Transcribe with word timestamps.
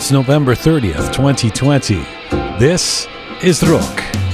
It's 0.00 0.10
November 0.10 0.54
30th, 0.54 1.12
2020. 1.12 1.96
This 2.58 3.06
is 3.42 3.62
Rock. 3.68 4.29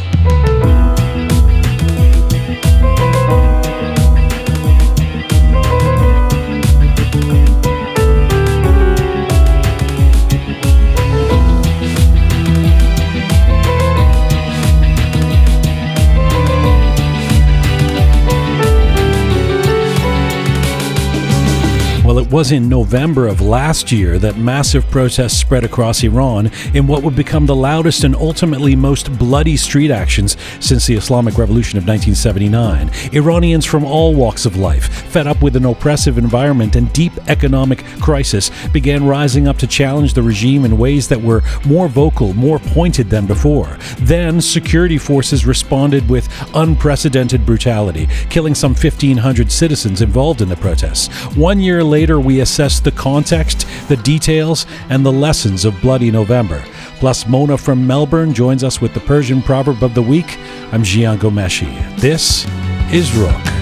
It 22.26 22.32
was 22.32 22.50
in 22.50 22.68
November 22.68 23.28
of 23.28 23.40
last 23.40 23.92
year 23.92 24.18
that 24.18 24.36
massive 24.36 24.84
protests 24.90 25.38
spread 25.38 25.62
across 25.62 26.02
Iran 26.02 26.50
in 26.74 26.88
what 26.88 27.04
would 27.04 27.14
become 27.14 27.46
the 27.46 27.54
loudest 27.54 28.02
and 28.02 28.16
ultimately 28.16 28.74
most 28.74 29.16
bloody 29.16 29.56
street 29.56 29.92
actions 29.92 30.36
since 30.58 30.86
the 30.86 30.96
Islamic 30.96 31.38
Revolution 31.38 31.78
of 31.78 31.86
1979. 31.86 32.90
Iranians 33.12 33.64
from 33.64 33.84
all 33.84 34.12
walks 34.12 34.44
of 34.44 34.56
life, 34.56 34.88
fed 35.08 35.28
up 35.28 35.40
with 35.40 35.54
an 35.54 35.66
oppressive 35.66 36.18
environment 36.18 36.74
and 36.74 36.92
deep 36.92 37.12
economic 37.28 37.84
crisis, 38.00 38.50
began 38.72 39.06
rising 39.06 39.46
up 39.46 39.58
to 39.58 39.66
challenge 39.68 40.14
the 40.14 40.22
regime 40.22 40.64
in 40.64 40.78
ways 40.78 41.06
that 41.06 41.22
were 41.22 41.44
more 41.64 41.86
vocal, 41.86 42.34
more 42.34 42.58
pointed 42.58 43.08
than 43.08 43.26
before. 43.26 43.78
Then, 43.98 44.40
security 44.40 44.98
forces 44.98 45.46
responded 45.46 46.08
with 46.08 46.28
unprecedented 46.56 47.46
brutality, 47.46 48.08
killing 48.30 48.56
some 48.56 48.72
1,500 48.72 49.52
citizens 49.52 50.02
involved 50.02 50.40
in 50.40 50.48
the 50.48 50.56
protests. 50.56 51.06
One 51.36 51.60
year 51.60 51.84
later, 51.84 52.15
we 52.20 52.40
assess 52.40 52.80
the 52.80 52.92
context, 52.92 53.66
the 53.88 53.96
details, 53.96 54.66
and 54.88 55.04
the 55.04 55.12
lessons 55.12 55.64
of 55.64 55.80
Bloody 55.80 56.10
November. 56.10 56.64
Plus, 56.98 57.26
Mona 57.26 57.58
from 57.58 57.86
Melbourne 57.86 58.32
joins 58.32 58.64
us 58.64 58.80
with 58.80 58.94
the 58.94 59.00
Persian 59.00 59.42
proverb 59.42 59.82
of 59.82 59.94
the 59.94 60.02
week. 60.02 60.38
I'm 60.72 60.82
Jian 60.82 61.18
Ghomeshi. 61.18 61.98
This 61.98 62.46
is 62.92 63.14
Rook. 63.14 63.55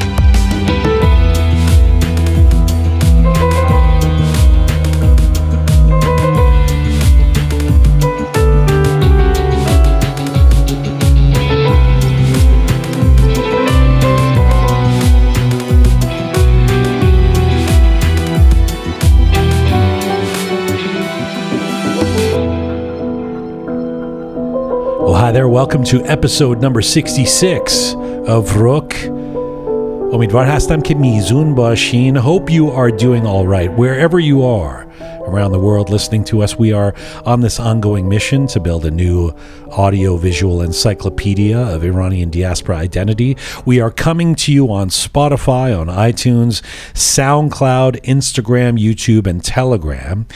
Hi 25.24 25.32
there, 25.32 25.48
welcome 25.48 25.82
to 25.84 26.04
episode 26.04 26.60
number 26.60 26.82
66 26.82 27.94
of 28.28 28.56
Rook. 28.56 28.90
Omidvar 28.90 30.44
Hastam 30.44 30.82
Kimizun 30.82 31.54
Bashin. 31.56 32.14
Hope 32.18 32.50
you 32.50 32.70
are 32.70 32.90
doing 32.90 33.26
all 33.26 33.46
right 33.46 33.72
wherever 33.72 34.20
you 34.20 34.42
are 34.42 34.83
around 35.26 35.52
the 35.52 35.58
world 35.58 35.90
listening 35.90 36.24
to 36.24 36.42
us. 36.42 36.56
We 36.56 36.72
are 36.72 36.94
on 37.24 37.40
this 37.40 37.58
ongoing 37.58 38.08
mission 38.08 38.46
to 38.48 38.60
build 38.60 38.84
a 38.84 38.90
new 38.90 39.34
audio-visual 39.70 40.62
encyclopedia 40.62 41.58
of 41.58 41.84
Iranian 41.84 42.30
diaspora 42.30 42.76
identity. 42.76 43.36
We 43.64 43.80
are 43.80 43.90
coming 43.90 44.34
to 44.36 44.52
you 44.52 44.72
on 44.72 44.88
Spotify, 44.90 45.78
on 45.78 45.88
iTunes, 45.88 46.62
SoundCloud, 46.92 48.02
Instagram, 48.02 48.78
YouTube, 48.78 49.26
and 49.26 49.42
Telegram. 49.44 50.26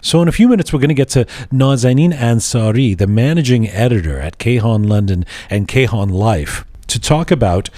So, 0.00 0.22
in 0.22 0.28
a 0.28 0.32
few 0.32 0.48
minutes, 0.48 0.72
we're 0.72 0.78
going 0.78 0.88
to 0.88 0.94
get 0.94 1.08
to 1.10 1.24
Nazanin 1.52 2.12
Ansari, 2.12 2.96
the 2.96 3.08
managing 3.08 3.68
editor 3.68 4.20
at 4.20 4.38
Kayhan 4.38 4.88
London 4.88 5.24
and 5.50 5.66
Kayhan 5.66 6.12
Life, 6.12 6.64
to 6.86 7.00
talk 7.00 7.30
about 7.30 7.68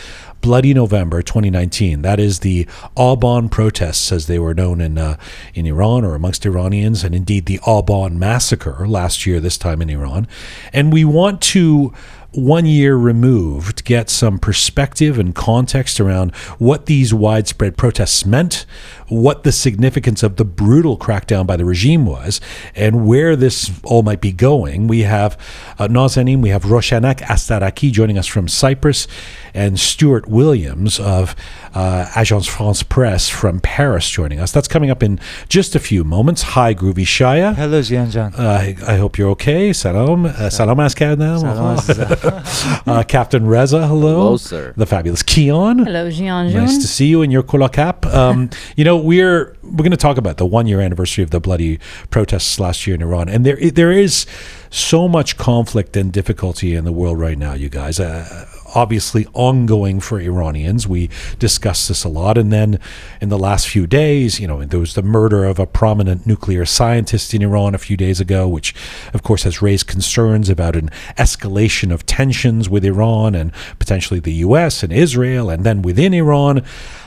Bloody 0.40 0.72
November 0.74 1.22
2019. 1.22 2.02
That 2.02 2.20
is 2.20 2.40
the 2.40 2.64
Aban 2.96 3.50
protests, 3.50 4.12
as 4.12 4.26
they 4.26 4.38
were 4.38 4.54
known 4.54 4.80
in 4.80 4.98
uh, 4.98 5.16
in 5.54 5.66
Iran 5.66 6.04
or 6.04 6.14
amongst 6.14 6.46
Iranians, 6.46 7.04
and 7.04 7.14
indeed 7.14 7.46
the 7.46 7.58
Aban 7.60 8.16
massacre 8.16 8.86
last 8.86 9.26
year, 9.26 9.40
this 9.40 9.58
time 9.58 9.82
in 9.82 9.90
Iran. 9.90 10.26
And 10.72 10.92
we 10.92 11.04
want 11.04 11.40
to 11.42 11.92
one 12.32 12.66
year 12.66 12.94
removed, 12.94 13.84
get 13.84 14.10
some 14.10 14.38
perspective 14.38 15.18
and 15.18 15.34
context 15.34 15.98
around 15.98 16.34
what 16.58 16.84
these 16.86 17.14
widespread 17.14 17.76
protests 17.76 18.26
meant, 18.26 18.66
what 19.08 19.44
the 19.44 19.52
significance 19.52 20.22
of 20.22 20.36
the 20.36 20.44
brutal 20.44 20.98
crackdown 20.98 21.46
by 21.46 21.56
the 21.56 21.64
regime 21.64 22.04
was, 22.04 22.38
and 22.74 23.06
where 23.06 23.34
this 23.34 23.70
all 23.82 24.02
might 24.02 24.20
be 24.20 24.30
going. 24.32 24.86
We 24.86 25.00
have 25.00 25.38
uh, 25.78 25.88
Nazanin, 25.88 26.42
we 26.42 26.50
have 26.50 26.64
Roshanak 26.64 27.20
Astaraki 27.20 27.90
joining 27.90 28.18
us 28.18 28.26
from 28.26 28.46
Cyprus, 28.46 29.08
and 29.54 29.80
Stuart 29.80 30.28
Williams 30.28 31.00
of 31.00 31.34
uh, 31.74 32.06
Agence 32.14 32.48
France 32.48 32.82
Presse 32.82 33.28
from 33.28 33.60
Paris 33.60 34.08
joining 34.08 34.38
us. 34.38 34.52
That's 34.52 34.68
coming 34.68 34.90
up 34.90 35.02
in 35.02 35.18
just 35.48 35.74
a 35.74 35.80
few 35.80 36.04
moments. 36.04 36.42
Hi, 36.42 36.74
Groovy 36.74 37.04
Shaya. 37.04 37.54
Hello 37.54 37.80
Jianjan. 37.80 38.38
Uh, 38.38 38.42
I, 38.42 38.76
I 38.86 38.96
hope 38.98 39.18
you're 39.18 39.30
okay. 39.30 39.72
Salam. 39.72 40.26
Uh, 40.26 40.50
salam 40.50 40.78
az 40.78 40.94
kardam. 40.94 42.17
uh, 42.86 43.04
Captain 43.06 43.46
Reza, 43.46 43.86
hello. 43.86 44.14
Hello, 44.14 44.36
sir. 44.36 44.74
The 44.76 44.86
fabulous 44.86 45.22
Keon. 45.22 45.78
Hello, 45.80 46.08
Jian 46.08 46.50
Jun. 46.50 46.64
Nice 46.64 46.78
to 46.78 46.88
see 46.88 47.06
you 47.06 47.22
in 47.22 47.30
your 47.30 47.42
kola 47.42 47.68
cap. 47.68 48.06
Um, 48.06 48.50
you 48.76 48.84
know, 48.84 48.96
we're 48.96 49.56
we're 49.62 49.76
going 49.76 49.90
to 49.90 49.96
talk 49.96 50.16
about 50.16 50.36
the 50.36 50.46
one 50.46 50.66
year 50.66 50.80
anniversary 50.80 51.24
of 51.24 51.30
the 51.30 51.40
bloody 51.40 51.78
protests 52.10 52.58
last 52.58 52.86
year 52.86 52.94
in 52.94 53.02
Iran, 53.02 53.28
and 53.28 53.44
there 53.44 53.56
there 53.70 53.92
is 53.92 54.26
so 54.70 55.08
much 55.08 55.36
conflict 55.36 55.96
and 55.96 56.12
difficulty 56.12 56.74
in 56.74 56.84
the 56.84 56.92
world 56.92 57.18
right 57.18 57.38
now, 57.38 57.54
you 57.54 57.68
guys. 57.68 58.00
Uh, 58.00 58.46
obviously 58.74 59.26
ongoing 59.32 60.00
for 60.00 60.20
Iranians. 60.20 60.86
We 60.86 61.10
discussed 61.38 61.88
this 61.88 62.04
a 62.04 62.08
lot. 62.08 62.38
And 62.38 62.52
then 62.52 62.78
in 63.20 63.28
the 63.28 63.38
last 63.38 63.68
few 63.68 63.86
days, 63.86 64.40
you 64.40 64.46
know, 64.46 64.64
there 64.64 64.80
was 64.80 64.94
the 64.94 65.02
murder 65.02 65.44
of 65.44 65.58
a 65.58 65.66
prominent 65.66 66.26
nuclear 66.26 66.64
scientist 66.64 67.34
in 67.34 67.42
Iran 67.42 67.74
a 67.74 67.78
few 67.78 67.96
days 67.96 68.20
ago, 68.20 68.48
which, 68.48 68.74
of 69.12 69.22
course, 69.22 69.42
has 69.44 69.62
raised 69.62 69.86
concerns 69.86 70.48
about 70.48 70.76
an 70.76 70.90
escalation 71.16 71.92
of 71.92 72.06
tensions 72.06 72.68
with 72.68 72.84
Iran 72.84 73.34
and 73.34 73.52
potentially 73.78 74.20
the 74.20 74.34
U.S. 74.34 74.82
and 74.82 74.92
Israel, 74.92 75.50
and 75.50 75.64
then 75.64 75.82
within 75.82 76.14
Iran. 76.14 76.62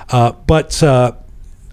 Uh, 0.09 0.33
but 0.47 0.81
uh, 0.83 1.13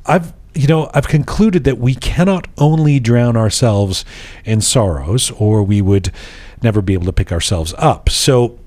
I've 0.07 0.33
you 0.55 0.67
know, 0.67 0.91
I've 0.93 1.07
concluded 1.07 1.63
that 1.65 1.79
we 1.79 1.95
cannot 1.95 2.49
only 2.59 2.99
drown 2.99 3.37
ourselves 3.37 4.05
in 4.45 4.61
sorrows, 4.61 5.31
or 5.31 5.63
we 5.63 5.81
would 5.81 6.11
never 6.63 6.83
be 6.83 6.95
able 6.95 7.07
to 7.07 7.13
pick 7.13 7.31
ourselves 7.31 7.75
up. 7.79 8.09
So, 8.09 8.59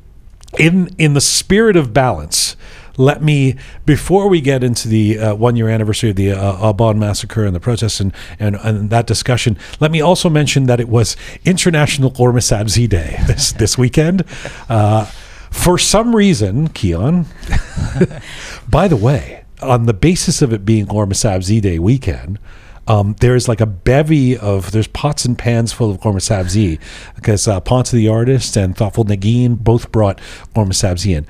in 0.57 0.93
in 0.97 1.13
the 1.13 1.21
spirit 1.21 1.75
of 1.75 1.93
balance, 1.93 2.55
let 2.97 3.21
me 3.21 3.55
before 3.85 4.27
we 4.27 4.41
get 4.41 4.63
into 4.63 4.87
the 4.87 5.17
uh, 5.17 5.35
one 5.35 5.55
year 5.55 5.69
anniversary 5.69 6.09
of 6.09 6.15
the 6.15 6.31
uh, 6.31 6.73
Aban 6.73 6.97
massacre 6.97 7.45
and 7.45 7.55
the 7.55 7.59
protests 7.59 7.99
and, 7.99 8.13
and 8.39 8.55
and 8.57 8.89
that 8.89 9.07
discussion, 9.07 9.57
let 9.79 9.91
me 9.91 10.01
also 10.01 10.29
mention 10.29 10.65
that 10.65 10.79
it 10.79 10.89
was 10.89 11.15
International 11.45 12.11
Gormasabzi 12.11 12.87
Day 12.87 13.19
this 13.27 13.51
this 13.53 13.77
weekend. 13.77 14.23
Uh, 14.69 15.05
for 15.49 15.77
some 15.77 16.15
reason, 16.15 16.69
Keon. 16.69 17.25
by 18.69 18.87
the 18.87 18.95
way, 18.95 19.43
on 19.61 19.85
the 19.85 19.93
basis 19.93 20.41
of 20.41 20.53
it 20.53 20.65
being 20.65 20.85
Gormasabzi 20.85 21.61
Day 21.61 21.79
weekend. 21.79 22.39
Um, 22.87 23.15
there's 23.19 23.47
like 23.47 23.61
a 23.61 23.65
bevy 23.65 24.37
of 24.37 24.71
there's 24.71 24.87
pots 24.87 25.23
and 25.25 25.37
pans 25.37 25.71
full 25.71 25.91
of 25.91 25.99
Gormasabzi 25.99 26.79
because 27.15 27.47
uh, 27.47 27.59
Ponce 27.59 27.91
the 27.91 28.07
artist 28.07 28.57
and 28.57 28.75
Thoughtful 28.75 29.05
Nagin 29.05 29.57
both 29.57 29.91
brought 29.91 30.19
Gormasabzi 30.55 31.15
in. 31.15 31.27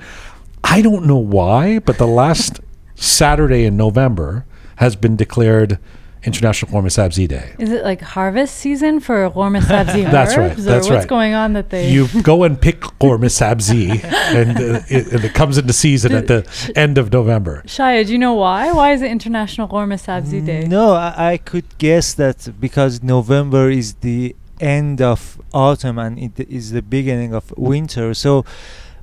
I 0.64 0.80
don't 0.80 1.06
know 1.06 1.18
why, 1.18 1.78
but 1.78 1.98
the 1.98 2.06
last 2.06 2.60
Saturday 2.94 3.64
in 3.64 3.76
November 3.76 4.46
has 4.76 4.96
been 4.96 5.16
declared 5.16 5.78
International 6.24 6.70
Gormasabzi 6.70 7.26
Day. 7.26 7.54
Is 7.58 7.70
it 7.70 7.82
like 7.84 8.00
harvest 8.00 8.56
season 8.56 9.00
for 9.00 9.28
Gorma 9.30 9.58
Sabzi 9.60 10.10
That's 10.10 10.36
right, 10.36 10.56
that's 10.56 10.86
or 10.86 10.94
what's 10.94 11.02
right. 11.02 11.08
going 11.08 11.34
on 11.34 11.52
that 11.54 11.70
they 11.70 11.90
You 11.90 12.06
go 12.22 12.44
and 12.44 12.60
pick 12.60 12.80
Gormasabzi, 13.00 14.02
and, 14.04 14.56
uh, 14.56 14.80
it, 14.88 15.12
and 15.12 15.24
it 15.24 15.34
comes 15.34 15.58
into 15.58 15.72
season 15.72 16.12
at 16.12 16.28
the 16.28 16.72
end 16.76 16.98
of 16.98 17.12
November. 17.12 17.62
Shaya, 17.66 18.06
do 18.06 18.12
you 18.12 18.18
know 18.18 18.34
why? 18.34 18.72
Why 18.72 18.92
is 18.92 19.02
it 19.02 19.10
International 19.10 19.66
Gorma 19.66 19.96
Sabzi 19.96 20.44
Day? 20.44 20.64
No, 20.66 20.92
I, 20.92 21.32
I 21.32 21.36
could 21.38 21.66
guess 21.78 22.14
that 22.14 22.48
because 22.60 23.02
November 23.02 23.70
is 23.70 23.94
the 23.94 24.36
end 24.60 25.02
of 25.02 25.40
autumn 25.52 25.98
and 25.98 26.18
it 26.18 26.48
is 26.48 26.70
the 26.70 26.82
beginning 26.82 27.34
of 27.34 27.52
winter. 27.56 28.14
So 28.14 28.44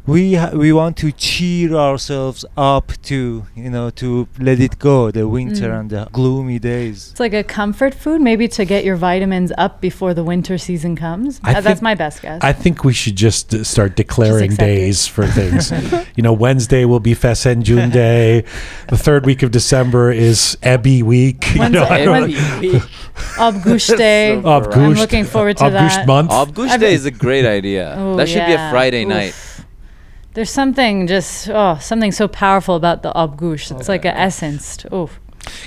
we 0.09 0.33
ha- 0.35 0.51
we 0.63 0.69
want 0.73 0.95
to 0.97 1.11
cheer 1.11 1.73
ourselves 1.73 2.43
up 2.57 2.87
to 3.09 3.45
you 3.55 3.69
know 3.69 3.89
to 4.01 4.27
let 4.39 4.59
it 4.59 4.79
go 4.79 5.11
the 5.11 5.27
winter 5.27 5.69
Mm. 5.69 5.79
and 5.79 5.89
the 5.89 6.07
gloomy 6.11 6.59
days. 6.59 6.97
It's 7.11 7.19
like 7.19 7.33
a 7.33 7.43
comfort 7.43 7.93
food, 7.93 8.19
maybe 8.21 8.47
to 8.57 8.65
get 8.65 8.81
your 8.89 8.95
vitamins 8.95 9.51
up 9.65 9.73
before 9.81 10.13
the 10.13 10.23
winter 10.23 10.57
season 10.57 10.95
comes. 10.95 11.39
I 11.43 11.53
Uh, 11.55 11.61
that's 11.61 11.81
my 11.81 11.95
best 11.95 12.21
guess. 12.21 12.39
I 12.51 12.53
think 12.53 12.83
we 12.89 12.93
should 12.93 13.15
just 13.27 13.53
uh, 13.53 13.63
start 13.63 13.95
declaring 13.95 14.51
accept 14.51 14.61
it. 14.69 14.75
days 14.75 14.99
for 15.07 15.25
things. 15.39 15.71
you 16.17 16.23
know, 16.23 16.33
Wednesday 16.33 16.83
will 16.85 16.99
be 17.09 17.13
Fesenjun 17.15 17.91
Day. 18.05 18.43
The 18.87 18.97
third 18.97 19.25
week 19.25 19.43
of 19.43 19.51
December 19.51 20.11
is 20.11 20.57
Ebby 20.63 21.03
week. 21.03 21.41
You 21.59 21.69
know, 21.69 21.83
I 21.83 22.05
don't 22.05 22.31
Abgush 23.37 23.97
day 23.97 24.39
so 24.41 24.47
i'm 24.47 24.93
looking 24.93 25.25
forward 25.25 25.57
to 25.57 25.65
Avgust 25.65 25.97
that. 25.99 26.07
month. 26.07 26.31
Avgush 26.31 26.79
Day 26.79 26.93
is 26.93 27.05
a 27.05 27.11
great 27.11 27.45
idea. 27.45 27.95
Oh, 27.97 28.15
that 28.15 28.27
should 28.29 28.45
be 28.45 28.53
a. 28.53 28.69
Friday 28.71 29.03
Oof. 29.03 29.09
night. 29.09 29.33
There's 30.39 30.49
something 30.49 31.05
just 31.05 31.49
oh 31.49 31.77
something 31.81 32.13
so 32.13 32.29
powerful 32.29 32.75
about 32.75 33.03
the 33.03 33.11
Abgush. 33.11 33.77
It's 33.77 33.89
like 33.89 34.05
an 34.05 34.15
essence. 34.15 34.85
Oh, 34.89 35.09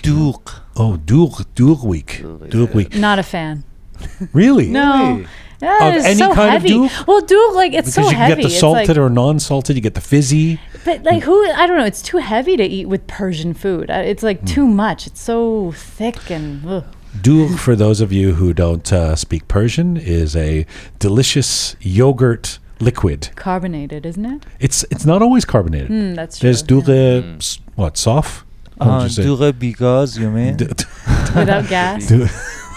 Duke. 0.01 0.63
Oh, 0.77 0.97
Dur 0.97 1.29
Dur 1.55 1.75
week. 1.85 2.21
Dur, 2.23 2.39
Dur 2.49 2.65
week. 2.73 2.95
not 2.97 3.19
a 3.19 3.23
fan. 3.23 3.65
Really? 4.33 4.69
No. 4.69 5.17
Really? 5.17 5.27
Yeah, 5.61 5.89
Of 5.89 5.95
it's 5.97 6.07
any 6.07 6.17
so 6.17 6.33
kind 6.35 6.57
of 6.57 6.63
heavy. 6.63 6.89
Well, 7.07 7.21
dough 7.21 7.51
like 7.55 7.75
it's 7.75 7.91
Because 7.91 7.95
so 7.97 8.01
you 8.01 8.17
can 8.17 8.17
heavy. 8.17 8.43
get 8.45 8.49
the 8.49 8.55
salted 8.55 8.89
like, 8.89 8.97
or 8.97 9.11
non-salted. 9.11 9.77
You 9.77 9.83
get 9.83 9.93
the 9.95 10.01
fizzy. 10.01 10.59
but 10.87 11.03
like 11.03 11.23
who? 11.23 11.37
I 11.53 11.67
don't 11.67 11.77
know. 11.77 11.85
It's 11.85 12.01
too 12.01 12.17
heavy 12.17 12.57
to 12.57 12.65
eat 12.65 12.87
with 12.89 13.07
Persian 13.07 13.53
food. 13.53 13.91
Uh, 13.91 13.97
It's 14.13 14.23
like 14.23 14.43
too 14.47 14.65
Hmm. 14.67 14.77
much. 14.77 15.07
It's 15.07 15.21
so 15.21 15.73
thick 15.77 16.31
and. 16.31 16.65
Ugh. 16.67 16.85
Dur, 17.21 17.59
for 17.59 17.77
those 17.77 18.01
of 18.01 18.11
you 18.11 18.37
who 18.37 18.55
don't 18.55 18.91
uh, 18.91 19.17
speak 19.17 19.47
Persian, 19.49 19.99
is 19.99 20.35
a 20.35 20.65
delicious 20.99 21.77
yogurt 21.83 22.59
liquid. 22.83 23.31
carbonated, 23.37 24.05
isn't 24.07 24.27
it? 24.35 24.41
It's 24.61 24.85
it's 24.91 25.07
not 25.07 25.23
always 25.23 25.45
carbonated. 25.45 25.91
Mm, 25.91 26.15
that's 26.17 26.39
true. 26.39 26.47
There's 26.47 26.63
yeah. 26.63 26.67
Dur, 26.83 27.37
s- 27.39 27.59
what, 27.77 27.97
soft? 27.97 28.45
What 28.77 28.87
would 28.89 29.19
Uh, 29.19 29.23
you? 29.23 29.37
Dure 29.37 29.53
because 29.53 30.19
you 30.19 30.31
mean? 30.31 30.57
D- 30.57 30.67
without 31.37 31.69
gas, 31.69 32.09
Dur- 32.09 32.29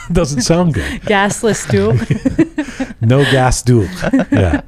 doesn't 0.12 0.42
sound 0.42 0.74
good. 0.74 1.02
gasless 1.02 1.68
dough. 1.70 1.96
No 3.02 3.24
gas 3.24 3.62
dur. 3.62 3.88
Yeah. 4.32 4.62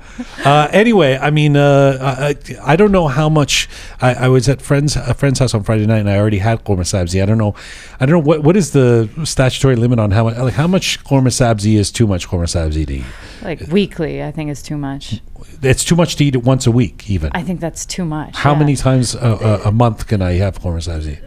Uh, 0.45 0.68
anyway, 0.72 1.18
I 1.19 1.31
mean, 1.31 1.57
uh, 1.57 1.98
I, 2.00 2.36
I 2.63 2.75
don't 2.75 2.92
know 2.92 3.07
how 3.07 3.30
much. 3.30 3.68
I, 4.00 4.13
I 4.13 4.28
was 4.28 4.48
at 4.48 4.62
friends 4.62 4.95
a 4.95 5.13
friend's 5.13 5.39
house 5.39 5.54
on 5.54 5.63
Friday 5.63 5.86
night, 5.88 6.00
and 6.00 6.10
I 6.10 6.18
already 6.18 6.38
had 6.38 6.63
korma 6.63 6.81
sabzi. 6.86 7.22
I 7.22 7.25
don't 7.25 7.38
know. 7.39 7.56
I 8.00 8.06
don't 8.06 8.13
know 8.13 8.19
what 8.28 8.44
what 8.44 8.56
is 8.56 8.72
the 8.72 9.10
statutory 9.24 9.75
limit 9.75 10.00
on 10.00 10.12
how 10.12 10.25
much 10.25 10.38
like 10.38 10.54
how 10.54 10.68
much 10.68 11.04
korma 11.04 11.30
sabzi 11.31 11.75
is 11.75 11.92
too 11.92 12.06
much 12.07 12.28
korma 12.28 12.45
sabzi 12.45 12.86
to 12.86 12.94
eat. 12.94 13.06
like 13.42 13.62
weekly, 13.72 14.24
I 14.24 14.31
think 14.31 14.51
is 14.51 14.62
too 14.62 14.78
much. 14.78 15.22
It's 15.62 15.83
too 15.83 15.95
much 15.95 16.15
to 16.18 16.24
eat 16.25 16.36
it 16.36 16.44
once 16.44 16.68
a 16.68 16.71
week, 16.71 17.09
even. 17.09 17.31
I 17.33 17.42
think 17.42 17.59
that's 17.59 17.86
too 17.86 18.06
much. 18.06 18.36
How 18.36 18.51
yeah. 18.54 18.59
many 18.59 18.75
times 18.75 19.15
a, 19.15 19.19
a, 19.19 19.69
a 19.69 19.71
month 19.71 20.07
can 20.07 20.21
I 20.21 20.33
have 20.33 20.59
korma 20.62 20.81
sabzi? 20.88 21.18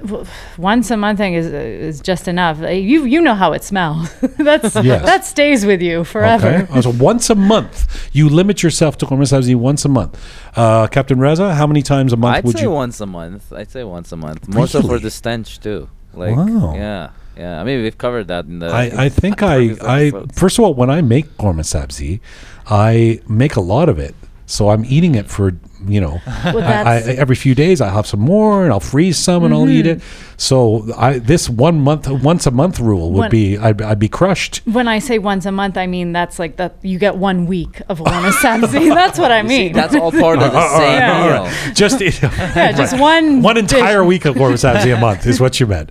Once 0.58 0.90
a 0.90 0.96
month 0.96 1.18
thing 1.18 1.34
is 1.34 1.46
is 1.46 2.00
just 2.00 2.28
enough. 2.28 2.62
Uh, 2.62 2.68
You 2.68 3.04
you 3.04 3.20
know 3.20 3.34
how 3.34 3.52
it 3.52 3.64
smells. 3.64 4.08
that's 4.38 4.74
Yes. 4.76 5.04
that 5.04 5.24
stays 5.26 5.64
with 5.66 5.82
you 5.82 6.04
forever. 6.04 6.48
Okay. 6.48 6.72
Uh, 6.78 6.82
So 6.82 6.90
once 6.90 7.30
a 7.30 7.34
month, 7.34 7.76
you 8.12 8.28
limit 8.28 8.62
yourself 8.62 8.96
to 8.98 9.06
korma 9.06 9.26
sabzi 9.32 9.54
once 9.54 9.84
a 9.84 9.88
month. 9.88 10.12
Uh, 10.56 10.86
Captain 10.96 11.18
Reza, 11.18 11.54
how 11.54 11.66
many 11.66 11.82
times 11.82 12.12
a 12.12 12.16
month 12.16 12.36
I'd 12.36 12.44
would 12.44 12.56
say 12.58 12.62
you? 12.64 12.70
once 12.70 13.00
a 13.00 13.06
month. 13.06 13.52
I'd 13.52 13.70
say 13.70 13.82
once 13.84 14.12
a 14.12 14.16
month. 14.16 14.48
More 14.48 14.66
so 14.66 14.80
for 14.82 14.98
the 14.98 15.10
stench 15.10 15.60
too. 15.60 15.88
Like 16.14 16.36
Wow. 16.36 16.74
yeah, 16.74 17.10
yeah. 17.36 17.60
I 17.60 17.64
mean 17.64 17.78
we've 17.84 17.98
covered 18.06 18.26
that 18.28 18.44
in 18.46 18.58
the. 18.62 18.66
I, 18.82 19.06
I 19.06 19.08
think 19.08 19.42
I, 19.42 19.56
I 19.98 20.02
episodes. 20.06 20.38
first 20.42 20.58
of 20.58 20.64
all 20.64 20.74
when 20.74 20.90
I 20.90 21.00
make 21.02 21.26
korma 21.38 21.62
sabzi, 21.74 22.20
I 22.66 23.20
make 23.28 23.56
a 23.56 23.60
lot 23.60 23.88
of 23.88 23.98
it, 23.98 24.14
so 24.46 24.70
I'm 24.70 24.84
eating 24.84 25.14
it 25.14 25.28
for 25.28 25.52
you 25.86 26.00
know 26.00 26.20
Well, 26.44 26.58
I, 26.58 26.96
I, 26.96 27.00
every 27.16 27.36
few 27.36 27.54
days 27.54 27.80
I'll 27.80 27.94
have 27.94 28.06
some 28.06 28.20
more 28.20 28.64
and 28.64 28.72
I'll 28.72 28.80
freeze 28.80 29.18
some 29.18 29.44
and 29.44 29.54
I'll 29.54 29.68
eat 29.68 29.86
mm-hmm. 29.86 29.98
it. 29.98 30.29
So 30.40 30.86
I 30.96 31.18
this 31.18 31.50
one 31.50 31.82
month 31.82 32.08
once 32.08 32.46
a 32.46 32.50
month 32.50 32.80
rule 32.80 33.10
would 33.12 33.18
When- 33.20 33.30
be 33.30 33.58
I'd, 33.58 33.82
I'd 33.82 33.98
be 33.98 34.08
crushed. 34.08 34.62
When 34.64 34.88
I 34.88 34.98
say 34.98 35.18
once 35.18 35.44
a 35.44 35.52
month, 35.52 35.76
I 35.76 35.86
mean 35.86 36.12
that's 36.12 36.38
like 36.38 36.56
that 36.56 36.76
you 36.80 36.98
get 36.98 37.16
one 37.16 37.44
week 37.44 37.82
of 37.90 38.00
Lana 38.00 38.30
Sabzi. 38.30 38.88
That's 39.00 39.18
what 39.18 39.30
I 39.30 39.42
You 39.42 39.48
see, 39.48 39.58
mean. 39.64 39.72
that's 39.74 39.94
all 39.94 40.10
part 40.12 40.38
of 40.40 40.50
the 40.52 40.68
same 40.78 40.98
Yeah. 40.98 41.42
meal. 41.44 41.74
Just 41.74 42.00
yeah, 42.00 42.72
just 42.72 42.98
one 42.98 43.42
one 43.42 43.56
dish. 43.56 43.64
entire 43.74 44.02
week 44.02 44.24
of 44.24 44.34
korma 44.34 44.56
sabzi 44.56 44.96
a 44.96 44.98
month 44.98 45.26
is 45.26 45.40
what 45.40 45.60
you 45.60 45.66
meant. 45.66 45.90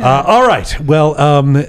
Uh, 0.00 0.24
all 0.26 0.44
right. 0.44 0.80
Well, 0.80 1.16
um, 1.20 1.54
uh, 1.54 1.62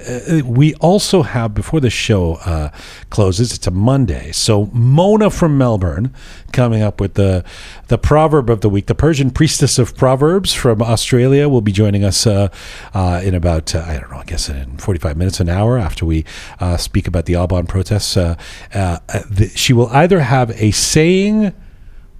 we 0.44 0.74
also 0.76 1.22
have 1.22 1.54
before 1.54 1.78
the 1.80 1.90
show 1.90 2.34
uh, 2.44 2.70
closes. 3.08 3.52
It's 3.52 3.68
a 3.68 3.70
Monday, 3.70 4.32
so 4.32 4.66
Mona 4.72 5.30
from 5.30 5.56
Melbourne 5.56 6.12
coming 6.52 6.82
up 6.82 7.00
with 7.00 7.14
the 7.14 7.44
the 7.86 7.98
proverb 7.98 8.50
of 8.50 8.62
the 8.62 8.68
week. 8.68 8.86
The 8.86 8.96
Persian 8.96 9.30
priestess 9.30 9.78
of 9.78 9.96
proverbs 9.96 10.52
from 10.52 10.82
Australia 10.82 11.48
will 11.48 11.60
be 11.60 11.70
joining 11.70 12.02
us 12.06 12.26
uh, 12.26 12.48
uh, 12.94 13.20
in 13.22 13.34
about 13.34 13.74
uh, 13.74 13.84
I 13.86 13.98
don't 13.98 14.10
know. 14.10 14.18
I 14.18 14.24
guess 14.24 14.48
in 14.48 14.78
forty 14.78 14.98
five 14.98 15.16
minutes, 15.16 15.40
an 15.40 15.48
hour 15.48 15.78
after 15.78 16.06
we 16.06 16.24
uh, 16.60 16.76
speak 16.76 17.06
about 17.06 17.26
the 17.26 17.34
Aban 17.34 17.68
protests. 17.68 18.16
Uh, 18.16 18.36
the, 18.72 19.52
she 19.54 19.72
will 19.72 19.88
either 19.88 20.20
have 20.20 20.50
a 20.62 20.70
saying 20.70 21.52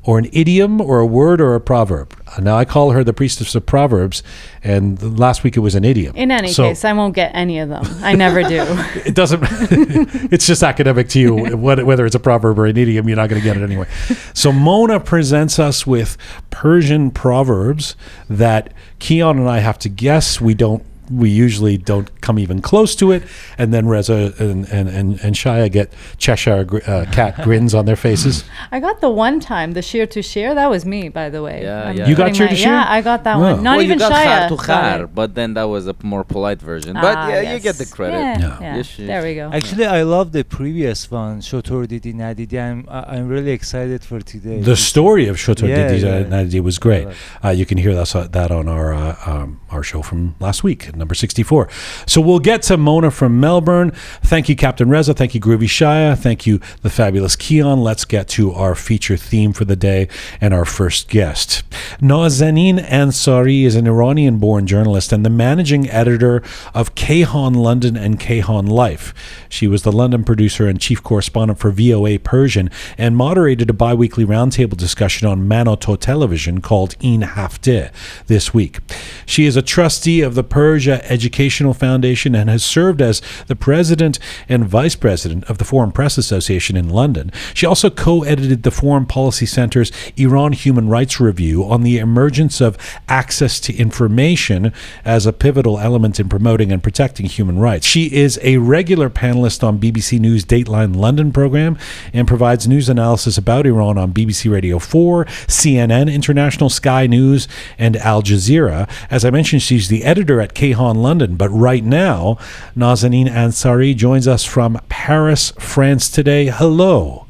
or 0.07 0.19
an 0.19 0.29
idiom 0.33 0.81
or 0.81 1.01
a 1.01 1.07
word 1.07 1.41
or 1.41 1.55
a 1.57 1.61
proverb. 1.61 2.15
Uh, 2.29 2.41
Now 2.41 2.57
I 2.57 2.65
call 2.65 2.93
her 2.93 3.03
the 3.03 3.13
priestess 3.13 3.55
of 3.57 3.67
proverbs, 3.67 4.23
and 4.63 5.19
last 5.19 5.43
week 5.43 5.57
it 5.57 5.61
was 5.61 5.75
an 5.75 5.85
idiom. 5.85 6.15
In 6.15 6.31
any 6.31 6.49
So 6.49 6.69
case, 6.69 6.85
I 6.85 6.93
won't 6.93 7.15
get 7.15 7.33
any 7.35 7.59
of 7.59 7.69
them. 7.69 7.85
I 8.03 8.15
never 8.15 8.43
do. 8.45 8.65
it 9.05 9.17
doesn't. 9.17 9.43
it's 10.33 10.47
just 10.47 10.63
academic 10.63 11.09
to 11.11 11.21
you. 11.21 11.57
Whether 11.57 12.07
it's 12.07 12.15
a 12.15 12.21
proverb 12.21 12.59
or 12.59 12.67
an 12.67 12.77
idiom, 12.77 13.09
you're 13.09 13.17
not 13.17 13.29
going 13.29 13.43
to 13.43 13.45
get 13.45 13.57
it 13.57 13.65
anyway. 13.65 13.89
So 14.33 14.53
Mona 14.53 15.01
presents 15.01 15.59
us 15.59 15.87
with 15.87 16.17
Persian 16.51 17.11
proverbs 17.11 17.97
that 18.31 18.73
Keon 19.01 19.39
and 19.39 19.49
I 19.49 19.59
have 19.59 19.79
to 19.81 19.89
guess. 19.89 20.41
We 20.41 20.55
don't. 20.55 20.85
We 21.11 21.31
usually 21.31 21.77
don't 21.77 22.09
come 22.21 22.39
even 22.39 22.61
close 22.61 22.95
to 22.97 23.13
it, 23.13 23.23
and 23.59 23.73
then 23.73 23.87
Reza 23.87 24.35
and 24.39 24.67
and 24.69 24.89
and, 24.89 25.21
and 25.23 25.35
Shia 25.35 25.71
get 25.71 25.93
Cheshire 26.19 26.67
uh, 26.87 27.07
cat 27.13 27.43
grins 27.45 27.75
on 27.75 27.85
their 27.87 27.97
faces. 27.97 28.45
I 28.73 28.81
got 28.81 29.01
the 29.01 29.11
one 29.11 29.41
time 29.41 29.73
the 29.73 29.83
sheer 29.83 30.07
to 30.09 30.23
sheer. 30.23 30.55
That 30.55 30.71
was 30.71 30.85
me, 30.85 31.09
by 31.09 31.29
the 31.31 31.43
way. 31.43 31.63
Yeah, 31.63 31.89
I'm 31.89 31.97
yeah. 31.97 32.09
You 32.09 32.15
got 32.17 32.25
putting 32.25 32.35
sheer 32.35 32.49
to 32.49 32.57
sheer? 32.57 32.69
Yeah, 32.73 32.85
I 32.89 33.01
got 33.03 33.25
that 33.25 33.37
Wow. 33.39 33.55
one. 33.55 33.63
Not 33.63 33.77
well, 33.77 33.83
even 33.85 33.99
you 33.99 34.09
got 34.09 34.13
Shia. 34.13 34.25
khar 34.25 34.49
to 34.49 34.57
got 34.57 34.67
khar, 34.67 35.07
but 35.07 35.35
then 35.35 35.55
that 35.55 35.65
was 35.65 35.87
a 35.87 35.95
more 36.03 36.25
polite 36.25 36.61
version. 36.61 36.95
But 36.95 37.17
Ah, 37.17 37.29
yeah, 37.29 37.53
you 37.55 37.61
get 37.61 37.77
the 37.77 37.87
credit. 37.87 38.17
Yeah, 38.19 38.39
Yeah. 38.39 38.59
yeah. 38.61 38.77
Yes, 38.77 38.99
yes. 38.99 39.07
There 39.09 39.23
we 39.23 39.35
go. 39.35 39.51
Actually, 39.53 39.87
I 39.87 40.03
love 40.03 40.33
the 40.33 40.45
previous 40.45 41.11
one, 41.11 41.41
Shotor 41.41 41.87
Didi 41.87 42.13
Nadidi. 42.13 42.59
I'm 42.61 42.85
I- 42.89 43.17
I'm 43.17 43.29
really 43.29 43.53
excited 43.53 44.03
for 44.05 44.21
today. 44.21 44.61
The 44.61 44.77
story 44.77 45.29
of 45.29 45.37
Shotor 45.37 45.69
Yeah, 45.69 45.89
Didi 45.89 46.07
yeah. 46.07 46.23
Nadidi 46.25 46.61
was 46.63 46.79
great. 46.79 47.07
Uh, 47.45 47.51
you 47.51 47.65
can 47.67 47.79
hear 47.79 47.95
that, 47.95 48.33
that 48.33 48.51
on 48.51 48.69
our 48.69 48.93
uh, 48.93 49.17
um, 49.27 49.61
our 49.71 49.83
show 49.83 50.03
from 50.03 50.35
last 50.41 50.65
week, 50.65 50.96
number 50.97 51.15
64. 51.15 51.69
So 52.07 52.21
we'll 52.21 52.39
get 52.39 52.63
to 52.63 52.77
Mona 52.77 53.11
from 53.11 53.39
Melbourne. 53.41 53.93
Thank 54.23 54.49
you, 54.49 54.57
Captain 54.57 54.89
Reza. 54.89 55.15
Thank 55.15 55.35
you, 55.35 55.41
Groovy 55.41 55.65
Shia. 55.65 56.19
Thank 56.19 56.47
you, 56.47 56.61
the 56.83 56.91
fabulous 56.91 57.37
Keon. 57.37 57.83
Let's 57.83 58.05
get 58.05 58.29
to 58.29 58.53
our 58.53 58.75
feature 58.75 59.17
theme 59.17 59.53
for 59.53 59.65
the 59.65 59.77
day 59.77 60.09
and 60.41 60.53
our 60.53 60.65
first 60.65 61.09
guest. 61.09 61.63
Nazanin 62.01 62.79
Ansari 62.79 63.65
is 63.65 63.75
an 63.75 63.87
Iranian 63.87 64.39
born 64.39 64.67
journalist 64.67 65.13
and 65.13 65.25
the 65.25 65.31
managing 65.31 65.89
editor 65.91 66.43
of 66.75 66.95
Kayhan 66.95 67.57
London 67.57 67.97
and 67.97 68.19
Kayhan 68.19 68.69
Life. 68.69 69.15
She 69.49 69.67
was 69.67 69.83
the 69.83 69.93
London 69.93 70.25
producer 70.25 70.69
and 70.69 70.81
chief 70.81 71.03
correspondent 71.03 71.59
for 71.59 71.71
VOA 71.71 72.19
Persian 72.19 72.71
and 72.99 73.17
moderated 73.17 73.71
a 73.71 73.73
bi 73.73 73.95
weekly 73.95 74.25
roundtable 74.25 74.77
discussion 74.77 75.27
on 75.27 75.49
Manoto 75.49 75.99
television 75.99 76.61
called 76.61 76.95
In 77.01 77.23
Hafte 77.23 77.91
this 78.27 78.53
week. 78.53 78.79
She 79.25 79.47
is 79.47 79.57
a 79.57 79.63
trustee 79.63 80.21
of 80.21 80.35
the 80.35 80.45
Persia 80.87 81.13
Educational 81.13 81.75
Foundation 81.75 82.37
and 82.37 82.49
has 82.49 82.65
served 82.65 83.03
as 83.03 83.21
the 83.49 83.57
president 83.57 84.21
and 84.49 84.65
vice 84.65 84.95
president 84.95 85.43
of 85.51 85.59
the 85.59 85.65
Foreign 85.65 85.91
Press 85.91 86.17
Association 86.17 86.77
in 86.77 86.89
London. 86.89 87.33
She 87.55 87.67
also 87.67 87.91
co 87.91 88.23
edited 88.23 88.63
the 88.63 88.71
Foreign 88.71 89.05
Policy 89.05 89.47
Center's 89.47 89.91
Iran 90.17 90.53
Human 90.53 90.89
Rights 90.89 91.19
Review 91.19 91.65
on 91.65 91.83
the 91.83 91.99
emergence 91.99 92.61
of 92.61 92.79
access 93.09 93.59
to 93.61 93.75
information 93.75 94.73
as 95.05 95.27
a 95.27 95.33
pivotal 95.33 95.81
element 95.81 96.21
in 96.21 96.29
promoting 96.29 96.71
and 96.71 96.85
protecting 96.85 97.27
human 97.27 97.59
rights. 97.59 97.85
She 97.85 98.15
is 98.15 98.39
a 98.45 98.59
regular 98.59 99.11
panelist 99.11 99.65
on 99.65 99.81
BBC 99.81 100.21
News 100.21 100.45
Dateline 100.45 100.95
London 100.95 101.33
program 101.33 101.77
and 102.13 102.29
provides 102.29 102.69
news 102.69 102.89
analysis 102.89 103.37
about 103.37 103.67
Iran 103.67 103.99
on 103.99 104.13
BBC 104.13 104.53
Radio 104.53 104.79
4, 104.79 105.25
CNN, 105.49 106.13
International 106.13 106.71
Sky 106.71 107.09
News, 107.09 107.49
and 107.77 107.97
Al 107.97 108.23
Jazeera. 108.23 108.89
As 109.11 109.25
I 109.25 109.31
mentioned, 109.31 109.63
she's 109.63 109.89
the 109.89 110.05
editor 110.05 110.41
at 110.41 110.55
Kayhan 110.77 110.97
London, 110.97 111.37
but 111.37 111.49
right 111.49 111.83
now, 111.83 112.39
Nazanin 112.77 113.29
Ansari 113.29 113.97
joins 113.97 114.29
us 114.29 114.45
from 114.45 114.79
Paris, 114.89 115.53
France 115.59 116.11
today. 116.11 116.47
Hello. 116.47 117.27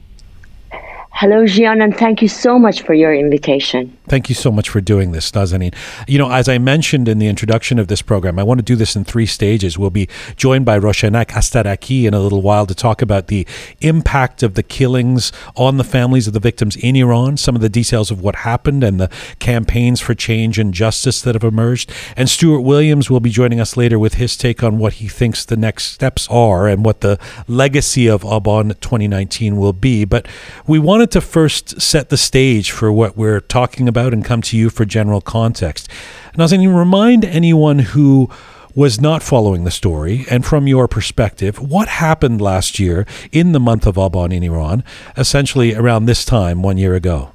Hello, 1.13 1.45
Jian, 1.45 1.83
and 1.83 1.97
thank 1.97 2.21
you 2.21 2.29
so 2.29 2.59
much 2.59 2.83
for 2.83 2.93
your 2.93 3.15
invitation. 3.15 3.96
Thank 4.09 4.29
you 4.29 4.37
so 4.37 4.53
much 4.53 4.69
for 4.69 4.81
doing 4.81 5.11
this, 5.11 5.33
Nazanin. 5.33 5.75
You 6.07 6.19
know, 6.19 6.31
as 6.31 6.49
I 6.49 6.59
mentioned 6.59 7.09
in 7.09 7.19
the 7.19 7.27
introduction 7.27 7.81
of 7.81 7.89
this 7.89 8.03
program, 8.03 8.39
I 8.39 8.45
want 8.45 8.59
to 8.59 8.65
do 8.65 8.77
this 8.77 8.95
in 8.95 9.05
three 9.05 9.27
stages. 9.27 9.77
We'll 9.77 9.91
be 9.91 10.09
joined 10.37 10.65
by 10.65 10.79
Roshanak 10.79 11.27
Astaraki 11.27 12.05
in 12.05 12.15
a 12.15 12.21
little 12.21 12.41
while 12.41 12.67
to 12.67 12.75
talk 12.75 13.03
about 13.03 13.27
the 13.27 13.45
impact 13.81 14.45
of 14.45 14.55
the 14.55 14.63
killings 14.63 15.33
on 15.57 15.77
the 15.77 15.85
families 15.85 16.29
of 16.29 16.35
the 16.35 16.41
victims 16.41 16.77
in 16.77 16.95
Iran, 16.95 17.37
some 17.37 17.57
of 17.57 17.63
the 17.63 17.69
details 17.69 18.13
of 18.13 18.21
what 18.21 18.37
happened, 18.37 18.85
and 18.85 19.01
the 19.01 19.11
campaigns 19.41 20.01
for 20.01 20.15
change 20.15 20.57
and 20.57 20.73
justice 20.73 21.21
that 21.23 21.35
have 21.35 21.43
emerged. 21.43 21.93
And 22.17 22.31
Stuart 22.31 22.61
Williams 22.61 23.11
will 23.11 23.21
be 23.21 23.31
joining 23.31 23.59
us 23.59 23.77
later 23.77 23.99
with 23.99 24.15
his 24.15 24.37
take 24.37 24.63
on 24.63 24.79
what 24.79 24.95
he 24.95 25.09
thinks 25.09 25.45
the 25.45 25.57
next 25.57 25.87
steps 25.87 26.29
are 26.31 26.69
and 26.69 26.85
what 26.85 27.01
the 27.01 27.19
legacy 27.49 28.07
of 28.07 28.23
Aban 28.23 28.79
2019 28.81 29.57
will 29.57 29.73
be. 29.73 30.05
But 30.05 30.29
we 30.65 30.79
wanted 30.79 31.11
to 31.11 31.21
first 31.21 31.81
set 31.81 32.09
the 32.09 32.17
stage 32.17 32.71
for 32.71 32.93
what 32.93 33.17
we're 33.17 33.41
talking 33.41 33.89
about 33.89 33.96
and 33.97 34.25
come 34.25 34.43
to 34.43 34.57
you 34.57 34.71
for 34.71 34.85
general 34.85 35.21
context. 35.21 35.89
Nazanin, 36.35 36.77
remind 36.77 37.25
anyone 37.25 37.79
who 37.79 38.31
was 38.75 39.01
not 39.01 39.23
following 39.23 39.65
the 39.65 39.71
story, 39.71 40.27
and 40.31 40.45
from 40.45 40.67
your 40.67 40.87
perspective, 40.87 41.59
what 41.59 41.89
happened 41.89 42.41
last 42.43 42.79
year 42.79 43.07
in 43.33 43.53
the 43.53 43.61
month 43.61 43.87
of 43.87 43.95
Aban 43.95 44.35
in 44.35 44.43
Iran, 44.43 44.85
essentially 45.17 45.75
around 45.75 46.05
this 46.05 46.25
time 46.27 46.63
one 46.63 46.77
year 46.77 46.95
ago? 46.95 47.31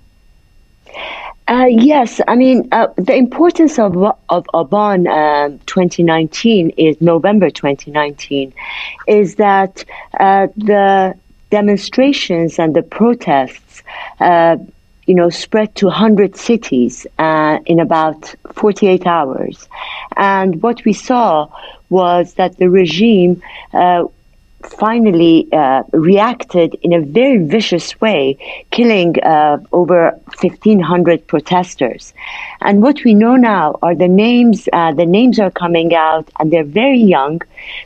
Uh, 1.48 1.66
yes, 1.66 2.22
I 2.28 2.36
mean 2.36 2.70
uh, 2.72 2.88
the 2.96 3.16
importance 3.16 3.80
of 3.80 3.98
of 4.30 4.46
Aban 4.54 5.08
uh, 5.10 5.58
2019 5.66 6.70
is 6.78 7.02
November 7.02 7.50
2019, 7.50 8.54
is 9.08 9.36
that 9.36 9.84
uh, 10.20 10.48
the 10.56 11.16
demonstrations 11.50 12.58
and 12.60 12.76
the 12.76 12.84
protests 12.84 13.84
uh, 14.20 14.58
you 15.06 15.16
know, 15.16 15.30
spread 15.30 15.74
to 15.76 15.88
100 15.88 16.36
cities 16.36 17.08
uh, 17.18 17.60
in 17.66 17.80
about 17.80 18.36
48 18.54 19.06
hours. 19.08 19.68
And 20.16 20.62
what 20.62 20.84
we 20.86 20.94
saw 20.94 21.50
was 21.90 22.36
that 22.36 22.58
the 22.58 22.70
regime 22.70 23.42
uh, 23.74 24.06
finally 24.64 25.48
uh, 25.52 25.84
reacted 25.92 26.76
in 26.82 26.94
a 26.94 27.02
very 27.02 27.38
vicious 27.38 28.00
way, 28.00 28.38
killing 28.72 29.20
uh, 29.24 29.58
over 29.72 30.12
1,500 30.40 31.26
protesters. 31.28 32.14
And 32.62 32.82
what 32.82 33.04
we 33.04 33.14
know 33.14 33.36
now 33.36 33.80
are 33.82 33.96
the 33.96 34.08
names. 34.08 34.68
Uh, 34.72 34.94
the 34.94 35.06
names 35.06 35.40
are 35.40 35.52
coming 35.52 35.94
out, 35.96 36.30
and 36.40 36.52
they're 36.52 36.64
very 36.64 37.00
young. 37.00 37.42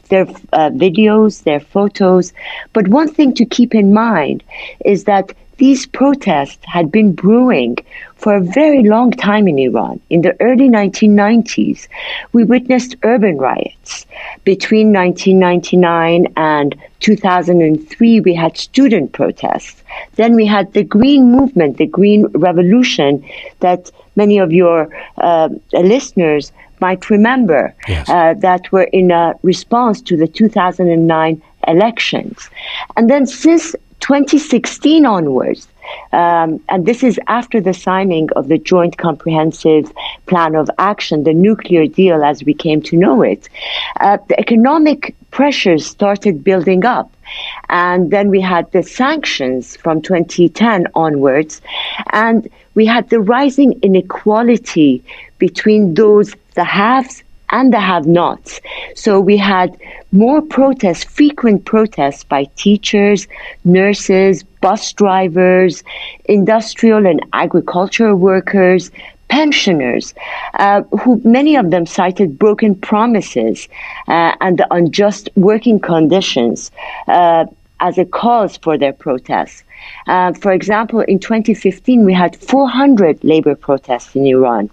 Their 0.10 0.24
uh, 0.54 0.70
videos, 0.72 1.44
their 1.44 1.60
photos. 1.60 2.34
But 2.74 2.88
one 2.88 3.08
thing 3.08 3.34
to 3.36 3.46
keep 3.46 3.74
in 3.74 3.94
mind 3.94 4.44
is 4.84 5.06
that 5.06 5.34
these 5.58 5.86
protests 5.86 6.64
had 6.66 6.92
been 6.92 7.14
brewing 7.14 7.78
for 8.16 8.36
a 8.36 8.42
very 8.42 8.84
long 8.84 9.12
time 9.12 9.48
in 9.48 9.60
Iran. 9.60 10.00
In 10.10 10.22
the 10.22 10.36
early 10.42 10.70
1990s, 10.70 11.88
we 12.34 12.44
witnessed 12.44 12.96
urban 13.04 13.38
riots. 13.38 14.06
Between 14.44 14.92
1999 14.92 16.34
and 16.36 16.76
2003, 17.00 18.20
we 18.22 18.34
had 18.34 18.58
student 18.58 19.12
protests. 19.12 19.84
Then 20.16 20.36
we 20.36 20.46
had 20.46 20.74
the 20.74 20.84
Green 20.84 21.32
Movement, 21.32 21.78
the 21.78 21.88
Green 21.88 22.26
Revolution, 22.28 23.24
that 23.60 23.92
many 24.16 24.40
of 24.40 24.52
your 24.52 24.90
uh, 25.18 25.50
listeners 25.74 26.52
might 26.82 27.10
remember, 27.10 27.74
yes. 27.88 28.10
uh, 28.10 28.34
that 28.40 28.72
were 28.72 28.84
in 28.84 29.12
a 29.12 29.34
response 29.44 30.02
to 30.02 30.18
the 30.18 30.28
2009 30.28 31.42
elections. 31.68 32.50
And 32.96 33.10
then 33.10 33.26
since 33.26 33.76
2016 34.06 35.04
onwards, 35.04 35.68
um, 36.12 36.60
and 36.70 36.86
this 36.86 37.02
is 37.02 37.20
after 37.26 37.60
the 37.60 37.74
signing 37.74 38.30
of 38.36 38.50
the 38.50 38.60
Joint 38.60 39.00
Comprehensive 39.00 39.92
Plan 40.28 40.54
of 40.54 40.70
Action, 40.78 41.24
the 41.24 41.34
nuclear 41.34 41.88
deal 41.88 42.24
as 42.24 42.44
we 42.44 42.54
came 42.54 42.84
to 42.84 42.96
know 42.96 43.24
it, 43.24 43.50
uh, 44.02 44.20
the 44.30 44.40
economic 44.40 45.16
pressures 45.32 45.88
started 45.88 46.44
building 46.44 46.86
up. 46.86 47.12
And 47.70 48.12
then 48.12 48.30
we 48.30 48.42
had 48.42 48.72
the 48.74 48.84
sanctions 48.84 49.76
from 49.76 50.04
2010 50.04 50.86
onwards, 50.94 51.64
and 52.12 52.48
we 52.76 52.86
had 52.86 53.10
the 53.10 53.20
rising 53.20 53.80
inequality 53.82 55.04
between 55.40 55.96
those, 55.96 56.36
the 56.54 56.64
haves 56.64 57.24
and 57.56 57.72
the 57.72 57.80
have 57.80 58.06
nots. 58.06 58.60
So 58.96 59.20
we 59.20 59.38
had 59.38 59.78
more 60.12 60.42
protests, 60.42 61.06
frequent 61.06 61.64
protests 61.64 62.24
by 62.26 62.42
teachers, 62.58 63.28
nurses, 63.64 64.44
bus 64.66 64.92
drivers, 64.94 65.84
industrial 66.26 67.06
and 67.08 67.22
agricultural 67.32 68.16
workers, 68.16 68.92
pensioners, 69.30 70.14
uh, 70.56 70.82
who 71.00 71.22
many 71.24 71.56
of 71.56 71.72
them 71.72 71.86
cited 71.86 72.38
broken 72.38 72.76
promises 72.76 73.70
uh, 74.08 74.34
and 74.42 74.60
the 74.60 74.68
unjust 74.72 75.30
working 75.36 75.80
conditions 75.80 76.72
uh, 77.08 77.46
as 77.80 77.98
a 77.98 78.06
cause 78.06 78.58
for 78.58 78.78
their 78.78 78.94
protests. 78.94 79.64
Uh, 80.08 80.34
for 80.34 80.52
example, 80.52 81.02
in 81.02 81.20
2015, 81.20 82.06
we 82.06 82.14
had 82.14 82.36
400 82.36 83.24
labor 83.24 83.56
protests 83.56 84.16
in 84.16 84.26
Iran. 84.26 84.70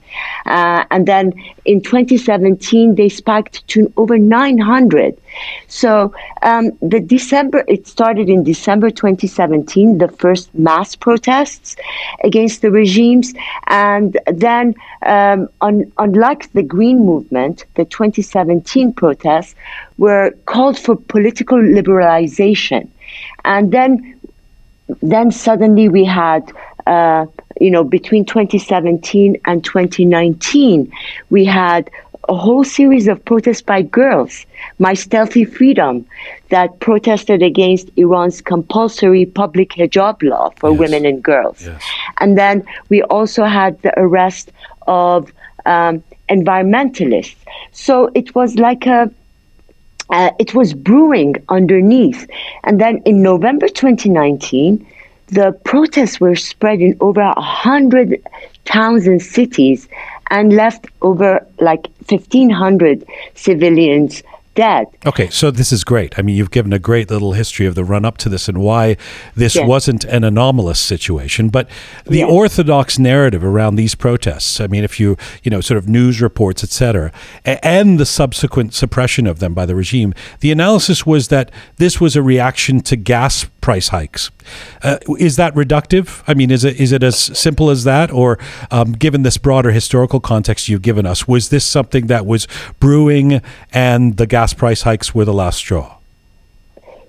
Uh, 0.47 0.85
and 0.91 1.07
then 1.07 1.33
in 1.65 1.81
2017, 1.81 2.95
they 2.95 3.09
spiked 3.09 3.67
to 3.69 3.93
over 3.97 4.19
900. 4.19 5.17
So 5.69 6.15
um, 6.43 6.73
the 6.83 7.01
December, 7.01 7.65
it 7.67 7.87
started 7.87 8.29
in 8.29 8.45
December 8.45 8.91
2017, 8.91 9.99
the 9.99 10.09
first 10.09 10.55
mass 10.55 10.95
protests 10.95 11.77
against 12.25 12.63
the 12.63 12.71
regimes. 12.71 13.33
And 13.69 14.19
then, 14.27 14.75
um, 15.07 15.49
un- 15.61 15.91
unlike 15.99 16.53
the 16.53 16.63
Green 16.63 17.07
Movement, 17.07 17.65
the 17.75 17.85
2017 17.85 18.93
protests 18.93 19.55
were 19.99 20.33
called 20.47 20.79
for 20.79 20.97
political 20.97 21.59
liberalization. 21.59 22.89
And 23.45 23.73
then 23.73 24.21
then 25.03 25.31
suddenly 25.31 25.89
we 25.89 26.05
had, 26.05 26.53
uh, 26.87 27.27
you 27.61 27.71
know, 27.71 27.85
between 27.85 28.25
2017 28.25 29.37
and 29.45 29.65
2019, 29.65 30.91
we 31.31 31.45
had 31.45 31.91
a 32.29 32.37
whole 32.37 32.63
series 32.65 33.09
of 33.09 33.25
protests 33.25 33.63
by 33.63 33.83
girls, 33.83 34.47
My 34.79 34.95
Stealthy 34.95 35.45
Freedom, 35.45 36.07
that 36.51 36.79
protested 36.79 37.43
against 37.43 37.91
Iran's 37.97 38.41
compulsory 38.41 39.27
public 39.27 39.71
hijab 39.71 40.23
law 40.23 40.51
for 40.57 40.71
Yes. 40.71 40.79
women 40.79 41.05
and 41.07 41.23
girls. 41.23 41.65
Yes. 41.65 41.83
And 42.21 42.39
then 42.39 42.65
we 42.91 43.03
also 43.03 43.45
had 43.45 43.81
the 43.83 43.93
arrest 43.99 44.53
of 44.87 45.33
um, 45.67 46.03
environmentalists. 46.29 47.37
So 47.73 48.11
it 48.15 48.35
was 48.35 48.57
like 48.57 48.87
a 48.87 49.11
uh, 50.13 50.31
it 50.39 50.55
was 50.55 50.75
brewing 50.75 51.35
underneath. 51.49 52.29
And 52.65 52.81
then 52.81 53.03
in 53.05 53.23
November 53.23 53.67
2019, 53.67 54.87
the 55.29 55.53
protests 55.65 56.21
were 56.21 56.37
spread 56.37 56.81
in 56.81 56.97
over 57.01 57.23
a 57.23 57.41
hundred 57.41 58.23
towns 58.67 59.07
and 59.07 59.21
cities 59.21 59.89
and 60.31 60.53
left 60.53 60.87
over 61.01 61.45
like 61.59 61.89
1,500 62.09 63.05
civilians 63.35 64.23
dead. 64.55 64.87
Okay, 65.07 65.29
so 65.31 65.51
this 65.51 65.73
is 65.73 65.85
great. 65.85 66.19
I 66.19 66.23
mean, 66.23 66.37
you've 66.37 66.51
given 66.51 66.73
a 66.73 66.79
great 66.79 67.11
little 67.11 67.33
history 67.33 67.67
of 67.67 67.75
the 67.75 67.85
run 67.85 68.05
up 68.05 68.19
to 68.19 68.29
this 68.29 68.49
and 68.49 68.59
why 68.59 68.97
this 69.35 69.55
Yes. 69.57 69.67
wasn't 69.67 70.05
an 70.05 70.25
anomalous 70.25 70.79
situation. 70.79 71.49
But 71.49 71.69
the 72.05 72.19
Yes. 72.19 72.31
orthodox 72.31 72.99
narrative 72.99 73.45
around 73.45 73.77
these 73.77 73.95
protests, 73.95 74.61
I 74.61 74.67
mean, 74.67 74.85
if 74.85 74.99
you, 75.01 75.17
you 75.43 75.51
know, 75.51 75.61
sort 75.61 75.79
of 75.79 75.89
news 75.89 76.21
reports, 76.21 76.63
etc., 76.63 77.13
and 77.45 77.99
the 77.99 78.07
subsequent 78.07 78.75
suppression 78.75 79.27
of 79.27 79.39
them 79.39 79.55
by 79.55 79.67
the 79.67 79.75
regime, 79.75 80.15
the 80.41 80.53
analysis 80.53 81.07
was 81.07 81.29
that 81.29 81.51
this 81.79 82.01
was 82.01 82.17
a 82.17 82.23
reaction 82.23 82.81
to 82.81 82.97
gas 82.97 83.47
price 83.63 83.89
hikes. 83.89 84.31
Uh, 84.83 84.99
is 85.19 85.37
that 85.37 85.55
reductive? 85.55 86.23
I 86.27 86.35
mean, 86.35 86.51
is 86.51 86.65
it 86.65 86.79
is 86.79 86.93
it 86.93 87.03
as 87.03 87.17
simple 87.17 87.71
as 87.71 87.85
that, 87.85 88.13
or 88.13 88.39
um, 88.71 88.93
given 88.93 89.23
this 89.23 89.39
broader 89.39 89.71
historical 89.71 90.21
context 90.21 90.69
you've 90.69 90.83
given 90.83 91.07
us, 91.07 91.27
was 91.27 91.49
this 91.49 91.65
something 91.65 92.09
that 92.09 92.27
was 92.27 92.47
brewing, 92.79 93.41
and 93.73 94.19
the 94.19 94.27
gas 94.27 94.53
price 94.53 94.83
hikes 94.83 95.15
were 95.15 95.25
the 95.25 95.33
last 95.33 95.57
straw? 95.57 95.97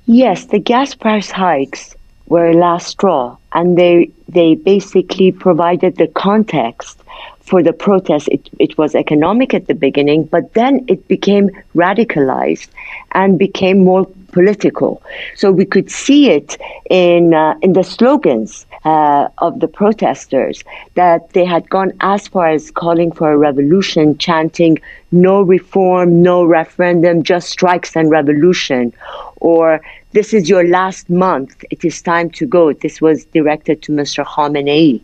Yes, 0.05 0.45
the 0.45 0.59
gas 0.59 0.95
price 0.95 1.31
hikes 1.31 1.95
were 2.27 2.53
last 2.53 2.87
straw, 2.87 3.35
and 3.51 3.77
they 3.77 4.09
they 4.29 4.55
basically 4.55 5.31
provided 5.31 5.97
the 5.97 6.07
context 6.07 7.03
for 7.41 7.61
the 7.61 7.73
protest. 7.73 8.29
It 8.29 8.49
it 8.59 8.77
was 8.77 8.95
economic 8.95 9.53
at 9.53 9.67
the 9.67 9.75
beginning, 9.75 10.25
but 10.25 10.53
then 10.53 10.85
it 10.87 11.07
became 11.07 11.49
radicalized 11.75 12.69
and 13.11 13.37
became 13.37 13.83
more 13.83 14.07
political. 14.33 15.01
So 15.35 15.51
we 15.51 15.65
could 15.65 15.89
see 15.89 16.29
it 16.29 16.57
in 16.89 17.33
uh, 17.33 17.55
in 17.61 17.73
the 17.73 17.83
slogans 17.83 18.65
uh, 18.83 19.27
of 19.37 19.59
the 19.61 19.67
protesters 19.67 20.63
that 20.95 21.29
they 21.35 21.45
had 21.45 21.69
gone 21.69 21.91
as 22.01 22.27
far 22.27 22.47
as 22.49 22.71
calling 22.71 23.11
for 23.11 23.31
a 23.31 23.37
revolution, 23.37 24.17
chanting 24.17 24.79
"No 25.11 25.41
reform, 25.41 26.21
no 26.21 26.43
referendum, 26.43 27.23
just 27.23 27.49
strikes 27.49 27.95
and 27.95 28.09
revolution," 28.09 28.93
or 29.37 29.79
"This 30.11 30.33
is 30.33 30.49
your 30.49 30.65
last 30.67 31.09
month. 31.09 31.63
It 31.71 31.85
is 31.85 32.01
time 32.01 32.29
to 32.39 32.45
go." 32.45 32.73
This 32.73 32.99
was 32.99 33.25
directed 33.37 33.81
to 33.83 33.91
Mr. 33.91 34.25
Khamenei, 34.25 35.01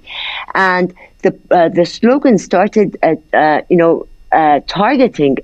and 0.56 0.94
the 1.24 1.32
uh, 1.52 1.70
the 1.70 1.86
slogan 1.86 2.38
started 2.38 2.98
at 3.02 3.20
uh, 3.34 3.62
you 3.70 3.78
know 3.78 3.94
uh, 4.32 4.60
targeting. 4.68 5.38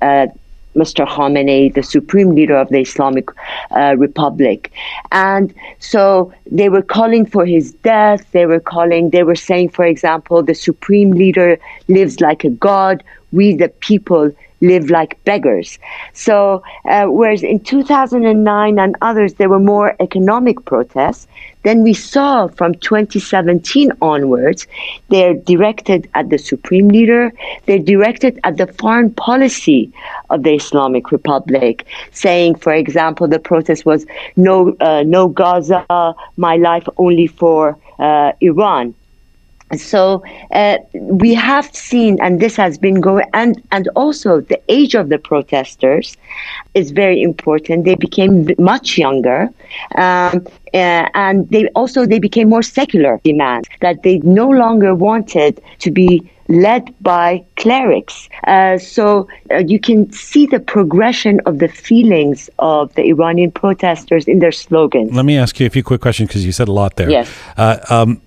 Mr. 0.76 1.08
Khamenei, 1.08 1.74
the 1.74 1.84
supreme 1.84 2.36
leader 2.36 2.56
of 2.56 2.70
the 2.70 2.80
Islamic 2.80 3.30
uh, 3.72 3.96
Republic. 3.98 4.72
And 5.12 5.54
so 5.80 6.34
they 6.52 6.70
were 6.70 6.82
calling 6.82 7.26
for 7.26 7.46
his 7.46 7.74
death. 7.74 8.30
They 8.32 8.46
were 8.46 8.60
calling, 8.60 9.10
they 9.10 9.24
were 9.24 9.36
saying, 9.36 9.70
for 9.70 9.86
example, 9.86 10.44
the 10.44 10.54
supreme 10.54 11.12
leader 11.12 11.58
lives 11.88 12.20
like 12.20 12.44
a 12.44 12.50
god. 12.50 13.04
We, 13.32 13.56
the 13.56 13.70
people, 13.70 14.32
live 14.62 14.90
like 14.90 15.22
beggars. 15.26 15.80
So, 16.14 16.64
uh, 16.90 17.06
whereas 17.06 17.44
in 17.44 17.60
2009 17.60 18.80
and 18.80 18.96
others, 19.02 19.36
there 19.36 19.50
were 19.50 19.60
more 19.60 19.96
economic 20.00 20.64
protests, 20.66 21.28
then 21.64 21.82
we 21.82 21.94
saw 21.94 22.48
from 22.48 22.76
2017 22.76 23.92
onwards, 24.02 24.68
they're 25.10 25.34
directed 25.34 26.08
at 26.14 26.30
the 26.30 26.38
supreme 26.38 26.90
leader, 26.90 27.34
they're 27.66 27.80
directed 27.80 28.40
at 28.44 28.58
the 28.58 28.68
foreign 28.68 29.12
policy 29.12 29.92
of 30.30 30.44
the 30.44 30.54
Islamic 30.54 31.12
Republic, 31.12 31.86
saying, 32.12 32.56
for 32.56 32.72
example, 32.72 33.28
the 33.28 33.40
protest 33.40 33.84
was 33.84 34.06
no, 34.36 34.76
uh, 34.80 35.04
no 35.08 35.28
Gaza, 35.28 35.84
my 36.38 36.56
life 36.56 36.88
only 36.98 37.28
for 37.28 37.78
uh, 37.98 38.32
Iran 38.42 38.94
so 39.74 40.24
uh, 40.52 40.78
we 40.94 41.34
have 41.34 41.74
seen 41.76 42.20
and 42.22 42.40
this 42.40 42.56
has 42.56 42.78
been 42.78 43.02
going 43.02 43.26
and 43.34 43.62
and 43.72 43.88
also 43.96 44.40
the 44.42 44.62
age 44.70 44.94
of 44.94 45.10
the 45.10 45.18
protesters 45.18 46.16
is 46.76 46.92
very 46.92 47.22
important. 47.22 47.86
They 47.86 47.96
became 47.96 48.48
much 48.60 48.98
younger 48.98 49.50
um, 49.96 50.46
uh, 50.74 51.10
and 51.16 51.50
they 51.50 51.68
also 51.70 52.06
they 52.06 52.20
became 52.20 52.50
more 52.50 52.62
secular 52.62 53.20
demands 53.24 53.68
that 53.82 54.04
they 54.04 54.20
no 54.20 54.48
longer 54.50 54.94
wanted 54.94 55.62
to 55.80 55.92
be 55.92 56.22
led 56.48 56.94
by 57.02 57.44
clerics. 57.58 58.30
Uh, 58.48 58.78
so 58.78 59.28
uh, 59.52 59.58
you 59.58 59.80
can 59.80 60.12
see 60.12 60.46
the 60.46 60.60
progression 60.60 61.40
of 61.46 61.60
the 61.60 61.68
feelings 61.68 62.50
of 62.60 62.94
the 62.96 63.04
Iranian 63.04 63.52
protesters 63.52 64.28
in 64.28 64.40
their 64.40 64.52
slogans. 64.52 65.12
Let 65.14 65.26
me 65.26 65.38
ask 65.38 65.60
you 65.60 65.66
a 65.66 65.70
few 65.70 65.84
quick 65.84 66.02
questions 66.02 66.30
because 66.30 66.46
you 66.46 66.52
said 66.52 66.68
a 66.68 66.72
lot 66.72 66.96
there. 66.98 67.10
Yes. 67.10 67.32
Uh, 67.58 67.78
um, 67.90 68.18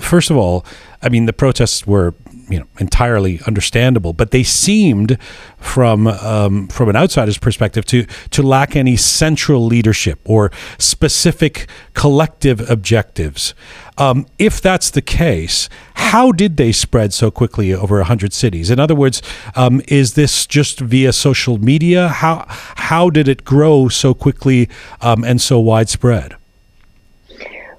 first 0.00 0.30
of 0.30 0.36
all, 0.36 0.64
I 1.02 1.08
mean, 1.08 1.26
the 1.26 1.32
protests 1.32 1.86
were 1.86 2.14
you 2.48 2.58
know 2.58 2.66
entirely 2.78 3.40
understandable, 3.46 4.12
but 4.12 4.30
they 4.30 4.42
seemed 4.42 5.18
from 5.58 6.06
um, 6.06 6.68
from 6.68 6.88
an 6.88 6.96
outsider's 6.96 7.38
perspective 7.38 7.84
to 7.86 8.04
to 8.30 8.42
lack 8.42 8.76
any 8.76 8.96
central 8.96 9.64
leadership 9.64 10.20
or 10.24 10.50
specific 10.78 11.68
collective 11.94 12.68
objectives. 12.70 13.54
Um, 13.98 14.26
if 14.38 14.60
that's 14.60 14.90
the 14.90 15.02
case, 15.02 15.68
how 15.94 16.30
did 16.30 16.56
they 16.56 16.72
spread 16.72 17.12
so 17.12 17.30
quickly 17.30 17.72
over 17.72 18.02
hundred 18.02 18.32
cities? 18.32 18.70
In 18.70 18.78
other 18.78 18.94
words, 18.94 19.22
um, 19.54 19.80
is 19.88 20.14
this 20.14 20.46
just 20.46 20.80
via 20.80 21.12
social 21.12 21.58
media? 21.58 22.08
How 22.08 22.44
how 22.48 23.10
did 23.10 23.28
it 23.28 23.44
grow 23.44 23.88
so 23.88 24.14
quickly 24.14 24.68
um, 25.00 25.24
and 25.24 25.40
so 25.40 25.58
widespread? 25.58 26.36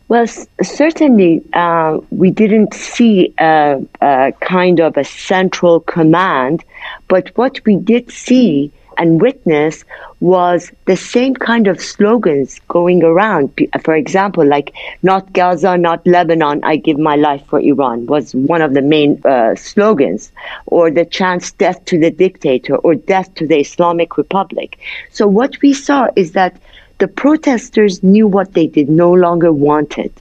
Well, 0.10 0.24
s- 0.24 0.48
certainly, 0.62 1.44
uh, 1.54 2.00
we 2.12 2.32
didn't 2.32 2.74
see 2.74 3.34
a, 3.38 3.82
a 4.02 4.32
kind 4.40 4.80
of 4.80 4.96
a 4.98 5.04
central 5.04 5.82
command, 5.82 6.64
but 7.08 7.30
what 7.36 7.60
we 7.66 7.76
did 7.76 8.10
see 8.12 8.72
and 9.00 9.22
witness 9.22 9.84
was 10.22 10.72
the 10.86 10.96
same 10.98 11.36
kind 11.36 11.68
of 11.68 11.80
slogans 11.80 12.60
going 12.68 13.04
around. 13.04 13.52
For 13.84 13.96
example, 13.96 14.44
like 14.46 14.74
"Not 15.04 15.34
Gaza, 15.34 15.78
not 15.78 16.08
Lebanon, 16.08 16.64
I 16.64 16.78
give 16.78 16.98
my 16.98 17.16
life 17.16 17.44
for 17.48 17.60
Iran" 17.60 18.08
was 18.08 18.34
one 18.34 18.62
of 18.64 18.74
the 18.74 18.82
main 18.82 19.22
uh, 19.24 19.54
slogans, 19.56 20.32
or 20.66 20.90
the 20.90 21.06
chants 21.06 21.52
"Death 21.52 21.84
to 21.86 22.00
the 22.00 22.10
dictator" 22.12 22.78
or 22.78 22.96
"Death 22.96 23.36
to 23.36 23.46
the 23.46 23.60
Islamic 23.60 24.18
Republic." 24.18 24.80
So 25.12 25.28
what 25.28 25.62
we 25.62 25.74
saw 25.74 26.08
is 26.16 26.32
that 26.32 26.58
the 27.00 27.08
protesters 27.08 28.04
knew 28.04 28.28
what 28.28 28.54
they 28.54 28.68
did 28.68 28.90
no 28.90 29.12
longer 29.12 29.52
wanted. 29.52 30.12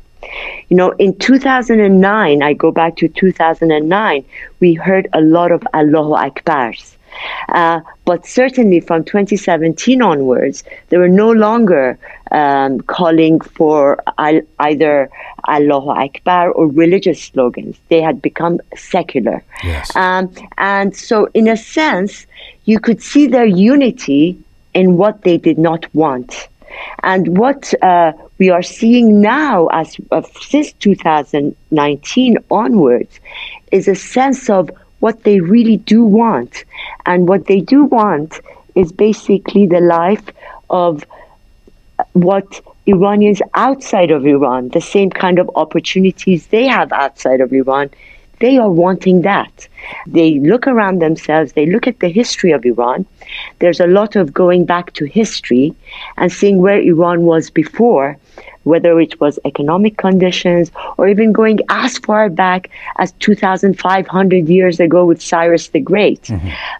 You 0.68 0.76
know, 0.76 0.90
in 0.92 1.16
2009, 1.18 2.42
I 2.42 2.52
go 2.52 2.72
back 2.72 2.96
to 2.96 3.08
2009, 3.08 4.24
we 4.60 4.74
heard 4.74 5.08
a 5.12 5.20
lot 5.20 5.52
of 5.52 5.62
Allahu 5.72 6.14
Akbars. 6.14 6.96
Uh, 7.48 7.80
but 8.04 8.26
certainly 8.26 8.80
from 8.80 9.04
2017 9.04 10.02
onwards, 10.02 10.64
they 10.88 10.98
were 10.98 11.08
no 11.08 11.30
longer 11.30 11.98
um, 12.30 12.80
calling 12.82 13.40
for 13.40 14.02
al- 14.18 14.42
either 14.58 15.08
Allahu 15.48 15.90
Akbar 15.90 16.50
or 16.50 16.66
religious 16.66 17.22
slogans. 17.22 17.78
They 17.88 18.02
had 18.02 18.20
become 18.20 18.60
secular. 18.76 19.42
Yes. 19.64 19.94
Um, 19.96 20.30
and 20.58 20.94
so, 20.94 21.28
in 21.32 21.48
a 21.48 21.56
sense, 21.56 22.26
you 22.64 22.80
could 22.80 23.02
see 23.02 23.26
their 23.26 23.46
unity 23.46 24.38
in 24.74 24.96
what 24.96 25.22
they 25.22 25.38
did 25.38 25.58
not 25.58 25.86
want. 25.94 26.48
And 27.02 27.38
what 27.38 27.72
uh, 27.82 28.12
we 28.38 28.50
are 28.50 28.62
seeing 28.62 29.20
now, 29.20 29.68
as 29.68 29.96
uh, 30.10 30.22
since 30.40 30.72
2019 30.74 32.36
onwards, 32.50 33.20
is 33.72 33.88
a 33.88 33.94
sense 33.94 34.50
of 34.50 34.70
what 35.00 35.24
they 35.24 35.40
really 35.40 35.76
do 35.78 36.04
want. 36.04 36.64
And 37.04 37.28
what 37.28 37.46
they 37.46 37.60
do 37.60 37.84
want 37.84 38.40
is 38.74 38.92
basically 38.92 39.66
the 39.66 39.80
life 39.80 40.24
of 40.70 41.04
what 42.12 42.60
Iranians 42.86 43.42
outside 43.54 44.10
of 44.10 44.26
Iran, 44.26 44.68
the 44.68 44.80
same 44.80 45.10
kind 45.10 45.38
of 45.38 45.50
opportunities 45.54 46.46
they 46.48 46.66
have 46.66 46.92
outside 46.92 47.40
of 47.40 47.52
Iran, 47.52 47.90
they 48.38 48.58
are 48.58 48.70
wanting 48.70 49.22
that. 49.22 49.68
They 50.06 50.38
look 50.38 50.66
around 50.66 51.00
themselves, 51.00 51.52
they 51.52 51.66
look 51.66 51.86
at 51.86 52.00
the 52.00 52.08
history 52.08 52.52
of 52.52 52.64
Iran. 52.64 53.06
There's 53.58 53.80
a 53.80 53.86
lot 53.86 54.16
of 54.16 54.32
going 54.32 54.64
back 54.64 54.92
to 54.94 55.04
history 55.04 55.74
and 56.16 56.30
seeing 56.32 56.58
where 56.58 56.80
Iran 56.80 57.22
was 57.22 57.50
before, 57.50 58.16
whether 58.64 59.00
it 59.00 59.20
was 59.20 59.38
economic 59.44 59.96
conditions 59.96 60.70
or 60.98 61.08
even 61.08 61.32
going 61.32 61.60
as 61.68 61.98
far 61.98 62.28
back 62.28 62.70
as 62.98 63.12
2,500 63.12 64.48
years 64.48 64.80
ago 64.80 65.04
with 65.04 65.22
Cyrus 65.22 65.68
the 65.68 65.80
Great, 65.80 66.30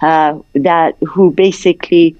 uh, 0.02 0.38
that 0.54 0.96
who 1.06 1.30
basically 1.30 2.16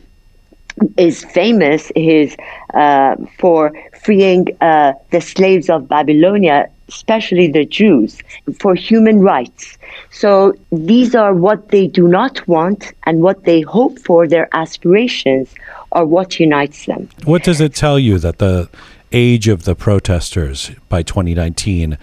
is 0.97 1.25
famous 1.25 1.91
is 1.97 2.37
uh, 2.75 3.17
for 3.39 3.73
freeing 4.03 4.47
uh, 4.61 4.93
the 5.11 5.21
slaves 5.21 5.71
of 5.71 5.89
Babylonia, 5.89 6.69
especially 6.89 7.49
the 7.49 7.65
Jews, 7.65 8.21
for 8.61 8.75
human 8.75 9.21
rights. 9.21 9.77
So 10.11 10.55
these 10.71 11.15
are 11.15 11.35
what 11.35 11.71
they 11.71 11.87
do 11.87 12.09
not 12.09 12.47
want 12.47 12.93
and 13.05 13.23
what 13.23 13.45
they 13.45 13.63
hope 13.63 13.99
for, 13.99 14.27
their 14.29 14.49
aspirations 14.53 15.55
are 15.93 16.05
what 16.05 16.39
unites 16.39 16.87
them. 16.87 17.09
What 17.25 17.43
does 17.43 17.61
it 17.61 17.75
tell 17.75 17.99
you 17.99 18.19
that 18.19 18.39
the 18.39 18.69
age 19.13 19.49
of 19.49 19.65
the 19.65 19.75
protesters 19.75 20.71
by 20.89 21.03
2019 21.03 21.99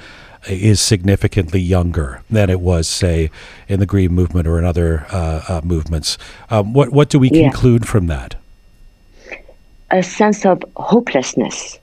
is 0.49 0.81
significantly 0.81 1.61
younger 1.61 2.21
than 2.29 2.49
it 2.49 2.59
was, 2.59 2.87
say, 2.87 3.31
in 3.69 3.79
the 3.79 3.85
Green 3.85 4.11
Movement 4.11 4.47
or 4.47 4.59
in 4.59 4.65
other 4.65 5.05
uh, 5.09 5.41
uh, 5.47 5.61
movements? 5.63 6.17
Um, 6.49 6.73
what 6.73 6.91
what 6.91 7.09
do 7.09 7.19
we 7.19 7.29
Yeah. 7.29 7.49
conclude 7.49 7.87
from 7.87 8.07
that? 8.07 8.35
a 9.91 10.01
sense 10.01 10.43
of 10.43 10.63
hopelessness 10.75 11.77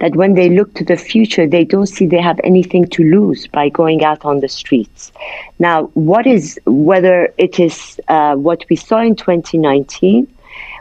that 0.00 0.16
when 0.16 0.34
they 0.34 0.48
look 0.48 0.74
to 0.74 0.84
the 0.84 0.96
future, 0.96 1.46
they 1.46 1.64
don't 1.64 1.86
see 1.86 2.06
they 2.06 2.20
have 2.20 2.40
anything 2.42 2.86
to 2.88 3.04
lose 3.04 3.46
by 3.48 3.68
going 3.68 4.02
out 4.02 4.24
on 4.24 4.40
the 4.40 4.48
streets. 4.48 5.12
Now, 5.58 5.84
what 5.94 6.26
is, 6.26 6.58
whether 6.66 7.32
it 7.38 7.60
is 7.60 8.00
uh, 8.08 8.34
what 8.34 8.64
we 8.68 8.76
saw 8.76 9.00
in 9.00 9.14
2019 9.14 10.26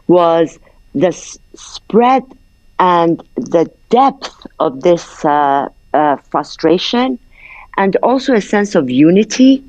was 0.08 0.58
the 0.96 1.08
s- 1.08 1.38
spread 1.54 2.24
and 2.80 3.22
the 3.36 3.70
depth 3.90 4.48
of 4.60 4.82
this 4.82 5.26
uh, 5.26 5.68
uh, 5.94 6.16
frustration 6.18 7.20
and 7.78 7.96
also 7.98 8.34
a 8.34 8.42
sense 8.42 8.76
of 8.76 8.90
unity. 8.90 9.64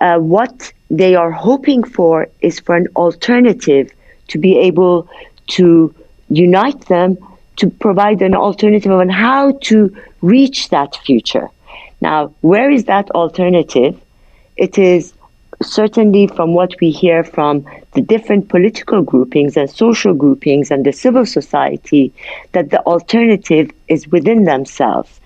Uh, 0.00 0.18
what 0.18 0.72
they 0.90 1.14
are 1.14 1.30
hoping 1.30 1.82
for 1.84 2.28
is 2.40 2.58
for 2.60 2.76
an 2.76 2.86
alternative 2.96 3.90
to 4.28 4.38
be 4.38 4.56
able 4.58 5.08
to 5.48 5.94
unite 6.30 6.80
them 6.86 7.18
to 7.58 7.68
provide 7.68 8.22
an 8.22 8.34
alternative 8.34 8.92
on 8.92 9.08
how 9.08 9.52
to 9.62 9.94
reach 10.22 10.68
that 10.70 10.96
future. 11.04 11.48
Now, 12.00 12.34
where 12.40 12.70
is 12.70 12.84
that 12.84 13.10
alternative? 13.10 14.00
It 14.56 14.78
is 14.78 15.12
certainly 15.62 16.28
from 16.28 16.54
what 16.54 16.72
we 16.80 16.90
hear 16.90 17.24
from 17.24 17.66
the 17.94 18.00
different 18.00 18.48
political 18.48 19.02
groupings 19.02 19.56
and 19.56 19.68
social 19.68 20.14
groupings 20.14 20.70
and 20.70 20.84
the 20.84 20.92
civil 20.92 21.26
society 21.26 22.12
that 22.52 22.70
the 22.70 22.80
alternative 22.86 23.70
is 23.88 24.06
within 24.08 24.44
themselves. 24.44 25.20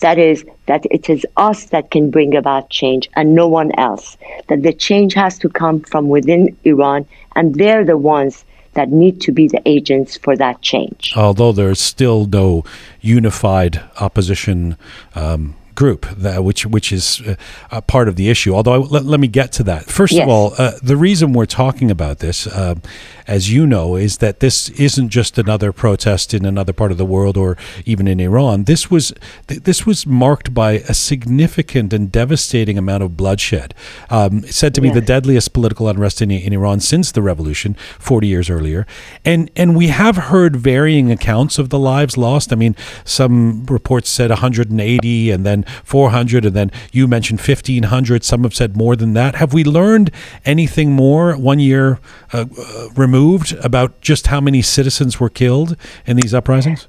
That 0.00 0.18
is, 0.18 0.44
that 0.66 0.84
it 0.90 1.10
is 1.10 1.26
us 1.36 1.66
that 1.66 1.90
can 1.90 2.10
bring 2.10 2.36
about 2.36 2.70
change 2.70 3.08
and 3.14 3.34
no 3.34 3.48
one 3.48 3.72
else. 3.78 4.16
That 4.48 4.62
the 4.62 4.72
change 4.72 5.14
has 5.14 5.38
to 5.40 5.48
come 5.48 5.80
from 5.80 6.08
within 6.08 6.56
Iran, 6.64 7.06
and 7.34 7.54
they're 7.54 7.84
the 7.84 7.96
ones 7.96 8.44
that 8.74 8.90
need 8.90 9.20
to 9.22 9.32
be 9.32 9.48
the 9.48 9.62
agents 9.66 10.16
for 10.16 10.36
that 10.36 10.60
change. 10.62 11.12
Although 11.16 11.52
there's 11.52 11.80
still 11.80 12.26
no 12.26 12.64
unified 13.00 13.82
opposition 14.00 14.76
um, 15.14 15.56
group, 15.78 16.06
that, 16.16 16.42
which 16.42 16.66
which 16.66 16.90
is 16.90 17.22
uh, 17.24 17.36
a 17.70 17.80
part 17.80 18.08
of 18.08 18.16
the 18.16 18.28
issue. 18.28 18.52
Although 18.52 18.72
I, 18.72 18.78
let, 18.78 19.04
let 19.04 19.20
me 19.20 19.28
get 19.28 19.52
to 19.52 19.62
that. 19.62 19.84
First 19.84 20.18
of 20.18 20.28
all, 20.28 20.52
uh, 20.58 20.72
the 20.82 20.96
reason 20.96 21.32
we're 21.32 21.46
talking 21.46 21.88
about 21.88 22.18
this, 22.18 22.48
uh, 22.48 22.74
as 23.28 23.52
you 23.52 23.64
know, 23.64 23.94
is 23.94 24.18
that 24.18 24.40
this 24.40 24.70
isn't 24.70 25.10
just 25.10 25.38
another 25.38 25.70
protest 25.70 26.34
in 26.34 26.44
another 26.44 26.72
part 26.72 26.90
of 26.90 26.98
the 26.98 27.04
world 27.04 27.36
or 27.36 27.56
even 27.84 28.08
in 28.08 28.18
Iran. 28.18 28.64
This 28.64 28.90
was 28.90 29.14
th- 29.46 29.62
this 29.62 29.86
was 29.86 30.04
marked 30.04 30.52
by 30.52 30.72
a 30.88 30.94
significant 30.94 31.92
and 31.92 32.10
devastating 32.10 32.76
amount 32.76 33.04
of 33.04 33.16
bloodshed. 33.16 33.72
Um, 34.10 34.42
said 34.42 34.74
to 34.74 34.80
be 34.80 34.90
the 34.90 35.00
deadliest 35.00 35.52
political 35.52 35.86
unrest 35.88 36.20
in, 36.20 36.32
in 36.32 36.52
Iran 36.52 36.80
since 36.80 37.12
the 37.12 37.22
revolution, 37.22 37.74
40 38.00 38.26
years 38.26 38.50
earlier. 38.50 38.84
And 39.24 39.48
and 39.54 39.76
we 39.76 39.88
have 39.88 40.16
heard 40.16 40.56
varying 40.56 41.12
accounts 41.12 41.56
of 41.56 41.68
the 41.68 41.78
lives 41.78 42.16
lost. 42.16 42.52
I 42.52 42.56
mean, 42.56 42.74
some 43.04 43.64
reports 43.66 44.10
said 44.10 44.30
180 44.30 45.30
and 45.30 45.46
then 45.46 45.64
400 45.84 46.44
and 46.44 46.54
then 46.54 46.70
you 46.92 47.06
mentioned 47.06 47.40
1500. 47.40 48.24
Some 48.24 48.42
have 48.42 48.54
said 48.54 48.76
more 48.76 48.96
than 48.96 49.14
that. 49.14 49.36
Have 49.36 49.52
we 49.52 49.64
learned 49.64 50.10
anything 50.44 50.92
more 50.92 51.34
one 51.34 51.58
year 51.58 51.98
uh, 52.32 52.46
uh, 52.58 52.88
removed 52.96 53.52
about 53.64 54.00
just 54.00 54.28
how 54.28 54.40
many 54.40 54.62
citizens 54.62 55.20
were 55.20 55.30
killed 55.30 55.76
in 56.06 56.16
these 56.16 56.34
uprisings? 56.34 56.88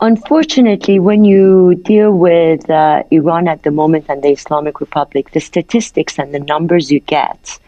Unfortunately, 0.00 1.00
when 1.00 1.24
you 1.24 1.74
deal 1.74 2.12
with 2.12 2.70
uh, 2.70 3.02
Iran 3.10 3.48
at 3.48 3.64
the 3.64 3.72
moment 3.72 4.06
and 4.08 4.22
the 4.22 4.28
Islamic 4.28 4.80
Republic, 4.80 5.32
the 5.32 5.40
statistics 5.40 6.20
and 6.20 6.32
the 6.32 6.38
numbers 6.38 6.92
you 6.92 7.00
get 7.00 7.58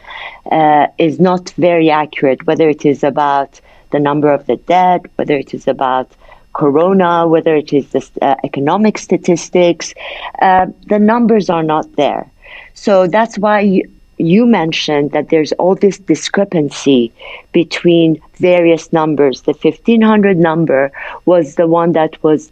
uh, 0.52 0.86
is 0.98 1.18
not 1.18 1.50
very 1.58 1.90
accurate, 1.90 2.46
whether 2.46 2.68
it 2.68 2.84
is 2.86 3.02
about 3.02 3.60
the 3.90 3.98
number 3.98 4.32
of 4.32 4.46
the 4.46 4.56
dead, 4.56 5.10
whether 5.16 5.34
it 5.34 5.52
is 5.52 5.66
about 5.66 6.08
corona, 6.52 7.26
whether 7.26 7.54
it 7.54 7.72
is 7.72 7.88
the 7.90 8.08
uh, 8.22 8.36
economic 8.44 8.98
statistics. 8.98 9.94
Uh, 10.40 10.66
the 10.88 10.98
numbers 10.98 11.48
are 11.50 11.62
not 11.62 11.96
there. 11.96 12.30
So 12.74 13.06
that's 13.06 13.38
why 13.38 13.60
you, 13.60 13.90
you 14.18 14.46
mentioned 14.46 15.12
that 15.12 15.30
there's 15.30 15.52
all 15.52 15.74
this 15.74 15.98
discrepancy 15.98 17.12
between 17.52 18.20
various 18.34 18.92
numbers. 18.92 19.42
The 19.42 19.52
1500 19.52 20.36
number 20.36 20.92
was 21.24 21.54
the 21.54 21.66
one 21.66 21.92
that 21.92 22.22
was 22.22 22.50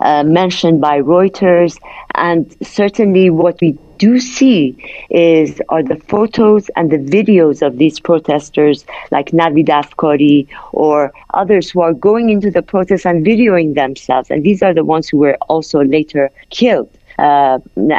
uh, 0.00 0.22
mentioned 0.24 0.80
by 0.80 1.00
Reuters, 1.00 1.78
and 2.14 2.54
certainly 2.62 3.30
what 3.30 3.60
we 3.60 3.78
do 3.98 4.18
see 4.20 4.76
is 5.10 5.60
are 5.68 5.82
the 5.82 5.96
photos 5.96 6.70
and 6.76 6.90
the 6.90 6.98
videos 6.98 7.66
of 7.66 7.78
these 7.78 7.98
protesters 7.98 8.84
like 9.10 9.30
Navid 9.32 9.66
Afkari 9.66 10.46
or 10.72 11.12
others 11.34 11.70
who 11.70 11.80
are 11.80 11.94
going 11.94 12.30
into 12.30 12.50
the 12.50 12.62
protests 12.62 13.06
and 13.06 13.26
videoing 13.26 13.74
themselves, 13.74 14.30
and 14.30 14.44
these 14.44 14.62
are 14.62 14.74
the 14.74 14.84
ones 14.84 15.08
who 15.08 15.18
were 15.18 15.36
also 15.48 15.82
later 15.82 16.30
killed. 16.50 16.97
Uh, 17.18 17.58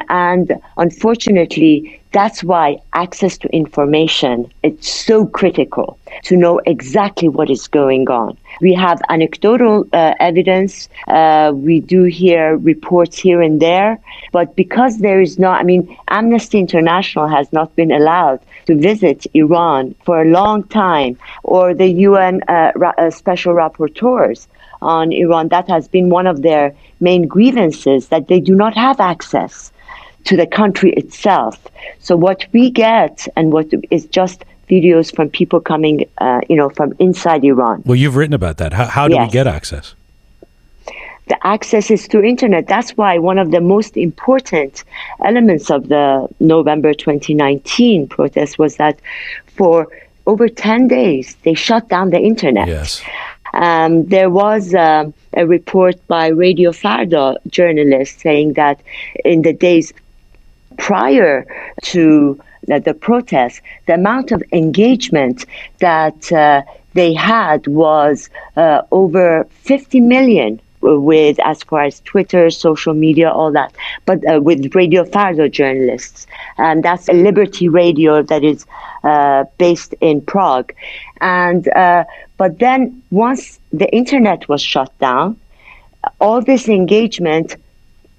and 0.09 0.53
unfortunately, 0.77 1.99
that's 2.11 2.43
why 2.43 2.77
access 2.93 3.37
to 3.37 3.47
information 3.55 4.51
is 4.63 4.73
so 4.87 5.27
critical 5.27 5.99
to 6.23 6.35
know 6.35 6.59
exactly 6.65 7.27
what 7.27 7.49
is 7.49 7.67
going 7.67 8.09
on. 8.09 8.37
We 8.61 8.73
have 8.73 8.99
anecdotal 9.09 9.85
uh, 9.93 10.13
evidence. 10.19 10.89
Uh, 11.07 11.51
we 11.53 11.81
do 11.81 12.03
hear 12.03 12.57
reports 12.57 13.17
here 13.17 13.41
and 13.41 13.61
there, 13.61 13.99
but 14.31 14.55
because 14.55 14.97
there 14.99 15.21
is 15.21 15.37
no, 15.37 15.49
I 15.49 15.63
mean, 15.63 15.95
Amnesty 16.07 16.57
International 16.59 17.27
has 17.27 17.51
not 17.53 17.75
been 17.75 17.91
allowed 17.91 18.39
to 18.65 18.75
visit 18.75 19.27
Iran 19.33 19.95
for 20.05 20.21
a 20.21 20.25
long 20.25 20.63
time, 20.63 21.17
or 21.43 21.73
the 21.73 21.87
UN 22.09 22.41
uh, 22.47 22.71
ra- 22.75 22.93
uh, 22.97 23.11
special 23.11 23.53
rapporteurs 23.53 24.47
on 24.81 25.11
Iran. 25.11 25.49
That 25.49 25.67
has 25.69 25.87
been 25.87 26.09
one 26.09 26.27
of 26.27 26.41
their 26.41 26.75
main 26.99 27.27
grievances 27.27 28.07
that 28.07 28.27
they 28.27 28.39
do 28.39 28.55
not 28.55 28.75
have 28.75 28.99
access 28.99 29.71
to 30.25 30.35
the 30.35 30.47
country 30.47 30.93
itself. 30.93 31.67
So 31.99 32.15
what 32.15 32.45
we 32.51 32.69
get 32.69 33.27
and 33.35 33.51
what 33.51 33.67
is 33.89 34.05
just 34.05 34.43
videos 34.69 35.13
from 35.15 35.29
people 35.29 35.59
coming, 35.59 36.05
uh, 36.19 36.41
you 36.49 36.55
know, 36.55 36.69
from 36.69 36.93
inside 36.99 37.43
Iran. 37.43 37.81
Well, 37.85 37.95
you've 37.95 38.15
written 38.15 38.33
about 38.33 38.57
that. 38.57 38.73
How, 38.73 38.85
how 38.85 39.07
do 39.07 39.17
we 39.17 39.27
get 39.27 39.47
access? 39.47 39.95
the 41.29 41.47
access 41.47 41.91
is 41.91 42.07
through 42.07 42.23
internet. 42.23 42.67
That's 42.67 42.97
why 42.97 43.19
one 43.19 43.37
of 43.37 43.51
the 43.51 43.61
most 43.61 43.95
important 43.95 44.83
elements 45.23 45.69
of 45.69 45.87
the 45.87 46.27
November 46.39 46.93
2019 46.93 48.07
protest 48.07 48.57
was 48.57 48.77
that 48.77 48.99
for 49.45 49.87
over 50.25 50.49
10 50.49 50.87
days 50.87 51.35
they 51.43 51.53
shut 51.53 51.87
down 51.87 52.09
the 52.09 52.19
internet. 52.19 52.67
Yes. 52.67 53.01
Um, 53.53 54.05
there 54.05 54.29
was 54.29 54.73
um 54.73 55.13
a 55.33 55.45
report 55.45 55.95
by 56.07 56.27
Radio 56.27 56.71
Farda 56.71 57.35
journalists 57.47 58.21
saying 58.21 58.53
that 58.53 58.81
in 59.23 59.41
the 59.41 59.53
days 59.53 59.93
prior 60.77 61.45
to 61.83 62.39
the, 62.67 62.79
the 62.79 62.93
protest, 62.93 63.61
the 63.85 63.93
amount 63.93 64.31
of 64.31 64.43
engagement 64.51 65.45
that 65.79 66.31
uh, 66.31 66.61
they 66.93 67.13
had 67.13 67.67
was 67.67 68.29
uh, 68.55 68.81
over 68.91 69.45
50 69.61 69.99
million 70.01 70.59
with 70.81 71.39
as 71.39 71.63
far 71.63 71.83
as 71.83 71.99
Twitter, 72.01 72.49
social 72.49 72.93
media, 72.93 73.29
all 73.29 73.51
that, 73.51 73.73
but 74.05 74.19
uh, 74.31 74.39
with 74.41 74.73
Radio 74.75 75.03
Farda 75.03 75.51
journalists. 75.51 76.27
And 76.57 76.83
that's 76.83 77.09
a 77.09 77.13
Liberty 77.13 77.67
Radio 77.67 78.21
that 78.23 78.43
is 78.43 78.65
uh, 79.03 79.45
based 79.57 79.93
in 80.01 80.21
Prague. 80.21 80.73
And, 81.21 81.67
uh, 81.69 82.05
but 82.37 82.59
then 82.59 83.01
once 83.11 83.59
the 83.71 83.93
internet 83.93 84.47
was 84.47 84.61
shut 84.61 84.97
down, 84.99 85.37
all 86.19 86.41
this 86.41 86.69
engagement 86.69 87.55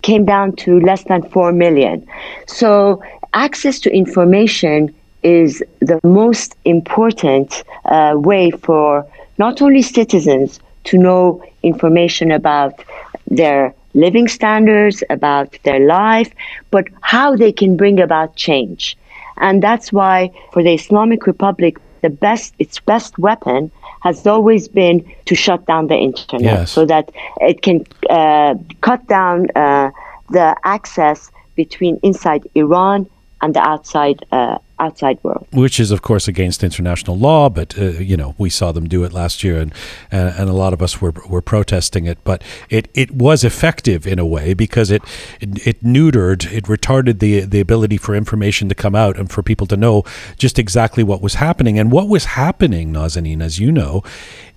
came 0.03 0.25
down 0.25 0.57
to 0.57 0.81
less 0.81 1.05
than 1.05 1.23
4 1.23 1.53
million. 1.53 2.07
So 2.47 3.03
access 3.33 3.79
to 3.81 3.95
information 3.95 4.95
is 5.23 5.63
the 5.81 6.01
most 6.03 6.57
important 6.65 7.63
uh, 7.85 8.15
way 8.17 8.51
for 8.51 9.07
not 9.39 9.61
only 9.61 9.83
citizens 9.83 10.61
to 10.85 10.99
know 10.99 11.43
information 11.63 12.31
about 12.31 12.83
their 13.29 13.75
living 13.95 14.29
standards, 14.29 15.03
about 15.11 15.57
their 15.65 15.81
life, 15.81 16.33
but 16.71 16.87
how 17.01 17.37
they 17.37 17.53
can 17.53 17.77
bring 17.77 18.01
about 18.01 18.37
change. 18.37 18.97
And 19.39 19.63
that's 19.63 19.93
why 19.93 20.31
for 20.53 20.63
the 20.63 20.75
Islamic 20.75 21.27
Republic, 21.27 21.79
the 22.03 22.11
best, 22.11 22.55
its 22.59 22.79
best 22.81 23.19
weapon 23.19 23.71
has 24.03 24.27
always 24.27 24.69
been 24.69 25.05
to 25.27 25.35
shut 25.35 25.67
down 25.67 25.89
the 25.89 25.97
internet 25.97 26.61
Yes. 26.61 26.73
so 26.73 26.87
that 26.87 27.11
it 27.41 27.63
can 27.63 27.85
uh, 28.09 28.55
cut 28.81 29.07
down 29.07 29.49
uh, 29.55 29.91
the 30.31 30.57
access 30.65 31.31
between 31.57 31.99
inside 32.03 32.49
Iran 32.55 33.07
and 33.43 33.55
the 33.55 33.61
outside 33.61 34.25
uh, 34.33 34.59
outside 34.81 35.19
world. 35.23 35.47
which 35.53 35.79
is 35.79 35.91
of 35.91 36.01
course 36.03 36.27
against 36.27 36.65
international 36.65 37.17
law 37.19 37.49
but 37.49 37.79
uh, 37.79 37.85
you 38.11 38.17
know 38.17 38.35
we 38.39 38.49
saw 38.51 38.73
them 38.73 38.89
do 38.89 39.05
it 39.05 39.13
last 39.13 39.45
year 39.45 39.61
and 39.61 39.73
and 40.11 40.49
a 40.49 40.53
lot 40.65 40.73
of 40.73 40.81
us 40.83 41.01
were 41.03 41.13
were 41.29 41.43
protesting 41.43 42.07
it 42.07 42.19
but 42.25 42.43
it 42.71 42.89
it 42.95 43.11
was 43.11 43.45
effective 43.45 44.07
in 44.07 44.19
a 44.19 44.27
way 44.27 44.55
because 44.55 44.91
it 44.91 45.03
it, 45.41 45.67
it 45.67 45.85
neutered 45.85 46.51
it 46.53 46.65
retarded 46.65 47.19
the 47.21 47.41
the 47.41 47.61
ability 47.61 47.99
for 47.99 48.15
information 48.15 48.69
to 48.69 48.75
come 48.75 48.95
out 48.95 49.19
and 49.19 49.31
for 49.31 49.43
people 49.43 49.67
to 49.67 49.77
know 49.77 50.03
just 50.39 50.59
exactly 50.59 51.05
what 51.05 51.21
was 51.21 51.35
happening 51.35 51.79
and 51.79 51.93
what 51.93 52.09
was 52.09 52.25
happening 52.25 52.93
Nazanin 52.93 53.43
as 53.43 53.59
you 53.59 53.71
know 53.71 54.03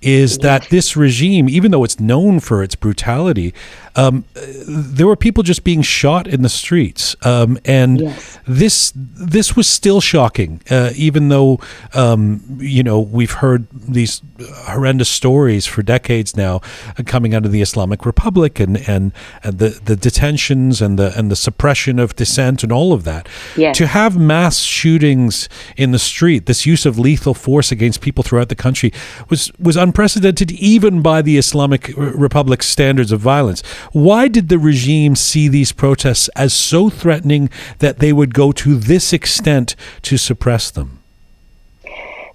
is 0.00 0.38
that 0.38 0.68
this 0.70 0.96
regime 0.96 1.48
even 1.48 1.70
though 1.70 1.84
it's 1.84 2.00
known 2.00 2.40
for 2.40 2.62
its 2.62 2.74
brutality 2.74 3.52
um, 3.96 4.24
there 4.66 5.06
were 5.06 5.16
people 5.16 5.42
just 5.42 5.64
being 5.64 5.82
shot 5.82 6.26
in 6.26 6.42
the 6.42 6.48
streets 6.48 7.14
um, 7.26 7.58
and 7.64 8.00
Yes. 8.00 8.38
this 8.46 8.92
this 8.94 9.56
was 9.56 9.66
still 9.66 10.00
shocking, 10.14 10.60
uh, 10.70 10.90
even 10.94 11.28
though 11.28 11.58
um, 11.92 12.40
you 12.60 12.84
know 12.84 13.00
we've 13.00 13.32
heard 13.32 13.66
these 13.72 14.22
horrendous 14.68 15.08
stories 15.08 15.66
for 15.66 15.82
decades 15.82 16.36
now 16.36 16.60
uh, 16.96 17.02
coming 17.04 17.34
out 17.34 17.44
of 17.44 17.50
the 17.50 17.60
Islamic 17.60 18.06
Republic 18.06 18.60
and 18.60 18.76
and, 18.88 19.12
and 19.42 19.58
the 19.58 19.70
the 19.84 19.96
detentions 19.96 20.80
and 20.80 20.98
the 21.00 21.12
and 21.18 21.32
the 21.32 21.36
suppression 21.36 21.98
of 21.98 22.14
dissent 22.14 22.62
and 22.62 22.70
all 22.70 22.92
of 22.92 23.02
that. 23.02 23.28
Yes. 23.56 23.76
To 23.78 23.88
have 23.88 24.16
mass 24.16 24.60
shootings 24.60 25.48
in 25.76 25.90
the 25.90 25.98
street, 25.98 26.46
this 26.46 26.64
use 26.64 26.86
of 26.86 26.96
lethal 26.96 27.34
force 27.34 27.72
against 27.72 28.00
people 28.00 28.22
throughout 28.22 28.50
the 28.50 28.54
country 28.54 28.92
was 29.28 29.50
was 29.58 29.76
unprecedented 29.76 30.52
even 30.52 31.02
by 31.02 31.22
the 31.22 31.36
Islamic 31.38 31.92
Republic's 31.96 32.68
standards 32.68 33.10
of 33.10 33.20
violence. 33.20 33.62
Why 33.90 34.28
did 34.28 34.48
the 34.48 34.60
regime 34.60 35.16
see 35.16 35.48
these 35.48 35.72
protests 35.72 36.28
as 36.36 36.54
so 36.54 36.88
threatening 36.88 37.50
that 37.80 37.98
they 37.98 38.12
would 38.12 38.32
go 38.32 38.52
to 38.52 38.76
this 38.76 39.12
extent 39.12 39.74
to 40.04 40.16
suppress 40.16 40.70
them? 40.70 41.00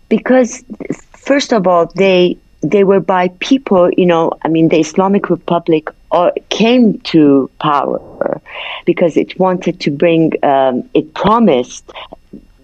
because 0.10 0.64
first 1.14 1.54
of 1.54 1.68
all 1.68 1.86
they 1.96 2.36
they 2.62 2.84
were 2.84 3.00
by 3.00 3.30
people 3.40 3.90
you 3.92 4.06
know 4.06 4.32
i 4.44 4.48
mean 4.48 4.68
the 4.70 4.80
islamic 4.80 5.30
republic 5.30 5.90
uh, 6.12 6.32
came 6.50 7.00
to 7.02 7.50
power 7.62 8.42
because 8.86 9.16
it 9.16 9.38
wanted 9.40 9.80
to 9.80 9.92
bring 9.92 10.34
um, 10.44 10.84
it 10.96 11.14
promised 11.14 11.90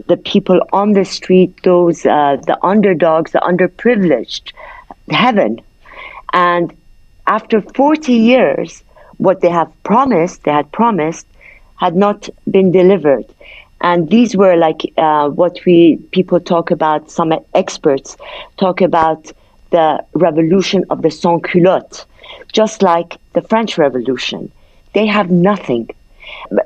the 0.07 0.17
people 0.17 0.59
on 0.73 0.93
the 0.93 1.05
street 1.05 1.53
those 1.63 2.05
uh, 2.05 2.35
the 2.47 2.57
underdogs 2.63 3.31
the 3.31 3.39
underprivileged 3.39 4.51
heaven 5.11 5.61
and 6.33 6.73
after 7.27 7.61
40 7.61 8.13
years 8.13 8.83
what 9.17 9.41
they 9.41 9.49
have 9.49 9.71
promised, 9.83 10.43
they 10.43 10.51
had 10.51 10.69
promised, 10.71 11.25
had 11.77 11.95
not 11.95 12.29
been 12.49 12.71
delivered. 12.71 13.25
And 13.85 14.09
these 14.09 14.35
were 14.35 14.55
like 14.55 14.81
uh, 14.97 15.29
what 15.29 15.59
we 15.63 15.97
people 16.11 16.39
talk 16.39 16.71
about. 16.71 17.11
Some 17.11 17.31
experts 17.53 18.17
talk 18.57 18.81
about 18.81 19.31
the 19.69 20.03
revolution 20.13 20.85
of 20.89 21.03
the 21.03 21.11
sans 21.11 21.43
culotte, 21.43 22.05
just 22.51 22.81
like 22.81 23.17
the 23.33 23.43
French 23.43 23.77
Revolution. 23.77 24.51
They 24.95 25.05
have 25.05 25.29
nothing. 25.29 25.91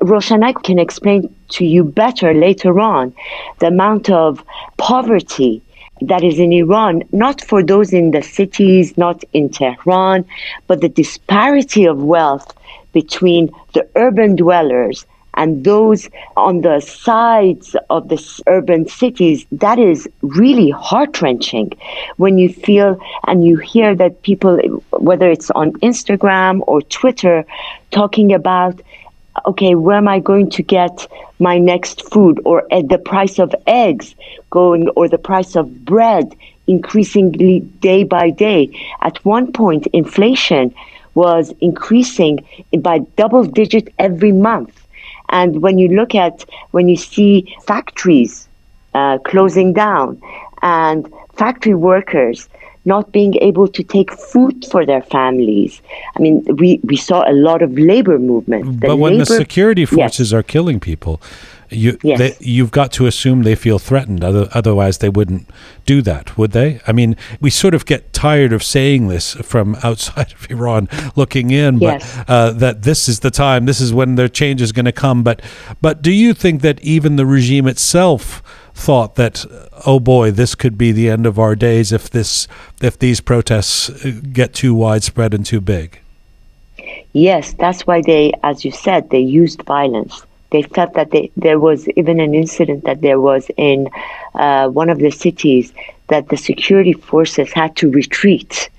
Roshana 0.02 0.54
can 0.62 0.78
explain 0.78 1.20
to 1.56 1.66
you 1.66 1.84
better 1.84 2.32
later 2.32 2.80
on 2.80 3.12
the 3.58 3.66
amount 3.66 4.08
of 4.08 4.42
poverty 4.78 5.60
that 6.00 6.24
is 6.24 6.38
in 6.38 6.52
Iran, 6.54 7.02
not 7.12 7.42
for 7.42 7.62
those 7.62 7.92
in 7.92 8.12
the 8.12 8.22
cities, 8.22 8.96
not 8.96 9.22
in 9.34 9.50
Tehran, 9.50 10.24
but 10.66 10.80
the 10.80 10.88
disparity 10.88 11.84
of 11.84 12.02
wealth 12.02 12.56
between 12.94 13.50
the 13.74 13.86
urban 13.94 14.36
dwellers 14.36 15.04
and 15.34 15.64
those 15.64 16.08
on 16.36 16.60
the 16.62 16.80
sides 16.80 17.76
of 17.88 18.08
the 18.08 18.42
urban 18.46 18.88
cities, 18.88 19.46
that 19.52 19.78
is 19.78 20.08
really 20.22 20.70
heart 20.70 21.22
wrenching 21.22 21.72
when 22.16 22.38
you 22.38 22.48
feel 22.48 23.00
and 23.26 23.44
you 23.44 23.56
hear 23.56 23.94
that 23.94 24.22
people, 24.22 24.58
whether 24.90 25.30
it's 25.30 25.50
on 25.52 25.72
Instagram 25.80 26.60
or 26.66 26.82
Twitter, 26.82 27.44
talking 27.90 28.32
about 28.32 28.80
okay, 29.46 29.74
where 29.74 29.96
am 29.96 30.08
I 30.08 30.18
going 30.18 30.50
to 30.50 30.62
get 30.62 31.06
my 31.38 31.58
next 31.58 32.08
food? 32.10 32.40
Or 32.44 32.66
at 32.72 32.88
the 32.88 32.98
price 32.98 33.38
of 33.38 33.54
eggs 33.66 34.14
going, 34.50 34.88
or 34.90 35.08
the 35.08 35.18
price 35.18 35.56
of 35.56 35.84
bread 35.84 36.34
increasingly 36.66 37.60
day 37.80 38.04
by 38.04 38.30
day. 38.30 38.70
At 39.00 39.24
one 39.24 39.52
point, 39.52 39.86
inflation 39.88 40.74
was 41.14 41.52
increasing 41.60 42.44
by 42.78 43.00
double 43.16 43.44
digit 43.44 43.92
every 43.98 44.32
month. 44.32 44.79
And 45.30 45.62
when 45.62 45.78
you 45.78 45.88
look 45.88 46.14
at, 46.14 46.44
when 46.72 46.88
you 46.88 46.96
see 46.96 47.56
factories 47.66 48.48
uh, 48.94 49.18
closing 49.18 49.72
down 49.72 50.20
and 50.62 51.12
factory 51.34 51.74
workers 51.74 52.48
not 52.84 53.12
being 53.12 53.34
able 53.36 53.68
to 53.68 53.82
take 53.82 54.10
food 54.12 54.64
for 54.70 54.86
their 54.86 55.02
families. 55.02 55.82
I 56.16 56.20
mean, 56.20 56.44
we, 56.56 56.80
we 56.82 56.96
saw 56.96 57.28
a 57.30 57.32
lot 57.32 57.62
of 57.62 57.78
labor 57.78 58.18
movement. 58.18 58.80
The 58.80 58.88
but 58.88 58.96
when 58.96 59.12
labor, 59.12 59.26
the 59.26 59.36
security 59.36 59.84
forces 59.84 60.32
yes. 60.32 60.38
are 60.38 60.42
killing 60.42 60.80
people, 60.80 61.20
you 61.70 61.98
yes. 62.02 62.18
they, 62.18 62.36
you've 62.40 62.70
got 62.70 62.92
to 62.92 63.06
assume 63.06 63.42
they 63.42 63.54
feel 63.54 63.78
threatened. 63.78 64.24
Other, 64.24 64.48
otherwise, 64.52 64.98
they 64.98 65.08
wouldn't 65.08 65.48
do 65.86 66.02
that, 66.02 66.36
would 66.36 66.52
they? 66.52 66.80
I 66.86 66.92
mean, 66.92 67.16
we 67.40 67.50
sort 67.50 67.74
of 67.74 67.86
get 67.86 68.12
tired 68.12 68.52
of 68.52 68.62
saying 68.62 69.08
this 69.08 69.34
from 69.34 69.76
outside 69.82 70.32
of 70.32 70.50
Iran, 70.50 70.88
looking 71.16 71.50
in, 71.50 71.78
yes. 71.78 72.16
but 72.16 72.30
uh, 72.30 72.50
that 72.52 72.82
this 72.82 73.08
is 73.08 73.20
the 73.20 73.30
time, 73.30 73.66
this 73.66 73.80
is 73.80 73.94
when 73.94 74.16
their 74.16 74.28
change 74.28 74.60
is 74.60 74.72
going 74.72 74.84
to 74.84 74.92
come. 74.92 75.22
But 75.22 75.42
but 75.80 76.02
do 76.02 76.12
you 76.12 76.34
think 76.34 76.62
that 76.62 76.80
even 76.82 77.16
the 77.16 77.26
regime 77.26 77.66
itself? 77.66 78.42
thought 78.72 79.16
that 79.16 79.44
oh 79.84 80.00
boy 80.00 80.30
this 80.30 80.54
could 80.54 80.78
be 80.78 80.90
the 80.90 81.10
end 81.10 81.26
of 81.26 81.38
our 81.38 81.54
days 81.54 81.92
if 81.92 82.08
this 82.08 82.48
if 82.80 82.98
these 82.98 83.20
protests 83.20 83.90
uh, 83.90 84.12
get 84.32 84.54
too 84.54 84.72
widespread 84.72 85.34
and 85.34 85.44
too 85.44 85.60
big 85.60 86.00
yes 87.12 87.52
that's 87.54 87.86
why 87.86 88.00
they 88.00 88.32
as 88.42 88.64
you 88.64 88.70
said 88.70 89.10
they 89.10 89.18
used 89.18 89.60
violence 89.64 90.24
they 90.50 90.62
felt 90.62 90.94
that 90.94 91.10
they, 91.10 91.30
there 91.36 91.58
was 91.58 91.88
even 91.90 92.20
an 92.20 92.34
incident 92.34 92.84
that 92.84 93.00
there 93.00 93.20
was 93.20 93.50
in 93.56 93.88
uh, 94.34 94.68
one 94.68 94.90
of 94.90 94.98
the 94.98 95.10
cities 95.10 95.72
that 96.08 96.28
the 96.28 96.36
security 96.36 96.92
forces 96.92 97.52
had 97.52 97.74
to 97.76 97.90
retreat 97.90 98.70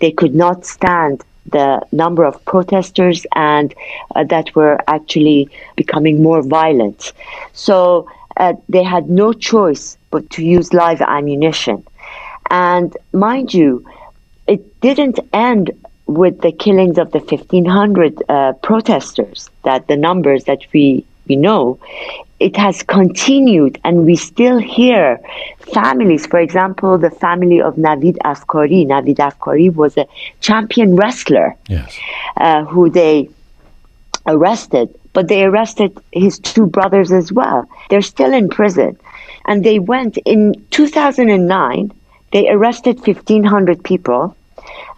they 0.00 0.10
could 0.10 0.34
not 0.34 0.64
stand 0.64 1.22
the 1.50 1.80
number 1.92 2.24
of 2.24 2.42
protesters 2.44 3.26
and 3.34 3.74
uh, 4.14 4.24
that 4.24 4.54
were 4.54 4.78
actually 4.86 5.48
becoming 5.76 6.22
more 6.22 6.42
violent 6.42 7.12
so 7.52 8.06
uh, 8.38 8.54
they 8.68 8.82
had 8.82 9.10
no 9.10 9.32
choice 9.32 9.98
but 10.10 10.30
to 10.30 10.44
use 10.44 10.72
live 10.72 11.02
ammunition. 11.02 11.84
And 12.50 12.96
mind 13.12 13.52
you, 13.52 13.84
it 14.46 14.80
didn't 14.80 15.18
end 15.32 15.70
with 16.06 16.40
the 16.40 16.52
killings 16.52 16.96
of 16.98 17.12
the 17.12 17.18
1,500 17.18 18.22
uh, 18.28 18.52
protesters, 18.62 19.50
that 19.64 19.88
the 19.88 19.96
numbers 19.96 20.44
that 20.44 20.60
we, 20.72 21.04
we 21.28 21.36
know. 21.36 21.78
It 22.40 22.56
has 22.56 22.82
continued, 22.82 23.80
and 23.84 24.06
we 24.06 24.14
still 24.14 24.58
hear 24.58 25.20
families. 25.72 26.26
For 26.26 26.38
example, 26.38 26.96
the 26.96 27.10
family 27.10 27.60
of 27.60 27.74
Navid 27.74 28.16
Afkari. 28.24 28.86
Navid 28.86 29.16
Afkari 29.16 29.74
was 29.74 29.96
a 29.96 30.06
champion 30.40 30.94
wrestler 30.94 31.56
yes. 31.68 31.98
uh, 32.36 32.64
who 32.64 32.90
they 32.90 33.28
arrested 34.26 34.94
but 35.18 35.26
they 35.26 35.42
arrested 35.42 35.98
his 36.12 36.38
two 36.38 36.64
brothers 36.64 37.10
as 37.10 37.32
well. 37.32 37.68
They're 37.90 38.02
still 38.02 38.32
in 38.32 38.48
prison. 38.48 38.96
And 39.46 39.64
they 39.64 39.80
went 39.80 40.16
in 40.18 40.54
2009, 40.70 41.92
they 42.32 42.48
arrested 42.48 43.04
1,500 43.04 43.82
people 43.82 44.36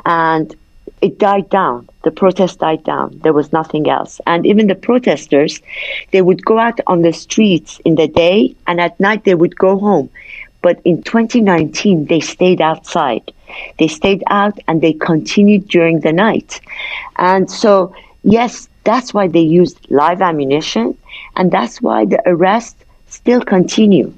and 0.05 0.55
it 1.01 1.19
died 1.19 1.49
down. 1.51 1.89
The 2.05 2.11
protest 2.11 2.59
died 2.61 2.85
down. 2.85 3.19
There 3.23 3.33
was 3.33 3.53
nothing 3.53 3.89
else. 3.89 4.21
And 4.27 4.47
even 4.47 4.67
the 4.67 4.75
protesters, 4.75 5.61
they 6.13 6.23
would 6.23 6.45
go 6.45 6.59
out 6.59 6.81
on 6.87 7.03
the 7.03 7.13
streets 7.13 7.81
in 7.85 7.95
the 7.95 8.09
day 8.09 8.55
and 8.67 8.81
at 8.81 8.99
night 9.01 9.25
they 9.25 9.35
would 9.35 9.57
go 9.57 9.79
home. 9.79 10.11
But 10.63 10.81
in 10.85 11.03
2019, 11.03 12.07
they 12.07 12.21
stayed 12.21 12.61
outside. 12.61 13.33
They 13.79 13.89
stayed 13.89 14.23
out 14.29 14.59
and 14.69 14.81
they 14.83 14.93
continued 14.93 15.69
during 15.69 16.01
the 16.01 16.13
night. 16.13 16.61
And 17.17 17.51
so, 17.51 17.95
yes, 18.23 18.69
that's 18.85 19.15
why 19.15 19.29
they 19.29 19.41
used 19.41 19.91
live 19.91 20.23
ammunition, 20.23 20.97
and 21.37 21.51
that's 21.51 21.83
why 21.83 22.05
the 22.05 22.21
arrests 22.27 22.83
still 23.09 23.41
continue. 23.41 24.13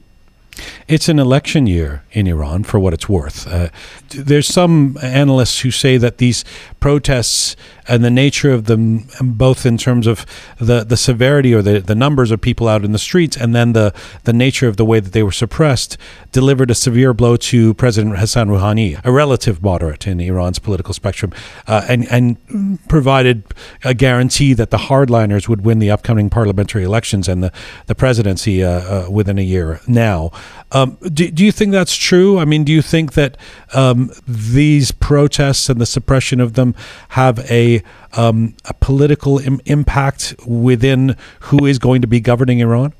It's 0.87 1.09
an 1.09 1.19
election 1.19 1.67
year 1.67 2.05
in 2.11 2.27
Iran, 2.27 2.65
for 2.65 2.79
what 2.79 2.93
it's 2.93 3.09
worth. 3.09 3.47
Uh, 3.47 3.69
there's 4.11 4.47
some 4.47 4.99
analysts 5.03 5.61
who 5.61 5.71
say 5.71 5.97
that 5.97 6.19
these 6.19 6.45
protests 6.81 7.57
and 7.89 8.05
the 8.05 8.11
nature 8.11 8.53
of 8.53 8.65
them, 8.65 9.09
both 9.21 9.67
in 9.67 9.79
terms 9.79 10.07
of 10.07 10.27
the, 10.59 10.85
the 10.85 10.97
severity 10.97 11.55
or 11.55 11.63
the, 11.63 11.81
the 11.81 11.95
numbers 11.95 12.31
of 12.31 12.41
people 12.41 12.69
out 12.69 12.85
in 12.85 12.93
the 12.93 12.99
streets, 12.99 13.37
and 13.37 13.55
then 13.55 13.73
the, 13.73 13.95
the 14.25 14.33
nature 14.33 14.69
of 14.69 14.77
the 14.77 14.85
way 14.85 15.01
that 15.01 15.13
they 15.13 15.23
were 15.23 15.33
suppressed, 15.33 15.97
delivered 16.31 16.71
a 16.71 16.75
severe 16.75 17.13
blow 17.13 17.37
to 17.37 17.75
President 17.75 18.19
Hassan 18.19 18.49
Rouhani, 18.49 19.01
a 19.05 19.13
relative 19.13 19.63
moderate 19.63 20.07
in 20.07 20.21
Iran's 20.21 20.59
political 20.59 20.95
spectrum, 20.95 21.33
uh, 21.67 21.85
and, 21.89 22.11
and 22.11 22.79
provided 22.89 23.45
a 23.85 23.95
guarantee 23.95 24.55
that 24.55 24.71
the 24.71 24.77
hardliners 24.77 25.49
would 25.49 25.65
win 25.65 25.79
the 25.79 25.91
upcoming 25.91 26.31
parliamentary 26.31 26.85
elections 26.85 27.29
and 27.29 27.43
the, 27.43 27.53
the 27.87 27.95
presidency 27.95 28.63
uh, 28.65 28.69
uh 28.69 29.11
within 29.11 29.39
a 29.39 29.43
year 29.43 29.81
now. 29.87 30.31
Um, 30.73 30.97
do, 31.03 31.31
do 31.31 31.45
you 31.45 31.53
think 31.53 31.73
that's 31.73 31.97
true? 31.97 32.39
I 32.39 32.45
mean, 32.45 32.65
do 32.65 32.73
you 32.73 32.83
think 32.83 33.13
that 33.13 33.37
um, 33.75 34.11
these 34.27 34.91
protests 34.91 35.69
and 35.69 35.81
the 35.81 35.87
suppression 35.87 36.41
of 36.41 36.55
them 36.55 36.75
have 37.11 37.39
a, 37.51 37.72
um, 38.15 38.55
a 38.65 38.75
political 38.75 39.39
Im- 39.39 39.61
impact 39.67 40.35
within 40.47 41.17
who 41.41 41.65
is 41.67 41.79
going 41.79 42.03
to 42.03 42.09
be 42.09 42.21
governing 42.21 42.61
Iran? 42.61 42.93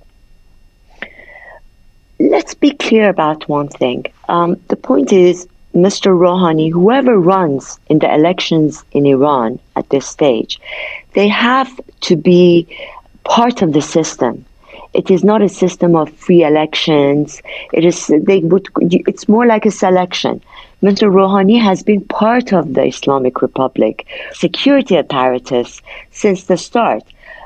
Let's 2.19 2.55
be 2.55 2.71
clear 2.71 3.09
about 3.09 3.49
one 3.49 3.69
thing. 3.69 4.07
Um, 4.29 4.61
the 4.69 4.77
point 4.77 5.13
is, 5.13 5.49
Mr. 5.75 6.17
Rouhani, 6.17 6.71
whoever 6.71 7.19
runs 7.19 7.79
in 7.89 7.99
the 7.99 8.13
elections 8.13 8.85
in 8.93 9.07
Iran 9.07 9.59
at 9.75 9.89
this 9.89 10.07
stage, 10.07 10.61
they 11.15 11.29
have 11.29 11.71
to 12.03 12.17
be 12.17 12.67
part 13.25 13.63
of 13.63 13.73
the 13.73 13.81
system. 13.81 14.45
It 14.95 15.11
is 15.11 15.25
not 15.25 15.43
a 15.43 15.49
system 15.49 15.97
of 15.97 16.13
free 16.13 16.45
elections. 16.45 17.43
It 17.73 17.85
is 17.85 18.07
they 18.07 18.41
would. 18.41 18.69
It's 18.81 19.29
more 19.29 19.47
like 19.47 19.65
a 19.67 19.71
selection. 19.71 20.43
Mr. 20.83 21.11
Rouhani 21.11 21.61
has 21.61 21.83
been 21.83 22.03
part 22.03 22.53
of 22.53 22.75
the 22.75 22.85
Islamic 22.85 23.41
Republic 23.41 24.07
security 24.33 24.97
apparatus 24.97 25.81
since 26.11 26.45
the 26.45 26.57
start. 26.57 27.05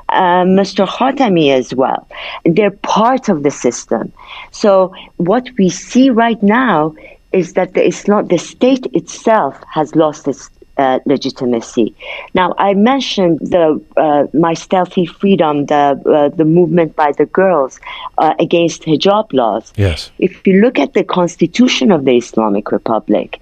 Uh, 0.09 0.43
Mr. 0.43 0.87
Khatami 0.87 1.53
as 1.53 1.73
well. 1.75 2.07
They're 2.45 2.71
part 2.71 3.29
of 3.29 3.43
the 3.43 3.51
system. 3.51 4.11
So 4.51 4.93
what 5.17 5.49
we 5.57 5.69
see 5.69 6.09
right 6.09 6.41
now 6.41 6.95
is 7.33 7.53
that 7.53 7.73
the 7.73 7.85
Islam, 7.85 8.27
the 8.27 8.37
state 8.37 8.85
itself 8.93 9.61
has 9.71 9.95
lost 9.95 10.27
its 10.27 10.49
uh, 10.77 10.99
legitimacy. 11.05 11.95
Now, 12.33 12.53
I 12.57 12.73
mentioned 12.73 13.39
the 13.39 13.81
uh, 13.97 14.27
my 14.33 14.53
stealthy 14.53 15.05
freedom, 15.05 15.65
the 15.65 16.01
uh, 16.05 16.29
the 16.35 16.45
movement 16.45 16.95
by 16.95 17.11
the 17.11 17.25
girls 17.25 17.79
uh, 18.17 18.33
against 18.39 18.83
hijab 18.83 19.33
laws. 19.33 19.73
Yes. 19.75 20.11
If 20.19 20.45
you 20.45 20.61
look 20.61 20.79
at 20.79 20.93
the 20.93 21.03
constitution 21.03 21.91
of 21.91 22.05
the 22.05 22.17
Islamic 22.17 22.71
Republic, 22.71 23.39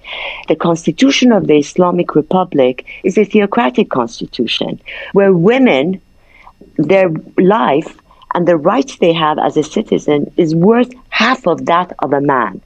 the 0.48 0.56
constitution 0.56 1.32
of 1.32 1.46
the 1.46 1.58
Islamic 1.58 2.14
Republic 2.14 2.84
is 3.04 3.18
a 3.18 3.24
theocratic 3.24 3.90
constitution 3.90 4.80
where 5.12 5.32
women, 5.32 6.00
their 6.76 7.10
life 7.38 7.96
and 8.34 8.46
the 8.46 8.56
rights 8.56 8.98
they 8.98 9.12
have 9.12 9.38
as 9.38 9.56
a 9.56 9.62
citizen 9.62 10.30
is 10.36 10.54
worth 10.54 10.92
half 11.08 11.46
of 11.46 11.66
that 11.66 11.92
of 12.00 12.12
a 12.12 12.20
man. 12.20 12.60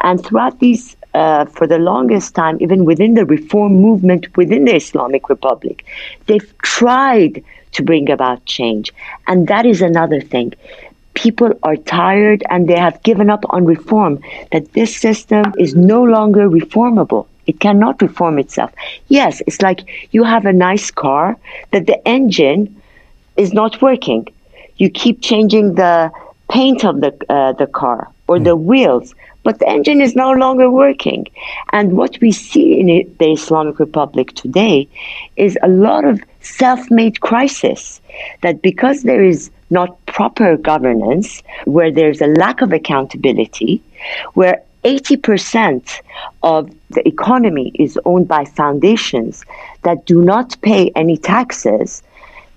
And 0.00 0.24
throughout 0.24 0.60
these, 0.60 0.96
uh, 1.18 1.44
for 1.56 1.66
the 1.66 1.80
longest 1.92 2.28
time, 2.42 2.56
even 2.60 2.80
within 2.90 3.12
the 3.18 3.26
reform 3.36 3.72
movement 3.86 4.22
within 4.36 4.62
the 4.68 4.76
Islamic 4.82 5.28
Republic, 5.34 5.76
they've 6.26 6.50
tried 6.76 7.34
to 7.72 7.82
bring 7.90 8.06
about 8.16 8.44
change. 8.46 8.92
And 9.26 9.48
that 9.52 9.64
is 9.72 9.80
another 9.82 10.20
thing. 10.20 10.48
People 11.14 11.50
are 11.68 11.76
tired 11.76 12.40
and 12.50 12.68
they 12.68 12.78
have 12.86 13.02
given 13.02 13.28
up 13.34 13.44
on 13.50 13.64
reform, 13.64 14.20
that 14.52 14.72
this 14.78 14.92
system 15.06 15.44
is 15.58 15.74
no 15.74 16.00
longer 16.16 16.44
reformable. 16.60 17.26
It 17.50 17.58
cannot 17.58 18.00
reform 18.06 18.38
itself. 18.38 18.70
Yes, 19.08 19.42
it's 19.46 19.60
like 19.68 19.80
you 20.12 20.22
have 20.22 20.44
a 20.46 20.52
nice 20.52 20.90
car 21.04 21.36
that 21.72 21.86
the 21.86 21.98
engine 22.16 22.62
is 23.36 23.52
not 23.52 23.82
working. 23.88 24.22
You 24.76 24.88
keep 25.02 25.16
changing 25.30 25.74
the 25.74 26.12
paint 26.56 26.84
of 26.84 26.94
the 27.00 27.12
uh, 27.28 27.52
the 27.62 27.66
car 27.80 28.00
or 28.28 28.38
the 28.48 28.56
wheels, 28.70 29.14
but 29.42 29.58
the 29.58 29.68
engine 29.68 30.00
is 30.00 30.14
no 30.14 30.32
longer 30.32 30.70
working. 30.70 31.26
And 31.72 31.96
what 31.96 32.18
we 32.20 32.32
see 32.32 32.78
in 32.80 32.86
the 33.18 33.32
Islamic 33.32 33.78
Republic 33.78 34.34
today 34.34 34.88
is 35.36 35.58
a 35.62 35.68
lot 35.68 36.04
of 36.04 36.20
self-made 36.40 37.20
crisis. 37.20 38.00
That 38.42 38.62
because 38.62 39.02
there 39.02 39.22
is 39.22 39.50
not 39.70 40.04
proper 40.06 40.56
governance, 40.56 41.42
where 41.64 41.92
there's 41.92 42.20
a 42.20 42.26
lack 42.26 42.62
of 42.62 42.72
accountability, 42.72 43.82
where 44.34 44.62
80% 44.84 46.00
of 46.42 46.70
the 46.90 47.06
economy 47.06 47.72
is 47.74 47.98
owned 48.04 48.28
by 48.28 48.44
foundations 48.44 49.44
that 49.82 50.06
do 50.06 50.22
not 50.22 50.56
pay 50.62 50.90
any 50.94 51.16
taxes. 51.16 52.02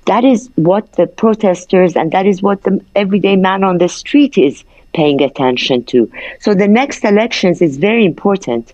That 0.05 0.23
is 0.23 0.49
what 0.55 0.93
the 0.93 1.07
protesters 1.07 1.95
and 1.95 2.11
that 2.11 2.25
is 2.25 2.41
what 2.41 2.63
the 2.63 2.83
everyday 2.95 3.35
man 3.35 3.63
on 3.63 3.77
the 3.77 3.89
street 3.89 4.37
is 4.37 4.63
paying 4.93 5.21
attention 5.21 5.83
to. 5.85 6.11
So 6.39 6.53
the 6.53 6.67
next 6.67 7.03
elections 7.03 7.61
is 7.61 7.77
very 7.77 8.05
important 8.05 8.73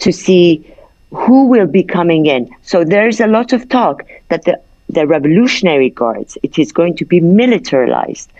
to 0.00 0.12
see 0.12 0.66
who 1.10 1.46
will 1.46 1.66
be 1.66 1.84
coming 1.84 2.26
in. 2.26 2.50
So 2.62 2.84
there's 2.84 3.20
a 3.20 3.26
lot 3.26 3.52
of 3.52 3.68
talk 3.68 4.04
that 4.28 4.44
the 4.44 4.60
the 4.88 5.06
revolutionary 5.06 5.88
guards 5.88 6.36
it 6.42 6.58
is 6.58 6.70
going 6.72 6.96
to 6.96 7.04
be 7.04 7.20
militarized. 7.20 8.30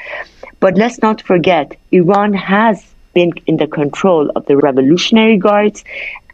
But 0.61 0.77
let's 0.77 1.01
not 1.01 1.23
forget 1.23 1.77
Iran 1.93 2.35
has 2.35 2.85
been 3.15 3.33
in 3.47 3.57
the 3.57 3.67
control 3.67 4.31
of 4.37 4.47
the 4.47 4.57
revolutionary 4.57 5.39
guards 5.39 5.85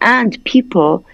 and 0.01 0.43
people 0.45 1.05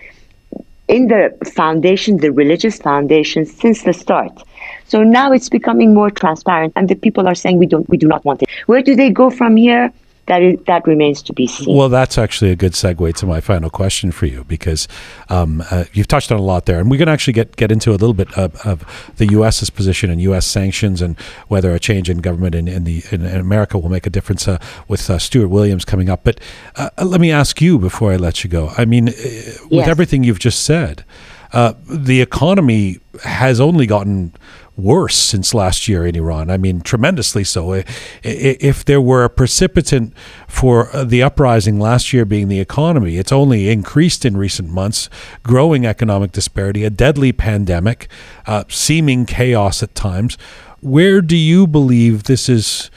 in 0.88 1.08
the 1.08 1.37
foundation, 1.54 2.18
the 2.18 2.32
religious 2.32 2.78
foundation, 2.78 3.46
since 3.46 3.82
the 3.82 3.92
start. 3.92 4.42
So 4.87 5.03
now 5.03 5.33
it's 5.33 5.49
becoming 5.49 5.94
more 5.94 6.11
transparent, 6.11 6.73
and 6.77 6.88
the 6.88 6.94
people 6.94 7.27
are 7.27 7.35
saying 7.35 7.59
we 7.59 7.66
don't, 7.66 7.88
we 7.88 7.97
do 7.97 8.07
not 8.07 8.25
want 8.25 8.42
it. 8.42 8.49
Where 8.66 8.83
do 8.83 8.94
they 8.94 9.11
go 9.11 9.31
from 9.31 9.57
here? 9.57 9.92
That 10.27 10.42
is, 10.42 10.59
that 10.66 10.87
remains 10.87 11.23
to 11.25 11.35
be 11.35 11.47
seen. 11.47 11.77
Well, 11.77 11.90
that's 11.90 12.16
actually 12.16 12.51
a 12.51 12.57
good 12.57 12.73
segue 12.73 13.12
to 13.16 13.27
my 13.27 13.42
final 13.42 13.68
question 13.68 14.11
for 14.11 14.25
you 14.25 14.44
because 14.44 14.88
um, 15.29 15.62
uh, 15.70 15.85
you've 15.92 16.09
touched 16.09 16.33
on 16.33 16.38
a 16.38 16.42
lot 16.42 16.64
there, 16.64 16.81
and 16.81 16.90
we're 16.90 16.97
going 16.97 17.07
to 17.07 17.12
actually 17.12 17.35
get 17.35 17.57
get 17.57 17.70
into 17.70 17.90
a 17.90 17.92
little 17.92 18.14
bit 18.14 18.33
of, 18.38 18.55
of, 18.64 19.12
the 19.16 19.27
U.S.'s 19.33 19.68
position 19.68 20.11
and 20.11 20.23
U.S. 20.23 20.47
sanctions 20.47 21.03
and 21.03 21.18
whether 21.49 21.75
a 21.75 21.79
change 21.79 22.09
in 22.09 22.18
government 22.18 22.55
in, 22.55 22.68
in 22.68 22.85
the 22.85 23.03
in, 23.11 23.23
in, 23.23 23.38
America 23.38 23.79
will 23.79 23.90
make 23.90 24.07
a 24.07 24.11
difference 24.11 24.49
uh, 24.49 24.59
with 24.88 25.11
uh, 25.11 25.18
Stuart 25.18 25.49
Williams 25.49 25.85
coming 25.85 26.09
up. 26.09 26.25
But 26.25 26.40
uh, 26.77 26.88
let 27.05 27.20
me 27.20 27.31
ask 27.31 27.61
you 27.61 27.79
before 27.79 28.12
I 28.12 28.16
let 28.16 28.44
you 28.44 28.49
go. 28.49 28.73
I 28.79 28.87
mean, 28.87 29.11
uh, 29.11 29.12
with 29.12 29.73
yes. 29.73 29.88
everything 29.88 30.25
you've 30.25 30.38
just 30.38 30.62
said, 30.62 31.05
uh, 31.53 31.75
the 31.87 32.23
economy 32.23 32.99
has 33.25 33.61
only 33.61 33.87
gotten 33.87 34.33
worse 34.76 35.16
since 35.16 35.54
last 35.54 35.87
year 35.88 36.06
in 36.06 36.16
Iran. 36.16 36.50
I 36.50 36.56
mean, 36.56 36.80
tremendously 36.80 37.44
so. 37.44 37.82
If 38.22 38.84
there 38.84 39.00
were 39.00 39.24
a 39.24 39.30
precipitant 39.30 40.12
for 40.48 40.90
the 40.92 41.22
uprising 41.22 41.78
last 41.78 42.12
year 42.12 42.24
being 42.24 42.48
the 42.48 42.60
economy, 42.60 43.16
it's 43.16 43.32
only 43.32 43.68
increased 43.70 44.24
in 44.24 44.37
recent 44.37 44.70
months, 44.70 45.08
growing 45.42 45.87
economic 45.87 46.32
disparity, 46.32 46.84
a 46.84 46.90
deadly 46.90 47.32
pandemic, 47.32 48.08
uh, 48.46 48.64
seeming 48.68 49.26
chaos 49.26 49.82
at 49.82 49.94
times. 49.94 50.37
Where 50.80 51.20
do 51.22 51.37
you 51.37 51.66
believe 51.66 52.24
this 52.24 52.48
is? 52.48 52.90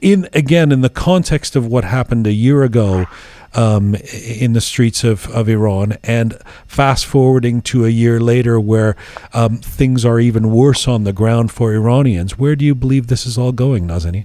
In 0.00 0.28
again, 0.32 0.72
in 0.72 0.80
the 0.80 0.88
context 0.88 1.56
of 1.56 1.66
what 1.66 1.84
happened 1.84 2.26
a 2.26 2.32
year 2.32 2.62
ago, 2.62 3.04
um, 3.54 3.94
in 3.94 4.52
the 4.52 4.60
streets 4.60 5.04
of, 5.04 5.28
of 5.30 5.48
Iran. 5.48 5.96
And 6.02 6.38
fast 6.66 7.06
forwarding 7.06 7.62
to 7.62 7.84
a 7.84 7.88
year 7.88 8.20
later, 8.20 8.58
where 8.60 8.96
um, 9.32 9.58
things 9.58 10.04
are 10.04 10.20
even 10.20 10.50
worse 10.50 10.86
on 10.88 11.04
the 11.04 11.12
ground 11.12 11.50
for 11.50 11.72
Iranians, 11.72 12.38
where 12.38 12.56
do 12.56 12.64
you 12.64 12.74
believe 12.74 13.06
this 13.06 13.26
is 13.26 13.38
all 13.38 13.52
going, 13.52 13.86
Nazanin? 13.86 14.24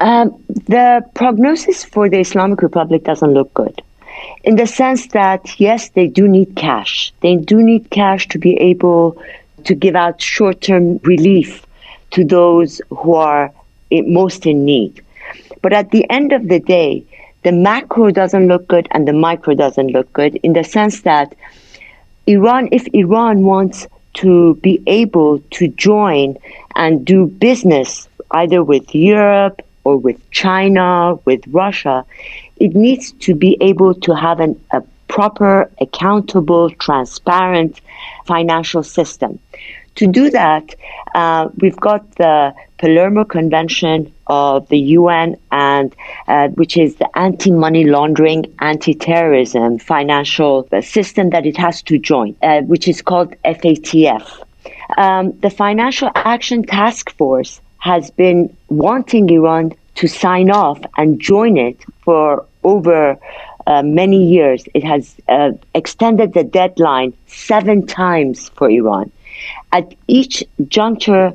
Um, 0.00 0.42
the 0.66 1.04
prognosis 1.14 1.84
for 1.84 2.08
the 2.08 2.20
Islamic 2.20 2.62
Republic 2.62 3.04
doesn't 3.04 3.32
look 3.32 3.52
good. 3.54 3.82
In 4.44 4.56
the 4.56 4.66
sense 4.66 5.08
that, 5.08 5.60
yes, 5.60 5.90
they 5.90 6.06
do 6.06 6.28
need 6.28 6.54
cash. 6.54 7.12
They 7.20 7.36
do 7.36 7.62
need 7.62 7.90
cash 7.90 8.28
to 8.28 8.38
be 8.38 8.56
able 8.58 9.20
to 9.64 9.74
give 9.74 9.96
out 9.96 10.22
short 10.22 10.60
term 10.60 10.98
relief 11.02 11.66
to 12.12 12.24
those 12.24 12.80
who 12.90 13.14
are 13.14 13.52
most 13.90 14.46
in 14.46 14.64
need. 14.64 15.02
But 15.62 15.72
at 15.72 15.90
the 15.90 16.08
end 16.10 16.32
of 16.32 16.48
the 16.48 16.60
day, 16.60 17.04
the 17.48 17.52
macro 17.52 18.10
doesn't 18.10 18.46
look 18.46 18.68
good 18.68 18.86
and 18.90 19.08
the 19.08 19.12
micro 19.14 19.54
doesn't 19.54 19.88
look 19.88 20.12
good 20.12 20.34
in 20.42 20.52
the 20.52 20.62
sense 20.62 21.00
that 21.00 21.34
Iran, 22.26 22.68
if 22.72 22.86
Iran 22.92 23.44
wants 23.44 23.86
to 24.20 24.56
be 24.56 24.82
able 24.86 25.38
to 25.52 25.68
join 25.68 26.36
and 26.76 27.06
do 27.06 27.26
business 27.26 28.06
either 28.32 28.62
with 28.62 28.94
Europe 28.94 29.62
or 29.84 29.96
with 29.96 30.18
China, 30.30 31.14
with 31.24 31.40
Russia, 31.46 32.04
it 32.58 32.74
needs 32.74 33.12
to 33.12 33.34
be 33.34 33.56
able 33.62 33.94
to 33.94 34.14
have 34.14 34.40
an, 34.40 34.60
a 34.72 34.82
proper, 35.06 35.70
accountable, 35.80 36.68
transparent 36.72 37.80
financial 38.26 38.82
system. 38.82 39.38
To 39.98 40.06
do 40.06 40.30
that, 40.30 40.76
uh, 41.16 41.48
we've 41.60 41.76
got 41.76 42.08
the 42.14 42.54
Palermo 42.78 43.24
Convention 43.24 44.12
of 44.28 44.68
the 44.68 44.78
UN, 44.78 45.36
and 45.50 45.92
uh, 46.28 46.50
which 46.50 46.76
is 46.76 46.94
the 46.96 47.18
anti-money 47.18 47.82
laundering, 47.82 48.44
anti-terrorism 48.60 49.80
financial 49.80 50.68
system 50.82 51.30
that 51.30 51.46
it 51.46 51.56
has 51.56 51.82
to 51.82 51.98
join, 51.98 52.36
uh, 52.42 52.60
which 52.60 52.86
is 52.86 53.02
called 53.02 53.34
FATF. 53.44 54.24
Um, 54.96 55.36
the 55.40 55.50
Financial 55.50 56.12
Action 56.14 56.62
Task 56.62 57.10
Force 57.16 57.60
has 57.78 58.12
been 58.12 58.56
wanting 58.68 59.28
Iran 59.30 59.72
to 59.96 60.06
sign 60.06 60.48
off 60.52 60.78
and 60.96 61.18
join 61.20 61.56
it 61.56 61.76
for 62.02 62.46
over 62.62 63.18
uh, 63.66 63.82
many 63.82 64.28
years. 64.28 64.62
It 64.74 64.84
has 64.84 65.16
uh, 65.28 65.50
extended 65.74 66.34
the 66.34 66.44
deadline 66.44 67.14
seven 67.26 67.84
times 67.84 68.48
for 68.50 68.70
Iran. 68.70 69.10
At 69.72 69.94
each 70.06 70.44
juncture, 70.68 71.32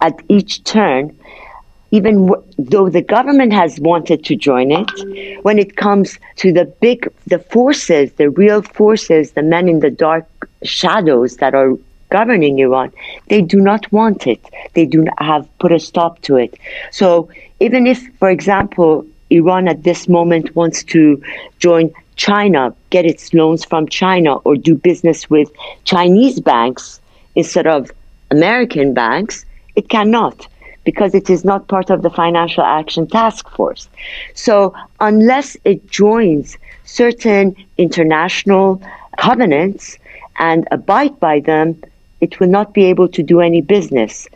at 0.00 0.20
each 0.28 0.62
turn, 0.64 1.16
even 1.90 2.26
w- 2.26 2.42
though 2.58 2.88
the 2.88 3.02
government 3.02 3.52
has 3.52 3.78
wanted 3.78 4.24
to 4.24 4.34
join 4.34 4.72
it, 4.72 5.42
when 5.44 5.58
it 5.58 5.76
comes 5.76 6.18
to 6.36 6.52
the 6.52 6.64
big, 6.64 7.08
the 7.26 7.38
forces, 7.38 8.12
the 8.14 8.30
real 8.30 8.62
forces, 8.62 9.32
the 9.32 9.42
men 9.42 9.68
in 9.68 9.80
the 9.80 9.90
dark 9.90 10.26
shadows 10.62 11.36
that 11.36 11.54
are 11.54 11.72
governing 12.10 12.58
Iran, 12.58 12.92
they 13.28 13.40
do 13.42 13.60
not 13.60 13.90
want 13.92 14.26
it. 14.26 14.40
They 14.74 14.86
do 14.86 15.02
not 15.02 15.22
have 15.22 15.48
put 15.58 15.72
a 15.72 15.78
stop 15.78 16.20
to 16.22 16.36
it. 16.36 16.54
So 16.90 17.28
even 17.60 17.86
if, 17.86 17.98
for 18.18 18.28
example, 18.30 19.06
Iran 19.30 19.68
at 19.68 19.82
this 19.84 20.08
moment 20.08 20.54
wants 20.54 20.82
to 20.84 21.22
join 21.58 21.92
China, 22.16 22.74
get 22.90 23.04
its 23.04 23.32
loans 23.34 23.64
from 23.64 23.88
China, 23.88 24.36
or 24.38 24.56
do 24.56 24.74
business 24.74 25.28
with 25.30 25.50
Chinese 25.84 26.40
banks, 26.40 27.00
instead 27.34 27.66
of 27.66 27.90
American 28.30 28.94
banks, 28.94 29.44
it 29.76 29.88
cannot 29.88 30.46
because 30.84 31.14
it 31.14 31.30
is 31.30 31.44
not 31.44 31.66
part 31.68 31.90
of 31.90 32.02
the 32.02 32.10
Financial 32.10 32.62
Action 32.62 33.06
Task 33.06 33.48
Force. 33.50 33.88
So, 34.34 34.74
unless 35.00 35.56
it 35.64 35.90
joins 35.90 36.58
certain 36.84 37.56
international 37.78 38.82
covenants 39.18 39.98
and 40.38 40.68
abide 40.70 41.18
by 41.20 41.40
them, 41.40 41.82
it 42.20 42.38
will 42.38 42.48
not 42.48 42.74
be 42.74 42.84
able 42.84 43.08
to 43.08 43.22
do 43.22 43.40
any 43.40 43.62
business. 43.62 44.28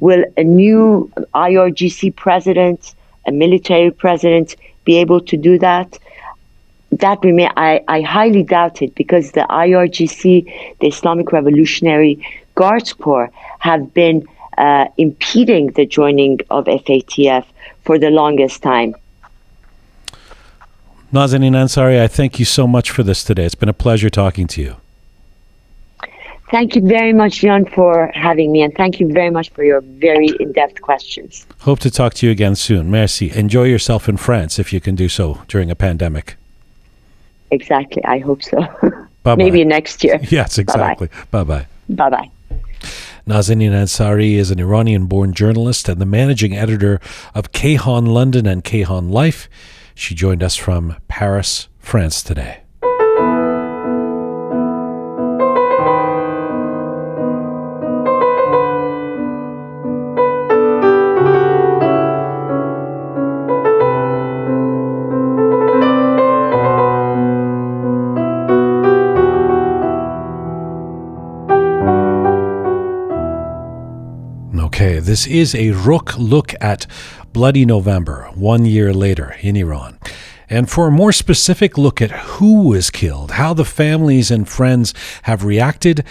Will 0.00 0.24
a 0.36 0.42
new 0.42 1.10
IRGC 1.34 2.16
president, 2.16 2.94
a 3.26 3.32
military 3.32 3.90
president, 3.92 4.56
be 4.84 4.96
able 4.98 5.20
to 5.20 5.36
do 5.36 5.58
that? 5.58 5.98
that 6.92 7.18
remain, 7.24 7.50
I, 7.56 7.82
I 7.88 8.02
highly 8.02 8.42
doubt 8.42 8.82
it 8.82 8.94
because 8.94 9.32
the 9.32 9.46
IRGC, 9.48 10.78
the 10.80 10.86
Islamic 10.86 11.32
Revolutionary 11.32 12.24
Guards 12.54 12.92
Corps, 12.92 13.30
have 13.60 13.94
been 13.94 14.26
uh, 14.58 14.86
impeding 14.96 15.68
the 15.72 15.86
joining 15.86 16.40
of 16.50 16.66
FATF 16.66 17.44
for 17.84 17.98
the 17.98 18.10
longest 18.10 18.62
time. 18.62 18.94
Nazanin 21.12 21.52
Ansari, 21.52 22.00
I 22.00 22.08
thank 22.08 22.38
you 22.38 22.44
so 22.44 22.66
much 22.66 22.90
for 22.90 23.02
this 23.02 23.22
today. 23.22 23.44
It's 23.44 23.54
been 23.54 23.68
a 23.68 23.74
pleasure 23.74 24.08
talking 24.08 24.46
to 24.48 24.62
you. 24.62 24.76
Thank 26.50 26.76
you 26.76 26.82
very 26.82 27.14
much, 27.14 27.40
Jian, 27.40 27.72
for 27.74 28.10
having 28.14 28.52
me, 28.52 28.60
and 28.60 28.74
thank 28.74 29.00
you 29.00 29.10
very 29.10 29.30
much 29.30 29.48
for 29.50 29.64
your 29.64 29.80
very 29.80 30.28
in-depth 30.38 30.82
questions. 30.82 31.46
Hope 31.60 31.78
to 31.80 31.90
talk 31.90 32.12
to 32.14 32.26
you 32.26 32.32
again 32.32 32.56
soon. 32.56 32.90
Merci. 32.90 33.30
Enjoy 33.30 33.62
yourself 33.62 34.06
in 34.06 34.18
France 34.18 34.58
if 34.58 34.70
you 34.70 34.78
can 34.78 34.94
do 34.94 35.08
so 35.08 35.40
during 35.48 35.70
a 35.70 35.74
pandemic. 35.74 36.36
Exactly. 37.50 38.04
I 38.04 38.18
hope 38.18 38.42
so. 38.42 38.58
Bye-bye. 39.22 39.36
Maybe 39.36 39.64
next 39.64 40.04
year. 40.04 40.20
Yes, 40.30 40.58
exactly. 40.58 41.08
Bye 41.30 41.44
bye. 41.44 41.66
Bye 41.88 42.10
bye. 42.10 42.30
Nazanin 43.26 43.70
Ansari 43.70 44.34
is 44.34 44.50
an 44.50 44.58
Iranian 44.58 45.06
born 45.06 45.32
journalist 45.32 45.88
and 45.88 46.00
the 46.00 46.06
managing 46.06 46.56
editor 46.56 47.00
of 47.34 47.52
Kayhan 47.52 48.08
London 48.08 48.46
and 48.46 48.64
Kayhan 48.64 49.10
Life. 49.10 49.48
She 49.94 50.14
joined 50.14 50.42
us 50.42 50.56
from 50.56 50.96
Paris, 51.08 51.68
France 51.78 52.22
today. 52.22 52.61
This 75.12 75.26
is 75.26 75.54
a 75.54 75.72
Rook 75.72 76.16
look 76.16 76.54
at 76.58 76.86
Bloody 77.34 77.66
November, 77.66 78.30
one 78.34 78.64
year 78.64 78.94
later 78.94 79.36
in 79.42 79.56
Iran. 79.56 79.98
And 80.48 80.70
for 80.70 80.86
a 80.86 80.90
more 80.90 81.12
specific 81.12 81.76
look 81.76 82.00
at 82.00 82.10
who 82.10 82.62
was 82.62 82.88
killed, 82.88 83.32
how 83.32 83.52
the 83.52 83.66
families 83.66 84.30
and 84.30 84.48
friends 84.48 84.94
have 85.24 85.44
reacted, 85.44 86.02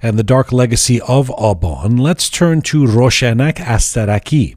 and 0.00 0.16
the 0.16 0.22
dark 0.22 0.52
legacy 0.52 1.00
of 1.00 1.30
Aban, 1.30 1.98
let's 1.98 2.30
turn 2.30 2.62
to 2.62 2.84
Roshanak 2.84 3.54
Astaraki. 3.56 4.54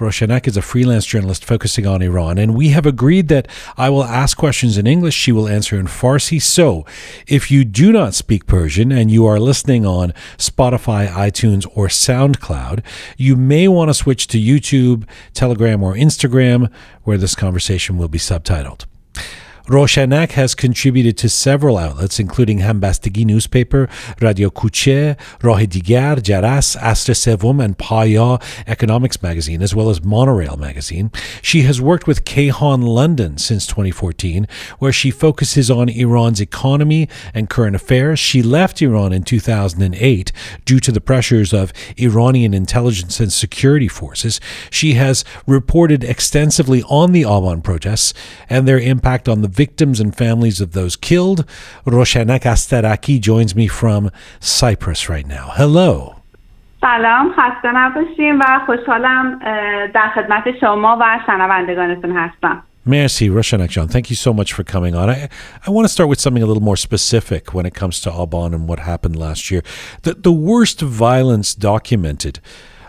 Roshanak 0.00 0.48
is 0.48 0.56
a 0.56 0.62
freelance 0.62 1.04
journalist 1.04 1.44
focusing 1.44 1.86
on 1.86 2.00
Iran, 2.00 2.38
and 2.38 2.54
we 2.54 2.70
have 2.70 2.86
agreed 2.86 3.28
that 3.28 3.46
I 3.76 3.90
will 3.90 4.04
ask 4.04 4.36
questions 4.36 4.78
in 4.78 4.86
English, 4.86 5.14
she 5.14 5.30
will 5.30 5.46
answer 5.46 5.78
in 5.78 5.86
Farsi. 5.86 6.40
So, 6.40 6.86
if 7.26 7.50
you 7.50 7.64
do 7.64 7.92
not 7.92 8.14
speak 8.14 8.46
Persian 8.46 8.90
and 8.90 9.10
you 9.10 9.26
are 9.26 9.38
listening 9.38 9.84
on 9.84 10.14
Spotify, 10.38 11.06
iTunes, 11.08 11.66
or 11.74 11.88
SoundCloud, 11.88 12.82
you 13.18 13.36
may 13.36 13.68
want 13.68 13.90
to 13.90 13.94
switch 13.94 14.26
to 14.28 14.38
YouTube, 14.38 15.06
Telegram, 15.34 15.82
or 15.82 15.94
Instagram, 15.94 16.72
where 17.04 17.18
this 17.18 17.34
conversation 17.34 17.98
will 17.98 18.08
be 18.08 18.18
subtitled. 18.18 18.86
Roshanak 19.70 20.32
has 20.32 20.56
contributed 20.56 21.16
to 21.18 21.28
several 21.28 21.78
outlets, 21.78 22.18
including 22.18 22.58
Hambastagi 22.58 23.24
newspaper, 23.24 23.88
Radio 24.20 24.50
Kuche, 24.50 25.16
Rah 25.44 25.58
Digar, 25.58 26.16
Jaras, 26.16 26.76
Asr 26.76 27.14
Sevom, 27.14 27.64
and 27.64 27.78
Paya 27.78 28.42
Economics 28.66 29.22
magazine, 29.22 29.62
as 29.62 29.72
well 29.72 29.88
as 29.88 30.02
Monorail 30.02 30.56
magazine. 30.56 31.12
She 31.40 31.62
has 31.62 31.80
worked 31.80 32.08
with 32.08 32.24
Kayhan 32.24 32.82
London 32.82 33.38
since 33.38 33.64
2014, 33.68 34.48
where 34.80 34.90
she 34.90 35.12
focuses 35.12 35.70
on 35.70 35.88
Iran's 35.88 36.40
economy 36.40 37.08
and 37.32 37.48
current 37.48 37.76
affairs. 37.76 38.18
She 38.18 38.42
left 38.42 38.82
Iran 38.82 39.12
in 39.12 39.22
2008 39.22 40.32
due 40.64 40.80
to 40.80 40.90
the 40.90 41.00
pressures 41.00 41.52
of 41.52 41.72
Iranian 41.96 42.54
intelligence 42.54 43.20
and 43.20 43.32
security 43.32 43.86
forces. 43.86 44.40
She 44.68 44.94
has 44.94 45.24
reported 45.46 46.02
extensively 46.02 46.82
on 46.88 47.12
the 47.12 47.22
Aban 47.22 47.62
protests 47.62 48.12
and 48.48 48.66
their 48.66 48.80
impact 48.80 49.28
on 49.28 49.42
the 49.42 49.59
victims 49.64 50.00
and 50.02 50.10
families 50.24 50.58
of 50.64 50.68
those 50.78 50.94
killed. 51.08 51.40
Roshanak 51.96 52.44
Astaraki 52.54 53.20
joins 53.20 53.52
me 53.60 53.66
from 53.80 54.02
Cyprus 54.58 55.00
right 55.14 55.28
now. 55.38 55.46
Hello. 55.60 56.16
سلام 56.80 57.32
خسته 57.32 57.72
نباشیم 57.74 58.38
و 58.38 58.60
خوشحالم 58.66 59.38
در 59.94 60.08
خدمت 60.14 60.44
شما 60.60 60.98
و 61.00 61.20
شنوندگانتون 61.26 62.16
هستم 62.16 62.62
Merci, 62.86 63.28
Roshanak 63.28 63.68
John. 63.68 63.88
Thank 63.88 64.08
you 64.08 64.16
so 64.16 64.32
much 64.32 64.54
for 64.54 64.64
coming 64.64 64.94
on. 64.94 65.10
I, 65.10 65.28
I 65.66 65.70
want 65.70 65.84
to 65.84 65.92
start 65.96 66.08
with 66.08 66.18
something 66.18 66.42
a 66.42 66.46
little 66.46 66.62
more 66.62 66.78
specific 66.78 67.52
when 67.52 67.66
it 67.66 67.74
comes 67.74 68.00
to 68.00 68.10
Aban 68.10 68.54
and 68.54 68.66
what 68.66 68.78
happened 68.78 69.16
last 69.16 69.50
year. 69.50 69.62
The, 70.02 70.14
the 70.14 70.32
worst 70.32 70.80
violence 70.80 71.54
documented 71.54 72.40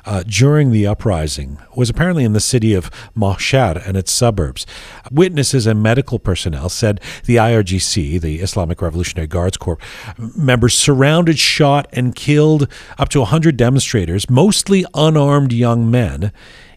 uh, 0.06 0.24
during 0.26 0.72
the 0.72 0.88
uprising 0.88 1.58
was 1.76 1.90
apparently 1.90 2.24
in 2.24 2.34
the 2.34 2.40
city 2.40 2.74
of 2.74 2.90
Mahshar 3.16 3.86
and 3.88 3.98
its 3.98 4.12
suburbs. 4.12 4.66
Witnesses 5.12 5.68
and 5.68 5.82
medical 5.82 6.20
personnel 6.20 6.70
said 6.70 7.00
the 7.26 7.36
IRGC, 7.38 8.20
the 8.20 8.40
Islamic 8.40 8.82
Revolutionary 8.82 9.28
Guards 9.28 9.58
Corps, 9.58 9.78
members 10.18 10.74
surrounded, 10.74 11.40
shot, 11.40 11.88
and 11.92 12.16
killed 12.16 12.72
up 12.98 13.10
to 13.10 13.20
100 13.20 13.58
demonstrators, 13.58 14.30
mostly 14.30 14.86
unarmed 14.94 15.54
young 15.54 15.90
men, 15.90 16.32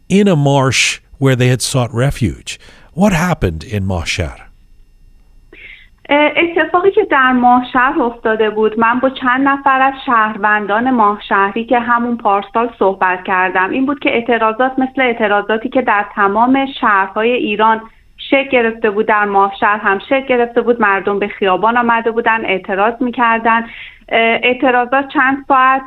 in 0.09 0.29
a 0.29 0.37
marsh 0.37 1.01
where 1.18 1.37
they 1.37 1.49
had 1.49 1.62
sought 1.62 1.93
refuge. 1.93 2.59
What 2.93 3.12
happened 3.12 3.64
in 3.64 3.85
Mahshar? 3.85 4.49
اتفاقی 6.11 6.90
که 6.90 7.05
در 7.05 7.32
ماهشهر 7.32 8.02
افتاده 8.02 8.50
بود 8.50 8.78
من 8.78 9.00
با 9.00 9.11
چند 9.11 9.48
نفر 9.48 9.82
از 9.82 9.94
شهروندان 10.07 10.90
ماهشهری 10.90 11.64
که 11.64 11.78
همون 11.78 12.16
پارسال 12.16 12.70
صحبت 12.78 13.24
کردم 13.24 13.70
این 13.70 13.86
بود 13.86 13.98
که 13.98 14.11
اعتراضات 14.11 14.78
مثل 14.78 15.02
اعتراضاتی 15.02 15.68
که 15.68 15.82
در 15.82 16.07
تمام 16.14 16.66
شهرهای 16.80 17.32
ایران 17.32 17.80
شکل 18.30 18.48
گرفته 18.48 18.90
بود 18.90 19.07
در 19.07 19.24
ماهشهر 19.24 19.76
هم 19.76 19.98
شکل 19.98 20.26
گرفته 20.26 20.61
بود 20.61 20.80
مردم 20.80 21.18
به 21.18 21.28
خیابان 21.28 21.76
آمده 21.76 22.11
بودن 22.11 22.44
اعتراض 22.44 22.94
می‌کردن. 23.00 23.66
اعتراضات 24.09 25.09
چند 25.09 25.44
ساعت 25.48 25.82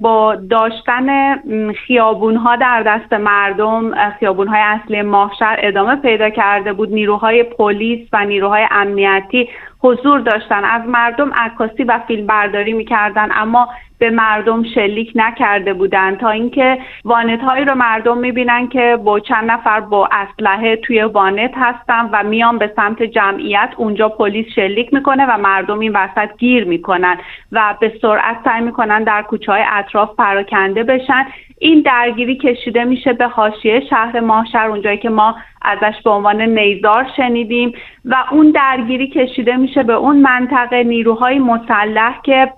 با 0.00 0.34
داشتن 0.34 1.36
خیابون 1.72 2.36
ها 2.36 2.56
در 2.56 2.82
دست 2.82 3.12
مردم 3.12 4.10
خیابون 4.10 4.48
های 4.48 4.60
اصلی 4.60 5.02
ماهشهر 5.02 5.56
ادامه 5.62 5.96
پیدا 5.96 6.30
کرده 6.30 6.72
بود. 6.72 6.92
نیروهای 6.92 7.42
پلیس 7.42 8.08
و 8.12 8.24
نیروهای 8.24 8.66
امنیتی 8.70 9.48
حضور 9.82 10.20
داشتن. 10.20 10.64
از 10.64 10.82
مردم 10.86 11.32
عکاسی 11.34 11.84
و 11.84 12.00
فیلم 12.06 12.26
برداری 12.26 12.72
می‌کردن 12.72 13.28
اما 13.34 13.68
به 13.98 14.10
مردم 14.10 14.62
شلیک 14.64 15.12
نکرده 15.14 15.72
بودند 15.74 16.18
تا 16.18 16.30
اینکه 16.30 16.78
وانت 17.04 17.40
هایی 17.40 17.64
رو 17.64 17.74
مردم 17.74 18.18
می‌بینن 18.18 18.68
که 18.68 18.98
با 19.04 19.20
چند 19.20 19.50
نفر 19.50 19.80
با 19.80 20.08
اسلحه 20.12 20.76
توی 20.76 21.02
وانت 21.02 21.50
هستن 21.56 22.08
و 22.12 22.22
میان 22.22 22.58
به 22.58 22.72
سمت 22.76 23.02
جمعیت. 23.02 23.70
اونجا 23.76 24.08
پلیس 24.08 24.46
شلیک 24.54 24.94
می‌کنه 24.94 25.26
و 25.26 25.38
مردم 25.38 25.78
این 25.78 25.92
وسط 25.92 26.36
گیر 26.38 26.64
می‌کنن 26.64 27.16
و 27.52 27.74
به 27.80 27.92
سرعت 28.02 28.36
سعی 28.44 28.60
می‌کنن 28.60 29.04
در 29.04 29.22
کوچه 29.22 29.52
های 29.52 29.62
اطراف 29.72 30.16
پراکنده 30.16 30.82
بشن. 30.82 31.26
این 31.58 31.80
درگیری 31.80 32.36
کشیده 32.36 32.84
میشه 32.84 33.12
به 33.12 33.26
حاشیه 33.26 33.80
شهر 33.90 34.20
ماهشهر 34.20 34.66
اونجایی 34.66 34.98
که 34.98 35.10
ما 35.10 35.36
ازش 35.62 36.02
به 36.04 36.10
عنوان 36.10 36.42
نیزار 36.42 37.06
شنیدیم 37.16 37.72
و 38.04 38.16
اون 38.30 38.50
درگیری 38.50 39.08
کشیده 39.08 39.56
میشه 39.56 39.71
به 39.78 39.92
اون 39.92 40.16
منطقه 40.16 40.82
نیروهای 40.82 41.38
مسلح 41.38 42.20
که 42.22 42.52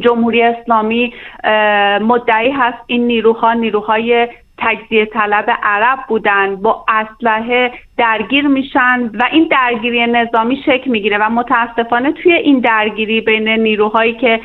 جمهوری 0.00 0.42
اسلامی 0.42 1.14
مدعی 2.00 2.50
هست 2.50 2.78
این 2.86 3.06
نیروها 3.06 3.52
نیروهای 3.52 4.28
تجزیه 4.58 5.06
طلب 5.06 5.58
عرب 5.62 5.98
بودن 6.08 6.56
با 6.56 6.84
اسلحه 6.88 7.72
درگیر 7.96 8.46
میشن 8.46 9.10
و 9.14 9.28
این 9.32 9.48
درگیری 9.50 10.06
نظامی 10.06 10.56
شکل 10.66 10.90
می‌گیره 10.90 11.18
و 11.18 11.28
متاسفانه 11.30 12.12
توی 12.12 12.32
این 12.32 12.58
درگیری 12.58 13.20
بین 13.20 13.48
نیروهایی 13.48 14.14
که 14.14 14.40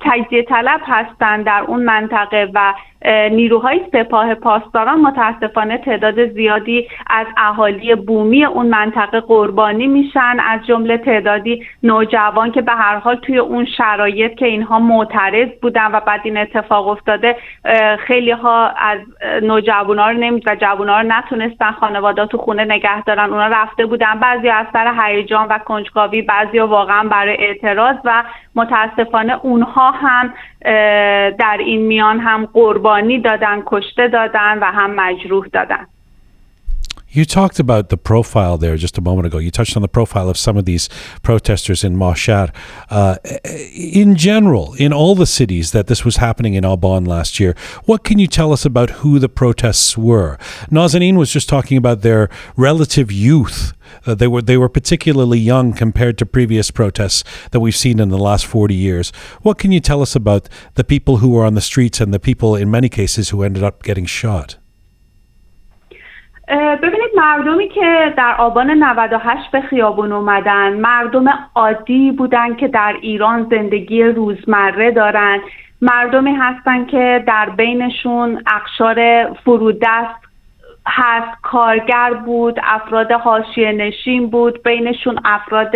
تجزیه 0.00 0.42
طلب 0.42 0.80
هستن 0.86 1.42
در 1.42 1.64
اون 1.66 1.82
منطقه 1.82 2.50
و 2.54 2.74
نیروهای 3.06 3.80
سپاه 3.92 4.34
پاسداران 4.34 5.00
متاسفانه 5.00 5.78
تعداد 5.78 6.26
زیادی 6.32 6.88
از 7.10 7.26
اهالی 7.36 7.94
بومی 7.94 8.44
اون 8.44 8.66
منطقه 8.66 9.20
قربانی 9.20 9.86
میشن. 9.86 10.36
از 10.40 10.66
جمله 10.66 10.98
تعدادی 10.98 11.64
نوجوان 11.82 12.52
که 12.52 12.62
به 12.62 12.72
هر 12.72 12.96
حال 12.96 13.16
توی 13.16 13.38
اون 13.38 13.64
شرایط 13.64 14.34
که 14.34 14.46
اینها 14.46 14.78
معترض 14.78 15.48
بودن 15.62 15.90
و 15.92 16.00
بعد 16.00 16.20
این 16.24 16.36
اتفاق 16.36 16.88
افتاده 16.88 17.36
خیلی 18.06 18.30
ها 18.30 18.68
از 18.68 18.98
نوجوانا 19.42 20.10
رو 20.10 20.16
نمی 20.16 20.42
و 20.46 20.56
جوونا 20.60 21.00
رو 21.00 21.06
نتونستن 21.08 21.70
خانواده 21.70 22.26
تو 22.26 22.38
خونه 22.38 22.64
نگه 22.64 23.02
دارن. 23.02 23.30
اونا 23.30 23.46
رفته 23.46 23.86
بودن 23.86 24.14
بعضی 24.14 24.48
از 24.48 24.66
سر 24.72 24.94
هیجان 25.02 25.48
و 25.50 25.58
کنجکاوی 25.58 26.22
بعضی 26.22 26.58
واقعا 26.58 27.08
برای 27.08 27.36
اعتراض 27.38 27.96
و 28.04 28.24
متاسفانه 28.54 29.38
اونها 29.42 29.90
هم 29.90 30.32
در 31.38 31.56
این 31.58 31.86
میان 31.86 32.20
هم 32.20 32.48
قربانی 32.52 32.89
دادن 33.18 33.62
کشته 33.66 34.08
دادن 34.08 34.58
و 34.58 34.64
هم 34.64 34.90
مجروح 34.94 35.46
دادن. 35.46 35.86
You 37.12 37.24
talked 37.24 37.58
about 37.58 37.88
the 37.88 37.96
profile 37.96 38.56
there 38.56 38.76
just 38.76 38.96
a 38.96 39.00
moment 39.00 39.26
ago. 39.26 39.38
You 39.38 39.50
touched 39.50 39.74
on 39.74 39.82
the 39.82 39.88
profile 39.88 40.28
of 40.28 40.36
some 40.36 40.56
of 40.56 40.64
these 40.64 40.88
protesters 41.24 41.82
in 41.82 41.96
Mashhad. 41.96 42.54
Uh, 42.88 43.16
in 43.74 44.14
general, 44.14 44.74
in 44.74 44.92
all 44.92 45.16
the 45.16 45.26
cities 45.26 45.72
that 45.72 45.88
this 45.88 46.04
was 46.04 46.18
happening 46.18 46.54
in 46.54 46.62
Aban 46.62 47.08
last 47.08 47.40
year, 47.40 47.56
what 47.84 48.04
can 48.04 48.20
you 48.20 48.28
tell 48.28 48.52
us 48.52 48.64
about 48.64 48.90
who 48.90 49.18
the 49.18 49.28
protests 49.28 49.98
were? 49.98 50.38
Nazanin 50.70 51.16
was 51.16 51.32
just 51.32 51.48
talking 51.48 51.76
about 51.76 52.02
their 52.02 52.28
relative 52.56 53.10
youth. 53.10 53.72
Uh, 54.06 54.14
they 54.14 54.28
were 54.28 54.40
they 54.40 54.56
were 54.56 54.68
particularly 54.68 55.40
young 55.40 55.72
compared 55.72 56.16
to 56.18 56.24
previous 56.24 56.70
protests 56.70 57.24
that 57.50 57.58
we've 57.58 57.74
seen 57.74 57.98
in 57.98 58.10
the 58.10 58.18
last 58.18 58.46
40 58.46 58.72
years. 58.72 59.10
What 59.42 59.58
can 59.58 59.72
you 59.72 59.80
tell 59.80 60.00
us 60.00 60.14
about 60.14 60.48
the 60.74 60.84
people 60.84 61.16
who 61.16 61.30
were 61.30 61.44
on 61.44 61.54
the 61.54 61.60
streets 61.60 62.00
and 62.00 62.14
the 62.14 62.20
people 62.20 62.54
in 62.54 62.70
many 62.70 62.88
cases 62.88 63.30
who 63.30 63.42
ended 63.42 63.64
up 63.64 63.82
getting 63.82 64.06
shot? 64.06 64.58
ببینید 66.56 67.10
مردمی 67.16 67.68
که 67.68 68.14
در 68.16 68.34
آبان 68.38 68.70
98 68.70 69.50
به 69.50 69.60
خیابون 69.60 70.12
اومدن 70.12 70.72
مردم 70.72 71.24
عادی 71.54 72.10
بودن 72.10 72.54
که 72.54 72.68
در 72.68 72.96
ایران 73.00 73.46
زندگی 73.50 74.02
روزمره 74.02 74.90
دارن. 74.90 75.40
مردمی 75.82 76.34
هستن 76.34 76.86
که 76.86 77.24
در 77.26 77.50
بینشون 77.50 78.42
اقشار 78.46 79.28
فرودست 79.44 80.20
هست. 80.86 81.42
کارگر 81.42 82.14
بود 82.14 82.60
افراد 82.62 83.12
حاشیه 83.12 83.72
نشین 83.72 84.30
بود 84.30 84.62
بینشون 84.62 85.20
افراد 85.24 85.72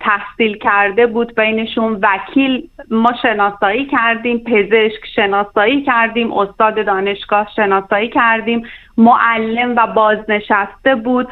تحصیل 0.00 0.58
کرده 0.58 1.06
بود 1.06 1.34
بینشون 1.34 2.00
وکیل 2.02 2.68
ما 2.90 3.12
شناسایی 3.22 3.86
کردیم 3.86 4.38
پزشک 4.38 5.06
شناسایی 5.14 5.82
کردیم 5.82 6.32
استاد 6.32 6.86
دانشگاه 6.86 7.48
شناسایی 7.56 8.08
کردیم. 8.08 8.66
معلم 8.98 9.76
و 9.76 9.86
بازنشسته 9.86 10.94
بود 10.94 11.28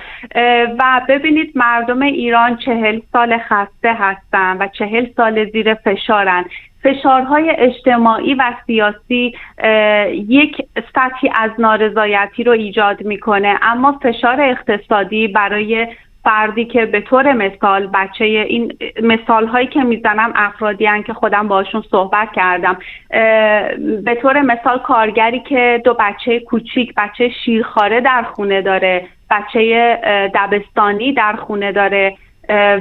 و 0.79 1.01
ببینید 1.09 1.53
مردم 1.55 2.03
ایران 2.03 2.57
چهل 2.57 3.01
سال 3.13 3.39
خسته 3.39 3.95
هستن 3.95 4.57
و 4.57 4.69
چهل 4.69 5.07
سال 5.17 5.51
زیر 5.51 5.75
فشارن. 5.75 6.45
فشارهای 6.83 7.51
اجتماعی 7.59 8.35
و 8.35 8.53
سیاسی 8.67 9.35
یک 10.13 10.57
سطحی 10.95 11.31
از 11.35 11.51
نارضایتی 11.59 12.45
رو 12.45 12.53
ایجاد 12.53 13.03
می‌کنه 13.03 13.59
اما 13.63 13.99
فشار 14.03 14.41
اقتصادی 14.41 15.29
برای 15.29 15.87
فردی 16.25 16.65
که 16.65 16.87
به 16.87 17.01
طور 17.01 17.33
مثال 17.33 17.87
بچه 17.87 18.25
این 18.25 18.73
مثال 19.03 19.47
هایی 19.47 19.67
که 19.67 19.81
می‌زنم 19.81 20.33
افرادی 20.35 20.87
هن 20.87 21.03
که 21.03 21.13
خودم 21.13 21.49
باشون 21.49 21.83
صحبت 21.91 22.29
کردم. 22.33 22.77
به 24.05 24.19
طور 24.23 24.41
مثال 24.41 24.79
کارگری 24.79 25.41
که 25.41 25.81
دو 25.85 25.95
بچه 25.95 26.41
کوچیک 26.41 26.95
بچه 26.97 27.29
شیرخواره 27.45 28.01
در 28.01 28.23
خونه 28.23 28.63
داره 28.63 29.07
بچه 29.31 29.99
دبستانی 30.35 31.13
در 31.13 31.33
خونه 31.33 31.73
داره 31.73 32.17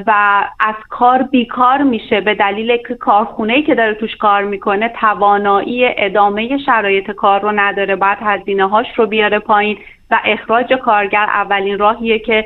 و 0.08 0.44
از 0.60 0.76
کار 0.90 1.24
بیکار 1.24 1.84
میشه 1.84 2.22
به 2.22 2.36
دلیل 2.36 2.78
که 2.78 2.96
کارخونه 2.96 3.62
که 3.62 3.76
داره 3.76 3.94
توش 3.94 4.16
کار 4.16 4.44
می‌کنه 4.44 4.90
توانایی 4.90 5.86
ادامه 5.98 6.58
شرایط 6.66 7.12
کار 7.12 7.42
رو 7.42 7.52
نداره. 7.56 7.96
باید 7.96 8.18
هزینه 8.22 8.70
هاش 8.70 8.88
رو 8.96 9.06
بیاره 9.06 9.40
پایین 9.40 9.78
و 10.12 10.20
اخراج 10.26 10.74
کارگر 10.74 11.24
اولین 11.24 11.78
راهیه 11.78 12.20
که 12.20 12.46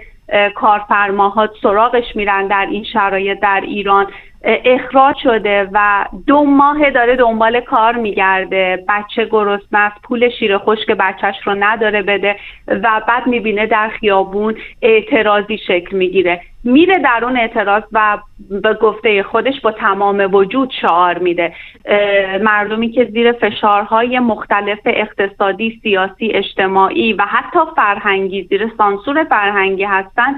کارفرماها 0.55 1.49
سراغش 1.61 2.15
میرن 2.15 2.47
در 2.47 2.67
این 2.71 2.83
شرایط 2.83 3.39
در 3.39 3.61
ایران. 3.63 4.07
اخراج 4.43 5.15
شده 5.23 5.69
و 5.73 6.05
دو 6.27 6.43
ماه 6.43 6.89
داره 6.89 7.15
دنبال 7.15 7.59
کار 7.61 7.95
میگرده. 7.95 8.83
بچه 8.89 9.25
گرسنه 9.25 9.79
است 9.79 10.01
پول 10.01 10.29
شیر 10.29 10.57
خشک 10.57 10.91
بچهش 10.91 11.35
رو 11.43 11.55
نداره 11.59 12.01
بده 12.01 12.35
و 12.67 13.01
بعد 13.07 13.27
می‌بینه 13.27 13.65
در 13.65 13.89
خیابون 13.89 14.55
اعتراضی 14.81 15.57
شکل 15.57 15.97
می‌گیره. 15.97 16.41
میره 16.63 16.99
در 16.99 17.19
اون 17.23 17.37
اعتراض 17.37 17.83
و 17.91 18.17
به 18.61 18.73
گفته 18.73 19.23
خودش 19.23 19.61
با 19.61 19.71
تمام 19.71 20.29
وجود 20.33 20.71
شعار 20.81 21.17
میده. 21.17 21.53
مردمی 22.41 22.91
که 22.91 23.05
زیر 23.05 23.31
فشارهای 23.31 24.19
مختلف 24.19 24.79
اقتصادی 24.85 25.79
سیاسی 25.83 26.31
اجتماعی 26.33 27.13
و 27.13 27.21
حتی 27.21 27.59
فرهنگی 27.75 28.43
زیر 28.43 28.71
سانسور 28.77 29.23
فرهنگی 29.23 29.83
هستن 29.83 30.35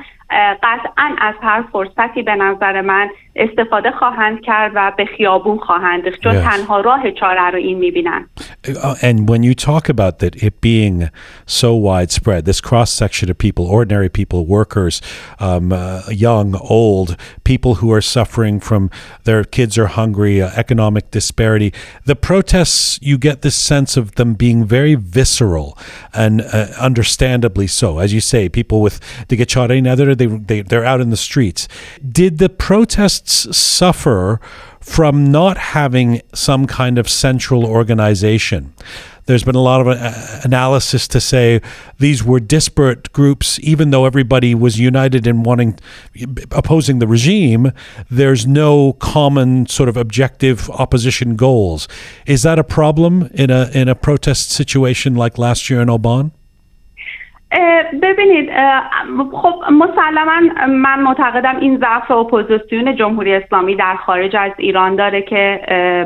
قطعا 0.63 1.15
از 1.17 1.35
هر 1.41 1.63
فرصتی 1.71 2.21
به 2.21 2.35
نظر 2.35 2.81
من 2.81 3.09
استفاده 3.36 3.90
خواهند 3.98 4.40
کرد 4.44 4.72
و 4.74 4.92
به 4.96 5.04
خیابون 5.16 5.58
خواهند 5.58 6.04
ریخت 6.04 6.20
چون 6.20 6.32
Yes. 6.32 6.44
تنها 6.44 6.80
راه 6.80 7.10
چاره 7.20 7.50
رو 7.50 7.58
این 7.58 7.78
میبینن 7.78 8.28
Uh, 8.66 8.94
and 9.02 9.28
when 9.28 9.42
you 9.42 9.54
talk 9.54 9.88
about 9.88 10.18
that 10.20 10.36
it 10.46 10.54
being 10.60 11.08
so 11.46 11.74
widespread, 11.74 12.44
this 12.44 12.60
cross 12.60 12.90
section 12.92 13.26
of 13.30 13.36
people, 13.38 13.64
ordinary 13.78 14.08
people, 14.20 14.40
workers, 14.46 14.94
um, 15.40 15.72
uh, 15.72 16.02
young, 16.28 16.48
old, 16.80 17.16
people 17.44 17.72
who 17.80 17.90
are 17.96 18.00
suffering 18.16 18.60
from 18.60 18.82
their 19.24 19.42
kids 19.56 19.76
are 19.82 19.90
hungry, 20.02 20.36
uh, 20.40 20.50
economic 20.64 21.04
disparity, 21.10 21.70
the 22.10 22.14
protests, 22.30 22.98
you 23.02 23.16
get 23.28 23.36
this 23.42 23.56
sense 23.72 23.96
of 24.00 24.04
them 24.18 24.30
being 24.34 24.60
very 24.64 24.94
visceral 24.94 25.68
and 26.14 26.34
uh, 26.40 26.66
understandably 26.88 27.66
so. 27.80 27.88
As 28.04 28.10
you 28.16 28.20
say, 28.20 28.48
people 28.48 28.80
with 28.86 28.96
the 29.28 29.36
Gachare 29.36 29.82
Nether, 29.82 30.14
they, 30.14 30.26
they, 30.50 30.60
they're 30.62 30.84
out 30.92 31.00
in 31.00 31.10
the 31.10 31.22
streets. 31.30 31.62
Did 32.20 32.38
the 32.38 32.48
protests 33.27 33.57
suffer? 33.57 34.39
from 34.79 35.31
not 35.33 35.57
having 35.57 36.21
some 36.33 36.65
kind 36.65 36.97
of 36.97 37.09
central 37.09 37.65
organization. 37.65 38.73
There's 39.25 39.43
been 39.43 39.55
a 39.55 39.61
lot 39.61 39.81
of 39.81 39.87
uh, 39.89 40.39
analysis 40.45 41.09
to 41.09 41.19
say 41.19 41.59
these 41.99 42.23
were 42.23 42.39
disparate 42.39 43.11
groups, 43.11 43.59
even 43.59 43.89
though 43.89 44.05
everybody 44.05 44.55
was 44.55 44.79
united 44.79 45.27
in 45.27 45.43
wanting 45.43 45.77
opposing 46.51 46.99
the 46.99 47.07
regime. 47.07 47.73
There's 48.09 48.47
no 48.47 48.93
common 48.93 49.65
sort 49.65 49.89
of 49.89 49.97
objective 49.97 50.69
opposition 50.69 51.35
goals. 51.35 51.89
Is 52.25 52.43
that 52.43 52.57
a 52.57 52.63
problem 52.63 53.29
in 53.33 53.49
a 53.49 53.69
in 53.73 53.89
a 53.89 53.95
protest 53.95 54.51
situation 54.51 55.15
like 55.15 55.37
last 55.37 55.69
year 55.69 55.81
in 55.81 55.89
Aban? 55.89 56.31
ببینید 58.01 58.49
خب 59.31 59.55
مسلما 59.71 60.41
من 60.67 60.99
معتقدم 60.99 61.57
این 61.59 61.77
ضعف 61.77 62.11
اپوزیسیون 62.11 62.95
جمهوری 62.95 63.35
اسلامی 63.35 63.75
در 63.75 63.95
خارج 63.95 64.35
از 64.35 64.51
ایران 64.57 64.95
داره 64.95 65.21
که 65.21 65.61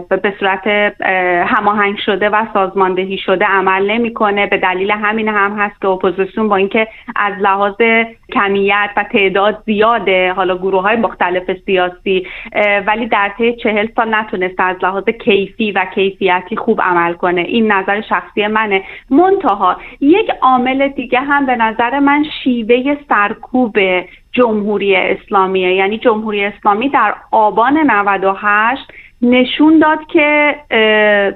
به 0.09 0.33
صورت 0.39 0.61
اه، 0.65 1.45
هماهنگ 1.45 1.97
شده 1.97 2.29
و 2.29 2.45
سازماندهی 2.53 3.17
شده 3.17 3.45
عمل 3.45 3.91
نمی‌کنه. 3.91 4.47
به 4.47 4.57
دلیل 4.57 4.91
همین 4.91 5.27
هم 5.27 5.51
هست 5.59 5.81
که 5.81 5.87
اپوزیسیون 5.87 6.49
با 6.49 6.55
اینکه 6.55 6.87
از 7.15 7.33
لحاظ 7.39 7.75
کمیت 8.33 8.89
و 8.97 9.03
تعداد 9.03 9.63
زیاده 9.65 10.33
حالا 10.33 10.57
گروه 10.57 10.81
های 10.81 10.95
مختلف 10.95 11.51
سیاسی 11.65 12.27
ولی 12.87 13.05
در 13.05 13.31
طی 13.37 13.55
چهل 13.55 13.87
سال 13.95 14.15
نتونسته 14.15 14.63
از 14.63 14.77
لحاظ 14.83 15.03
کیفی 15.03 15.71
و 15.71 15.85
کیفیتی 15.95 16.55
خوب 16.55 16.81
عمل 16.81 17.13
کنه. 17.13 17.41
این 17.41 17.71
نظر 17.71 18.01
شخصی 18.01 18.47
منه. 18.47 18.83
منتها 19.09 19.77
یک 20.01 20.31
عامل 20.41 20.87
دیگه 20.87 21.30
هم 21.31 21.45
به 21.45 21.55
نظر 21.55 21.99
من 21.99 22.25
شیوه 22.43 22.97
سرکوب 23.09 23.77
جمهوری 24.31 24.95
اسلامیه. 24.95 25.73
یعنی 25.75 25.97
جمهوری 25.97 26.45
اسلامی 26.45 26.89
در 26.89 27.15
آبان 27.31 27.77
98 27.77 28.81
نشون 29.21 29.79
داد 29.79 29.99
که 30.07 30.55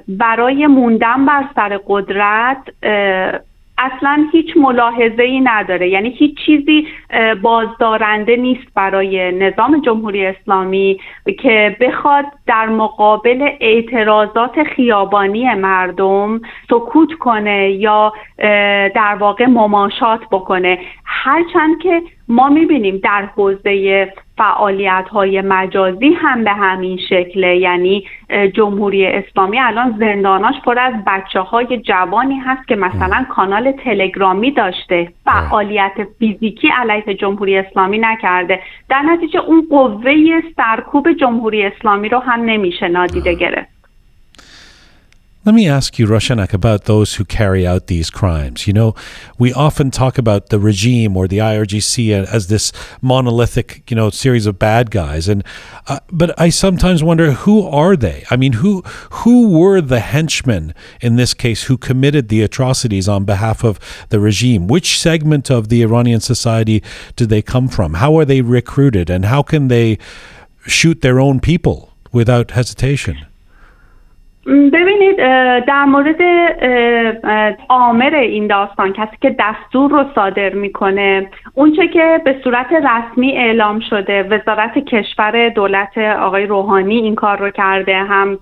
برای 0.08 0.66
موندن 0.66 1.26
بر 1.26 1.44
سر 1.56 1.80
قدرت 1.86 2.58
اصلا 3.78 4.26
هیچ 4.32 4.56
ملاحظه 4.56 5.22
ای 5.22 5.40
نداره. 5.40 5.88
یعنی 5.88 6.10
هیچ 6.10 6.36
چیزی 6.46 6.86
بازدارنده 7.42 8.36
نیست 8.36 8.66
برای 8.74 9.32
نظام 9.32 9.80
جمهوری 9.80 10.26
اسلامی 10.26 11.00
که 11.38 11.76
بخواد 11.80 12.24
در 12.46 12.66
مقابل 12.66 13.48
اعتراضات 13.60 14.62
خیابانی 14.62 15.54
مردم 15.54 16.40
سکوت 16.70 17.12
کنه 17.12 17.70
یا 17.70 18.12
در 18.94 19.16
واقع 19.20 19.46
مماشات 19.46 20.20
بکنه. 20.32 20.78
هرچند 21.04 21.78
که 21.82 22.02
ما 22.28 22.48
می‌بینیم 22.48 23.00
در 23.02 23.28
حوزه 23.36 24.12
فعالیت 24.38 25.08
های 25.12 25.40
مجازی 25.40 26.08
هم 26.08 26.44
به 26.44 26.52
همین 26.52 26.98
شکله. 27.10 27.56
یعنی 27.56 28.04
جمهوری 28.54 29.06
اسلامی 29.06 29.60
الان 29.60 29.96
زنداناش 29.98 30.54
پر 30.64 30.78
از 30.78 30.94
بچه 31.06 31.40
های 31.40 31.78
جوانی 31.78 32.36
هست 32.36 32.68
که 32.68 32.76
مثلا 32.76 33.26
کانال 33.30 33.72
تلگرامی 33.72 34.50
داشته. 34.50 35.08
فعالیت 35.24 35.92
فیزیکی 36.18 36.68
علیه 36.68 37.14
جمهوری 37.14 37.58
اسلامی 37.58 37.98
نکرده. 37.98 38.60
در 38.88 39.02
نتیجه 39.02 39.40
اون 39.40 39.66
قوه 39.70 40.40
سرکوب 40.56 41.12
جمهوری 41.12 41.62
اسلامی 41.62 42.08
رو 42.08 42.18
هم 42.18 42.40
نمیشه 42.40 42.88
نادیده 42.88 43.34
گرفت. 43.34 43.75
Let 45.46 45.54
me 45.54 45.68
ask 45.68 45.96
you, 45.96 46.08
Roshanak, 46.08 46.52
about 46.52 46.86
those 46.86 47.14
who 47.14 47.24
carry 47.24 47.64
out 47.64 47.86
these 47.86 48.10
crimes. 48.10 48.66
You 48.66 48.72
know, 48.72 48.96
we 49.38 49.52
often 49.52 49.92
talk 49.92 50.18
about 50.18 50.48
the 50.48 50.58
regime 50.58 51.16
or 51.16 51.28
the 51.28 51.38
IRGC 51.38 52.12
as 52.12 52.48
this 52.48 52.72
monolithic, 53.00 53.88
you 53.88 53.94
know, 53.94 54.10
series 54.10 54.46
of 54.46 54.58
bad 54.58 54.90
guys, 54.90 55.28
and 55.28 55.44
uh, 55.86 56.00
but 56.10 56.36
I 56.36 56.48
sometimes 56.48 57.04
wonder 57.04 57.30
who 57.30 57.64
are 57.64 57.94
they? 57.94 58.24
I 58.28 58.34
mean, 58.34 58.54
who 58.54 58.82
who 59.22 59.56
were 59.56 59.80
the 59.80 60.00
henchmen 60.00 60.74
in 61.00 61.14
this 61.14 61.32
case 61.32 61.62
who 61.62 61.78
committed 61.78 62.28
the 62.28 62.42
atrocities 62.42 63.08
on 63.08 63.24
behalf 63.24 63.62
of 63.62 63.78
the 64.08 64.18
regime? 64.18 64.66
Which 64.66 64.98
segment 64.98 65.48
of 65.48 65.68
the 65.68 65.82
Iranian 65.82 66.18
society 66.18 66.82
did 67.14 67.28
they 67.28 67.40
come 67.40 67.68
from? 67.68 67.94
How 67.94 68.18
are 68.18 68.24
they 68.24 68.40
recruited, 68.40 69.08
and 69.08 69.26
how 69.26 69.44
can 69.44 69.68
they 69.68 69.98
shoot 70.66 71.02
their 71.02 71.20
own 71.20 71.38
people 71.38 71.94
without 72.10 72.50
hesitation? 72.50 73.25
ببینید 74.46 75.16
در 75.66 75.84
مورد 75.84 76.20
عامر 77.68 78.14
این 78.14 78.46
داستان 78.46 78.92
کسی 78.92 79.16
که 79.20 79.36
دستور 79.38 79.90
رو 79.90 80.04
صادر 80.14 80.54
می‌کنه 80.54 81.28
اونچه 81.54 81.88
که 81.88 82.20
به 82.24 82.40
صورت 82.44 82.66
رسمی 82.72 83.32
اعلام 83.32 83.80
شده 83.80 84.22
وزارت 84.22 84.78
کشور 84.78 85.48
دولت 85.48 85.98
آقای 85.98 86.46
روحانی 86.46 86.96
این 86.96 87.14
کار 87.14 87.38
رو 87.38 87.50
کرده 87.50 87.96
هم 87.96 88.38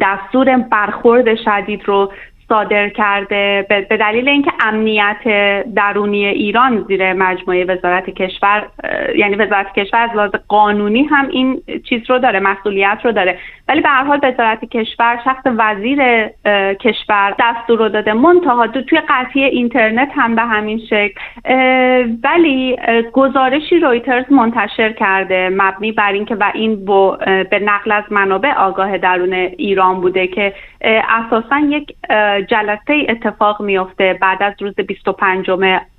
دستور 0.00 0.56
برخورد 0.56 1.34
شدید 1.34 1.82
رو 1.84 2.12
صادر 2.52 2.88
کرده. 2.88 3.66
به 3.68 3.96
دلیل 3.96 4.28
اینکه 4.28 4.50
امنیت 4.60 5.16
درونی 5.74 6.24
ایران 6.26 6.84
زیر 6.88 7.12
مجموعه 7.12 7.64
وزارت 7.64 8.10
کشور 8.10 8.66
یعنی 9.16 9.34
وزارت 9.34 9.74
کشور 9.74 9.98
از 10.00 10.10
لحاظ 10.14 10.30
قانونی 10.48 11.02
هم 11.02 11.28
این 11.28 11.62
چیز 11.88 12.10
رو 12.10 12.18
داره 12.18 12.40
مسئولیت 12.40 12.98
رو 13.04 13.12
داره. 13.12 13.38
ولی 13.68 13.80
به 13.80 13.88
هر 13.88 14.04
حال 14.04 14.20
وزارت 14.22 14.64
کشور 14.64 15.20
شخص 15.24 15.42
وزیر 15.46 16.28
کشور 16.74 17.34
دستور 17.40 17.78
رو 17.78 17.88
داده. 17.88 18.12
منتها 18.12 18.66
تو- 18.66 18.82
توی 18.82 19.00
قطعی 19.08 19.44
اینترنت 19.44 20.08
هم 20.14 20.34
به 20.34 20.42
همین 20.42 20.78
شکل. 20.78 21.20
ولی 22.24 22.76
گزارشی 23.12 23.78
رویترز 23.80 24.24
منتشر 24.32 24.92
کرده 24.92 25.48
مبنی 25.52 25.92
بر 25.92 26.12
اینکه 26.12 26.34
و 26.34 26.50
این 26.54 26.84
با 26.84 27.16
به 27.50 27.58
نقل 27.64 27.92
از 27.92 28.04
منابع 28.10 28.54
آگاه 28.54 28.98
درون 28.98 29.32
ایران 29.32 30.00
بوده 30.00 30.26
که 30.26 30.52
اساسا 31.08 31.58
یک 31.68 31.94
جلسه 32.42 33.06
اتفاق 33.08 33.62
میفته 33.62 34.18
بعد 34.20 34.42
از 34.42 34.54
روز 34.60 34.74
25 34.74 35.50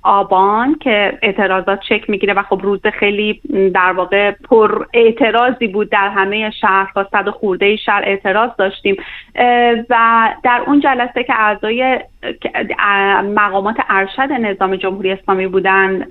آبان 0.04 0.74
که 0.80 1.18
اعتراضات 1.22 1.82
شکل 1.82 2.04
می‌گیره 2.08 2.34
و 2.34 2.42
خب 2.42 2.60
روز 2.62 2.80
خیلی 2.86 3.40
در 3.74 3.92
واقع 3.92 4.30
پر 4.30 4.86
اعتراضی 4.94 5.66
بود 5.66 5.90
در 5.90 6.08
همه 6.08 6.50
شهرها 6.50 7.06
صد 7.12 7.28
خورده 7.28 7.76
شهر 7.76 8.02
اعتراض 8.04 8.50
داشتیم. 8.58 8.96
و 9.90 10.28
در 10.42 10.62
اون 10.66 10.80
جلسه 10.80 11.24
که 11.24 11.40
اعضای 11.40 12.00
مقامات 13.34 13.76
ارشد 13.88 14.32
نظام 14.32 14.76
جمهوری 14.76 15.12
اسلامی 15.12 15.46
بودن 15.46 16.06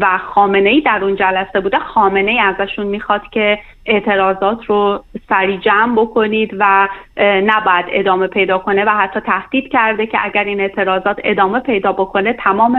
و 0.00 0.18
خامنه 0.18 0.68
ای 0.68 0.80
در 0.80 1.04
اون 1.04 1.16
جلسه 1.16 1.60
بوده 1.60 1.78
خامنه 1.78 2.30
ای 2.30 2.38
ازشون 2.38 2.86
می‌خواد 2.86 3.22
که 3.30 3.58
اعتراضات 3.86 4.64
رو 4.64 5.04
سریع 5.28 5.56
جمع 5.56 5.96
بکنید 5.96 6.56
و 6.58 6.88
نباید 7.20 7.86
ادامه 7.88 8.26
پیدا 8.26 8.58
کنه 8.58 8.84
و 8.84 8.88
حتی 8.88 9.20
تهدید 9.20 9.68
کرده 9.68 10.06
که 10.06 10.18
اگر 10.22 10.44
این 10.44 10.60
اعتراضات 10.60 11.20
ادامه 11.24 11.60
پیدا 11.60 11.92
بکنه 11.92 12.32
تمام 12.32 12.76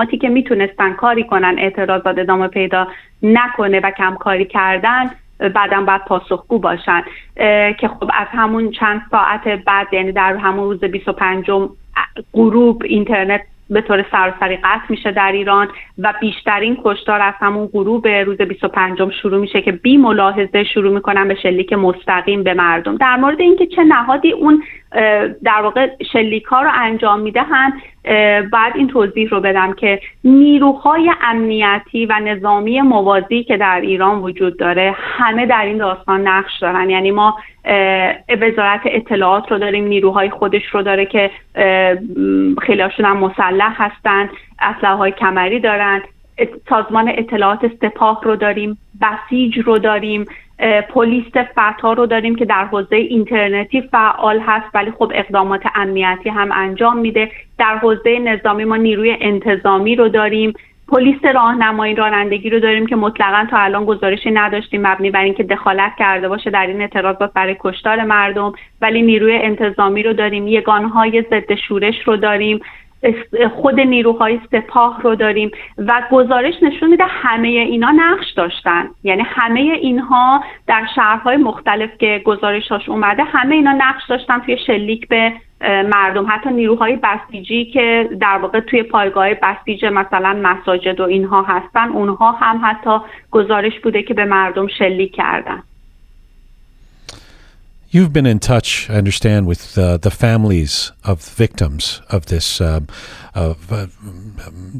مقاماتی 0.00 0.18
که 0.18 0.28
می‌تونستن 0.28 0.92
کاری 0.92 1.24
کنن 1.24 1.54
اعتراضات 1.58 2.18
ادامه 2.18 2.48
پیدا 2.48 2.88
نکنه 3.22 3.80
و 3.80 3.90
کمکاری 3.90 4.44
کردن 4.44 5.10
بعدا 5.38 5.80
باید 5.80 6.04
پاسخگو 6.04 6.58
باشن. 6.58 7.02
که 7.78 7.88
خب 7.88 8.10
از 8.14 8.26
همون 8.30 8.70
چند 8.70 9.02
ساعت 9.10 9.48
بعد 9.48 9.86
یعنی 9.92 10.12
در 10.12 10.36
همون 10.36 10.64
روز 10.64 10.80
25 10.80 11.50
غروب 12.32 12.82
اینترنت 12.84 13.40
به 13.70 13.80
طور 13.80 14.04
سراسری 14.10 14.56
قطع 14.56 14.86
میشه 14.88 15.12
در 15.12 15.32
ایران 15.32 15.68
و 15.98 16.14
بیشترین 16.20 16.78
کشتار 16.84 17.20
از 17.22 17.34
همون 17.38 17.66
غروب 17.66 18.08
روز 18.08 18.36
25 18.36 18.98
شروع 19.22 19.40
میشه 19.40 19.60
که 19.62 19.72
بی 19.72 19.96
ملاحظه 19.96 20.64
شروع 20.64 20.94
می‌کنن 20.94 21.28
به 21.28 21.34
شلیک 21.34 21.72
مستقیم 21.72 22.42
به 22.42 22.54
مردم. 22.54 22.96
در 22.96 23.16
مورد 23.16 23.40
اینکه 23.40 23.66
چه 23.66 23.84
نهادی 23.84 24.32
اون 24.32 24.62
در 25.44 25.60
واقع 25.62 25.88
شلیک 26.12 26.44
ها 26.44 26.62
رو 26.62 26.70
انجام 26.74 27.20
میده. 27.20 27.42
هم 27.42 27.72
اه، 28.04 28.42
بعد 28.42 28.76
این 28.76 28.88
توضیح 28.88 29.28
رو 29.28 29.40
بدم 29.40 29.72
که 29.72 30.00
نیروهای 30.24 31.12
امنیتی 31.22 32.06
و 32.06 32.12
نظامی 32.12 32.80
موازی 32.80 33.44
که 33.44 33.56
در 33.56 33.80
ایران 33.80 34.18
وجود 34.18 34.58
داره 34.58 34.94
همه 34.96 35.46
در 35.46 35.64
این 35.64 35.78
داستان 35.78 36.28
نقش 36.28 36.58
دارن. 36.58 36.90
یعنی 36.90 37.10
ما 37.10 37.38
وزارت 38.40 38.80
اطلاعات 38.84 39.52
رو 39.52 39.58
داریم 39.58 39.84
نیروهای 39.84 40.30
خودش 40.30 40.66
رو 40.72 40.82
داره 40.82 41.06
که 41.06 41.30
اه، 41.54 41.92
م، 41.94 42.54
خیلی 42.62 42.82
هاشون 42.82 43.04
هم 43.04 43.16
مسلح 43.16 43.82
هستن 43.82 44.30
اسلحه 44.60 44.94
های 44.94 45.12
کمری 45.12 45.60
دارن 45.60 46.02
سازمان 46.68 47.08
اطلاعات 47.08 47.70
سپاه 47.80 48.20
رو 48.24 48.36
داریم 48.36 48.78
بسیج 49.02 49.58
رو 49.58 49.78
داریم. 49.78 50.26
پلیس 50.88 51.24
فتا 51.54 51.92
رو 51.92 52.06
داریم 52.06 52.36
که 52.36 52.44
در 52.44 52.64
حوزه 52.64 52.96
اینترنتی 52.96 53.80
فعال 53.80 54.40
هست 54.40 54.66
ولی 54.74 54.90
خب 54.90 55.12
اقدامات 55.14 55.62
امنیتی 55.74 56.28
هم 56.28 56.52
انجام 56.52 56.98
میده. 56.98 57.30
در 57.58 57.76
حوزه 57.76 58.18
نظامی 58.18 58.64
ما 58.64 58.76
نیروی 58.76 59.16
انتظامی 59.20 59.96
رو 59.96 60.08
داریم. 60.08 60.52
پلیس 60.88 61.24
راهنمایی 61.34 61.94
رانندگی 61.94 62.50
رو 62.50 62.60
داریم 62.60 62.86
که 62.86 62.96
مطلقا 62.96 63.46
تا 63.50 63.58
الان 63.58 63.84
گزارشی 63.84 64.30
نداشتیم. 64.30 64.86
مبنی 64.86 65.10
بر 65.10 65.22
اینکه 65.22 65.42
دخالت 65.42 65.92
کرده 65.98 66.28
باشه 66.28 66.50
در 66.50 66.66
این 66.66 66.80
اعتراضات 66.80 67.32
برای 67.32 67.56
کشتار 67.60 68.04
مردم. 68.04 68.52
ولی 68.80 69.02
نیروی 69.02 69.36
انتظامی 69.36 70.02
رو 70.02 70.12
داریم. 70.12 70.46
یگانهای 70.48 71.22
ضد 71.30 71.54
شورش 71.54 71.94
رو 72.04 72.16
داریم. 72.16 72.60
خود 73.56 73.80
نیروهای 73.80 74.40
سپاه 74.52 75.02
رو 75.02 75.14
داریم 75.14 75.50
و 75.78 76.02
گزارش 76.12 76.54
نشون 76.62 76.90
میده 76.90 77.04
همه 77.04 77.48
اینا 77.48 77.90
نقش 77.90 78.30
داشتن. 78.32 78.88
یعنی 79.04 79.22
همه 79.26 79.60
اینها 79.60 80.44
در 80.66 80.86
شهرهای 80.94 81.36
مختلف 81.36 81.90
که 81.98 82.22
گزارشاش 82.24 82.88
اومده 82.88 83.24
همه 83.24 83.54
اینا 83.54 83.72
نقش 83.72 84.02
داشتن 84.08 84.38
توی 84.38 84.58
شلیک 84.66 85.08
به 85.08 85.32
مردم. 85.62 86.26
حتی 86.28 86.50
نیروهای 86.50 86.96
بسیجی 86.96 87.64
که 87.64 88.08
در 88.20 88.38
واقع 88.38 88.60
توی 88.60 88.82
پایگاه 88.82 89.34
بسیج 89.34 89.84
مثلا 89.84 90.40
مساجد 90.42 91.00
و 91.00 91.04
اینها 91.04 91.42
هستن 91.42 91.88
اونها 91.88 92.32
هم 92.32 92.60
حتی 92.64 92.98
گزارش 93.30 93.80
بوده 93.80 94.02
که 94.02 94.14
به 94.14 94.24
مردم 94.24 94.66
شلیک 94.66 95.14
کردن. 95.14 95.62
You've 97.92 98.12
been 98.12 98.26
in 98.26 98.38
touch, 98.38 98.88
I 98.88 98.94
understand, 98.94 99.48
with 99.48 99.76
uh, 99.76 99.96
the 99.96 100.12
families 100.12 100.92
of 101.02 101.20
victims 101.24 102.00
of 102.08 102.26
this 102.26 102.60
um, 102.60 102.86
of, 103.34 103.72
uh, 103.72 103.88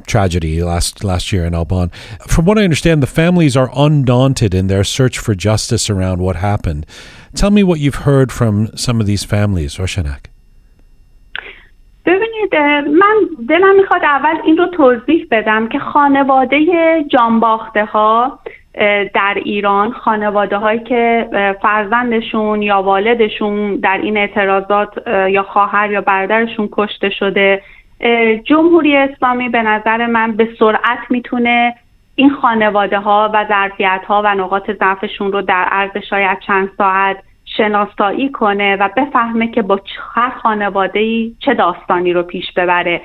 tragedy 0.06 0.62
last 0.62 1.02
last 1.02 1.32
year 1.32 1.44
in 1.44 1.52
Aban. 1.52 1.92
From 2.28 2.44
what 2.44 2.56
I 2.56 2.62
understand, 2.62 3.02
the 3.02 3.08
families 3.08 3.56
are 3.56 3.68
undaunted 3.74 4.54
in 4.54 4.68
their 4.68 4.84
search 4.84 5.18
for 5.18 5.34
justice 5.34 5.90
around 5.90 6.20
what 6.20 6.36
happened. 6.36 6.86
Tell 7.34 7.50
me 7.50 7.64
what 7.64 7.80
you've 7.80 8.06
heard 8.06 8.30
from 8.30 8.76
some 8.76 9.00
of 9.00 9.06
these 9.06 9.24
families, 9.24 9.76
Roshanak. 9.76 10.30
ببینید 12.06 12.54
من 13.00 13.46
دلم 13.48 13.76
میخواد 13.76 14.02
اول 14.04 14.36
این 14.44 14.56
رو 14.56 14.66
توضیح 14.66 15.26
بدم 15.30 15.68
که 15.68 15.78
خانواده 15.78 16.58
جانباخته 17.08 17.84
ها 17.84 18.38
در 19.14 19.34
ایران 19.36 19.92
خانواده 19.92 20.56
هایی 20.56 20.80
که 20.80 21.28
فرزندشون 21.62 22.62
یا 22.62 22.82
والدشون 22.82 23.76
در 23.76 23.98
این 24.02 24.16
اعتراضات 24.16 25.08
یا 25.28 25.42
خواهر 25.42 25.90
یا 25.90 26.00
برادرشون 26.00 26.68
کشته 26.72 27.10
شده. 27.10 27.62
جمهوری 28.44 28.96
اسلامی 28.96 29.48
به 29.48 29.62
نظر 29.62 30.06
من 30.06 30.32
به 30.32 30.48
سرعت 30.58 30.98
می‌تونه 31.10 31.74
این 32.14 32.30
خانواده 32.30 32.98
ها 32.98 33.30
و 33.34 33.46
ظرفیت 33.48 34.00
ها 34.06 34.22
و 34.24 34.34
نقاط 34.34 34.70
ضعفشون 34.70 35.32
رو 35.32 35.42
در 35.42 35.64
عرض 35.64 35.96
شاید 36.10 36.38
چند 36.46 36.70
ساعت 36.78 37.16
شناسایی 37.44 38.28
کنه 38.28 38.76
و 38.76 38.88
بفهمه 38.96 39.48
که 39.48 39.62
با 39.62 39.80
هر 40.14 40.30
خانواده 40.30 41.30
چه 41.38 41.54
داستانی 41.54 42.12
رو 42.12 42.22
پیش 42.22 42.52
ببره. 42.52 43.00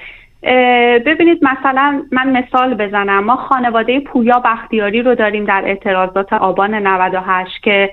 ببینید 1.05 1.39
مثلا 1.41 2.03
من 2.11 2.29
مثال 2.31 2.73
بزنم. 2.73 3.23
ما 3.23 3.35
خانواده 3.35 3.99
پویا 3.99 4.39
بختیاری 4.39 5.01
رو 5.01 5.15
داریم 5.15 5.45
در 5.45 5.63
اعتراضات 5.65 6.33
آبان 6.33 6.73
98 6.73 7.63
که 7.63 7.89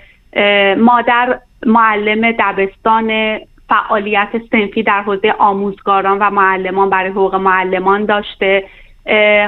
مادر 0.78 1.38
معلم 1.66 2.32
دبستان 2.38 3.38
فعالیت 3.68 4.28
سنفی 4.52 4.82
در 4.82 5.02
حوزه 5.02 5.34
آموزگاران 5.38 6.18
و 6.18 6.30
معلمان 6.30 6.90
برای 6.90 7.10
حقوق 7.10 7.34
معلمان 7.34 8.04
داشته. 8.04 8.64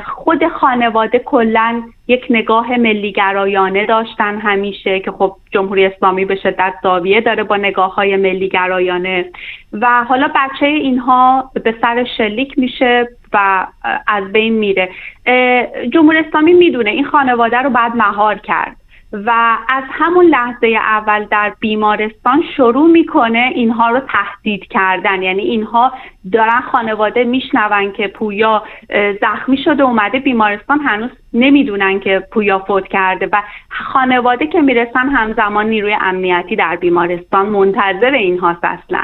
خود 0.05 0.49
خانواده 0.49 1.19
کلا 1.19 1.83
یک 2.09 2.27
نگاه 2.31 2.77
ملیگرایانه 2.77 3.87
داشتن 3.87 4.39
همیشه 4.39 5.01
که 5.01 5.11
خب 5.11 5.37
جمهوری 5.51 5.87
اسلامی 5.87 6.25
به 6.25 6.37
شدت 6.37 6.75
زاویه 6.83 7.21
داره 7.21 7.45
با 7.45 7.57
نگاه 7.57 7.95
های 7.95 8.17
ملیگرایانه. 8.17 9.25
و 9.73 10.05
حالا 10.05 10.31
بچه 10.35 10.67
اینها 10.67 11.51
به 11.65 11.75
سر 11.81 12.05
شلیک 12.17 12.59
میشه 12.59 13.09
و 13.33 13.67
از 14.07 14.33
بین 14.33 14.53
میره. 14.53 14.89
جمهوری 15.93 16.19
اسلامی 16.19 16.53
می‌دونه 16.53 16.91
این 16.91 17.05
خانواده 17.05 17.59
رو 17.59 17.71
بعد 17.71 17.97
مهار 17.97 18.39
کرد. 18.39 18.77
و 19.15 19.59
از 19.69 19.85
همون 19.91 20.25
لحظه 20.25 20.67
اول 20.67 21.25
در 21.25 21.53
بیمارستان 21.61 22.43
شروع 22.57 22.91
می‌کنه 22.91 23.53
اینها 23.55 23.91
رو 23.91 24.01
تهدید 24.01 24.69
کردن. 24.69 25.23
یعنی 25.23 25.43
اینها 25.43 25.93
دارن 26.33 26.61
خانواده 26.61 27.25
میشنون 27.25 27.93
که 27.93 28.09
پویا 28.09 28.63
زخمی 29.21 29.57
شده 29.57 29.83
اومده 29.83 30.19
بیمارستان 30.19 30.81
هنوز 30.81 31.11
نمی‌دونن 31.33 32.01
که 32.01 32.27
پویا 32.33 32.59
فوت 32.59 32.89
کرده 32.89 33.29
و 33.33 33.43
خانواده 33.69 34.47
که 34.47 34.61
می‌رسن 34.61 35.09
همزمان 35.09 35.67
نیروی 35.67 35.97
امنیتی 36.01 36.57
در 36.57 36.77
بیمارستان 36.77 37.47
منتظر 37.47 38.11
اینهاست 38.15 38.65
اصلا. 38.65 39.03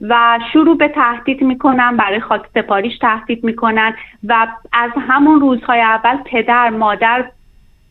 و 0.00 0.38
شروع 0.52 0.76
به 0.76 0.88
تهدید 0.88 1.42
می‌کنن 1.42 1.96
برای 1.96 2.20
خاک 2.20 2.42
سپاریش 2.54 2.98
تهدید 2.98 3.44
می‌کنن 3.44 3.94
و 4.28 4.46
از 4.72 4.90
همون 5.08 5.40
روزهای 5.40 5.80
اول 5.80 6.16
پدر 6.16 6.70
مادر 6.70 7.24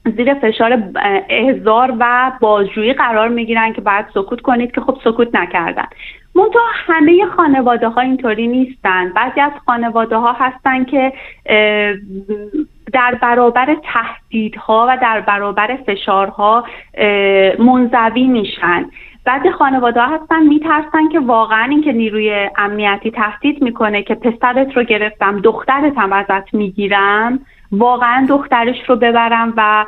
زیر 0.06 0.34
فشار 0.34 0.84
احضار 1.30 1.94
و 2.00 2.32
بازجویی 2.42 2.94
قرار 2.94 3.28
می‌گیرن 3.28 3.74
که 3.74 3.82
باید 3.82 4.06
سکوت 4.14 4.42
کنید 4.42 4.72
که 4.72 4.82
خب 4.82 4.98
سکوت 5.04 5.36
نکردن. 5.36 5.86
منتها 6.36 6.62
همه 6.74 7.26
خانواده 7.26 7.88
ها 7.88 8.02
اینطوری 8.02 8.48
نیستن. 8.48 9.14
بعضی 9.14 9.40
از 9.40 9.52
خانواده 9.66 10.18
ها 10.18 10.34
هستن 10.34 10.84
که 10.84 11.14
در 12.94 13.16
برابر 13.22 13.76
تهدیدها 13.84 14.88
و 14.90 14.98
در 15.02 15.22
برابر 15.22 15.78
فشارها 15.86 16.66
منزوی 17.60 18.28
میشن. 18.28 18.86
بعضی 19.26 19.52
خانواده 19.52 20.02
ها 20.02 20.16
هستن 20.16 20.44
میترسن 20.44 21.10
که 21.12 21.20
واقعا 21.20 21.64
اینکه 21.64 21.92
نیروی 21.92 22.50
امنیتی 22.58 23.12
تهدید 23.12 23.62
می‌کنه 23.62 24.04
که 24.04 24.16
پسرت 24.16 24.78
رو 24.78 24.84
گرفتم 24.84 25.40
دخترت 25.40 25.98
هم 25.98 26.14
ازت 26.14 26.54
می‌گیرم. 26.54 27.40
واقعا 27.72 28.26
دخترش 28.30 28.90
رو 28.90 28.96
ببرم 28.96 29.54
و 29.58 29.86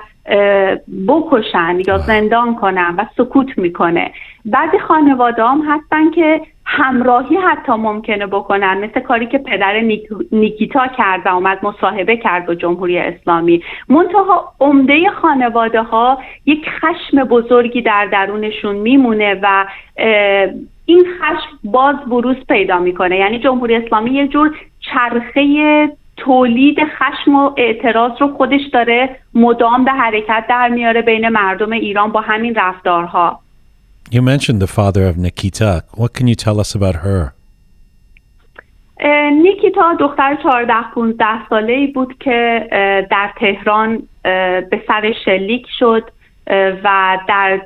بکشن 1.08 1.80
یا 1.88 1.98
زندان 1.98 2.56
کنن 2.56 2.96
و 2.98 3.06
سکوت 3.18 3.58
می‌کنه. 3.58 4.12
بعضی 4.46 4.80
خانواده 4.80 5.44
هم 5.44 5.62
هستن 5.68 6.12
که 6.12 6.42
همراهی 6.66 7.36
حتی 7.36 7.72
ممکنه 7.72 8.28
بکنن. 8.28 8.78
مثل 8.78 9.00
کاری 9.00 9.26
که 9.26 9.38
پدر 9.38 9.82
نیک- 9.82 10.26
نیکیتا 10.32 10.88
کرد 10.88 11.26
و 11.26 11.30
اومد 11.30 11.60
مصاحبه 11.66 12.18
کرد 12.18 12.46
با 12.46 12.56
جمهوری 12.56 13.00
اسلامی. 13.00 13.64
منتها 13.90 14.54
عمده 14.60 15.10
خانواده 15.10 15.82
ها 15.82 16.18
یک 16.46 16.66
خشم 16.70 17.24
بزرگی 17.24 17.82
در 17.82 18.06
درونشون 18.06 18.76
میمونه 18.76 19.40
و 19.44 19.66
این 20.86 21.06
خشم 21.20 21.60
باز 21.64 21.96
بروز 21.96 22.36
پیدا 22.50 22.80
می‌کنه. 22.80 23.18
یعنی 23.18 23.40
جمهوری 23.40 23.76
اسلامی 23.76 24.12
یه 24.12 24.28
جور 24.28 24.56
چرخه 24.80 25.42
تولید 26.18 26.78
خشم 26.80 27.36
و 27.36 27.52
اعتراض 27.58 28.12
رو 28.20 28.38
خودش 28.38 28.62
داره 28.74 29.16
مدام 29.34 29.86
به 29.86 29.92
حرکت 29.92 30.46
در 30.50 30.68
میاره 30.68 31.02
بین 31.02 31.30
مردم 31.30 31.72
ایران 31.72 32.12
با 32.12 32.22
همین 32.22 32.56
رفتارها 32.56 33.40
You 34.12 34.22
mentioned 34.22 34.60
the 34.60 34.68
father 34.68 35.08
of 35.08 35.18
Nikita. 35.18 35.84
What 35.98 36.14
can 36.14 36.28
you 36.28 36.36
tell 36.36 36.60
us 36.60 36.76
about 36.76 36.96
her? 36.96 37.34
نیکیتا 39.44 39.94
دختر 40.00 40.38
14 40.44 40.74
15 40.96 41.26
ساله 41.50 41.74
ای 41.74 41.88
بود 41.88 42.18
که 42.20 42.68
در 43.12 43.30
تهران 43.40 44.04
به 44.70 44.82
سر 44.88 45.14
شلیک 45.26 45.66
شد 45.80 46.12
و 46.84 47.18
در 47.28 47.62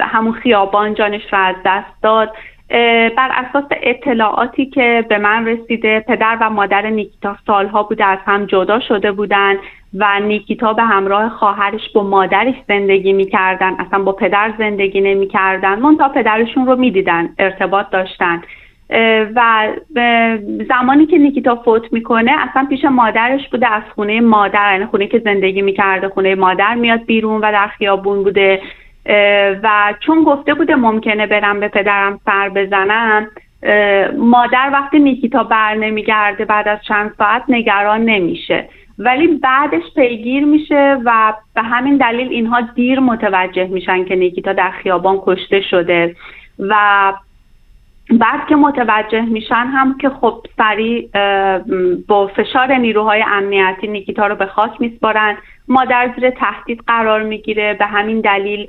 همون 0.00 0.32
خیابان 0.32 0.94
جانش 0.94 1.22
را 1.32 1.38
از 1.38 1.56
دست 1.64 2.02
داد 2.02 2.32
بر 3.16 3.30
اساس 3.34 3.64
اطلاعاتی 3.82 4.66
که 4.66 5.04
به 5.08 5.18
من 5.18 5.46
رسیده 5.46 6.00
پدر 6.00 6.38
و 6.40 6.50
مادر 6.50 6.86
نیکیتا 6.90 7.36
سالها 7.46 7.82
بوده 7.82 8.04
از 8.04 8.18
هم 8.26 8.46
جدا 8.46 8.80
شده 8.80 9.12
بودن 9.12 9.54
و 9.94 10.20
نیکیتا 10.20 10.72
به 10.72 10.82
همراه 10.82 11.28
خواهرش 11.28 11.92
با 11.94 12.02
مادرش 12.02 12.54
زندگی 12.68 13.12
می‌کردن. 13.12 13.74
اصلا 13.78 14.02
با 14.02 14.12
پدر 14.12 14.52
زندگی 14.58 15.00
نمی‌کردن. 15.00 15.78
منتها 15.78 16.08
پدرشون 16.08 16.66
رو 16.66 16.76
می‌دیدن 16.76 17.28
ارتباط 17.38 17.90
داشتن. 17.90 18.42
و 19.34 19.68
زمانی 20.68 21.06
که 21.06 21.18
نیکیتا 21.18 21.56
فوت 21.56 21.92
می‌کنه 21.92 22.32
اصلا 22.48 22.66
پیش 22.68 22.84
مادرش 22.84 23.48
بوده 23.48 23.72
از 23.72 23.82
خونه 23.94 24.20
مادر 24.20 24.72
یعنی 24.72 24.86
خونه 24.86 25.06
که 25.06 25.18
زندگی 25.18 25.62
می‌کرده 25.62 26.08
خونه 26.08 26.34
مادر 26.34 26.74
میاد 26.74 27.04
بیرون 27.06 27.40
و 27.40 27.52
در 27.52 27.66
خیابون 27.66 28.22
بوده. 28.22 28.60
و 29.62 29.94
چون 30.00 30.24
گفته 30.24 30.54
بوده 30.54 30.74
ممکنه 30.74 31.26
برم 31.26 31.60
به 31.60 31.68
پدرم 31.68 32.20
سر 32.24 32.48
بزنم 32.48 33.26
مادر 34.18 34.70
وقتی 34.72 34.98
نیکیتا 34.98 35.44
بر 35.44 35.74
نمیگرده 35.74 36.44
بعد 36.44 36.68
از 36.68 36.78
چند 36.88 37.14
ساعت 37.18 37.42
نگران 37.48 38.04
نمیشه. 38.04 38.68
ولی 38.98 39.26
بعدش 39.26 39.82
پیگیر 39.96 40.44
میشه 40.44 40.96
و 41.04 41.34
به 41.54 41.62
همین 41.62 41.96
دلیل 41.96 42.28
اینها 42.28 42.60
دیر 42.60 43.00
متوجه 43.00 43.66
میشن 43.66 44.04
که 44.04 44.16
نیکیتا 44.16 44.52
در 44.52 44.70
خیابان 44.70 45.18
کشته 45.26 45.60
شده. 45.60 46.16
و 46.58 46.74
بعد 48.10 48.46
که 48.48 48.56
متوجه 48.56 49.22
میشن 49.22 49.66
هم 49.66 49.98
که 49.98 50.08
خب 50.08 50.46
سریع 50.56 51.08
با 52.08 52.26
فشار 52.26 52.72
نیروهای 52.72 53.24
امنیتی 53.26 53.86
نیکیتا 53.86 54.26
رو 54.26 54.34
به 54.34 54.46
خاک 54.46 54.80
میسپارن. 54.80 55.36
مادر 55.68 56.10
زیر 56.16 56.30
تهدید 56.30 56.82
قرار 56.86 57.22
می‌گیره. 57.22 57.74
به 57.74 57.86
همین 57.86 58.20
دلیل 58.20 58.66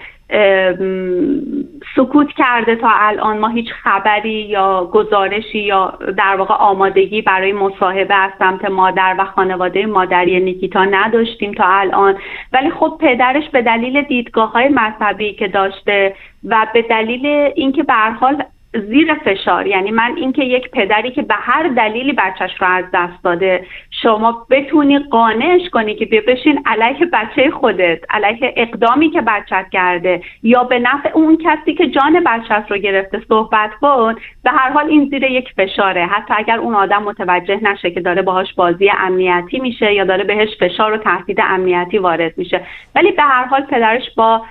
سکوت 1.96 2.28
کرده 2.38 2.76
تا 2.76 2.90
الان. 2.92 3.38
ما 3.38 3.48
هیچ 3.48 3.68
خبری 3.84 4.42
یا 4.42 4.90
گزارشی 4.94 5.60
یا 5.60 6.00
در 6.18 6.36
واقع 6.36 6.54
آمادگی 6.54 7.22
برای 7.22 7.54
مصاحبه 7.54 8.16
از 8.16 8.32
سمت 8.40 8.66
مادر 8.66 9.16
و 9.20 9.26
خانواده 9.26 9.86
مادری 9.86 10.40
نیکیتا 10.40 10.86
نداشتیم 10.86 11.52
تا 11.52 11.64
الان. 11.68 12.18
ولی 12.54 12.70
خب 12.70 12.98
پدرش 13.00 13.50
به 13.50 13.62
دلیل 13.62 14.02
دیدگاه 14.02 14.52
های 14.52 14.70
مذهبی 14.70 15.34
که 15.34 15.48
داشته 15.48 16.16
و 16.46 16.68
به 16.74 16.82
دلیل 16.82 17.26
اینکه 17.56 17.84
به 17.84 17.94
حال 17.94 18.44
زیر 18.80 19.14
فشار. 19.14 19.68
یعنی 19.68 19.92
من 19.92 20.14
اینکه 20.16 20.44
یک 20.44 20.72
پدری 20.72 21.12
که 21.12 21.22
به 21.22 21.36
هر 21.38 21.68
دلیلی 21.68 22.14
بچهش 22.14 22.52
رو 22.60 22.68
از 22.68 22.86
دست 22.94 23.24
داده 23.24 23.66
شما 24.02 24.46
بتونی 24.50 25.00
قانعش 25.00 25.70
کنی 25.70 25.96
که 25.96 26.06
بیا 26.06 26.22
بشین 26.28 26.64
علیه 26.66 27.06
بچه 27.14 27.52
خودت 27.52 28.00
علیه 28.10 28.54
اقدامی 28.58 29.10
که 29.10 29.22
بچت 29.22 29.66
کرده 29.72 30.22
یا 30.44 30.64
به 30.64 30.80
نفع 30.80 31.10
اون 31.14 31.38
کسی 31.38 31.74
که 31.74 31.88
جان 31.88 32.24
بچت 32.26 32.66
رو 32.70 32.78
گرفته 32.78 33.22
صحبت 33.30 33.72
کن. 33.82 34.16
به 34.44 34.52
هر 34.52 34.70
حال 34.70 34.90
این 34.90 35.10
زیر 35.10 35.24
یک 35.24 35.50
فشاره. 35.58 36.06
حتی 36.06 36.34
اگر 36.38 36.58
اون 36.58 36.76
آدم 36.76 37.04
متوجه 37.04 37.60
نشه 37.64 37.92
که 37.92 38.02
داره 38.02 38.22
باهاش 38.22 38.54
بازی 38.54 38.92
امنیتی 39.00 39.60
میشه 39.60 39.94
یا 39.94 40.04
داره 40.04 40.24
بهش 40.24 40.50
فشار 40.60 40.94
و 40.94 40.98
تهدید 40.98 41.40
امنیتی 41.42 41.98
وارد 41.98 42.38
میشه. 42.38 42.62
ولی 42.96 43.12
به 43.12 43.24
هر 43.24 43.46
حال 43.46 43.62
پدرش 43.62 44.04
با 44.18 44.42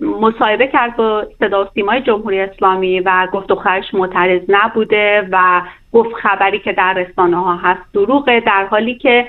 مصاحبه 0.00 0.66
کرد 0.66 0.96
با 0.96 1.26
صدا 1.38 1.64
و 1.64 1.68
سیمای 1.74 2.00
جمهوری 2.00 2.40
اسلامی 2.40 3.00
و 3.00 3.28
گفت 3.32 3.48
دخترش 3.48 3.94
معترض 3.94 4.42
نبوده 4.48 5.28
و 5.32 5.62
گفت 5.92 6.14
خبری 6.14 6.58
که 6.58 6.72
در 6.72 6.92
رسانه 6.92 7.36
ها 7.36 7.56
هست 7.56 7.80
دروغه 7.94 8.40
در 8.40 8.66
حالی 8.66 8.94
که 8.94 9.28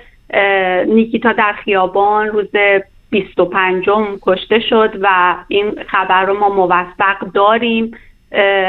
نیکیتا 0.88 1.32
در 1.34 1.54
خیابان 1.54 2.28
روز 2.28 2.50
25 3.10 3.86
کشته 4.22 4.60
شد 4.60 4.98
و 5.02 5.36
این 5.48 5.84
خبر 5.88 6.26
رو 6.26 6.40
ما 6.40 6.50
موثق 6.50 7.20
داریم. 7.34 7.92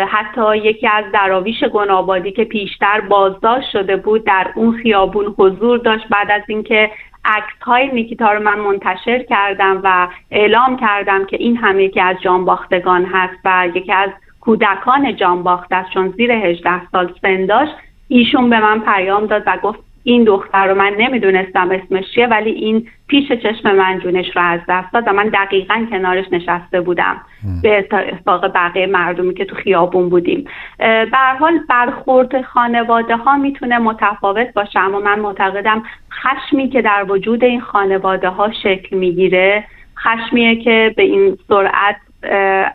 حتی 0.08 0.58
یکی 0.58 0.88
از 0.88 1.04
دراویش 1.12 1.64
گنابادی 1.64 2.32
که 2.32 2.44
پیشتر 2.44 3.00
بازداشت 3.00 3.70
شده 3.70 3.96
بود 3.96 4.24
در 4.24 4.52
اون 4.54 4.76
خیابون 4.82 5.34
حضور 5.38 5.78
داشت. 5.78 6.08
بعد 6.10 6.30
از 6.30 6.42
اینکه 6.48 6.90
عکس 7.24 7.62
های 7.66 7.88
نیکیتا 7.92 8.32
رو 8.32 8.42
من 8.42 8.58
منتشر 8.58 9.22
کردم 9.22 9.80
و 9.84 10.08
اعلام 10.30 10.76
کردم 10.76 11.24
که 11.24 11.36
این 11.36 11.56
هم 11.56 11.80
یکی 11.80 12.00
از 12.00 12.16
جانباختگان 12.20 13.04
هست 13.04 13.38
و 13.44 13.68
یکی 13.74 13.92
از 13.92 14.10
کودکان 14.40 15.16
جانباخته 15.16 15.76
است 15.76 15.90
چون 15.90 16.14
زیر 16.16 16.32
18 16.32 16.88
سال 16.92 17.14
سن 17.22 17.46
داشت. 17.46 17.72
ایشون 18.08 18.50
به 18.50 18.60
من 18.60 18.80
پیام 18.80 19.26
داد 19.26 19.42
و 19.46 19.58
گفت 19.62 19.78
این 20.04 20.24
دختر 20.24 20.66
رو 20.66 20.74
من 20.74 20.94
نمی‌دونستم 20.98 21.70
اسمش 21.70 22.04
چیه 22.14 22.26
ولی 22.26 22.50
این 22.50 22.88
پیش 23.08 23.32
چشم 23.32 23.74
من 23.74 23.98
جونش 23.98 24.36
رو 24.36 24.42
از 24.42 24.60
دست 24.68 24.92
داد 24.92 25.04
و 25.06 25.12
من 25.12 25.28
دقیقا 25.28 25.86
کنارش 25.90 26.24
نشسته 26.32 26.80
بودم. 26.80 27.20
به 27.62 27.78
اتفاق 27.78 28.52
بقیه 28.54 28.86
مردمی 28.86 29.34
که 29.34 29.44
تو 29.44 29.54
خیابون 29.54 30.08
بودیم. 30.08 30.44
به 30.78 31.08
هر 31.12 31.36
حال 31.36 31.58
برخورد 31.68 32.42
خانواده 32.42 33.16
ها 33.16 33.36
می‌تونه 33.36 33.78
متفاوت 33.78 34.52
باشه 34.54 34.78
اما 34.78 35.00
من 35.00 35.20
معتقدم 35.20 35.82
خشمی 36.12 36.68
که 36.68 36.82
در 36.82 37.04
وجود 37.08 37.44
این 37.44 37.60
خانواده 37.60 38.28
ها 38.28 38.52
شکل 38.52 38.96
می‌گیره 38.96 39.64
خشمیه 39.98 40.56
که 40.56 40.94
به 40.96 41.02
این 41.02 41.38
سرعت 41.48 41.96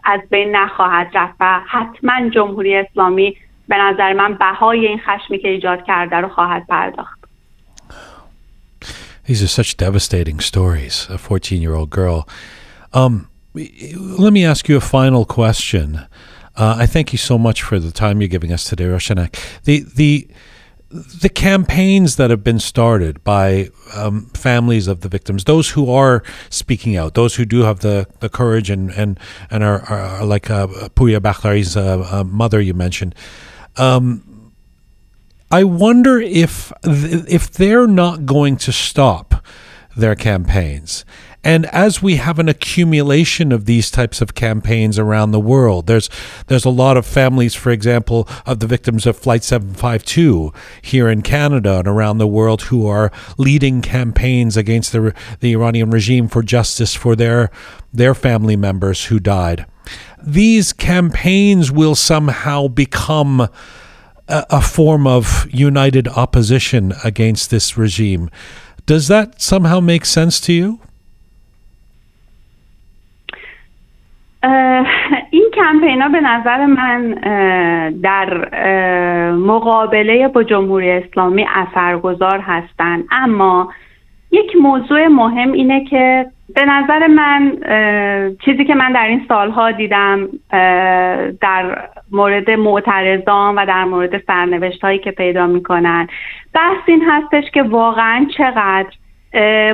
از 0.03 0.19
بین 0.31 0.55
نخواهد 0.55 1.11
رفت 1.13 1.35
و 1.39 1.59
حتما 1.67 2.29
جمهوری 2.29 2.75
اسلامی 2.75 3.35
به 3.69 3.77
نظر 3.77 4.13
من 4.13 4.33
بهای 4.33 4.87
این 4.87 4.99
خشمی 4.99 5.37
که 5.37 5.47
ایجاد 5.47 5.83
کرده 5.83 6.17
رو 6.17 6.27
خواهد 6.27 6.67
پرداخت. 6.69 7.18
These 9.29 9.43
are 9.43 9.47
such 9.47 9.77
devastating 9.77 10.39
stories. 10.39 11.05
A 11.07 11.19
14 11.19 11.61
year 11.61 11.75
old 11.75 11.91
girl. 11.91 12.27
Um, 12.93 13.29
let 13.53 14.33
me 14.33 14.43
ask 14.43 14.67
you 14.67 14.75
a 14.75 14.81
final 14.81 15.23
question. 15.23 16.07
Uh, 16.55 16.77
I 16.79 16.87
thank 16.87 17.11
you 17.11 17.19
so 17.19 17.37
much 17.37 17.61
for 17.61 17.77
the 17.77 17.91
time 17.91 18.21
you're 18.21 18.27
giving 18.27 18.51
us 18.51 18.63
today, 18.63 18.85
Roshanak. 18.85 19.39
The 19.65 19.85
the 19.95 20.27
the 20.89 21.29
campaigns 21.29 22.15
that 22.15 22.31
have 22.31 22.43
been 22.43 22.57
started 22.57 23.23
by 23.23 23.69
um, 23.93 24.31
families 24.33 24.87
of 24.87 25.01
the 25.01 25.09
victims, 25.09 25.43
those 25.43 25.69
who 25.69 25.91
are 25.91 26.23
speaking 26.49 26.97
out, 26.97 27.13
those 27.13 27.35
who 27.35 27.45
do 27.45 27.61
have 27.61 27.81
the, 27.81 28.07
the 28.21 28.29
courage 28.29 28.71
and 28.71 28.89
and 28.89 29.19
and 29.51 29.63
are, 29.63 29.81
are 29.83 30.25
like 30.25 30.49
uh, 30.49 30.65
Pouya 30.95 31.21
Bakhtiari's 31.21 31.77
uh, 31.77 32.03
uh, 32.11 32.23
mother 32.23 32.59
you 32.59 32.73
mentioned. 32.73 33.13
Um, 33.77 34.23
I 35.51 35.63
wonder 35.63 36.19
if 36.19 36.71
if 36.83 37.49
they're 37.51 37.87
not 37.87 38.25
going 38.25 38.57
to 38.57 38.71
stop 38.71 39.43
their 39.95 40.15
campaigns. 40.15 41.05
And 41.43 41.67
as 41.67 42.01
we 42.01 42.17
have 42.17 42.37
an 42.37 42.49
accumulation 42.49 43.53
of 43.53 43.65
these 43.65 43.89
types 43.89 44.21
of 44.21 44.35
campaigns 44.35 44.99
around 44.99 45.31
the 45.31 45.39
world, 45.39 45.87
there's 45.87 46.09
there's 46.47 46.65
a 46.65 46.69
lot 46.69 46.97
of 46.97 47.05
families, 47.05 47.55
for 47.55 47.71
example, 47.71 48.27
of 48.45 48.59
the 48.59 48.67
victims 48.67 49.05
of 49.05 49.17
Flight 49.17 49.43
752 49.43 50.53
here 50.81 51.07
in 51.07 51.21
Canada 51.21 51.79
and 51.79 51.87
around 51.87 52.17
the 52.17 52.27
world 52.27 52.63
who 52.63 52.85
are 52.87 53.11
leading 53.37 53.81
campaigns 53.81 54.57
against 54.57 54.91
the 54.91 55.15
the 55.39 55.53
Iranian 55.53 55.91
regime 55.91 56.27
for 56.27 56.43
justice 56.43 56.93
for 56.93 57.15
their 57.15 57.49
their 57.93 58.13
family 58.13 58.57
members 58.57 59.05
who 59.05 59.19
died. 59.19 59.65
These 60.21 60.73
campaigns 60.73 61.71
will 61.71 61.95
somehow 61.95 62.67
become 62.67 63.47
a, 64.28 64.44
a 64.50 64.60
form 64.60 65.06
of 65.06 65.46
united 65.52 66.08
opposition 66.08 66.92
against 67.04 67.50
this 67.50 67.76
regime. 67.76 68.30
Does 68.86 69.08
that 69.08 69.40
somehow 69.40 69.80
make 69.80 70.04
sense 70.04 70.40
to 70.40 70.52
you? 70.52 70.78
اه، 74.42 74.86
این 75.30 75.50
کمپین 75.54 76.02
ها 76.02 76.08
به 76.08 76.20
نظر 76.20 76.66
من 76.66 77.18
اه، 77.22 77.90
در 77.90 78.48
اه، 78.52 79.32
مقابله 79.32 80.28
با 80.28 80.42
جمهوری 80.42 80.90
اسلامی 80.90 81.46
اثرگذار 81.54 82.40
هستند 82.40 83.04
اما 83.10 83.72
یک 84.31 84.55
موضوع 84.61 85.07
مهم 85.07 85.51
اینه 85.51 85.85
که 85.85 86.25
به 86.55 86.65
نظر 86.65 87.07
من 87.07 87.57
چیزی 88.45 88.65
که 88.65 88.75
من 88.75 88.91
در 88.91 89.07
این 89.07 89.25
سالها 89.27 89.71
دیدم 89.71 90.29
در 91.41 91.89
مورد 92.11 92.51
معترضان 92.51 93.55
و 93.55 93.65
در 93.65 93.83
مورد 93.83 94.23
سرنوشت 94.27 94.81
هایی 94.81 94.99
که 94.99 95.11
پیدا 95.11 95.47
می‌کنن 95.47 96.07
بحث 96.53 96.83
این 96.85 97.03
هستش 97.07 97.51
که 97.53 97.63
واقعا 97.63 98.25
چقدر 98.37 98.89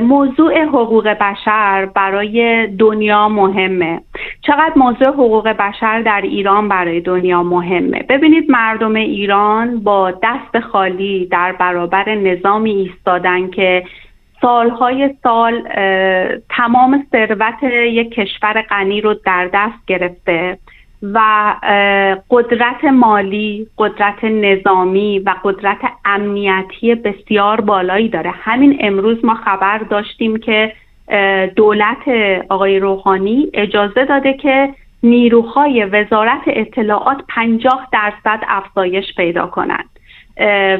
موضوع 0.01 0.63
حقوق 0.63 1.07
بشر 1.07 1.85
برای 1.85 2.67
دنیا 2.67 3.29
مهمه. 3.29 4.01
چقدر 4.41 4.73
موضوع 4.75 5.07
حقوق 5.07 5.47
بشر 5.47 6.01
در 6.01 6.21
ایران 6.21 6.69
برای 6.69 7.01
دنیا 7.01 7.43
مهمه. 7.43 8.03
ببینید 8.09 8.51
مردم 8.51 8.95
ایران 8.95 9.79
با 9.79 10.11
دست 10.11 10.59
خالی 10.59 11.25
در 11.25 11.51
برابر 11.51 12.15
نظامی 12.15 12.71
ایستادن 12.71 13.49
که 13.49 13.83
سالهای 14.45 15.15
سال 15.23 15.61
تمام 16.49 17.05
ثروت 17.11 17.63
یک 17.63 18.11
کشور 18.11 18.61
غنی 18.61 19.01
رو 19.01 19.13
در 19.13 19.49
دست 19.53 19.85
گرفته 19.87 20.57
و 21.03 21.19
قدرت 22.29 22.83
مالی، 22.83 23.67
قدرت 23.77 24.23
نظامی 24.23 25.19
و 25.19 25.35
قدرت 25.43 25.77
امنیتی 26.05 26.95
بسیار 26.95 27.61
بالایی 27.61 28.09
داره. 28.09 28.29
همین 28.31 28.77
امروز 28.79 29.25
ما 29.25 29.35
خبر 29.35 29.77
داشتیم 29.77 30.37
که 30.37 30.73
دولت 31.55 32.07
آقای 32.49 32.79
روحانی 32.79 33.49
اجازه 33.53 34.05
داده 34.05 34.33
که 34.33 34.69
نیروهای 35.03 35.85
وزارت 35.85 36.41
اطلاعات 36.47 37.17
50 37.29 37.87
درصد 37.91 38.39
افزایش 38.47 39.05
پیدا 39.17 39.47
کنند. 39.47 39.89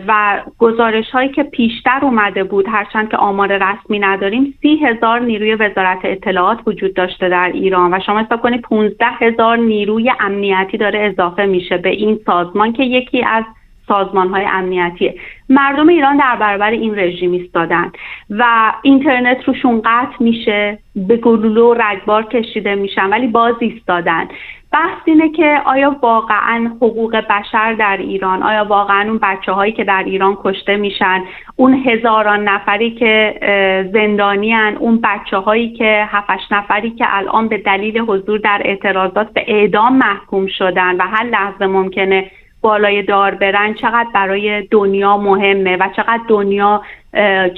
و 0.07 0.41
گزارش 0.57 1.09
هایی 1.11 1.29
که 1.29 1.43
پیشتر 1.43 1.99
اومده 2.01 2.43
بود 2.43 2.65
هرچند 2.67 3.09
که 3.09 3.17
آمار 3.17 3.57
رسمی 3.57 3.99
نداریم 3.99 4.53
سی 4.61 4.75
هزار 4.75 5.19
نیروی 5.19 5.55
وزارت 5.55 5.99
اطلاعات 6.03 6.59
وجود 6.65 6.93
داشته 6.93 7.29
در 7.29 7.51
ایران 7.53 7.93
و 7.93 7.99
شما 8.05 8.19
حساب 8.19 8.41
کنید 8.41 8.61
15 8.61 9.05
هزار 9.05 9.57
نیروی 9.57 10.11
امنیتی 10.19 10.77
داره 10.77 10.99
اضافه 10.99 11.45
میشه 11.45 11.77
به 11.77 11.89
این 11.89 12.19
سازمان 12.25 12.73
که 12.73 12.83
یکی 12.83 13.23
از 13.23 13.43
سازمان 13.87 14.27
های 14.29 14.45
امنیتیه 14.45 15.15
مردم 15.49 15.87
ایران 15.87 16.17
در 16.17 16.35
برابر 16.35 16.71
این 16.71 16.99
رژیم 16.99 17.31
ایستادن 17.31 17.91
و 18.29 18.73
اینترنت 18.81 19.43
روشون 19.43 19.81
قطع 19.85 20.15
میشه 20.19 20.79
به 20.95 21.17
گلوله 21.17 21.61
و 21.61 21.73
رگبار 21.73 22.23
کشیده 22.23 22.75
میشن 22.75 23.09
ولی 23.09 23.27
باز 23.27 23.55
ایستادن. 23.59 24.27
بحث 24.75 24.97
اینه 25.05 25.29
که 25.29 25.61
آیا 25.65 25.95
واقعا 26.01 26.71
حقوق 26.81 27.15
بشر 27.15 27.73
در 27.73 27.97
ایران 27.97 28.43
آیا 28.43 28.65
واقعا 28.65 29.09
اون 29.09 29.19
بچه 29.23 29.51
هایی 29.51 29.71
که 29.71 29.83
در 29.83 30.03
ایران 30.05 30.37
کشته 30.43 30.77
میشن 30.77 31.23
اون 31.55 31.73
هزاران 31.73 32.43
نفری 32.49 32.91
که 32.91 33.35
اه، 33.41 33.91
زندانیان 33.91 34.75
اون 34.77 34.99
بچه 35.03 35.37
هایی 35.37 35.73
که 35.73 36.05
هفتش 36.07 36.51
نفری 36.51 36.91
که 36.91 37.05
الان 37.07 37.47
به 37.47 37.57
دلیل 37.57 37.99
حضور 37.99 38.39
در 38.39 38.61
اعتراضات 38.65 39.33
به 39.33 39.45
اعدام 39.47 39.97
محکوم 39.97 40.47
شدن 40.47 40.95
و 40.95 41.01
هر 41.01 41.23
لحظه 41.23 41.67
ممکنه 41.67 42.31
بالای 42.61 43.01
دار 43.01 43.35
برن 43.35 43.73
چقدر 43.73 44.09
برای 44.13 44.61
دنیا 44.61 45.17
مهمه 45.17 45.75
و 45.75 45.89
چقدر 45.95 46.21
دنیا 46.27 46.81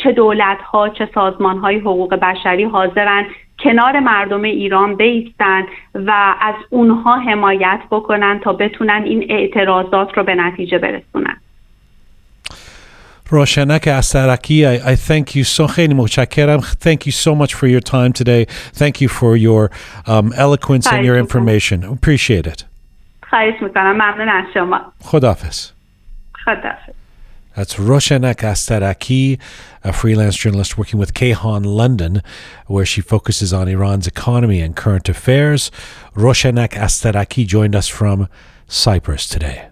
چه 0.03 0.11
دولت 0.11 0.57
ها 0.57 0.89
چه 0.89 1.09
سازمان 1.13 1.57
های 1.57 1.77
حقوق 1.77 2.15
بشری 2.15 2.63
حاضرن 2.63 3.25
کنار 3.59 3.99
مردم 3.99 4.41
ایران 4.43 4.95
بیستن 4.95 5.63
و 5.95 6.35
از 6.41 6.55
اونها 6.69 7.19
حمایت 7.19 7.79
بکنن 7.91 8.39
تا 8.43 8.53
بتونن 8.53 9.03
این 9.05 9.25
اعتراضات 9.29 10.17
رو 10.17 10.23
به 10.23 10.35
نتیجه 10.35 10.77
برسونن 10.77 11.37
Roshanak 13.29 13.85
Asaraki, 13.87 14.65
I, 14.65 14.75
I 14.91 14.95
thank 14.95 15.35
you 15.35 15.43
so. 15.43 15.67
Thank 15.67 17.05
you 17.07 17.11
so 17.25 17.35
much 17.35 17.53
for 17.59 17.67
your 17.67 17.81
time 17.81 18.13
today. 18.13 18.45
Thank 18.81 19.01
you 19.01 19.09
for 19.09 19.35
your 19.35 19.69
um, 20.05 20.31
eloquence 20.45 20.87
and 20.87 21.05
your 21.05 21.17
information. 21.17 21.83
Appreciate 21.83 22.47
it. 22.47 22.65
خواهش 23.29 23.61
می‌کنم 23.61 23.91
ممنون 23.91 24.29
از 24.29 24.45
شما 24.53 24.81
خدافز. 25.03 25.71
خداحافظ 26.45 27.06
That's 27.57 27.73
Roshanak 27.73 28.41
Astaraki, 28.41 29.39
a 29.83 29.91
freelance 29.91 30.37
journalist 30.37 30.77
working 30.77 30.99
with 30.99 31.15
Kayhan 31.15 31.65
London, 31.65 32.21
where 32.67 32.85
she 32.85 33.01
focuses 33.01 33.51
on 33.51 33.67
Iran's 33.67 34.05
economy 34.05 34.61
and 34.61 34.75
current 34.75 35.09
affairs. 35.09 35.71
Roshanak 36.13 36.73
Astaraki 36.73 37.47
joined 37.47 37.75
us 37.75 37.87
from 37.87 38.29
Cyprus 38.67 39.27
today. 39.27 39.69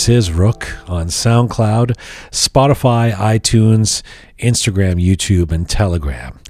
This 0.00 0.08
is 0.08 0.32
Rook 0.32 0.78
on 0.88 1.08
SoundCloud, 1.08 1.94
Spotify, 2.30 3.12
iTunes, 3.12 4.02
Instagram, 4.38 4.94
YouTube, 4.94 5.52
and 5.52 5.68
Telegram. 5.68 6.40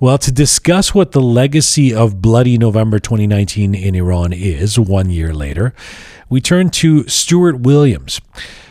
Well, 0.00 0.18
to 0.18 0.32
discuss 0.32 0.92
what 0.92 1.12
the 1.12 1.20
legacy 1.20 1.94
of 1.94 2.20
Bloody 2.20 2.58
November 2.58 2.98
2019 2.98 3.76
in 3.76 3.94
Iran 3.94 4.32
is 4.32 4.76
one 4.76 5.10
year 5.10 5.32
later, 5.32 5.72
we 6.28 6.40
turn 6.40 6.68
to 6.70 7.06
Stuart 7.06 7.60
Williams. 7.60 8.20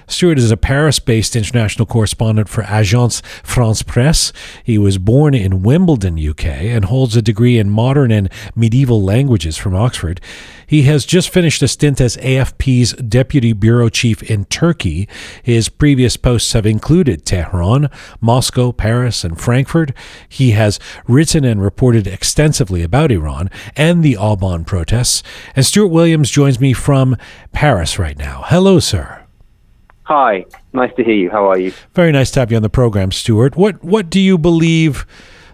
Stuart 0.07 0.37
is 0.37 0.51
a 0.51 0.57
Paris 0.57 0.99
based 0.99 1.35
international 1.35 1.85
correspondent 1.85 2.49
for 2.49 2.63
Agence 2.63 3.23
France 3.43 3.83
Presse. 3.83 4.31
He 4.63 4.77
was 4.77 4.97
born 4.97 5.33
in 5.33 5.63
Wimbledon, 5.63 6.17
UK, 6.17 6.45
and 6.45 6.85
holds 6.85 7.15
a 7.15 7.21
degree 7.21 7.57
in 7.57 7.69
modern 7.69 8.11
and 8.11 8.31
medieval 8.55 9.01
languages 9.01 9.57
from 9.57 9.75
Oxford. 9.75 10.21
He 10.67 10.83
has 10.83 11.05
just 11.05 11.29
finished 11.29 11.61
a 11.61 11.67
stint 11.67 12.01
as 12.01 12.17
AFP's 12.17 12.93
deputy 12.93 13.53
bureau 13.53 13.89
chief 13.89 14.23
in 14.23 14.45
Turkey. 14.45 15.07
His 15.43 15.69
previous 15.69 16.17
posts 16.17 16.53
have 16.53 16.65
included 16.65 17.25
Tehran, 17.25 17.89
Moscow, 18.19 18.71
Paris, 18.71 19.23
and 19.23 19.39
Frankfurt. 19.39 19.91
He 20.27 20.51
has 20.51 20.79
written 21.07 21.43
and 21.43 21.61
reported 21.61 22.07
extensively 22.07 22.81
about 22.81 23.11
Iran 23.11 23.49
and 23.75 24.03
the 24.03 24.13
Aban 24.15 24.65
protests. 24.65 25.23
And 25.55 25.65
Stuart 25.65 25.87
Williams 25.87 26.31
joins 26.31 26.59
me 26.59 26.73
from 26.73 27.17
Paris 27.51 27.99
right 27.99 28.17
now. 28.17 28.43
Hello, 28.47 28.79
sir. 28.79 29.24
Hi, 30.05 30.45
nice 30.71 30.93
to 30.97 31.03
hear 31.03 31.15
you. 31.15 31.31
How 31.31 31.49
are 31.49 31.57
you? 31.57 31.73
Very 31.95 32.11
nice 32.11 32.29
to 32.31 32.39
have 32.39 32.51
you 32.51 32.57
on 32.57 32.63
the 32.63 32.69
program, 32.69 33.11
Stuart. 33.11 33.55
What 33.55 33.83
what 33.83 34.09
do 34.09 34.19
you 34.19 34.37
believe 34.37 35.05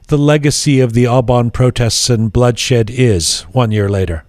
the 0.10 0.18
legacy 0.18 0.82
of 0.82 0.92
the 0.92 1.06
Aban 1.06 1.54
protests 1.54 2.10
and 2.10 2.34
bloodshed 2.34 2.90
is 2.90 3.44
one 3.54 3.72
year 3.72 3.88
later? 3.88 4.26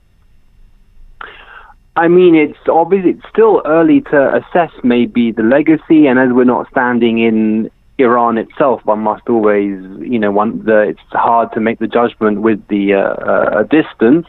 I 1.97 2.07
mean, 2.07 2.37
it's 2.37 2.69
obvious. 2.69 3.05
It's 3.05 3.29
still 3.31 3.63
early 3.65 4.01
to 4.13 4.37
assess 4.37 4.71
maybe 4.85 5.33
the 5.33 5.43
legacy, 5.43 6.07
and 6.07 6.21
as 6.21 6.31
we're 6.31 6.45
not 6.45 6.71
standing 6.71 7.19
in 7.19 7.69
Iran 7.99 8.39
itself, 8.39 8.85
one 8.87 9.01
must 9.01 9.29
always, 9.29 9.81
you 10.01 10.21
know, 10.21 10.31
one 10.31 10.65
the, 10.65 10.83
it's 10.83 11.01
hard 11.11 11.53
to 11.55 11.61
make 11.61 11.81
the 11.81 11.89
judgment 11.89 12.43
with 12.43 12.65
the 12.69 12.95
uh, 12.95 13.01
uh, 13.01 13.63
distance. 13.65 14.29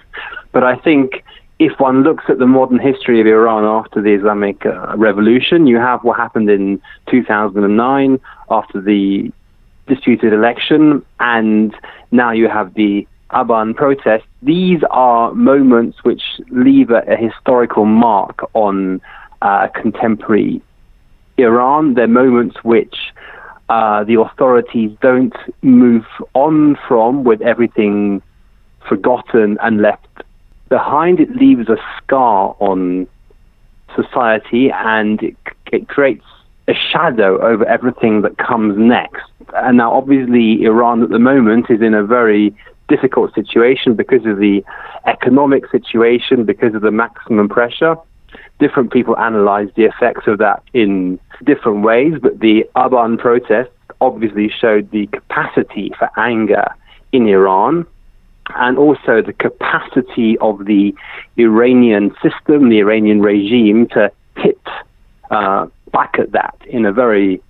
But 0.52 0.64
I 0.64 0.76
think 0.76 1.24
if 1.60 1.80
one 1.80 2.04
looks 2.04 2.24
at 2.28 2.40
the 2.40 2.48
modern 2.48 2.80
history 2.80 3.22
of 3.22 3.28
Iran 3.28 3.64
after 3.64 4.02
the 4.02 4.14
Islamic 4.14 4.66
uh, 4.66 4.96
Revolution, 4.98 5.68
you 5.68 5.78
have 5.78 6.04
what 6.04 6.18
happened 6.18 6.50
in 6.50 6.82
2009 7.10 8.20
after 8.50 8.82
the 8.82 9.32
disputed 9.88 10.34
election, 10.34 11.06
and 11.20 11.76
now 12.12 12.32
you 12.32 12.48
have 12.48 12.74
the 12.74 13.08
Aban 13.32 13.76
protest. 13.76 14.26
These 14.42 14.82
are 14.92 15.34
moments 15.34 16.04
which 16.04 16.24
leave 16.50 16.90
a, 16.90 17.02
a 17.08 17.16
historical 17.16 17.86
mark 17.86 18.50
on 18.54 19.02
uh, 19.42 19.68
contemporary 19.70 20.62
Iran. 21.38 21.96
They're 21.96 22.08
moments 22.08 22.64
which 22.64 22.96
uh, 23.70 24.04
the 24.04 24.20
authorities 24.20 24.92
don't 25.02 25.36
move 25.62 26.06
on 26.34 26.78
from 26.88 27.24
with 27.24 27.42
everything 27.42 28.22
forgotten 28.88 29.58
and 29.62 29.82
left 29.82 30.24
behind. 30.78 31.20
It 31.20 31.36
leaves 31.36 31.70
a 31.70 31.78
scar 31.98 32.56
on 32.60 33.08
society 33.96 34.72
and 34.72 35.22
it, 35.22 35.38
it 35.72 35.88
creates 35.88 36.26
a 36.68 36.74
shadow 36.74 37.40
over 37.42 37.64
everything 37.66 38.24
that 38.24 38.38
comes 38.40 38.74
next. 38.78 39.30
And 39.54 39.78
now, 39.78 39.94
obviously, 39.94 40.64
Iran 40.64 41.04
at 41.04 41.10
the 41.10 41.20
moment 41.20 41.70
is 41.70 41.82
in 41.82 41.94
a 41.94 42.04
very 42.04 42.56
difficult 42.88 43.36
situation 43.36 43.94
because 43.94 44.26
of 44.26 44.38
the 44.40 44.64
economic 45.06 45.70
situation, 45.70 46.44
because 46.44 46.74
of 46.74 46.82
the 46.82 46.92
maximum 46.92 47.50
pressure. 47.50 47.96
Different 48.60 48.92
people 48.92 49.16
analyze 49.18 49.70
the 49.76 49.84
effects 49.84 50.26
of 50.26 50.40
that 50.40 50.64
in 50.74 51.20
different 51.44 51.84
ways, 51.84 52.14
but 52.20 52.40
the 52.40 52.66
Aban 52.76 53.20
protests 53.20 53.78
obviously 54.02 54.50
showed 54.50 54.90
the 54.90 55.06
capacity 55.08 55.92
for 56.00 56.10
anger 56.18 56.66
in 57.12 57.28
Iran 57.28 57.86
and 58.56 58.78
also 58.78 59.22
the 59.22 59.34
capacity 59.34 60.38
of 60.40 60.66
the 60.66 60.94
Iranian 61.38 62.14
system, 62.22 62.70
the 62.70 62.80
Iranian 62.80 63.22
regime, 63.22 63.88
to 63.90 64.12
hit 64.38 64.60
uh, 65.32 65.68
back 65.92 66.16
at 66.20 66.32
that 66.32 66.56
in 66.68 66.86
a 66.86 66.92
very 66.92 67.42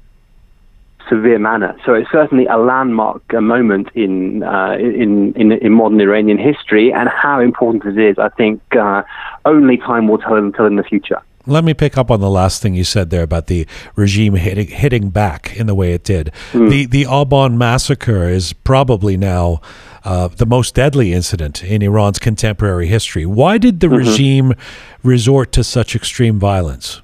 severe 1.10 1.40
manner. 1.40 1.76
So 1.86 1.94
it's 1.94 2.10
certainly 2.12 2.46
a 2.46 2.58
landmark 2.58 3.22
a 3.34 3.42
moment 3.42 3.90
in, 3.94 4.44
uh, 4.44 4.76
in, 4.80 5.34
in 5.34 5.52
in 5.52 5.74
modern 5.74 6.00
Iranian 6.00 6.38
history, 6.38 6.94
and 6.94 7.10
how 7.10 7.40
important 7.40 7.98
it 7.98 8.10
is, 8.12 8.18
I 8.18 8.30
think, 8.30 8.62
uh, 8.76 9.04
only 9.46 9.78
time 9.78 10.08
will 10.08 10.18
tell 10.20 10.36
until 10.36 10.66
in 10.66 10.76
the 10.76 10.84
future. 10.84 11.22
Let 11.46 11.66
me 11.66 11.74
pick 11.74 11.98
up 11.98 12.10
on 12.10 12.22
the 12.22 12.30
last 12.30 12.62
thing 12.62 12.74
you 12.74 12.86
said 12.86 13.10
there 13.10 13.24
about 13.24 13.48
the 13.48 13.68
regime 13.98 14.36
hitting, 14.36 14.68
hitting 14.68 15.10
back 15.10 15.58
in 15.58 15.68
the 15.68 15.76
way 15.76 15.92
it 15.92 16.06
did. 16.06 16.32
Mm. 16.54 16.70
The 16.70 16.86
the 16.86 17.04
Aban 17.04 17.58
massacre 17.58 18.30
is 18.30 18.54
probably 18.54 19.18
now 19.18 19.60
uh, 20.06 20.28
the 20.28 20.46
most 20.46 20.76
deadly 20.76 21.14
incident 21.14 21.64
in 21.64 21.82
Iran's 21.82 22.20
contemporary 22.20 22.88
history. 22.88 23.26
Why 23.26 23.58
did 23.58 23.80
the 23.80 23.88
mm-hmm. 23.88 23.98
regime 23.98 24.54
resort 25.04 25.52
to 25.54 25.64
such 25.64 25.96
extreme 25.96 26.40
violence? 26.40 27.02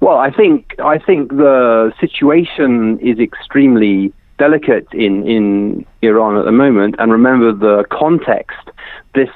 Well, 0.00 0.18
I 0.18 0.30
think 0.30 0.74
I 0.78 0.98
think 0.98 1.30
the 1.30 1.92
situation 2.00 2.98
is 3.00 3.18
extremely 3.18 4.12
delicate 4.38 4.86
in 4.92 5.26
in 5.26 5.86
Iran 6.02 6.36
at 6.36 6.44
the 6.44 6.52
moment, 6.52 6.94
and 6.98 7.10
remember 7.10 7.52
the 7.52 7.84
context. 7.90 8.70
This 9.14 9.30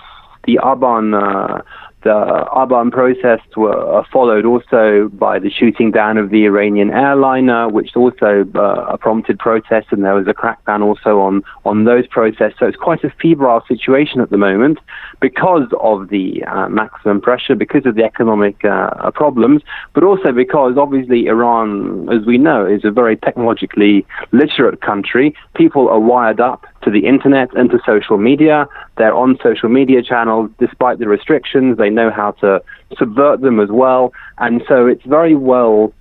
the 0.44 0.58
Aban. 0.62 1.14
Uh, 1.14 1.62
the 2.02 2.46
Aban 2.52 2.90
protests 2.90 3.56
were 3.56 4.04
followed 4.12 4.44
also 4.44 5.08
by 5.12 5.38
the 5.38 5.50
shooting 5.50 5.90
down 5.90 6.18
of 6.18 6.30
the 6.30 6.44
Iranian 6.44 6.90
airliner, 6.90 7.68
which 7.68 7.96
also 7.96 8.44
uh, 8.54 8.96
prompted 8.96 9.38
protests, 9.38 9.88
and 9.90 10.04
there 10.04 10.14
was 10.14 10.26
a 10.26 10.34
crackdown 10.34 10.82
also 10.82 11.20
on, 11.20 11.42
on 11.64 11.84
those 11.84 12.06
protests. 12.06 12.54
So 12.58 12.66
it's 12.66 12.76
quite 12.76 13.04
a 13.04 13.10
febrile 13.20 13.64
situation 13.66 14.20
at 14.20 14.30
the 14.30 14.36
moment 14.38 14.78
because 15.20 15.68
of 15.80 16.08
the 16.08 16.44
uh, 16.44 16.68
maximum 16.68 17.20
pressure, 17.20 17.54
because 17.54 17.86
of 17.86 17.94
the 17.94 18.04
economic 18.04 18.64
uh, 18.64 19.10
problems, 19.12 19.62
but 19.94 20.02
also 20.02 20.32
because 20.32 20.76
obviously 20.76 21.26
Iran, 21.26 22.08
as 22.12 22.26
we 22.26 22.38
know, 22.38 22.66
is 22.66 22.84
a 22.84 22.90
very 22.90 23.16
technologically 23.16 24.04
literate 24.32 24.80
country. 24.80 25.34
People 25.54 25.88
are 25.88 26.00
wired 26.00 26.40
up 26.40 26.66
to 26.82 26.90
the 26.90 27.06
internet 27.06 27.54
and 27.56 27.70
to 27.70 27.78
social 27.86 28.18
media. 28.18 28.66
They're 28.98 29.14
on 29.14 29.38
social 29.42 29.68
media 29.68 30.02
channels 30.02 30.50
despite 30.58 30.98
the 30.98 31.08
restrictions. 31.08 31.78
They 31.78 31.90
know 31.90 32.10
how 32.10 32.32
to 32.42 32.62
subvert 32.98 33.40
them 33.40 33.60
as 33.60 33.70
well. 33.70 34.12
And 34.38 34.62
so 34.68 34.86
it's 34.86 35.04
very 35.04 35.34
well 35.34 35.92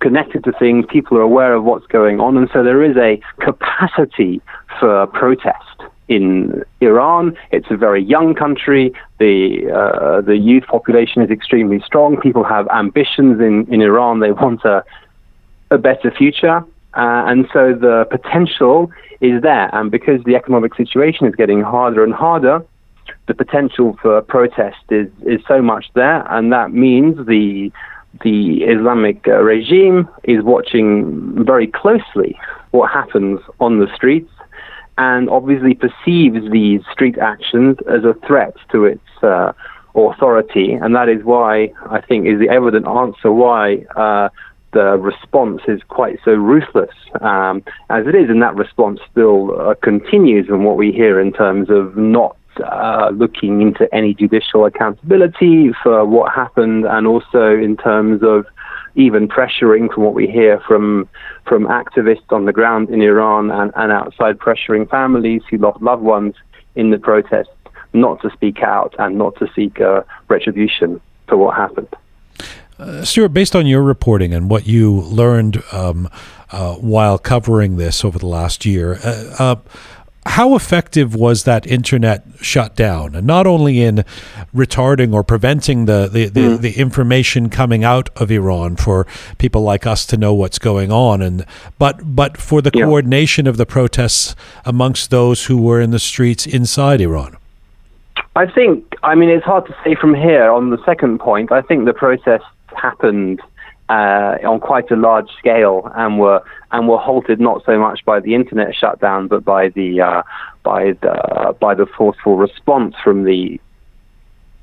connected 0.00 0.44
to 0.44 0.52
things. 0.52 0.84
People 0.88 1.18
are 1.18 1.22
aware 1.22 1.54
of 1.54 1.64
what's 1.64 1.86
going 1.86 2.20
on. 2.20 2.36
And 2.36 2.48
so 2.52 2.62
there 2.62 2.82
is 2.82 2.96
a 2.96 3.20
capacity 3.40 4.40
for 4.78 5.06
protest 5.08 5.64
in 6.08 6.64
Iran. 6.80 7.36
It's 7.50 7.70
a 7.70 7.76
very 7.76 8.02
young 8.02 8.34
country. 8.34 8.92
The 9.18 9.70
uh, 9.70 10.20
the 10.22 10.36
youth 10.36 10.64
population 10.66 11.22
is 11.22 11.30
extremely 11.30 11.80
strong. 11.84 12.18
People 12.20 12.44
have 12.44 12.66
ambitions 12.68 13.40
in, 13.40 13.72
in 13.72 13.82
Iran. 13.82 14.20
They 14.20 14.32
want 14.32 14.64
a 14.64 14.84
a 15.70 15.78
better 15.78 16.10
future. 16.10 16.64
Uh, 16.98 17.22
and 17.26 17.46
so 17.52 17.72
the 17.72 18.06
potential 18.10 18.90
is 19.20 19.40
there. 19.42 19.72
And 19.72 19.90
because 19.90 20.22
the 20.24 20.34
economic 20.34 20.74
situation 20.74 21.26
is 21.26 21.34
getting 21.36 21.62
harder 21.62 22.02
and 22.02 22.12
harder, 22.12 22.64
the 23.28 23.34
potential 23.34 23.96
for 24.02 24.20
protest 24.22 24.78
is, 24.90 25.08
is 25.24 25.40
so 25.46 25.62
much 25.62 25.86
there. 25.94 26.26
And 26.32 26.52
that 26.52 26.72
means 26.72 27.26
the, 27.26 27.70
the 28.24 28.64
Islamic 28.64 29.28
uh, 29.28 29.42
regime 29.42 30.08
is 30.24 30.42
watching 30.42 31.44
very 31.44 31.68
closely 31.68 32.36
what 32.72 32.90
happens 32.90 33.40
on 33.60 33.78
the 33.78 33.86
streets 33.94 34.30
and 34.98 35.30
obviously 35.30 35.74
perceives 35.74 36.50
these 36.50 36.80
street 36.92 37.16
actions 37.18 37.76
as 37.88 38.02
a 38.02 38.14
threat 38.26 38.54
to 38.72 38.84
its 38.84 39.22
uh, 39.22 39.52
authority. 39.94 40.72
And 40.72 40.96
that 40.96 41.08
is 41.08 41.22
why 41.22 41.72
I 41.88 42.00
think 42.00 42.26
is 42.26 42.40
the 42.40 42.48
evident 42.48 42.86
answer 42.88 43.30
why 43.30 43.84
uh, 43.94 44.28
the 44.72 44.98
response 44.98 45.62
is 45.66 45.80
quite 45.88 46.18
so 46.24 46.32
ruthless 46.32 46.94
um, 47.20 47.62
as 47.90 48.06
it 48.06 48.14
is, 48.14 48.28
and 48.28 48.42
that 48.42 48.54
response 48.54 49.00
still 49.10 49.58
uh, 49.60 49.74
continues. 49.82 50.48
And 50.48 50.64
what 50.64 50.76
we 50.76 50.92
hear 50.92 51.20
in 51.20 51.32
terms 51.32 51.70
of 51.70 51.96
not 51.96 52.36
uh, 52.64 53.10
looking 53.14 53.62
into 53.62 53.92
any 53.94 54.14
judicial 54.14 54.66
accountability 54.66 55.72
for 55.82 56.04
what 56.04 56.32
happened, 56.32 56.84
and 56.84 57.06
also 57.06 57.56
in 57.56 57.76
terms 57.76 58.22
of 58.22 58.46
even 58.94 59.28
pressuring, 59.28 59.92
from 59.92 60.02
what 60.02 60.14
we 60.14 60.26
hear 60.26 60.60
from 60.66 61.08
from 61.46 61.64
activists 61.66 62.30
on 62.30 62.44
the 62.44 62.52
ground 62.52 62.90
in 62.90 63.00
Iran 63.00 63.50
and, 63.50 63.72
and 63.76 63.90
outside, 63.90 64.38
pressuring 64.38 64.88
families 64.90 65.42
who 65.48 65.56
lost 65.56 65.80
loved 65.80 66.02
ones 66.02 66.34
in 66.74 66.90
the 66.90 66.98
protests 66.98 67.48
not 67.94 68.20
to 68.20 68.30
speak 68.30 68.62
out 68.62 68.94
and 68.98 69.16
not 69.16 69.34
to 69.38 69.48
seek 69.54 69.80
uh, 69.80 70.02
retribution 70.28 71.00
for 71.26 71.36
what 71.36 71.56
happened. 71.56 71.88
Uh, 72.78 73.04
Stuart, 73.04 73.30
based 73.30 73.56
on 73.56 73.66
your 73.66 73.82
reporting 73.82 74.32
and 74.32 74.48
what 74.48 74.66
you 74.66 75.00
learned 75.00 75.62
um, 75.72 76.08
uh, 76.50 76.74
while 76.74 77.18
covering 77.18 77.76
this 77.76 78.04
over 78.04 78.18
the 78.18 78.26
last 78.26 78.64
year, 78.64 78.98
uh, 79.04 79.34
uh 79.38 79.56
how 80.28 80.54
effective 80.54 81.14
was 81.14 81.44
that 81.44 81.66
internet 81.66 82.22
shutdown? 82.40 83.14
And 83.14 83.26
not 83.26 83.46
only 83.46 83.80
in 83.80 84.04
retarding 84.54 85.14
or 85.14 85.24
preventing 85.24 85.86
the, 85.86 86.08
the, 86.12 86.26
the, 86.26 86.40
mm. 86.40 86.60
the, 86.60 86.78
information 86.78 87.48
coming 87.48 87.82
out 87.82 88.10
of 88.16 88.30
Iran 88.30 88.76
for 88.76 89.06
people 89.38 89.62
like 89.62 89.86
us 89.86 90.04
to 90.06 90.16
know 90.16 90.34
what's 90.34 90.58
going 90.58 90.92
on, 90.92 91.22
and 91.22 91.46
but 91.78 92.14
but 92.14 92.36
for 92.36 92.60
the 92.60 92.70
yeah. 92.74 92.84
coordination 92.84 93.46
of 93.46 93.56
the 93.56 93.66
protests 93.66 94.36
amongst 94.66 95.10
those 95.10 95.46
who 95.46 95.56
were 95.60 95.80
in 95.80 95.92
the 95.92 95.98
streets 95.98 96.46
inside 96.46 97.00
Iran. 97.00 97.36
I 98.36 98.46
think, 98.46 98.94
I 99.02 99.14
mean, 99.14 99.30
it's 99.30 99.44
hard 99.44 99.66
to 99.66 99.76
say 99.82 99.94
from 99.94 100.14
here 100.14 100.50
on 100.50 100.70
the 100.70 100.78
second 100.84 101.18
point. 101.20 101.50
I 101.50 101.62
think 101.62 101.86
the 101.86 101.94
protests 101.94 102.44
happened 102.76 103.40
uh, 103.88 104.36
on 104.44 104.60
quite 104.60 104.90
a 104.90 104.96
large 104.96 105.30
scale 105.38 105.90
and 105.94 106.18
were 106.18 106.42
and 106.72 106.88
were 106.88 106.98
halted 106.98 107.40
not 107.40 107.64
so 107.64 107.78
much 107.78 108.04
by 108.04 108.20
the 108.20 108.34
internet 108.34 108.74
shutdown 108.74 109.28
but 109.28 109.44
by 109.44 109.68
the 109.70 110.00
uh, 110.00 110.22
by 110.62 110.92
the 111.00 111.56
by 111.58 111.74
the 111.74 111.86
forceful 111.86 112.36
response 112.36 112.94
from 113.02 113.24
the 113.24 113.58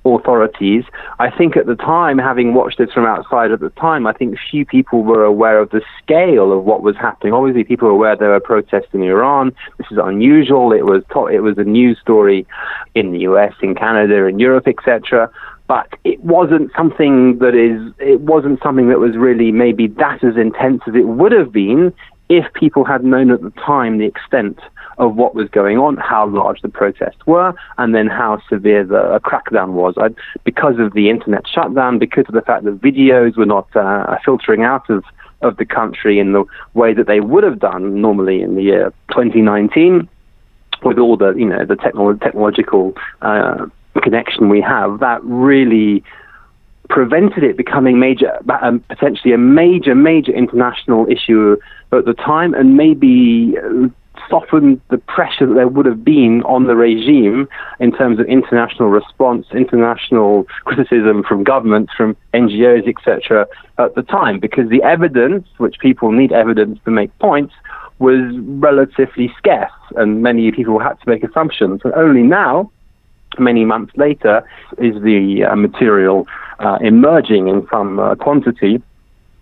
authorities. 0.06 0.84
I 1.18 1.32
think 1.32 1.58
at 1.58 1.66
the 1.66 1.76
time, 1.76 2.20
having 2.20 2.53
watched 2.53 2.78
this 2.78 2.91
from 2.91 3.06
outside 3.06 3.51
at 3.51 3.60
the 3.60 3.72
time, 3.72 4.06
I 4.06 4.14
think 4.14 4.38
few 4.51 4.64
people 4.64 5.01
were 5.03 5.24
aware 5.24 5.60
of 5.60 5.72
the 5.72 5.82
scale 5.97 6.51
of 6.51 6.64
what 6.64 6.84
was 6.84 6.95
happening. 6.95 7.34
Obviously, 7.34 7.64
people 7.64 7.88
were 7.88 7.93
aware 7.95 8.16
there 8.16 8.30
were 8.30 8.39
protests 8.39 8.93
in 8.93 9.01
Iran. 9.01 9.51
This 9.80 9.88
is 9.89 9.97
unusual. 9.97 10.72
It 10.72 10.86
was 10.86 11.03
to- 11.14 11.26
it 11.26 11.39
was 11.39 11.58
a 11.58 11.64
news 11.64 11.97
story 11.99 12.45
in 12.93 13.14
the 13.14 13.20
U.S., 13.22 13.53
in 13.64 13.74
Canada, 13.74 14.26
in 14.26 14.38
Europe, 14.38 14.68
etc 14.68 15.32
but 15.68 15.88
it 16.03 16.20
wasn't 16.24 16.72
something 16.76 17.39
that 17.39 17.55
is 17.55 17.93
it 17.99 18.22
wasn't 18.22 18.61
something 18.61 18.89
that 18.89 18.99
was 18.99 19.16
really 19.18 19.51
maybe 19.51 19.88
that 19.88 20.24
as 20.24 20.38
intense 20.38 20.82
as 20.88 20.95
it 20.95 21.07
would 21.07 21.32
have 21.32 21.51
been 21.51 21.93
if 22.30 22.51
people 22.53 22.84
had 22.84 23.03
known 23.03 23.32
at 23.32 23.41
the 23.41 23.51
time 23.51 23.97
the 23.97 24.05
extent 24.05 24.59
of 24.97 25.16
what 25.16 25.36
was 25.36 25.49
going 25.49 25.78
on, 25.78 25.97
how 25.97 26.26
large 26.28 26.61
the 26.61 26.70
protests 26.70 27.26
were, 27.26 27.53
and 27.78 27.93
then 27.93 28.07
how 28.07 28.41
severe 28.49 28.84
the 28.84 29.20
crackdown 29.24 29.74
was. 29.74 29.93
I, 29.97 30.09
because 30.43 30.80
of 30.80 30.93
the 30.93 31.09
internet 31.09 31.45
shutdown, 31.47 31.99
because 31.99 32.26
of 32.28 32.34
the 32.34 32.41
fact 32.41 32.63
that 32.63 32.80
videos 32.80 33.36
were 33.38 33.45
not 33.45 33.74
uh, 33.76 34.18
filtering 34.24 34.63
out 34.63 34.89
of 34.89 35.03
of 35.41 35.57
the 35.57 35.66
country 35.66 36.18
in 36.18 36.32
the 36.32 36.43
way 36.74 36.93
that 36.93 37.07
they 37.07 37.20
would 37.20 37.43
have 37.43 37.59
done 37.59 38.01
normally 38.01 38.41
in 38.41 38.55
the 38.55 38.63
year 38.63 38.93
2019 39.09 40.07
with 40.84 40.97
all 40.97 41.18
the 41.18 41.34
you 41.34 41.45
know 41.45 41.66
the 41.66 41.76
technolo- 41.76 42.20
technological 42.22 42.93
uh, 43.22 43.66
connection 44.02 44.50
we 44.50 44.62
have 44.62 45.00
that 45.00 45.24
really 45.24 46.04
prevented 46.89 47.43
it 47.43 47.58
becoming 47.58 48.00
major, 48.00 48.38
um, 48.62 48.80
potentially 48.82 49.34
a 49.34 49.38
major, 49.38 49.96
major 49.96 50.32
international 50.32 51.08
issue 51.10 51.58
at 51.91 52.06
the 52.06 52.14
time, 52.14 52.54
and 52.54 52.78
maybe 52.78 53.56
uh, 53.58 53.88
softened 54.30 54.82
the 54.89 54.98
pressure 54.98 55.46
that 55.46 55.54
there 55.54 55.68
would 55.68 55.86
have 55.86 56.04
been 56.04 56.41
on 56.43 56.66
the 56.66 56.76
regime 56.76 57.48
in 57.80 57.91
terms 57.91 58.20
of 58.20 58.26
international 58.28 58.89
response, 58.89 59.48
international 59.54 60.46
criticism 60.66 61.24
from 61.24 61.43
governments, 61.43 61.93
from 61.96 62.16
NGOs, 62.34 62.88
etc. 62.88 63.48
at 63.78 63.96
the 63.96 64.04
time, 64.04 64.39
because 64.39 64.70
the 64.70 64.82
evidence, 64.84 65.48
which 65.58 65.80
people 65.80 66.12
need 66.12 66.32
evidence 66.32 66.80
to 66.86 66.91
make 66.91 67.18
points, 67.20 67.54
was 68.00 68.20
relatively 68.39 69.34
scarce, 69.38 69.72
and 69.96 70.22
many 70.22 70.52
people 70.52 70.80
had 70.80 71.00
to 71.02 71.10
make 71.10 71.24
assumptions. 71.24 71.82
And 71.84 71.93
only 71.93 72.24
now, 72.24 72.72
many 73.40 73.66
months 73.66 73.96
later, 73.98 74.48
is 74.78 75.02
the 75.02 75.44
uh, 75.44 75.56
material 75.56 76.28
uh, 76.60 76.78
emerging 76.82 77.48
in 77.48 77.68
some 77.70 78.00
uh, 78.00 78.16
quantity, 78.16 78.82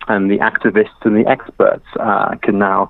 and 0.08 0.30
the 0.30 0.38
activists 0.39 1.02
and 1.04 1.16
the 1.16 1.30
experts 1.30 1.86
can 2.41 2.60
now 2.60 2.89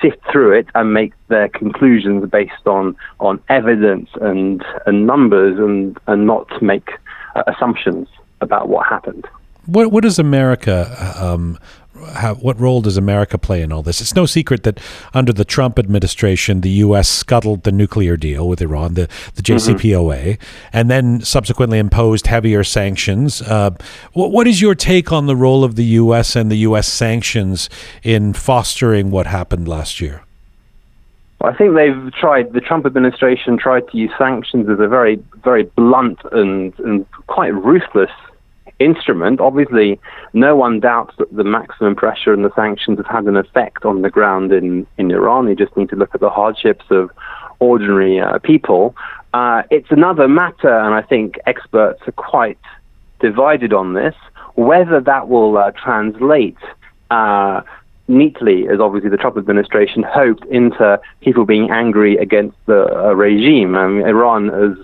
sift 0.00 0.18
through 0.30 0.52
it 0.52 0.66
and 0.74 0.92
make 0.92 1.12
their 1.28 1.48
conclusions 1.48 2.28
based 2.30 2.66
on 2.66 2.96
on 3.20 3.40
evidence 3.48 4.08
and 4.20 4.64
and 4.86 5.06
numbers 5.06 5.58
and 5.58 5.98
and 6.06 6.26
not 6.26 6.46
make 6.62 6.90
uh, 7.34 7.42
assumptions 7.46 8.08
about 8.40 8.68
what 8.68 8.86
happened. 8.86 9.26
What 9.66 9.92
what 9.92 10.02
does 10.02 10.18
America 10.18 11.14
um, 11.20 11.58
how, 12.14 12.34
what 12.34 12.58
role 12.58 12.80
does 12.80 12.96
America 12.96 13.38
play 13.38 13.62
in 13.62 13.72
all 13.72 13.82
this? 13.82 14.00
It's 14.00 14.14
no 14.14 14.26
secret 14.26 14.62
that 14.64 14.80
under 15.12 15.32
the 15.32 15.44
Trump 15.44 15.78
administration, 15.78 16.60
the 16.60 16.70
U.S. 16.70 17.08
scuttled 17.08 17.62
the 17.62 17.72
nuclear 17.72 18.16
deal 18.16 18.48
with 18.48 18.60
Iran, 18.60 18.94
the, 18.94 19.08
the 19.34 19.42
JCPOA, 19.42 20.38
mm-hmm. 20.38 20.68
and 20.72 20.90
then 20.90 21.20
subsequently 21.20 21.78
imposed 21.78 22.26
heavier 22.26 22.64
sanctions. 22.64 23.42
Uh, 23.42 23.70
what, 24.12 24.32
what 24.32 24.46
is 24.46 24.60
your 24.60 24.74
take 24.74 25.12
on 25.12 25.26
the 25.26 25.36
role 25.36 25.64
of 25.64 25.76
the 25.76 25.84
U.S. 25.84 26.36
and 26.36 26.50
the 26.50 26.58
U.S. 26.58 26.88
sanctions 26.88 27.70
in 28.02 28.32
fostering 28.32 29.10
what 29.10 29.26
happened 29.26 29.68
last 29.68 30.00
year? 30.00 30.22
I 31.40 31.54
think 31.54 31.74
they've 31.74 32.12
tried, 32.14 32.52
the 32.54 32.60
Trump 32.60 32.86
administration 32.86 33.58
tried 33.58 33.86
to 33.88 33.98
use 33.98 34.10
sanctions 34.16 34.68
as 34.68 34.80
a 34.80 34.88
very, 34.88 35.22
very 35.42 35.64
blunt 35.76 36.18
and, 36.32 36.72
and 36.78 37.06
quite 37.26 37.52
ruthless 37.52 38.10
instrument. 38.84 39.40
Obviously, 39.40 39.98
no 40.32 40.54
one 40.56 40.80
doubts 40.80 41.14
that 41.18 41.34
the 41.34 41.44
maximum 41.44 41.94
pressure 41.96 42.32
and 42.32 42.44
the 42.44 42.54
sanctions 42.54 42.98
have 42.98 43.06
had 43.06 43.24
an 43.24 43.36
effect 43.36 43.84
on 43.84 44.02
the 44.02 44.10
ground 44.10 44.52
in, 44.52 44.86
in 44.98 45.10
Iran. 45.10 45.48
You 45.48 45.56
just 45.56 45.76
need 45.76 45.88
to 45.90 45.96
look 45.96 46.14
at 46.14 46.20
the 46.20 46.30
hardships 46.30 46.84
of 46.90 47.10
ordinary 47.60 48.20
uh, 48.20 48.38
people. 48.38 48.94
Uh, 49.32 49.62
it's 49.70 49.90
another 49.90 50.28
matter, 50.28 50.78
and 50.78 50.94
I 50.94 51.02
think 51.02 51.38
experts 51.46 52.00
are 52.06 52.12
quite 52.12 52.58
divided 53.20 53.72
on 53.72 53.94
this, 53.94 54.14
whether 54.54 55.00
that 55.00 55.28
will 55.28 55.56
uh, 55.56 55.72
translate 55.72 56.58
uh, 57.10 57.62
neatly, 58.06 58.68
as 58.68 58.80
obviously 58.80 59.10
the 59.10 59.16
Trump 59.16 59.36
administration 59.36 60.02
hoped, 60.02 60.44
into 60.46 61.00
people 61.20 61.44
being 61.44 61.70
angry 61.70 62.16
against 62.16 62.56
the 62.66 62.86
uh, 62.94 63.14
regime. 63.14 63.74
I 63.76 63.86
mean, 63.88 64.06
Iran 64.06 64.48
has 64.48 64.76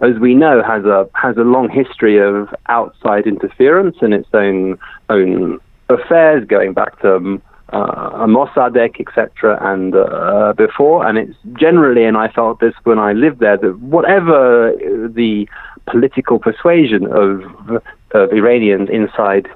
as 0.00 0.18
we 0.18 0.34
know, 0.34 0.62
has 0.62 0.84
a 0.84 1.08
has 1.14 1.36
a 1.36 1.42
long 1.42 1.68
history 1.68 2.18
of 2.18 2.48
outside 2.66 3.26
interference 3.26 3.96
in 4.00 4.12
its 4.12 4.28
own 4.32 4.78
own 5.08 5.58
affairs, 5.88 6.46
going 6.46 6.72
back 6.72 7.00
to 7.00 7.16
um, 7.16 7.42
uh, 7.70 8.26
Mossadegh, 8.26 9.00
etc., 9.00 9.58
and 9.60 9.94
uh, 9.94 10.52
before. 10.56 11.06
And 11.06 11.18
it's 11.18 11.36
generally, 11.52 12.04
and 12.04 12.16
I 12.16 12.28
felt 12.28 12.60
this 12.60 12.74
when 12.84 12.98
I 12.98 13.12
lived 13.12 13.40
there, 13.40 13.56
that 13.58 13.78
whatever 13.78 14.72
the 15.08 15.48
political 15.86 16.38
persuasion 16.38 17.06
of 17.06 17.82
of 18.12 18.32
Iranians 18.32 18.88
inside 18.90 19.48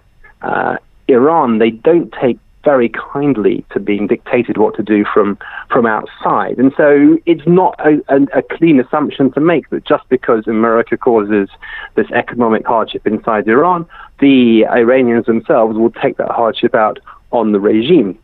uh, 0.42 0.76
Iran, 1.08 1.58
they 1.58 1.70
don't 1.70 2.12
take 2.20 2.38
very 2.64 2.88
kindly 2.88 3.64
to 3.70 3.78
being 3.78 4.06
dictated 4.06 4.56
what 4.56 4.74
to 4.76 4.82
do 4.82 5.04
from 5.04 5.38
from 5.70 5.86
outside. 5.86 6.58
And 6.58 6.72
so 6.76 7.18
it's 7.26 7.46
not 7.46 7.78
a, 7.80 8.00
a, 8.08 8.38
a, 8.38 8.42
clean 8.42 8.80
assumption 8.80 9.30
to 9.32 9.40
make 9.40 9.70
that 9.70 9.84
just 9.84 10.08
because 10.08 10.46
America 10.46 10.96
causes 10.96 11.48
this 11.94 12.10
economic 12.12 12.66
hardship 12.66 13.06
inside 13.06 13.46
Iran, 13.48 13.86
the 14.20 14.66
Iranians 14.66 15.26
themselves 15.26 15.76
will 15.76 15.90
take 15.90 16.16
that 16.16 16.30
hardship 16.30 16.74
out 16.74 16.98
on 17.30 17.52
the 17.52 17.60
regime. 17.60 18.18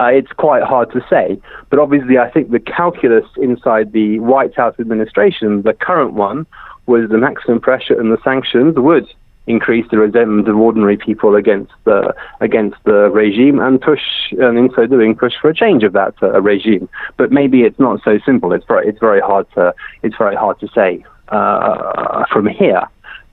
Uh, 0.00 0.06
it's 0.06 0.32
quite 0.32 0.62
hard 0.62 0.90
to 0.92 1.04
say, 1.08 1.40
but 1.70 1.78
obviously, 1.78 2.18
I 2.18 2.28
think 2.28 2.50
the 2.50 2.58
calculus 2.58 3.24
inside 3.36 3.92
the 3.92 4.18
White 4.18 4.54
House 4.56 4.74
administration, 4.80 5.62
the 5.62 5.72
current 5.72 6.14
one, 6.14 6.46
was 6.86 7.08
the 7.08 7.18
maximum 7.18 7.60
pressure 7.60 7.98
and 7.98 8.12
the 8.12 8.18
sanctions 8.24 8.74
would 8.76 9.06
increase 9.46 9.86
the 9.90 9.98
resentment 9.98 10.48
of 10.48 10.56
ordinary 10.56 10.96
people 10.96 11.34
against 11.34 11.72
the 11.84 12.14
against 12.40 12.76
the 12.84 13.10
regime 13.10 13.58
and 13.60 13.80
push 13.80 14.00
and 14.32 14.58
in 14.58 14.70
so 14.74 14.86
doing 14.86 15.14
push 15.14 15.34
for 15.40 15.50
a 15.50 15.54
change 15.54 15.82
of 15.82 15.92
that 15.92 16.14
uh, 16.22 16.40
regime. 16.40 16.88
But 17.16 17.30
maybe 17.30 17.62
it's 17.62 17.78
not 17.78 18.00
so 18.04 18.18
simple. 18.24 18.52
It's 18.52 18.64
very 18.66 18.88
it's 18.88 19.00
very 19.00 19.20
hard 19.20 19.46
to 19.54 19.74
it's 20.02 20.16
very 20.16 20.36
hard 20.36 20.58
to 20.60 20.68
say 20.74 21.04
uh, 21.28 22.24
from 22.32 22.46
here. 22.46 22.82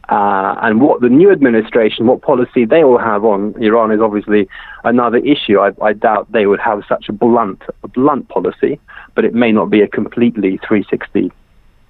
Uh, 0.09 0.55
and 0.61 0.81
what 0.81 0.99
the 0.99 1.07
new 1.07 1.31
administration, 1.31 2.05
what 2.05 2.21
policy 2.21 2.65
they 2.65 2.83
will 2.83 2.97
have 2.97 3.23
on 3.23 3.55
Iran 3.63 3.91
is 3.91 4.01
obviously 4.01 4.49
another 4.83 5.19
issue. 5.19 5.57
I, 5.57 5.71
I 5.81 5.93
doubt 5.93 6.29
they 6.33 6.47
would 6.47 6.59
have 6.59 6.83
such 6.89 7.07
a 7.07 7.13
blunt, 7.13 7.61
a 7.83 7.87
blunt 7.87 8.27
policy, 8.27 8.77
but 9.15 9.23
it 9.23 9.33
may 9.33 9.53
not 9.53 9.69
be 9.69 9.81
a 9.81 9.87
completely 9.87 10.59
360, 10.67 11.31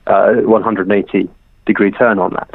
uh, 0.05 0.33
180 0.33 1.29
degree 1.65 1.89
turn 1.89 2.19
on 2.19 2.33
that. 2.33 2.53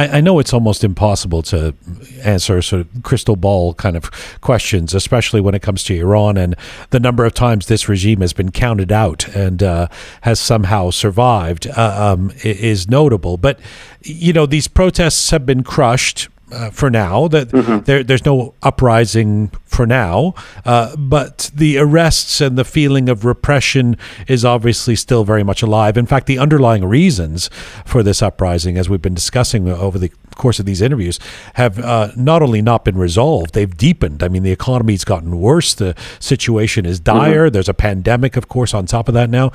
I, 0.00 0.18
I, 0.18 0.20
know 0.22 0.38
it's 0.38 0.54
almost 0.54 0.82
impossible 0.82 1.42
to 1.42 1.74
answer 2.22 2.62
sort 2.62 2.80
of 2.80 3.02
crystal 3.02 3.36
ball 3.36 3.74
kind 3.74 3.96
of 3.96 4.10
questions, 4.40 4.94
especially 4.94 5.42
when 5.42 5.54
it 5.54 5.60
comes 5.60 5.84
to 5.84 5.94
Iran 5.94 6.38
and 6.38 6.56
the 6.88 7.00
number 7.00 7.26
of 7.26 7.34
times 7.34 7.66
this 7.66 7.86
regime 7.86 8.22
has 8.22 8.32
been 8.32 8.50
counted 8.50 8.90
out 8.90 9.28
and 9.36 9.62
uh, 9.62 9.88
has 10.22 10.40
somehow 10.40 10.88
survived 10.88 11.66
uh, 11.66 12.14
um, 12.14 12.32
is 12.42 12.88
notable. 12.88 13.36
But 13.36 13.60
you 14.02 14.32
know, 14.32 14.46
these 14.46 14.68
protests 14.68 15.30
have 15.30 15.44
been 15.44 15.62
crushed 15.62 16.28
uh, 16.52 16.70
for 16.70 16.90
now. 16.90 17.28
That 17.28 17.48
mm-hmm. 17.48 17.84
there, 17.84 18.02
there's 18.02 18.24
no 18.24 18.54
uprising 18.62 19.48
for 19.64 19.86
now, 19.86 20.34
uh, 20.64 20.96
but 20.96 21.50
the 21.54 21.78
arrests 21.78 22.40
and 22.40 22.58
the 22.58 22.64
feeling 22.64 23.08
of 23.08 23.24
repression 23.24 23.96
is 24.26 24.44
obviously 24.44 24.96
still 24.96 25.24
very 25.24 25.44
much 25.44 25.62
alive. 25.62 25.96
In 25.96 26.06
fact, 26.06 26.26
the 26.26 26.38
underlying 26.38 26.84
reasons 26.84 27.48
for 27.84 28.02
this 28.02 28.22
uprising, 28.22 28.76
as 28.76 28.88
we've 28.88 29.02
been 29.02 29.14
discussing 29.14 29.68
over 29.68 29.98
the 29.98 30.10
course 30.36 30.58
of 30.58 30.66
these 30.66 30.80
interviews 30.80 31.20
have 31.54 31.78
uh, 31.78 32.08
not 32.16 32.42
only 32.42 32.62
not 32.62 32.84
been 32.84 32.96
resolved, 32.96 33.54
they've 33.54 33.76
deepened. 33.76 34.22
I 34.22 34.28
mean, 34.28 34.42
the 34.42 34.52
economy's 34.52 35.04
gotten 35.04 35.40
worse. 35.40 35.74
The 35.74 35.94
situation 36.18 36.86
is 36.86 36.98
dire. 36.98 37.46
Mm-hmm. 37.46 37.52
There's 37.52 37.68
a 37.68 37.74
pandemic, 37.74 38.36
of 38.36 38.48
course, 38.48 38.74
on 38.74 38.86
top 38.86 39.08
of 39.08 39.14
that 39.14 39.30
now. 39.30 39.52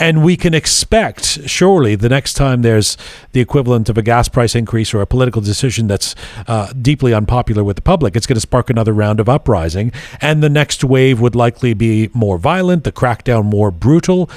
And 0.00 0.24
we 0.24 0.36
can 0.36 0.54
expect, 0.54 1.48
surely, 1.48 1.96
the 1.96 2.08
next 2.08 2.34
time 2.34 2.62
there's 2.62 2.96
the 3.32 3.40
equivalent 3.40 3.88
of 3.88 3.98
a 3.98 4.02
gas 4.02 4.28
price 4.28 4.54
increase 4.54 4.94
or 4.94 5.00
a 5.00 5.06
political 5.06 5.42
decision 5.42 5.88
that's 5.88 6.14
uh, 6.46 6.72
deeply 6.72 7.12
unpopular 7.14 7.64
with 7.64 7.76
the 7.76 7.82
public, 7.82 8.16
it's 8.16 8.26
going 8.26 8.36
to 8.36 8.40
spark 8.40 8.70
another 8.70 8.92
round 8.92 9.20
of 9.20 9.28
uprising. 9.28 9.92
And 10.20 10.42
the 10.42 10.50
next 10.50 10.84
wave 10.84 11.20
would 11.20 11.34
likely 11.34 11.74
be 11.74 12.10
more 12.12 12.38
violent, 12.38 12.84
the 12.84 12.92
crackdown 12.92 13.44
more 13.44 13.70
brutal. 13.70 14.30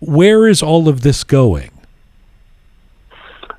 Where 0.00 0.46
is 0.46 0.62
all 0.62 0.88
of 0.88 1.02
this 1.02 1.24
going? 1.24 1.70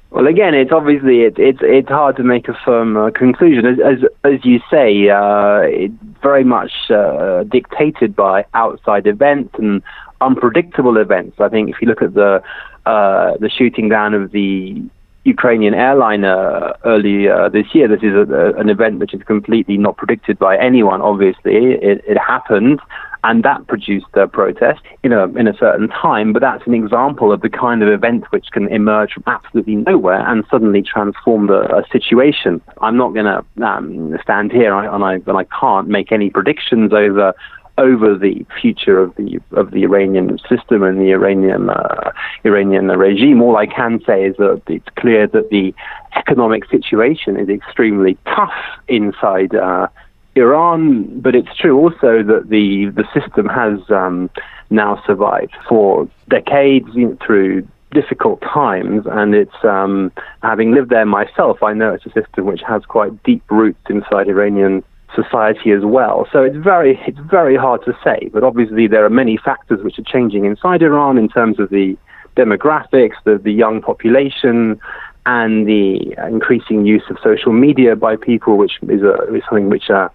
Well, 0.09 0.25
again, 0.25 0.55
it's 0.55 0.71
obviously 0.71 1.21
it, 1.21 1.37
it's 1.37 1.59
it's 1.61 1.89
hard 1.89 2.15
to 2.15 2.23
make 2.23 2.47
a 2.47 2.57
firm 2.65 2.97
uh, 2.97 3.11
conclusion, 3.11 3.65
as, 3.65 3.77
as 3.79 4.09
as 4.23 4.45
you 4.45 4.59
say. 4.71 5.09
Uh, 5.09 5.59
it's 5.63 5.93
very 6.23 6.43
much 6.43 6.71
uh, 6.89 7.43
dictated 7.43 8.15
by 8.15 8.45
outside 8.53 9.05
events 9.05 9.53
and 9.59 9.83
unpredictable 10.21 10.97
events. 10.97 11.39
I 11.39 11.49
think 11.49 11.69
if 11.69 11.75
you 11.81 11.87
look 11.87 12.01
at 12.01 12.13
the 12.13 12.41
uh, 12.85 13.37
the 13.37 13.49
shooting 13.49 13.89
down 13.89 14.13
of 14.13 14.31
the 14.31 14.81
Ukrainian 15.23 15.73
airliner 15.73 16.73
early 16.85 17.27
uh, 17.27 17.49
this 17.49 17.67
year, 17.73 17.87
this 17.87 18.01
is 18.01 18.13
a, 18.13 18.25
a, 18.33 18.53
an 18.59 18.69
event 18.69 18.99
which 18.99 19.13
is 19.13 19.21
completely 19.23 19.77
not 19.77 19.97
predicted 19.97 20.39
by 20.39 20.57
anyone. 20.57 21.01
Obviously, 21.01 21.55
it, 21.55 22.01
it 22.07 22.17
happened 22.17 22.79
and 23.23 23.43
that 23.43 23.67
produced 23.67 24.05
a 24.13 24.27
protest 24.27 24.81
in 25.03 25.11
a 25.11 25.25
in 25.37 25.47
a 25.47 25.53
certain 25.57 25.89
time. 25.89 26.33
But 26.33 26.41
that's 26.41 26.65
an 26.65 26.73
example 26.73 27.31
of 27.31 27.41
the 27.41 27.49
kind 27.49 27.83
of 27.83 27.89
event 27.89 28.25
which 28.31 28.47
can 28.51 28.67
emerge 28.69 29.13
from 29.13 29.23
absolutely 29.27 29.75
nowhere 29.75 30.25
and 30.27 30.45
suddenly 30.49 30.81
transform 30.81 31.47
the 31.47 31.61
a 31.75 31.83
situation. 31.91 32.61
I'm 32.81 32.95
not 32.95 33.13
going 33.13 33.25
to 33.25 33.65
um, 33.65 34.17
stand 34.21 34.51
here 34.51 34.73
and 34.73 35.03
I 35.03 35.15
and 35.15 35.37
I 35.37 35.43
can't 35.59 35.87
make 35.87 36.11
any 36.11 36.29
predictions 36.29 36.93
over 36.93 37.33
over 37.77 38.17
the 38.17 38.45
future 38.59 38.99
of 38.99 39.15
the 39.15 39.39
of 39.51 39.71
the 39.71 39.83
Iranian 39.83 40.39
system 40.49 40.83
and 40.83 40.99
the 40.99 41.11
Iranian 41.11 41.69
uh, 41.69 42.11
Iranian 42.43 42.87
regime. 42.87 43.41
All 43.41 43.57
I 43.57 43.67
can 43.67 44.01
say 44.05 44.25
is 44.25 44.35
that 44.37 44.61
it's 44.67 44.89
clear 44.97 45.27
that 45.27 45.49
the 45.49 45.73
economic 46.15 46.65
situation 46.69 47.37
is 47.37 47.49
extremely 47.49 48.17
tough 48.25 48.53
inside 48.87 49.53
uh, 49.55 49.87
Iran, 50.35 51.19
but 51.21 51.35
it's 51.35 51.55
true 51.55 51.77
also 51.77 52.23
that 52.23 52.49
the 52.49 52.87
the 52.87 53.05
system 53.13 53.47
has 53.47 53.79
um, 53.89 54.29
now 54.69 55.01
survived 55.05 55.55
for 55.67 56.09
decades 56.29 56.89
through 57.25 57.67
difficult 57.91 58.41
times, 58.41 59.05
and 59.09 59.33
it's 59.33 59.63
um, 59.63 60.11
having 60.43 60.71
lived 60.73 60.89
there 60.89 61.05
myself, 61.05 61.63
I 61.63 61.73
know 61.73 61.93
it's 61.93 62.05
a 62.05 62.11
system 62.11 62.45
which 62.45 62.61
has 62.67 62.83
quite 62.85 63.23
deep 63.23 63.43
roots 63.49 63.79
inside 63.89 64.27
Iranian 64.27 64.83
society 65.15 65.71
as 65.71 65.83
well. 65.83 66.27
So 66.31 66.43
it's 66.43 66.57
very 66.57 66.99
it's 67.07 67.19
very 67.29 67.55
hard 67.55 67.83
to 67.85 67.97
say, 68.03 68.29
but 68.33 68.43
obviously 68.43 68.87
there 68.87 69.05
are 69.05 69.09
many 69.09 69.37
factors 69.37 69.83
which 69.83 69.97
are 69.99 70.03
changing 70.03 70.45
inside 70.45 70.81
Iran 70.81 71.17
in 71.17 71.29
terms 71.29 71.59
of 71.59 71.69
the 71.69 71.97
demographics, 72.35 73.15
the 73.23 73.37
the 73.37 73.51
young 73.51 73.81
population, 73.81 74.79
and 75.27 75.67
the 75.67 76.15
increasing 76.27 76.85
use 76.85 77.03
of 77.09 77.17
social 77.21 77.51
media 77.51 77.95
by 77.95 78.15
people, 78.15 78.57
which 78.57 78.79
is, 78.83 79.01
a, 79.01 79.35
is 79.35 79.43
something 79.49 79.69
which 79.69 79.89
uh, 79.89 80.07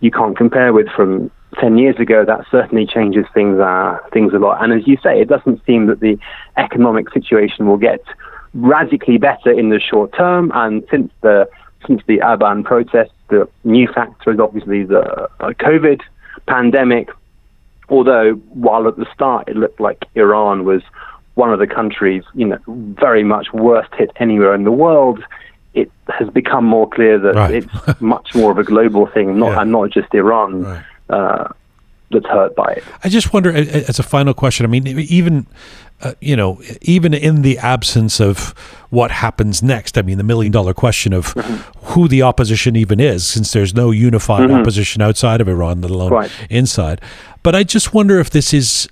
you 0.00 0.10
can't 0.10 0.36
compare 0.36 0.74
with 0.74 0.88
from 0.94 1.30
10 1.58 1.78
years 1.78 1.96
ago, 1.98 2.24
that 2.24 2.44
certainly 2.50 2.86
changes 2.86 3.24
things, 3.32 3.58
uh, 3.58 3.98
things 4.12 4.34
a 4.34 4.38
lot. 4.38 4.62
And 4.62 4.72
as 4.72 4.86
you 4.86 4.98
say, 5.02 5.20
it 5.20 5.28
doesn't 5.28 5.64
seem 5.64 5.86
that 5.86 6.00
the 6.00 6.18
economic 6.58 7.10
situation 7.10 7.66
will 7.66 7.78
get 7.78 8.00
radically 8.52 9.16
better 9.16 9.50
in 9.50 9.70
the 9.70 9.80
short 9.80 10.12
term. 10.12 10.52
And 10.54 10.84
since 10.90 11.10
the, 11.22 11.48
since 11.86 12.02
the 12.06 12.18
Aban 12.18 12.62
protests, 12.62 13.14
the 13.28 13.48
new 13.64 13.86
factor 13.88 14.30
is 14.32 14.40
obviously 14.40 14.84
the 14.84 15.00
uh, 15.40 15.50
COVID 15.52 16.00
pandemic. 16.46 17.08
Although, 17.88 18.34
while 18.34 18.86
at 18.86 18.96
the 18.96 19.06
start 19.14 19.48
it 19.48 19.56
looked 19.56 19.80
like 19.80 20.04
Iran 20.14 20.64
was 20.64 20.82
one 21.34 21.52
of 21.52 21.58
the 21.58 21.66
countries, 21.66 22.22
you 22.34 22.46
know, 22.46 22.58
very 22.66 23.24
much 23.24 23.52
worst 23.52 23.94
hit 23.94 24.10
anywhere 24.16 24.54
in 24.54 24.64
the 24.64 24.72
world, 24.72 25.22
it 25.74 25.90
has 26.08 26.28
become 26.30 26.64
more 26.64 26.88
clear 26.88 27.18
that 27.18 27.34
Right. 27.34 27.54
it's 27.64 28.00
much 28.00 28.34
more 28.34 28.50
of 28.50 28.58
a 28.58 28.64
global 28.64 29.06
thing, 29.06 29.38
not 29.38 29.50
Yeah. 29.52 29.62
and 29.62 29.72
not 29.72 29.90
just 29.90 30.12
Iran 30.14 30.64
Right. 30.64 30.82
uh, 31.08 31.48
that's 32.10 32.26
hurt 32.26 32.54
by 32.56 32.74
it. 32.76 32.84
I 33.04 33.08
just 33.08 33.32
wonder, 33.32 33.50
as 33.54 33.98
a 33.98 34.02
final 34.02 34.34
question, 34.34 34.64
I 34.64 34.68
mean, 34.68 34.86
even, 34.86 35.46
uh, 36.02 36.12
you 36.20 36.36
know, 36.36 36.60
even 36.82 37.12
in 37.12 37.42
the 37.42 37.58
absence 37.58 38.20
of 38.20 38.54
what 38.90 39.10
happens 39.10 39.62
next, 39.62 39.98
I 39.98 40.02
mean, 40.02 40.16
the 40.16 40.24
million 40.24 40.50
dollar 40.52 40.72
question 40.72 41.12
of 41.12 41.32
who 41.82 42.08
the 42.08 42.22
opposition 42.22 42.76
even 42.76 43.00
is, 43.00 43.26
since 43.26 43.52
there's 43.52 43.74
no 43.74 43.90
unified 43.90 44.50
opposition 44.50 45.02
outside 45.02 45.40
of 45.42 45.48
Iran, 45.48 45.80
let 45.82 45.90
alone 45.90 46.12
Right. 46.12 46.30
inside. 46.48 47.00
But 47.48 47.54
I 47.54 47.64
just 47.64 47.94
wonder 47.94 48.20
if 48.20 48.28
this 48.28 48.52
is 48.52 48.90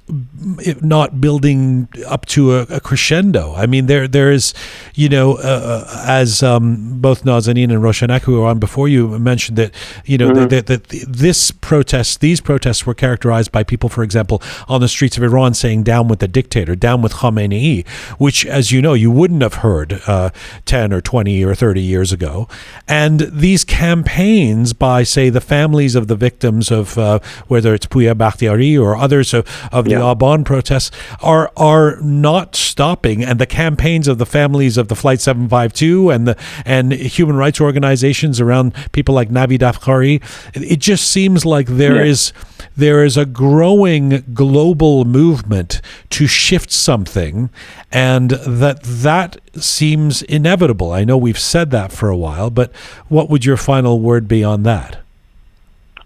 not 0.80 1.20
building 1.20 1.90
up 2.06 2.24
to 2.24 2.54
a, 2.54 2.62
a 2.62 2.80
crescendo. 2.80 3.52
I 3.54 3.66
mean, 3.66 3.84
there 3.84 4.08
there 4.08 4.32
is, 4.32 4.54
you 4.94 5.10
know, 5.10 5.34
uh, 5.34 5.84
uh, 5.84 6.04
as 6.06 6.42
um, 6.42 6.98
both 6.98 7.24
Nazanin 7.24 7.64
and 7.64 7.82
Roshanak, 7.82 8.22
who 8.22 8.40
were 8.40 8.46
on 8.46 8.58
before 8.58 8.88
you, 8.88 9.18
mentioned 9.18 9.58
that, 9.58 9.74
you 10.06 10.16
know, 10.16 10.32
that, 10.32 10.48
that, 10.48 10.66
that 10.68 11.04
this 11.06 11.50
protest, 11.50 12.22
these 12.22 12.40
protests 12.40 12.86
were 12.86 12.94
characterized 12.94 13.52
by 13.52 13.62
people, 13.62 13.90
for 13.90 14.02
example, 14.02 14.40
on 14.68 14.80
the 14.80 14.88
streets 14.88 15.18
of 15.18 15.22
Iran 15.22 15.52
saying 15.52 15.82
"down 15.82 16.08
with 16.08 16.20
the 16.20 16.28
dictator," 16.28 16.74
"down 16.74 17.02
with 17.02 17.12
Khamenei," 17.12 17.86
which, 18.16 18.46
as 18.46 18.72
you 18.72 18.80
know, 18.80 18.94
you 18.94 19.10
wouldn't 19.10 19.42
have 19.42 19.56
heard 19.56 20.00
uh, 20.06 20.30
ten 20.64 20.94
or 20.94 21.02
twenty 21.02 21.44
or 21.44 21.54
thirty 21.54 21.82
years 21.82 22.10
ago. 22.10 22.48
And 22.88 23.20
these 23.20 23.64
campaigns 23.64 24.72
by, 24.72 25.02
say, 25.02 25.28
the 25.28 25.42
families 25.42 25.94
of 25.94 26.06
the 26.06 26.16
victims 26.16 26.70
of 26.70 26.96
uh, 26.96 27.18
whether 27.48 27.74
it's 27.74 27.84
Pouya 27.84 28.16
Or 28.48 28.96
others 28.96 29.34
of, 29.34 29.46
of 29.72 29.84
the 29.84 29.92
Yeah. 29.92 30.14
Aban 30.14 30.44
protests 30.44 30.90
are 31.22 31.50
are 31.56 31.96
not 32.00 32.54
stopping, 32.56 33.24
and 33.24 33.38
the 33.38 33.46
campaigns 33.46 34.08
of 34.08 34.18
the 34.18 34.26
families 34.26 34.76
of 34.76 34.88
the 34.88 34.94
Flight 34.94 35.20
752 35.20 36.10
and 36.10 36.28
the 36.28 36.36
and 36.64 36.92
human 36.92 37.36
rights 37.36 37.60
organizations 37.60 38.40
around 38.40 38.72
people 38.92 39.14
like 39.14 39.28
Navid 39.30 39.58
Afkari, 39.60 40.22
it, 40.54 40.62
it 40.72 40.78
just 40.78 41.08
seems 41.10 41.44
like 41.44 41.66
there 41.66 41.96
Yeah. 41.96 42.10
is 42.10 42.32
there 42.76 43.02
is 43.04 43.16
a 43.16 43.24
growing 43.24 44.22
global 44.34 45.04
movement 45.04 45.80
to 46.10 46.26
shift 46.26 46.70
something, 46.70 47.48
and 47.90 48.30
that 48.30 48.82
that 48.82 49.38
seems 49.56 50.22
inevitable. 50.22 50.92
I 50.92 51.04
know 51.04 51.16
we've 51.16 51.38
said 51.38 51.70
that 51.70 51.92
for 51.92 52.08
a 52.10 52.16
while, 52.16 52.50
but 52.50 52.74
what 53.08 53.30
would 53.30 53.44
your 53.44 53.56
final 53.56 54.00
word 54.00 54.28
be 54.28 54.44
on 54.44 54.62
that? 54.64 54.98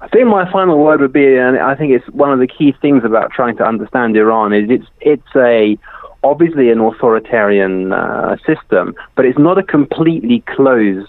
I 0.02 0.08
think 0.08 0.28
my 0.28 0.50
final 0.50 0.78
word 0.78 1.00
would 1.00 1.12
be, 1.12 1.36
and 1.36 1.58
I 1.58 1.74
think 1.74 1.92
it's 1.92 2.08
one 2.08 2.32
of 2.32 2.38
the 2.38 2.46
key 2.46 2.72
things 2.80 3.04
about 3.04 3.32
trying 3.32 3.56
to 3.58 3.64
understand 3.64 4.16
Iran 4.16 4.52
is 4.54 4.70
it's 4.70 4.86
it's 5.00 5.36
a 5.36 5.78
obviously 6.22 6.70
an 6.70 6.80
authoritarian 6.80 7.92
uh, 7.92 8.36
system, 8.46 8.94
but 9.14 9.26
it's 9.26 9.38
not 9.38 9.58
a 9.58 9.62
completely 9.62 10.42
closed 10.46 11.08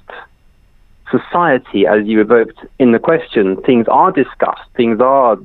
society, 1.10 1.86
as 1.86 2.06
you 2.06 2.20
evoked 2.20 2.60
in 2.80 2.92
the 2.92 3.00
question. 3.00 3.56
Things 3.62 3.88
are 3.88 4.12
discussed, 4.12 4.70
things 4.76 5.00
are 5.00 5.38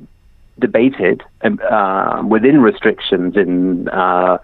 debated 0.59 1.23
um, 1.43 1.59
uh, 1.69 2.23
within 2.25 2.61
restrictions 2.61 3.37
in 3.37 3.87
uh, 3.89 4.39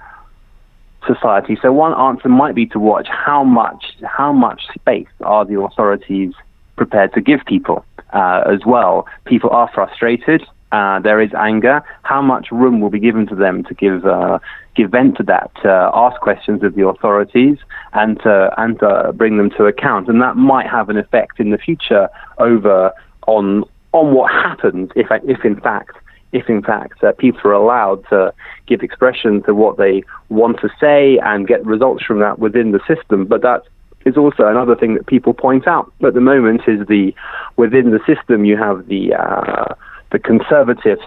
society. 1.06 1.58
So 1.62 1.74
one 1.74 1.94
answer 1.94 2.30
might 2.30 2.56
be 2.56 2.68
to 2.68 2.80
watch 2.80 3.08
how 3.10 3.44
much 3.44 3.98
how 4.06 4.32
much 4.32 4.62
space 4.74 5.08
are 5.22 5.44
the 5.44 5.60
authorities 5.60 6.34
prepared 6.78 7.14
to 7.14 7.22
give 7.22 7.42
people 7.46 7.86
uh, 8.14 8.44
as 8.46 8.66
well. 8.66 9.08
People 9.26 9.50
are 9.50 9.70
frustrated. 9.74 10.44
Uh, 10.72 11.00
there 11.00 11.22
is 11.22 11.32
anger. 11.38 11.84
How 12.02 12.22
much 12.22 12.52
room 12.52 12.82
will 12.82 12.90
be 12.90 13.00
given 13.00 13.28
to 13.28 13.36
them 13.36 13.64
to 13.66 13.74
give 13.76 14.06
uh, 14.06 14.40
give 14.76 14.90
vent 14.90 15.18
to 15.18 15.24
that, 15.24 15.52
uh, 15.64 15.92
ask 15.94 16.20
questions 16.20 16.64
of 16.64 16.74
the 16.74 16.88
authorities, 16.88 17.58
and 17.94 18.20
to, 18.22 18.52
and 18.58 18.80
to 18.80 19.14
bring 19.14 19.38
them 19.38 19.52
to 19.52 19.66
account? 19.66 20.10
And 20.10 20.20
that 20.22 20.36
might 20.36 20.68
have 20.68 20.90
an 20.90 20.98
effect 20.98 21.40
in 21.40 21.52
the 21.52 21.60
future 21.60 22.10
over 22.40 22.92
on 23.28 23.66
on 23.92 24.14
what 24.16 24.32
happens 24.32 24.90
if 24.96 25.08
if 25.26 25.46
in 25.46 25.60
fact 25.62 25.96
if 26.32 26.50
in 26.50 26.64
fact 26.64 27.04
uh, 27.04 27.12
people 27.14 27.52
are 27.52 27.54
allowed 27.54 28.04
to 28.10 28.34
give 28.66 28.82
expression 28.82 29.44
to 29.44 29.54
what 29.54 29.78
they 29.78 30.04
want 30.30 30.60
to 30.62 30.70
say 30.80 31.20
and 31.20 31.48
get 31.48 31.64
results 31.64 32.04
from 32.04 32.20
that 32.20 32.40
within 32.40 32.72
the 32.72 32.80
system. 32.88 33.26
But 33.26 33.44
that 33.44 33.62
is 34.06 34.18
also 34.18 34.48
another 34.48 34.76
thing 34.76 34.96
that 34.96 35.08
people 35.08 35.34
point 35.34 35.68
out 35.68 35.92
at 36.06 36.14
the 36.14 36.22
moment 36.22 36.62
is 36.68 36.86
the 36.88 37.14
within 37.56 37.92
the 37.92 38.00
system 38.06 38.46
you 38.46 38.58
have 38.58 38.88
the 38.88 39.14
uh, 39.14 39.76
the 40.12 40.20
conservatives 40.20 41.02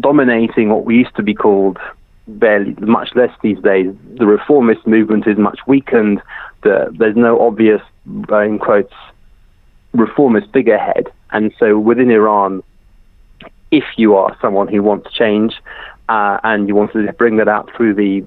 dominating 0.00 0.70
what 0.70 0.84
we 0.84 0.96
used 0.96 1.14
to 1.16 1.22
be 1.22 1.34
called 1.34 1.78
barely 2.26 2.74
much 2.80 3.10
less 3.14 3.30
these 3.42 3.58
days. 3.58 3.94
The 4.18 4.26
reformist 4.26 4.86
movement 4.86 5.26
is 5.26 5.36
much 5.36 5.60
weakened. 5.66 6.22
The, 6.62 6.94
there's 6.98 7.16
no 7.16 7.40
obvious, 7.40 7.82
uh, 8.30 8.38
in 8.40 8.58
quotes, 8.58 8.94
reformist 9.92 10.52
figurehead, 10.52 11.08
and 11.32 11.52
so 11.58 11.78
within 11.78 12.10
Iran, 12.10 12.62
if 13.70 13.84
you 13.96 14.14
are 14.14 14.36
someone 14.40 14.68
who 14.68 14.82
wants 14.82 15.12
change 15.12 15.54
uh, 16.08 16.38
and 16.42 16.68
you 16.68 16.74
want 16.74 16.92
to 16.92 17.12
bring 17.14 17.36
that 17.36 17.48
out 17.48 17.70
through 17.76 17.94
the 17.94 18.24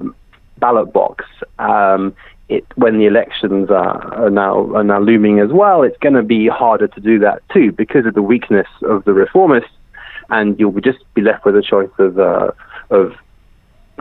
ballot 0.58 0.92
box, 0.94 1.26
um, 1.60 2.16
it, 2.50 2.66
when 2.76 2.98
the 2.98 3.06
elections 3.06 3.70
are, 3.70 4.26
are 4.26 4.30
now 4.30 4.74
are 4.76 4.84
now 4.84 5.00
looming 5.00 5.40
as 5.40 5.52
well, 5.52 5.82
it's 5.84 5.98
going 6.00 6.16
to 6.16 6.24
be 6.24 6.48
harder 6.48 6.88
to 6.88 7.00
do 7.00 7.20
that 7.20 7.42
too 7.50 7.72
because 7.72 8.06
of 8.06 8.14
the 8.14 8.22
weakness 8.22 8.68
of 8.84 9.06
the 9.06 9.12
reformists, 9.12 9.70
and 10.30 10.60
you'll 10.60 10.80
just 10.82 11.00
be 11.14 11.22
left 11.22 11.46
with 11.46 11.56
a 11.56 11.62
choice 11.62 11.90
of 12.00 12.20
uh, 12.20 12.52
of 12.90 13.16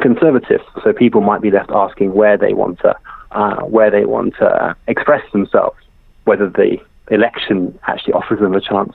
conservatives. 0.00 0.64
So 0.82 0.92
people 0.92 1.20
might 1.20 1.40
be 1.40 1.50
left 1.50 1.70
asking 1.70 2.14
where 2.14 2.36
they 2.36 2.52
want 2.52 2.80
to 2.80 2.96
uh, 3.30 3.60
where 3.62 3.90
they 3.90 4.04
want 4.04 4.34
to 4.36 4.76
express 4.88 5.24
themselves, 5.32 5.78
whether 6.24 6.48
the 6.48 6.78
election 7.10 7.78
actually 7.86 8.12
offers 8.14 8.40
them 8.40 8.54
a 8.54 8.60
chance 8.60 8.94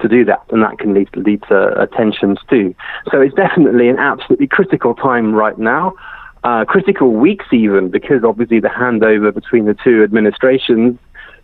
to 0.00 0.08
do 0.08 0.24
that, 0.24 0.42
and 0.50 0.62
that 0.62 0.78
can 0.78 0.94
lead 0.94 1.12
to, 1.12 1.20
lead 1.20 1.42
to 1.48 1.56
uh, 1.56 1.86
tensions 1.86 2.38
too. 2.48 2.74
So 3.10 3.20
it's 3.20 3.34
definitely 3.34 3.88
an 3.88 3.98
absolutely 3.98 4.46
critical 4.46 4.94
time 4.94 5.34
right 5.34 5.58
now, 5.58 5.94
uh, 6.44 6.64
critical 6.64 7.12
weeks 7.12 7.46
even, 7.52 7.90
because 7.90 8.24
obviously 8.24 8.60
the 8.60 8.68
handover 8.68 9.32
between 9.32 9.66
the 9.66 9.74
two 9.74 10.02
administrations. 10.02 10.98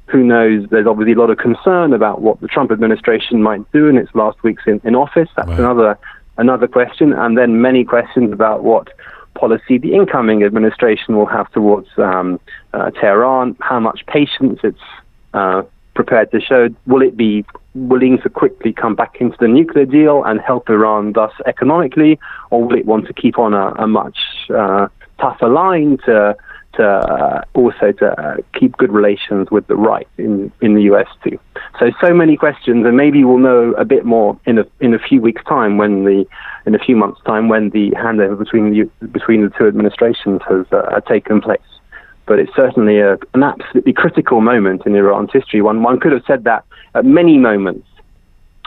Who 0.07 0.23
knows? 0.23 0.69
There's 0.71 0.87
obviously 0.87 1.15
a 1.15 1.19
lot 1.19 1.31
of 1.31 1.39
concern 1.39 1.93
about 1.93 2.23
what 2.23 2.41
the 2.41 2.47
Trump 2.47 2.71
administration 2.71 3.43
might 3.43 3.71
do 3.73 3.89
in 3.89 3.97
its 3.97 4.15
last 4.15 4.41
weeks 4.45 4.63
in, 4.67 4.81
in 4.85 4.95
office. 4.95 5.29
That's 5.37 5.49
Right. 5.49 5.59
another 5.59 5.99
another 6.39 6.69
question, 6.69 7.13
and 7.13 7.37
then 7.37 7.61
many 7.61 7.85
questions 7.85 8.33
about 8.33 8.63
what 8.63 8.89
policy 9.35 9.79
the 9.79 9.95
incoming 9.95 10.43
administration 10.45 11.17
will 11.17 11.27
have 11.27 11.51
towards 11.53 11.89
um, 11.99 12.41
uh, 12.73 12.91
Tehran, 12.93 13.57
how 13.61 13.81
much 13.81 14.07
patience 14.07 14.61
it's 14.63 14.79
uh, 15.35 15.63
prepared 15.95 16.31
to 16.31 16.41
show. 16.41 16.69
Will 16.87 17.03
it 17.03 17.17
be 17.17 17.45
willing 17.77 18.19
to 18.23 18.31
quickly 18.31 18.73
come 18.73 18.95
back 18.95 19.17
into 19.21 19.37
the 19.39 19.49
nuclear 19.49 19.85
deal 19.85 20.25
and 20.25 20.41
help 20.41 20.69
Iran 20.71 21.13
thus 21.13 21.33
economically, 21.47 22.19
or 22.51 22.65
will 22.65 22.77
it 22.77 22.87
want 22.87 23.07
to 23.07 23.13
keep 23.13 23.39
on 23.39 23.55
a, 23.55 23.73
a 23.79 23.87
much 23.87 24.19
uh, 24.55 24.89
tougher 25.21 25.49
line 25.49 25.99
to 26.07 26.37
to 26.75 26.85
uh, 26.85 27.43
also 27.55 27.93
to 27.93 28.21
uh, 28.21 28.37
keep 28.53 28.77
good 28.77 28.93
relations 28.93 29.51
with 29.51 29.67
the 29.67 29.77
right 29.77 30.09
in 30.19 30.51
in 30.61 30.75
the 30.75 30.83
US 30.83 31.09
too? 31.23 31.39
So 31.79 31.91
so 32.01 32.15
many 32.15 32.37
questions, 32.37 32.87
and 32.87 32.97
maybe 32.97 33.25
we'll 33.25 33.39
know 33.39 33.73
a 33.73 33.85
bit 33.85 34.05
more 34.05 34.39
in 34.47 34.59
a 34.59 34.67
in 34.81 34.95
a 34.95 34.99
few 34.99 35.21
weeks' 35.21 35.45
time 35.45 35.77
when 35.77 36.05
the 36.05 36.27
in 36.65 36.75
a 36.75 36.79
few 36.79 36.97
months' 36.97 37.21
time 37.27 37.49
when 37.49 37.71
the 37.71 37.91
handover 37.93 38.39
between 38.39 38.71
the 38.71 39.07
between 39.07 39.43
the 39.43 39.51
two 39.51 39.67
administrations 39.67 40.41
has 40.49 40.67
uh, 40.73 41.01
taken 41.01 41.41
place 41.41 41.61
but 42.27 42.41
it's 42.41 42.55
certainly 42.55 42.99
a, 42.99 43.17
an 43.35 43.43
absolutely 43.43 43.93
critical 43.93 44.41
moment 44.41 44.85
in 44.85 44.95
Iran's 44.95 45.31
history. 45.33 45.63
One 45.63 45.83
one 45.83 46.01
could 46.01 46.13
have 46.13 46.25
said 46.27 46.45
that 46.45 46.65
at 46.97 47.05
many 47.05 47.39
moments 47.39 47.87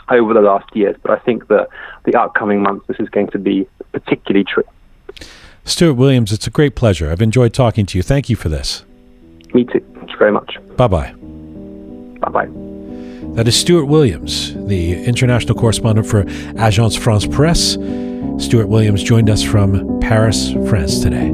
over 0.08 0.32
the 0.32 0.40
last 0.40 0.74
years. 0.74 0.96
But 1.02 1.12
I 1.12 1.18
think 1.18 1.48
that 1.48 1.68
the 2.04 2.18
upcoming 2.18 2.62
months, 2.62 2.86
this 2.86 2.98
is 2.98 3.08
going 3.08 3.28
to 3.28 3.38
be 3.38 3.68
particularly 3.92 4.44
true. 4.44 4.64
Stuart 5.64 5.94
Williams, 5.94 6.32
it's 6.32 6.46
a 6.46 6.50
great 6.50 6.74
pleasure. 6.74 7.10
I've 7.10 7.20
enjoyed 7.20 7.52
talking 7.52 7.86
to 7.86 7.98
you. 7.98 8.02
Thank 8.02 8.30
you 8.30 8.36
for 8.36 8.48
this. 8.48 8.84
Me 9.52 9.64
too. 9.64 9.84
Thank 9.94 10.10
you 10.10 10.16
very 10.16 10.32
much. 10.32 10.56
Bye 10.76 10.88
bye. 10.88 11.12
Bye 12.20 12.30
bye. 12.30 12.48
That 13.34 13.46
is 13.46 13.56
Stuart 13.56 13.86
Williams, 13.86 14.54
the 14.66 15.04
international 15.04 15.54
correspondent 15.54 16.06
for 16.06 16.24
Agence 16.54 16.98
France 16.98 17.26
Presse. 17.26 17.74
Stuart 18.44 18.68
Williams 18.68 19.02
joined 19.02 19.30
us 19.30 19.42
from 19.42 20.00
Paris, 20.00 20.52
France 20.68 21.00
today. 21.00 21.30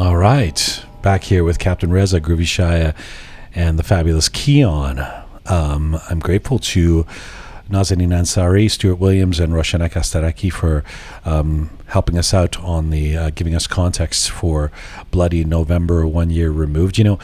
All 0.00 0.16
right, 0.16 0.82
back 1.02 1.24
here 1.24 1.44
with 1.44 1.58
Captain 1.58 1.90
Reza 1.90 2.22
Groovy 2.22 2.44
Shaya 2.44 2.94
and 3.54 3.78
the 3.78 3.82
fabulous 3.82 4.30
Keon. 4.30 4.98
Um, 5.44 6.00
I'm 6.08 6.20
grateful 6.20 6.58
to 6.58 7.04
Nazanin 7.68 8.08
Ansari, 8.08 8.70
Stuart 8.70 8.94
Williams, 8.94 9.38
and 9.38 9.52
Roshanak 9.52 9.90
Astaraki 9.90 10.50
for 10.50 10.84
um, 11.26 11.68
helping 11.88 12.16
us 12.16 12.32
out 12.32 12.58
on 12.60 12.88
the 12.88 13.14
uh, 13.14 13.30
giving 13.34 13.54
us 13.54 13.66
context 13.66 14.30
for 14.30 14.72
Bloody 15.10 15.44
November, 15.44 16.06
one 16.06 16.30
year 16.30 16.50
removed. 16.50 16.96
You 16.96 17.04
know, 17.04 17.18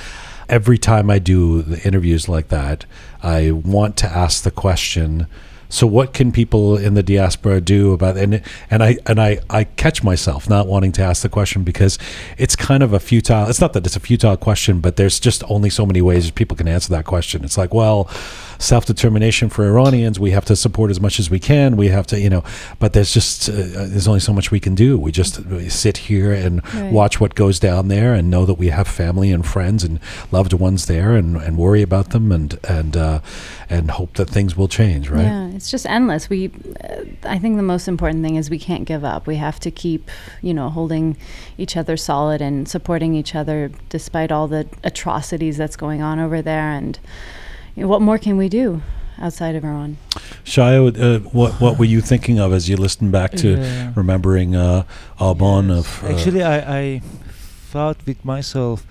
every 0.50 0.76
time 0.76 1.08
I 1.08 1.18
do 1.18 1.62
the 1.62 1.80
interviews 1.82 2.28
like 2.28 2.48
that, 2.48 2.84
I 3.22 3.52
want 3.52 3.96
to 3.96 4.06
ask 4.06 4.42
the 4.42 4.50
question. 4.50 5.28
So 5.68 5.86
what 5.86 6.12
can 6.12 6.32
people 6.32 6.76
in 6.76 6.94
the 6.94 7.02
diaspora 7.02 7.60
do 7.60 7.92
about 7.92 8.16
and 8.16 8.42
and 8.70 8.82
I 8.82 8.98
and 9.06 9.20
I 9.20 9.38
I 9.50 9.64
catch 9.64 10.02
myself 10.04 10.48
not 10.48 10.66
wanting 10.66 10.92
to 10.92 11.02
ask 11.02 11.22
the 11.22 11.28
question 11.28 11.62
because 11.64 11.98
it's 12.38 12.56
kind 12.56 12.82
of 12.82 12.92
a 12.92 13.00
futile 13.00 13.48
it's 13.48 13.60
not 13.60 13.72
that 13.72 13.84
it's 13.86 13.96
a 13.96 14.00
futile 14.00 14.36
question 14.36 14.80
but 14.80 14.96
there's 14.96 15.18
just 15.20 15.42
only 15.48 15.70
so 15.70 15.84
many 15.86 16.00
ways 16.02 16.30
people 16.30 16.56
can 16.56 16.68
answer 16.68 16.90
that 16.90 17.04
question. 17.04 17.44
It's 17.44 17.58
like 17.58 17.74
well 17.74 18.08
self-determination 18.58 19.50
for 19.50 19.64
Iranians 19.66 20.18
we 20.18 20.30
have 20.30 20.44
to 20.46 20.56
support 20.56 20.90
as 20.90 20.98
much 21.00 21.18
as 21.20 21.30
we 21.30 21.38
can 21.38 21.76
we 21.76 21.88
have 21.88 22.06
to 22.06 22.18
you 22.18 22.30
know 22.30 22.42
but 22.78 22.92
there's 22.94 23.12
just 23.12 23.48
uh, 23.48 23.52
there's 23.52 24.08
only 24.08 24.20
so 24.20 24.32
much 24.32 24.50
we 24.50 24.60
can 24.60 24.74
do. 24.74 24.98
We 24.98 25.12
just 25.12 25.44
we 25.46 25.68
sit 25.68 25.96
here 26.08 26.32
and 26.32 26.56
Right. 26.74 26.92
watch 26.92 27.20
what 27.20 27.34
goes 27.34 27.58
down 27.60 27.88
there 27.88 28.12
and 28.14 28.28
know 28.30 28.44
that 28.46 28.54
we 28.54 28.68
have 28.68 28.88
family 28.88 29.30
and 29.30 29.44
friends 29.46 29.84
and 29.84 30.00
loved 30.32 30.52
ones 30.52 30.86
there 30.86 31.14
and, 31.14 31.36
and 31.36 31.56
worry 31.56 31.82
about 31.82 32.10
them 32.10 32.32
and 32.32 32.58
and 32.68 32.96
uh, 32.96 33.20
and 33.70 33.90
hope 33.92 34.14
that 34.14 34.28
things 34.30 34.56
will 34.56 34.68
change 34.68 35.08
right? 35.10 35.22
Yeah, 35.22 35.55
it's 35.56 35.70
just 35.70 35.86
endless. 35.86 36.28
We, 36.28 36.50
uh, 36.84 37.04
I 37.24 37.38
think 37.38 37.56
the 37.56 37.62
most 37.62 37.88
important 37.88 38.22
thing 38.22 38.36
is 38.36 38.50
we 38.50 38.58
can't 38.58 38.84
give 38.84 39.04
up. 39.04 39.26
We 39.26 39.36
have 39.36 39.58
to 39.60 39.70
keep, 39.70 40.10
you 40.42 40.52
know, 40.54 40.68
holding 40.68 41.16
each 41.58 41.76
other 41.76 41.96
solid 41.96 42.40
and 42.42 42.68
supporting 42.68 43.14
each 43.14 43.34
other 43.34 43.70
despite 43.88 44.30
all 44.30 44.46
the 44.48 44.68
atrocities 44.84 45.56
that's 45.56 45.76
going 45.76 46.02
on 46.02 46.20
over 46.20 46.42
there. 46.42 46.70
And 46.70 46.98
you 47.74 47.82
know, 47.82 47.88
what 47.88 48.02
more 48.02 48.18
can 48.18 48.36
we 48.36 48.48
do 48.48 48.82
outside 49.18 49.54
of 49.54 49.64
Iran? 49.64 49.96
Shia, 50.44 50.76
uh, 51.00 51.20
what 51.30 51.52
what 51.60 51.78
were 51.78 51.86
you 51.86 52.00
thinking 52.00 52.38
of 52.38 52.52
as 52.52 52.68
you 52.68 52.76
listened 52.76 53.12
back 53.12 53.32
to 53.32 53.48
Yeah. 53.56 53.92
remembering 53.96 54.54
uh, 54.54 54.84
Aban 55.18 55.70
of? 55.70 56.04
Uh, 56.04 56.08
Actually, 56.08 56.42
I, 56.42 56.80
I 56.80 57.00
thought 57.72 57.96
with 58.06 58.24
myself, 58.24 58.86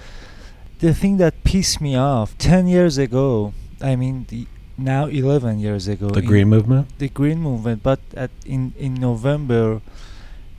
the 0.79 0.93
thing 0.93 1.17
that 1.17 1.43
pissed 1.43 1.79
me 1.79 1.95
off 1.95 2.37
10 2.37 2.67
years 2.67 2.97
ago, 2.97 3.53
I 3.81 3.95
mean, 3.95 4.25
the, 4.29 4.47
now 4.77 5.05
11 5.07 5.59
years 5.59 5.87
ago, 5.87 6.09
the 6.09 6.21
Green 6.21 6.49
Movement. 6.49 6.87
the 6.99 7.09
Green 7.09 7.39
Movement, 7.39 7.81
but 7.83 7.99
at, 8.15 8.31
in, 8.45 8.73
in 8.77 8.95
November, 8.95 9.81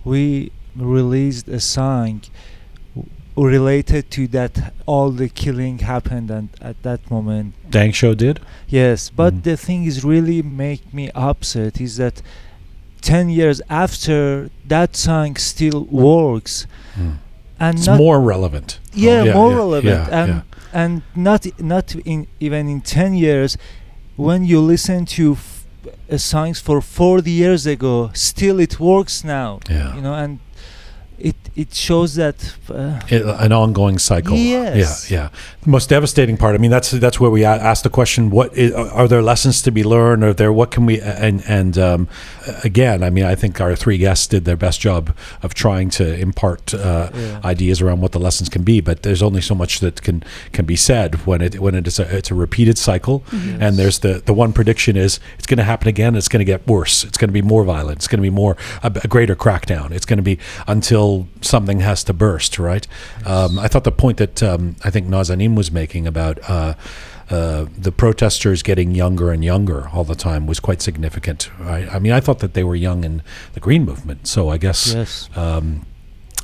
we 0.04 0.52
released 0.74 1.48
a 1.48 1.60
song 1.60 2.22
related 3.36 4.10
to 4.10 4.26
that 4.28 4.72
all 4.86 5.10
the 5.10 5.28
killing 5.28 5.78
happened 5.80 6.30
and 6.30 6.48
at 6.62 6.82
that 6.82 7.10
moment 7.10 7.52
Dang 7.70 7.92
Show 7.92 8.14
did. 8.14 8.40
Yes, 8.66 9.10
but 9.10 9.34
Mhm. 9.34 9.42
the 9.42 9.56
thing 9.58 9.84
is 9.84 10.02
really 10.04 10.40
make 10.40 10.82
me 10.94 11.10
upset 11.14 11.78
is 11.80 11.98
that 11.98 12.22
10 13.02 13.28
years 13.28 13.60
after 13.68 14.48
that 14.66 14.96
song 14.96 15.36
still 15.36 15.84
works 15.90 16.66
Mm. 16.98 17.18
and 17.60 17.78
It's 17.78 17.88
more 17.88 18.20
relevant. 18.22 18.78
yeah, 18.94 19.24
Oh, 19.34 19.34
more 19.34 19.50
yeah, 19.50 19.56
relevant 19.56 20.08
yeah, 20.08 20.18
and 20.22 20.28
yeah. 20.32 20.42
and 20.72 21.02
not 21.14 21.46
not 21.60 21.94
in 22.06 22.26
even 22.40 22.68
in 22.68 22.80
10 22.80 23.12
years 23.14 23.58
when 24.16 24.44
you 24.44 24.60
listen 24.60 25.04
to 25.04 25.32
f- 25.32 25.64
uh, 26.10 26.16
songs 26.18 26.58
for 26.60 26.80
40 26.80 27.30
years 27.30 27.66
ago 27.66 28.10
still 28.14 28.58
it 28.60 28.78
works 28.80 29.22
now 29.24 29.58
Yeah. 29.70 29.94
you 29.96 30.00
know 30.02 30.14
and 30.14 30.38
it 31.18 31.36
it 31.56 31.74
shows 31.74 32.14
that 32.16 32.54
uh, 32.70 33.00
It- 33.08 33.24
an 33.24 33.52
ongoing 33.52 33.98
cycle. 33.98 34.36
Yes. 34.36 35.10
Yeah, 35.10 35.18
yeah. 35.22 35.28
The 35.64 35.70
most 35.70 35.88
devastating 35.88 36.36
part. 36.36 36.54
I 36.54 36.58
mean, 36.58 36.70
that's 36.70 36.90
that's 36.90 37.18
where 37.18 37.30
we 37.30 37.44
a- 37.44 37.48
ask 37.70 37.82
the 37.82 37.90
question: 37.90 38.30
What 38.30 38.50
are 38.58 39.08
there 39.08 39.22
lessons 39.22 39.62
to 39.62 39.70
be 39.70 39.82
learned? 39.84 40.22
Are 40.24 40.34
there 40.34 40.52
what 40.52 40.70
can 40.70 40.86
we? 40.86 41.00
And 41.00 41.42
and 41.48 41.78
um, 41.78 42.08
again, 42.64 43.02
I 43.02 43.10
mean, 43.10 43.24
I 43.24 43.34
think 43.34 43.60
our 43.60 43.74
three 43.76 43.98
guests 43.98 44.26
did 44.26 44.44
their 44.44 44.56
best 44.56 44.80
job 44.80 45.10
of 45.42 45.54
trying 45.54 45.90
to 45.90 46.04
impart 46.20 46.74
uh, 46.74 47.08
Yeah. 47.14 47.40
ideas 47.44 47.80
around 47.80 48.00
what 48.02 48.12
the 48.12 48.20
lessons 48.20 48.48
can 48.48 48.62
be. 48.62 48.80
But 48.82 49.02
there's 49.02 49.22
only 49.22 49.40
so 49.40 49.54
much 49.54 49.80
that 49.80 50.02
can 50.02 50.22
can 50.52 50.66
be 50.66 50.76
said 50.76 51.14
when 51.26 51.40
it 51.40 51.58
when 51.60 51.74
it 51.74 51.86
is 51.86 51.98
a, 51.98 52.16
it's 52.16 52.30
a 52.30 52.34
repeated 52.34 52.76
cycle. 52.78 53.22
And 53.60 53.76
there's 53.78 53.98
the 54.00 54.22
the 54.26 54.34
one 54.34 54.52
prediction 54.52 54.96
is 54.96 55.20
it's 55.38 55.46
going 55.46 55.58
to 55.58 55.64
happen 55.72 55.88
again. 55.88 56.16
It's 56.16 56.28
going 56.28 56.44
to 56.46 56.52
get 56.52 56.66
worse. 56.66 57.04
It's 57.08 57.18
going 57.18 57.28
to 57.34 57.42
be 57.42 57.46
more 57.54 57.64
violent. 57.64 57.96
It's 57.98 58.08
going 58.08 58.22
to 58.22 58.30
be 58.30 58.36
more 58.42 58.56
a, 58.82 58.90
a 59.04 59.08
greater 59.08 59.34
crackdown. 59.36 59.90
It's 59.92 60.06
going 60.06 60.18
to 60.24 60.36
be 60.36 60.38
until 60.66 61.05
something 61.40 61.80
has 61.80 62.04
to 62.04 62.12
burst. 62.12 62.58
Right. 62.58 62.86
Um, 63.24 63.58
I 63.58 63.68
thought 63.68 63.84
the 63.84 63.92
point 64.04 64.18
that 64.18 64.42
um, 64.42 64.76
I 64.84 64.90
think 64.90 65.06
Nazanin 65.08 65.56
was 65.56 65.70
making 65.70 66.06
about. 66.06 66.38
Uh, 66.48 66.74
uh, 67.28 67.66
the 67.76 67.90
protesters 67.90 68.62
getting 68.62 68.94
younger 68.94 69.32
and 69.32 69.44
younger 69.44 69.88
all 69.92 70.04
the 70.04 70.14
time 70.14 70.46
was 70.46 70.60
quite 70.60 70.80
significant. 70.80 71.50
Right? 71.58 71.92
I 71.92 71.98
mean, 71.98 72.12
I 72.12 72.20
thought 72.20 72.38
that 72.38 72.54
they 72.54 72.62
were 72.62 72.76
young 72.76 73.02
in 73.02 73.20
the 73.54 73.58
Green 73.58 73.84
Movement. 73.84 74.28
So 74.28 74.48
I 74.48 74.58
guess, 74.58 74.94
yes 74.94 75.28
um, 75.34 75.84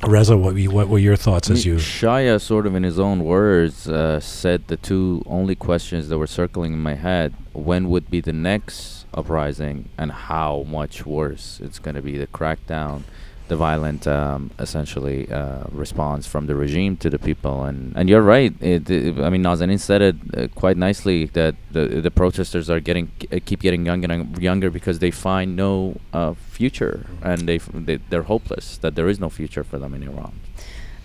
Reza, 0.05 0.35
what, 0.35 0.55
were- 0.55 0.69
what 0.69 0.89
were 0.89 0.99
your 0.99 1.15
thoughts 1.15 1.49
as 1.49 1.65
you? 1.65 1.75
Shaya, 1.75 2.41
sort 2.41 2.67
of 2.67 2.75
in 2.75 2.83
his 2.83 2.99
own 2.99 3.23
words, 3.23 3.87
uh, 3.87 4.19
said 4.19 4.67
the 4.67 4.75
two 4.75 5.23
only 5.25 5.55
questions 5.55 6.09
that 6.09 6.17
were 6.17 6.27
circling 6.27 6.73
in 6.73 6.79
my 6.79 6.95
head: 6.95 7.33
when 7.53 7.89
would 7.89 8.09
be 8.09 8.19
the 8.19 8.33
next 8.33 9.05
uprising, 9.13 9.87
and 9.97 10.11
how 10.11 10.63
much 10.67 11.05
worse 11.05 11.61
it's 11.63 11.79
going 11.79 11.95
to 11.95 12.01
be 12.01 12.17
the 12.17 12.27
crackdown, 12.27 13.03
the 13.49 13.55
violent, 13.57 14.07
um, 14.07 14.49
essentially, 14.57 15.29
uh, 15.31 15.63
response 15.71 16.25
from 16.27 16.47
the 16.47 16.55
regime 16.55 16.95
to 16.97 17.09
the 17.09 17.19
people. 17.19 17.63
And 17.65 17.93
and 17.97 18.09
you're 18.09 18.21
right. 18.21 18.53
It, 18.61 18.89
it- 18.89 19.19
I 19.19 19.29
mean, 19.29 19.43
Nazanin 19.43 19.79
said 19.79 20.01
it 20.01 20.15
uh, 20.37 20.47
quite 20.55 20.77
nicely 20.77 21.25
that 21.33 21.55
the 21.71 21.83
the 22.01 22.11
protesters 22.11 22.69
are 22.69 22.79
getting 22.79 23.11
uh, 23.31 23.39
keep 23.45 23.59
getting 23.61 23.85
younger 23.85 24.11
and 24.11 24.37
younger 24.41 24.69
because 24.69 24.99
they 24.99 25.11
find 25.11 25.55
no 25.55 25.97
uh, 26.13 26.33
future, 26.33 27.05
and 27.21 27.47
they, 27.47 27.55
f- 27.57 27.69
they 27.73 27.97
they're 28.09 28.23
hopeless. 28.33 28.77
That 28.77 28.95
there 28.95 29.09
is 29.09 29.19
no 29.19 29.29
future 29.29 29.63
for 29.63 29.77
them 29.77 29.93
in 29.93 30.03
Iran. 30.03 30.33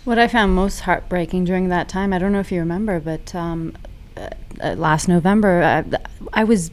What 0.05 0.19
I 0.19 0.29
found 0.29 0.55
most 0.55 0.81
heartbreaking 0.81 1.45
during 1.45 1.69
that 1.69 1.89
time, 1.89 2.13
I 2.15 2.19
don't 2.19 2.33
know 2.33 2.41
if 2.41 2.51
you 2.53 2.61
remember, 2.61 2.99
but 3.01 3.35
um, 3.35 3.75
uh, 4.17 4.29
uh, 4.63 4.75
last 4.75 5.09
November, 5.09 5.63
uh, 5.63 5.99
I 6.33 6.45
was. 6.45 6.71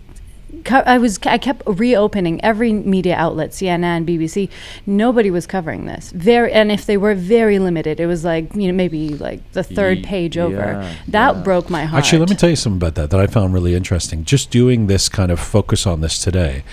Co- 0.63 0.83
I 0.85 0.97
was 0.97 1.19
I 1.25 1.37
kept 1.37 1.63
reopening 1.65 2.43
every 2.43 2.73
media 2.73 3.15
outlet, 3.15 3.51
CNN, 3.51 4.05
BBC. 4.05 4.49
Nobody 4.85 5.31
was 5.31 5.45
covering 5.47 5.85
this. 5.85 6.11
Very, 6.11 6.51
and 6.51 6.71
if 6.71 6.85
they 6.85 6.97
were 6.97 7.15
very 7.15 7.59
limited, 7.59 7.99
it 7.99 8.07
was 8.07 8.23
like 8.23 8.53
you 8.55 8.67
know 8.67 8.73
maybe 8.73 9.09
like 9.09 9.51
the 9.51 9.63
third 9.63 10.03
page 10.03 10.37
over. 10.37 10.55
yeah, 10.55 10.95
that 11.07 11.35
yeah. 11.35 11.41
broke 11.41 11.69
my 11.69 11.85
heart. 11.85 12.03
Actually, 12.03 12.19
let 12.19 12.29
me 12.29 12.35
tell 12.35 12.49
you 12.49 12.55
something 12.55 12.77
about 12.77 12.95
that 12.95 13.09
that 13.09 13.19
I 13.19 13.27
found 13.27 13.53
really 13.53 13.75
interesting. 13.75 14.23
Just 14.23 14.51
doing 14.51 14.87
this 14.87 15.09
kind 15.09 15.31
of 15.31 15.39
focus 15.39 15.85
on 15.85 16.01
this 16.01 16.19
today, 16.19 16.63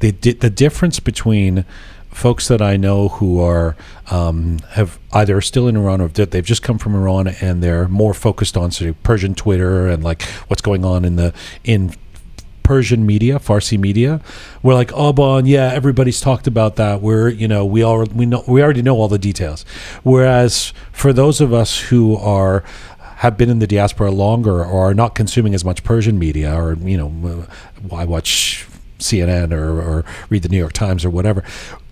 the 0.00 0.10
the 0.10 0.50
difference 0.50 1.00
between 1.00 1.64
folks 2.10 2.48
that 2.48 2.60
I 2.60 2.76
know 2.76 3.08
who 3.08 3.40
are 3.40 3.76
um, 4.10 4.58
have 4.70 4.98
either 5.12 5.40
still 5.40 5.68
in 5.68 5.76
Iran 5.76 6.00
or 6.00 6.08
they've 6.08 6.44
just 6.44 6.62
come 6.62 6.78
from 6.78 6.94
Iran 6.94 7.28
and 7.28 7.62
they're 7.62 7.86
more 7.86 8.14
focused 8.14 8.56
on 8.56 8.70
sort 8.70 8.90
of 8.90 9.02
Persian 9.02 9.34
Twitter 9.34 9.86
and 9.86 10.02
like 10.02 10.22
what's 10.48 10.62
going 10.62 10.84
on 10.84 11.04
in 11.04 11.16
the 11.16 11.32
in 11.64 11.94
Persian 12.68 13.06
media, 13.06 13.38
Farsi 13.38 13.78
media, 13.78 14.20
we're 14.62 14.74
like, 14.74 14.92
oh, 14.92 15.10
bon, 15.10 15.46
yeah, 15.46 15.72
everybody's 15.72 16.20
talked 16.20 16.46
about 16.46 16.76
that. 16.76 17.00
We're, 17.00 17.30
you 17.30 17.48
know, 17.48 17.64
we 17.64 17.82
all 17.82 18.04
we 18.04 18.26
know 18.26 18.44
we 18.46 18.62
already 18.62 18.82
know 18.82 18.96
all 18.96 19.08
the 19.08 19.18
details. 19.18 19.64
Whereas 20.02 20.74
for 20.92 21.14
those 21.14 21.40
of 21.40 21.54
us 21.54 21.80
who 21.88 22.14
are 22.16 22.62
have 23.24 23.38
been 23.38 23.48
in 23.48 23.58
the 23.58 23.66
diaspora 23.66 24.10
longer 24.10 24.62
or 24.62 24.90
are 24.90 24.92
not 24.92 25.14
consuming 25.14 25.54
as 25.54 25.64
much 25.64 25.82
Persian 25.82 26.18
media, 26.18 26.54
or 26.54 26.74
you 26.74 26.98
know, 26.98 27.46
I 27.90 28.04
watch 28.04 28.68
CNN 28.98 29.50
or, 29.50 29.80
or 29.80 30.04
read 30.28 30.42
the 30.42 30.50
New 30.50 30.58
York 30.58 30.74
Times 30.74 31.06
or 31.06 31.10
whatever, 31.10 31.42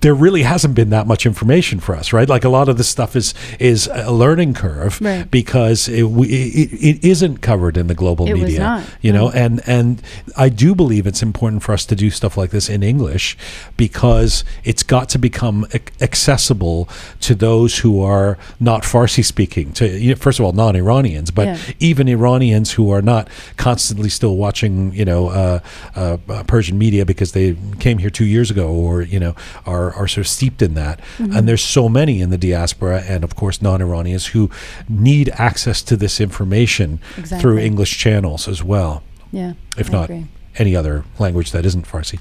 there 0.02 0.14
really 0.14 0.42
hasn't 0.42 0.74
been 0.74 0.90
that 0.90 1.06
much 1.06 1.24
information 1.26 1.80
for 1.80 1.96
us, 1.96 2.12
right? 2.12 2.28
Like 2.28 2.44
a 2.44 2.48
lot 2.50 2.68
of 2.68 2.76
this 2.76 2.88
stuff 2.88 3.16
is 3.16 3.34
is 3.58 3.88
a 3.92 4.12
learning 4.12 4.54
curve 4.54 5.00
Right. 5.00 5.28
because 5.30 5.88
it, 5.88 6.04
it, 6.04 6.72
it 6.88 7.04
isn't 7.04 7.38
covered 7.38 7.76
in 7.76 7.86
the 7.86 7.94
global 7.94 8.26
It 8.28 8.34
media, 8.34 8.58
not, 8.60 8.84
you 9.00 9.12
know. 9.12 9.26
no. 9.28 9.30
And 9.32 9.62
and 9.66 10.02
I 10.36 10.48
do 10.50 10.74
believe 10.74 11.06
it's 11.06 11.22
important 11.22 11.62
for 11.62 11.72
us 11.72 11.86
to 11.86 11.96
do 11.96 12.10
stuff 12.10 12.36
like 12.36 12.50
this 12.50 12.68
in 12.68 12.82
English 12.82 13.36
because 13.76 14.44
it's 14.64 14.82
got 14.82 15.08
to 15.10 15.18
become 15.18 15.66
accessible 16.00 16.88
to 17.20 17.34
those 17.34 17.78
who 17.78 18.02
are 18.02 18.38
not 18.60 18.82
Farsi 18.82 19.24
speaking. 19.24 19.72
To 19.74 19.86
you 19.88 20.10
know, 20.10 20.16
first 20.16 20.38
of 20.38 20.44
all, 20.44 20.52
non-Iranians, 20.52 21.30
but 21.30 21.46
Yeah. 21.46 21.58
even 21.80 22.08
Iranians 22.08 22.72
who 22.72 22.90
are 22.90 23.02
not 23.02 23.28
constantly 23.56 24.08
still 24.10 24.36
watching, 24.36 24.92
you 24.92 25.04
know, 25.04 25.28
uh, 25.28 25.60
uh, 25.94 26.16
uh, 26.28 26.42
Persian 26.44 26.78
media 26.78 27.04
because 27.06 27.32
they 27.32 27.56
came 27.80 27.98
here 27.98 28.10
two 28.10 28.24
years 28.26 28.50
ago, 28.50 28.68
or 28.68 29.02
you 29.02 29.18
know, 29.20 29.34
are 29.64 29.92
are 29.96 30.06
sort 30.06 30.26
of 30.26 30.28
steeped 30.28 30.62
in 30.62 30.74
that. 30.74 31.00
And 31.18 31.48
there's 31.48 31.62
so 31.64 31.88
many 31.88 32.20
in 32.20 32.30
the 32.30 32.38
diaspora, 32.38 33.02
and 33.08 33.24
of 33.24 33.34
course, 33.34 33.60
non-Iranians 33.62 34.26
who 34.26 34.50
need 34.88 35.30
access 35.30 35.82
to 35.82 35.96
this 35.96 36.20
information 36.20 36.98
through 37.40 37.58
English 37.58 37.96
channels 37.98 38.46
as 38.48 38.62
well, 38.62 39.02
Yeah. 39.32 39.54
if 39.78 39.88
I 39.90 39.92
not 39.92 40.04
agree. 40.04 40.26
any 40.58 40.76
other 40.76 41.04
language 41.18 41.50
that 41.52 41.66
isn't 41.66 41.86
Farsi. 41.86 42.18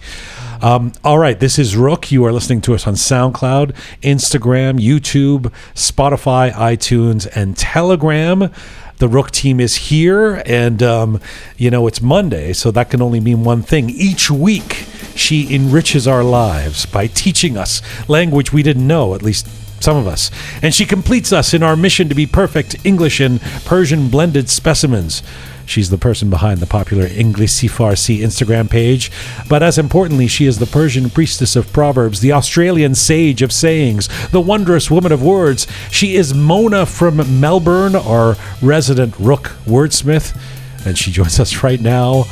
Um, 0.62 0.92
all 1.04 1.20
right, 1.20 1.40
this 1.40 1.60
is 1.60 1.76
Rook. 1.76 2.12
You 2.12 2.26
are 2.26 2.32
listening 2.34 2.62
to 2.62 2.74
us 2.74 2.88
on 2.88 2.96
SoundCloud, 2.96 3.74
Instagram, 4.02 4.80
YouTube, 4.80 5.52
Spotify, 5.74 6.52
iTunes, 6.54 7.28
and 7.36 7.56
Telegram. 7.58 8.50
The 8.98 9.08
Rook 9.10 9.32
team 9.32 9.60
is 9.60 9.76
here, 9.76 10.42
and 10.46 10.82
um, 10.82 11.20
you 11.58 11.70
know 11.70 11.86
it's 11.88 12.02
Monday, 12.02 12.54
so 12.54 12.72
that 12.72 12.90
can 12.90 13.02
only 13.02 13.20
mean 13.20 13.44
one 13.44 13.62
thing. 13.62 13.90
Each 13.90 14.32
week, 14.32 14.86
she 15.16 15.54
enriches 15.54 16.08
our 16.08 16.24
lives 16.24 16.86
by 16.86 17.08
teaching 17.08 17.58
us 17.58 17.82
language 18.08 18.54
we 18.54 18.64
didn't 18.64 18.86
know, 18.86 19.16
at 19.16 19.24
least 19.24 19.48
some 19.82 19.98
of 19.98 20.08
us. 20.08 20.32
And 20.62 20.74
she 20.74 20.86
completes 20.86 21.32
us 21.32 21.54
in 21.54 21.64
our 21.64 21.76
mission 21.76 22.10
to 22.10 22.16
be 22.16 22.26
perfect 22.26 22.76
English 22.86 23.20
and 23.20 23.42
Persian 23.66 24.10
blended 24.10 24.50
specimens. 24.50 25.24
She's 25.66 25.90
the 25.90 25.98
person 25.98 26.30
behind 26.30 26.60
the 26.60 26.68
popular 26.68 27.08
English 27.08 27.52
Farsi 27.52 28.20
Instagram 28.20 28.70
page. 28.70 29.12
But 29.50 29.64
as 29.64 29.78
importantly, 29.78 30.28
she 30.28 30.46
is 30.46 30.60
the 30.60 30.68
Persian 30.68 31.10
priestess 31.10 31.56
of 31.56 31.74
proverbs, 31.74 32.20
the 32.20 32.34
Australian 32.34 32.94
sage 32.94 33.42
of 33.42 33.52
sayings, 33.52 34.08
the 34.30 34.42
wondrous 34.42 34.92
woman 34.92 35.12
of 35.12 35.24
words. 35.24 35.66
She 35.92 36.16
is 36.16 36.34
Mona 36.34 36.86
from 36.86 37.40
Melbourne, 37.40 37.96
our 37.96 38.36
resident 38.62 39.16
Rook 39.18 39.56
wordsmith. 39.66 40.38
And 40.86 40.98
she 40.98 41.12
joins 41.12 41.40
us 41.40 41.64
right 41.64 41.82
now 41.82 42.24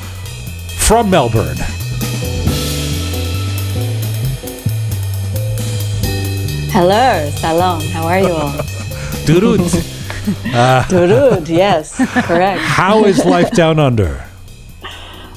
from 0.77 1.09
Melbourne. 1.09 1.57
Hello, 6.73 7.29
salam. 7.35 7.81
How 7.81 8.07
are 8.07 8.17
you 8.17 8.33
all? 8.33 8.49
Durud, 9.29 9.59
Durud, 10.89 11.47
yes, 11.47 11.95
correct. 12.25 12.61
how 12.63 13.05
is 13.05 13.23
life 13.25 13.51
down 13.51 13.77
under? 13.77 14.25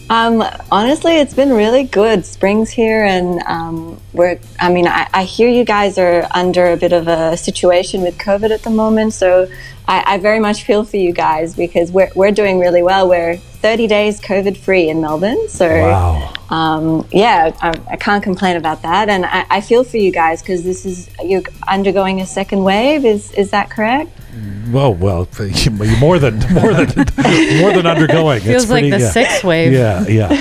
Um, 0.08 0.42
honestly, 0.72 1.16
it's 1.16 1.34
been 1.34 1.52
really 1.52 1.82
good. 1.82 2.24
Spring's 2.24 2.70
here, 2.70 3.04
and 3.04 3.42
um, 3.42 4.00
we're. 4.14 4.38
I 4.58 4.72
mean, 4.72 4.88
I, 4.88 5.10
I 5.12 5.24
hear 5.24 5.50
you 5.50 5.66
guys 5.66 5.98
are 5.98 6.26
under 6.30 6.72
a 6.72 6.76
bit 6.78 6.94
of 6.94 7.06
a 7.06 7.36
situation 7.36 8.00
with 8.00 8.16
COVID 8.16 8.50
at 8.50 8.62
the 8.62 8.70
moment, 8.70 9.12
so 9.12 9.46
I, 9.88 10.14
I 10.14 10.18
very 10.18 10.40
much 10.40 10.64
feel 10.64 10.84
for 10.84 10.96
you 10.96 11.12
guys 11.12 11.54
because 11.54 11.90
we're 11.92 12.10
we're 12.14 12.32
doing 12.32 12.58
really 12.58 12.82
well. 12.82 13.08
We're 13.08 13.36
30 13.36 13.86
days 13.86 14.20
COVID 14.20 14.56
free 14.56 14.88
in 14.88 15.00
Melbourne, 15.00 15.48
so 15.48 15.66
Wow. 15.68 16.32
um, 16.50 17.06
yeah, 17.10 17.50
I, 17.60 17.74
I 17.90 17.96
can't 17.96 18.22
complain 18.22 18.56
about 18.56 18.82
that, 18.82 19.08
and 19.08 19.24
I, 19.26 19.44
I 19.50 19.60
feel 19.60 19.82
for 19.84 19.96
you 19.96 20.12
guys 20.12 20.42
because 20.42 20.62
this 20.64 20.84
is 20.86 21.08
you're 21.24 21.42
undergoing 21.68 22.20
a 22.20 22.26
second 22.26 22.62
wave. 22.64 23.04
Is 23.04 23.32
is 23.32 23.50
that 23.50 23.70
correct? 23.70 24.10
Well, 24.70 24.92
well, 24.94 25.26
more 26.00 26.18
than 26.18 26.38
more 26.52 26.74
than 26.74 26.88
more 27.60 27.72
than 27.72 27.86
undergoing. 27.86 28.40
Feels 28.40 28.64
It's 28.64 28.70
like 28.72 28.82
the 28.90 28.98
yeah. 28.98 29.10
sixth 29.10 29.44
wave. 29.44 29.72
Yeah, 29.72 30.06
yeah. 30.08 30.28
I 30.30 30.34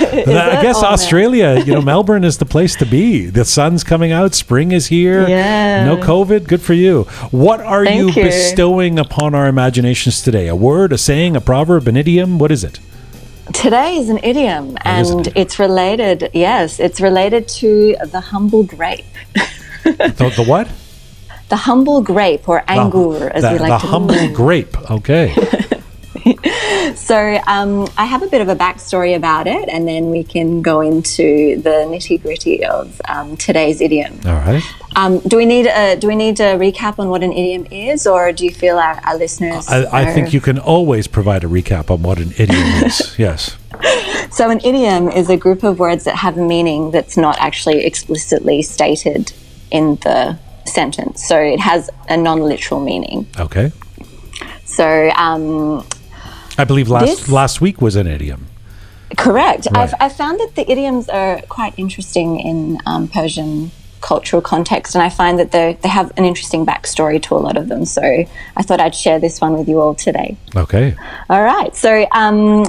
it? 0.58 0.62
guess 0.62 0.82
man. 0.82 0.92
Australia, 0.92 1.62
you 1.64 1.72
know, 1.74 1.80
Melbourne 1.80 2.24
is 2.24 2.36
the 2.38 2.44
place 2.44 2.74
to 2.76 2.86
be. 2.86 3.26
The 3.26 3.44
sun's 3.44 3.84
coming 3.84 4.12
out, 4.12 4.34
spring 4.34 4.72
is 4.72 4.88
here. 4.88 5.26
Yeah. 5.28 5.84
No 5.86 5.96
COVID. 5.96 6.46
Good 6.46 6.60
for 6.60 6.74
you. 6.74 7.04
What 7.30 7.60
are 7.60 7.84
you, 7.84 8.08
you. 8.10 8.22
bestowing 8.24 8.98
upon 8.98 9.34
our 9.36 9.46
imaginations 9.46 10.22
today? 10.22 10.48
A 10.48 10.56
word, 10.56 10.92
a 10.92 10.98
saying, 10.98 11.36
a 11.36 11.40
proverb, 11.40 11.86
an 11.86 11.96
idiom? 11.96 12.38
What 12.38 12.50
is 12.50 12.64
it? 12.64 12.80
Today 13.52 13.96
is 13.96 14.08
an 14.08 14.18
idiom, 14.24 14.70
oh, 14.70 14.76
an 14.84 15.06
and 15.06 15.20
idiom. 15.20 15.32
it's 15.36 15.58
related. 15.58 16.30
Yes, 16.34 16.80
it's 16.80 17.00
related 17.00 17.46
to 17.48 17.96
the 18.10 18.20
humble 18.20 18.64
grape. 18.64 19.04
The, 19.84 20.32
the 20.36 20.44
what? 20.44 20.68
The 21.48 21.54
humble 21.54 22.02
grape, 22.02 22.48
or 22.48 22.62
angur, 22.62 23.30
as 23.30 23.44
the, 23.44 23.52
we 23.52 23.58
like 23.60 23.68
the 23.68 23.78
to 23.78 23.86
The 23.86 23.92
humble 23.92 24.34
grape. 24.34 24.90
Okay. 24.90 25.32
So 26.94 27.38
um, 27.46 27.88
I 27.96 28.04
have 28.04 28.22
a 28.22 28.26
bit 28.28 28.40
of 28.40 28.48
a 28.48 28.54
backstory 28.56 29.16
about 29.16 29.46
it, 29.46 29.68
and 29.68 29.86
then 29.88 30.10
we 30.10 30.22
can 30.22 30.62
go 30.62 30.80
into 30.80 31.60
the 31.60 31.86
nitty 31.88 32.22
gritty 32.22 32.64
of 32.64 33.00
um, 33.08 33.36
today's 33.36 33.80
idiom. 33.80 34.20
All 34.24 34.34
right. 34.34 34.62
Um, 34.94 35.18
do 35.20 35.36
we 35.36 35.44
need 35.46 35.66
a 35.66 35.96
do 35.96 36.06
we 36.08 36.16
need 36.16 36.40
a 36.40 36.56
recap 36.56 36.98
on 36.98 37.08
what 37.08 37.22
an 37.22 37.32
idiom 37.32 37.66
is, 37.70 38.06
or 38.06 38.32
do 38.32 38.44
you 38.44 38.50
feel 38.50 38.78
our, 38.78 39.00
our 39.04 39.16
listeners? 39.18 39.68
I, 39.68 39.82
I 39.84 40.04
are- 40.04 40.14
think 40.14 40.32
you 40.32 40.40
can 40.40 40.58
always 40.58 41.06
provide 41.06 41.44
a 41.44 41.48
recap 41.48 41.90
on 41.90 42.02
what 42.02 42.18
an 42.18 42.32
idiom 42.38 42.84
is. 42.84 43.14
Yes. 43.18 43.56
So 44.30 44.50
an 44.50 44.60
idiom 44.64 45.08
is 45.08 45.28
a 45.30 45.36
group 45.36 45.62
of 45.62 45.78
words 45.78 46.04
that 46.04 46.16
have 46.16 46.36
a 46.38 46.42
meaning 46.42 46.90
that's 46.90 47.16
not 47.16 47.36
actually 47.38 47.84
explicitly 47.84 48.62
stated 48.62 49.32
in 49.70 49.96
the 49.96 50.38
sentence. 50.64 51.26
So 51.26 51.38
it 51.38 51.60
has 51.60 51.90
a 52.08 52.16
non-literal 52.16 52.80
meaning. 52.80 53.26
Okay. 53.38 53.72
So 54.64 55.10
um, 55.10 55.86
I 56.58 56.64
believe 56.64 56.88
last 56.88 57.06
This- 57.06 57.28
last 57.28 57.60
week 57.60 57.80
was 57.80 57.96
an 57.96 58.06
idiom. 58.06 58.46
Correct. 59.16 59.68
Right. 59.70 59.82
I've, 59.82 59.94
I've 60.00 60.16
found 60.16 60.40
that 60.40 60.56
the 60.56 60.70
idioms 60.70 61.08
are 61.08 61.40
quite 61.48 61.74
interesting 61.76 62.40
in 62.40 62.78
um, 62.86 63.06
Persian 63.08 63.70
cultural 64.00 64.42
context, 64.42 64.94
and 64.94 65.02
I 65.02 65.08
find 65.08 65.38
that 65.38 65.52
they 65.52 65.78
they 65.80 65.88
have 65.88 66.12
an 66.16 66.24
interesting 66.24 66.66
backstory 66.66 67.22
to 67.22 67.34
a 67.34 67.38
lot 67.38 67.56
of 67.56 67.68
them. 67.68 67.84
So 67.84 68.02
I 68.02 68.62
thought 68.62 68.80
I'd 68.80 68.94
share 68.94 69.18
this 69.18 69.40
one 69.40 69.56
with 69.56 69.68
you 69.68 69.80
all 69.80 69.94
today. 69.94 70.36
Okay. 70.54 70.94
All 71.30 71.42
right. 71.42 71.74
So 71.74 72.06
um, 72.12 72.64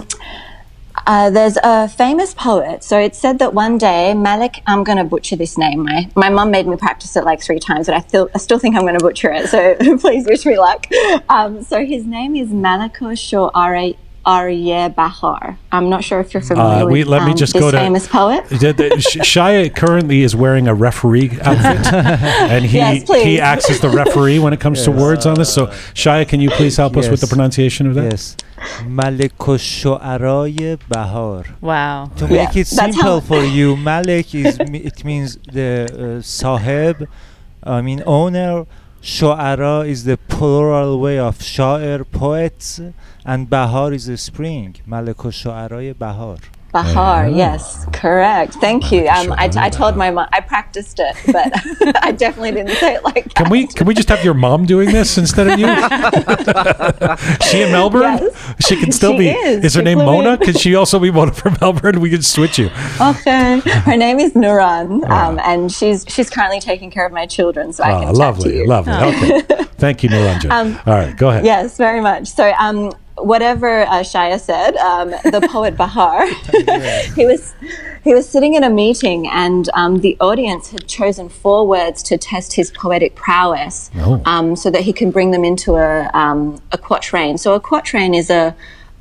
uh, 1.08 1.30
there's 1.30 1.58
a 1.64 1.88
famous 1.88 2.34
poet. 2.34 2.84
So 2.84 3.00
it's 3.00 3.18
said 3.18 3.40
that 3.40 3.54
one 3.54 3.78
day 3.78 4.14
Malik, 4.14 4.62
I'm 4.68 4.84
going 4.84 4.98
to 4.98 5.06
butcher 5.06 5.38
this 5.38 5.58
name. 5.58 5.84
My 5.84 6.10
my 6.16 6.30
mum 6.30 6.52
made 6.52 6.68
me 6.68 6.76
practice 6.76 7.16
it 7.16 7.24
like 7.24 7.42
three 7.42 7.60
times, 7.60 7.88
but 7.88 7.96
I 7.96 8.02
still 8.02 8.30
I 8.36 8.38
still 8.38 8.60
think 8.60 8.76
I'm 8.76 8.82
going 8.82 8.98
to 8.98 9.04
butcher 9.04 9.32
it. 9.32 9.48
So 9.48 9.76
please 10.00 10.26
wish 10.26 10.46
me 10.46 10.60
luck. 10.60 10.86
Um, 11.30 11.64
so 11.64 11.86
his 11.86 12.06
name 12.06 12.36
is 12.36 12.50
Malako 12.50 13.14
Shoare 13.16 13.96
Arya 14.28 14.90
Bahar. 14.90 15.58
I'm 15.72 15.90
not 15.90 16.04
sure 16.04 16.20
if 16.20 16.34
you're 16.34 16.44
uh, 16.44 16.48
familiar 16.48 16.84
uh, 16.84 16.86
we, 16.86 16.99
with 16.99 17.08
let 17.08 17.22
um, 17.22 17.30
me 17.30 17.34
just 17.34 17.54
this 17.54 17.62
go 17.62 17.72
to, 17.72 17.78
famous 17.78 18.08
poet. 18.08 18.44
Shia 18.49 19.74
currently 19.74 20.22
is 20.22 20.36
wearing 20.36 20.68
a 20.68 20.74
referee 20.74 21.40
outfit, 21.41 21.94
and 21.94 22.66
he 22.66 22.78
yes, 22.78 23.08
he 23.24 23.40
acts 23.40 23.70
as 23.70 23.80
the 23.80 23.90
referee 23.90 24.40
when 24.40 24.52
it 24.52 24.60
comes 24.60 24.80
yes, 24.80 24.86
to 24.86 24.91
words 24.91 25.26
uh, 25.26 25.30
on 25.30 25.36
this. 25.36 25.54
So 25.54 25.68
Shia, 25.95 26.28
can 26.28 26.41
you 26.41 26.49
please 26.49 26.76
help 26.76 26.98
yes, 26.98 27.06
us 27.06 27.12
with 27.12 27.22
the 27.22 27.28
pronunciation 27.28 27.88
of 27.88 27.95
that? 27.95 28.12
Yes, 28.12 28.36
Malik 28.86 29.38
Bahar. 30.90 31.45
Wow. 31.62 32.12
To 32.18 32.28
make 32.28 32.58
it 32.58 32.68
simple 32.68 33.22
for 33.22 33.44
you, 33.44 33.78
Malik 33.78 34.36
is 34.36 34.60
it 34.60 35.06
means 35.06 35.38
the 35.38 36.18
uh, 36.18 36.22
sahib, 36.22 37.08
I 37.64 37.82
mean 37.82 38.04
owner 38.06 38.66
Shu'ara 39.08 39.88
is 39.88 40.04
the 40.04 40.18
plural 40.18 41.00
way 41.00 41.18
of 41.18 41.38
sha'ir, 41.38 42.04
poets, 42.12 42.82
and 43.26 43.50
Bahar 43.50 43.94
is 43.94 44.08
the 44.08 44.18
spring. 44.18 44.76
Malik 44.86 45.24
al-Shu'arای 45.24 45.98
Bahar. 45.98 46.40
Bahar, 46.73 47.26
Ah. 47.26 47.27
yes, 47.27 47.85
correct. 47.94 48.56
Thank 48.56 48.91
you. 48.91 49.07
Um, 49.07 49.31
I, 49.31 49.49
I 49.56 49.69
told 49.69 49.95
my 49.95 50.11
mom, 50.11 50.27
I 50.34 50.41
practiced 50.41 50.99
it, 50.99 51.15
but 51.31 51.52
I 52.03 52.11
definitely 52.11 52.52
didn't 52.52 52.76
say 52.76 52.95
it 52.95 53.03
like 53.03 53.23
that. 53.23 53.35
Can 53.35 53.49
we 53.49 53.68
can 53.68 53.88
we 53.88 53.94
just 53.94 54.10
have 54.10 54.23
your 54.23 54.34
mom 54.34 54.65
doing 54.65 54.91
this 54.91 55.18
instead 55.18 55.48
of 55.48 55.57
you? 55.60 55.65
she 57.49 57.61
in 57.61 57.72
Melbourne? 57.72 58.02
Yes. 58.22 58.53
She 58.68 58.76
can 58.76 58.91
still 58.91 59.14
She 59.14 59.18
be. 59.19 59.30
is. 59.30 59.64
her 59.64 59.69
She 59.80 59.81
name 59.84 59.99
Mona? 59.99 60.31
in. 60.34 60.38
Could 60.39 60.60
she 60.60 60.76
also 60.76 60.99
be 60.99 61.10
Mona 61.10 61.31
from 61.34 61.56
Melbourne? 61.61 61.99
We 62.02 62.10
could 62.10 62.26
switch 62.26 62.60
you. 62.60 62.69
Okay. 62.99 63.60
Her 63.60 63.98
name 63.98 64.19
is 64.19 64.34
Nuran, 64.34 65.03
Ah. 65.07 65.27
um, 65.30 65.39
and 65.44 65.72
she's 65.72 66.06
she's 66.07 66.30
currently 66.30 66.60
taking 66.60 66.91
care 66.91 67.06
of 67.06 67.11
my 67.14 67.26
children, 67.26 67.72
so 67.73 67.84
I 67.84 67.91
Oh, 67.91 67.99
can 67.99 68.06
chat 68.07 68.14
to 68.15 68.19
lovely, 68.19 68.57
you. 68.57 68.68
lovely. 68.68 68.94
Okay, 68.94 69.64
thank 69.77 70.03
you, 70.03 70.10
Nuran 70.10 70.41
jan. 70.41 70.52
Um, 70.52 70.80
All 70.85 70.94
right, 70.94 71.15
go 71.15 71.30
ahead. 71.30 71.45
Yes, 71.45 71.77
very 71.77 72.02
much. 72.02 72.27
So, 72.27 72.52
um, 72.60 72.91
whatever 73.19 73.81
uh, 73.81 74.02
Shaya 74.02 74.39
said, 74.39 74.76
um, 74.77 75.10
the 75.10 75.48
poet 75.52 75.76
Bahar, 75.77 76.26
he 77.15 77.26
was 77.26 77.53
he 78.03 78.14
was 78.14 78.27
sitting 78.30 78.53
in 78.53 78.64
a 78.64 78.69
meeting, 78.69 79.27
and 79.27 79.69
um, 79.73 79.99
the 79.99 80.15
audience 80.19 80.69
had 80.72 80.88
chosen 80.88 81.27
four 81.30 81.68
words 81.68 82.02
to 82.03 82.18
test 82.18 82.53
his 82.53 82.72
poetic 82.72 83.15
prowess, 83.15 83.91
Oh. 83.98 84.22
um, 84.26 84.56
so 84.56 84.69
that 84.72 84.81
he 84.81 84.94
can 84.94 85.11
bring 85.11 85.31
them 85.31 85.44
into 85.44 85.76
a 85.76 86.10
um, 86.14 86.61
a 86.72 86.77
quatrain. 86.77 87.38
So 87.38 87.53
a 87.53 87.60
quatrain 87.60 88.14
is 88.14 88.30
a, 88.30 88.56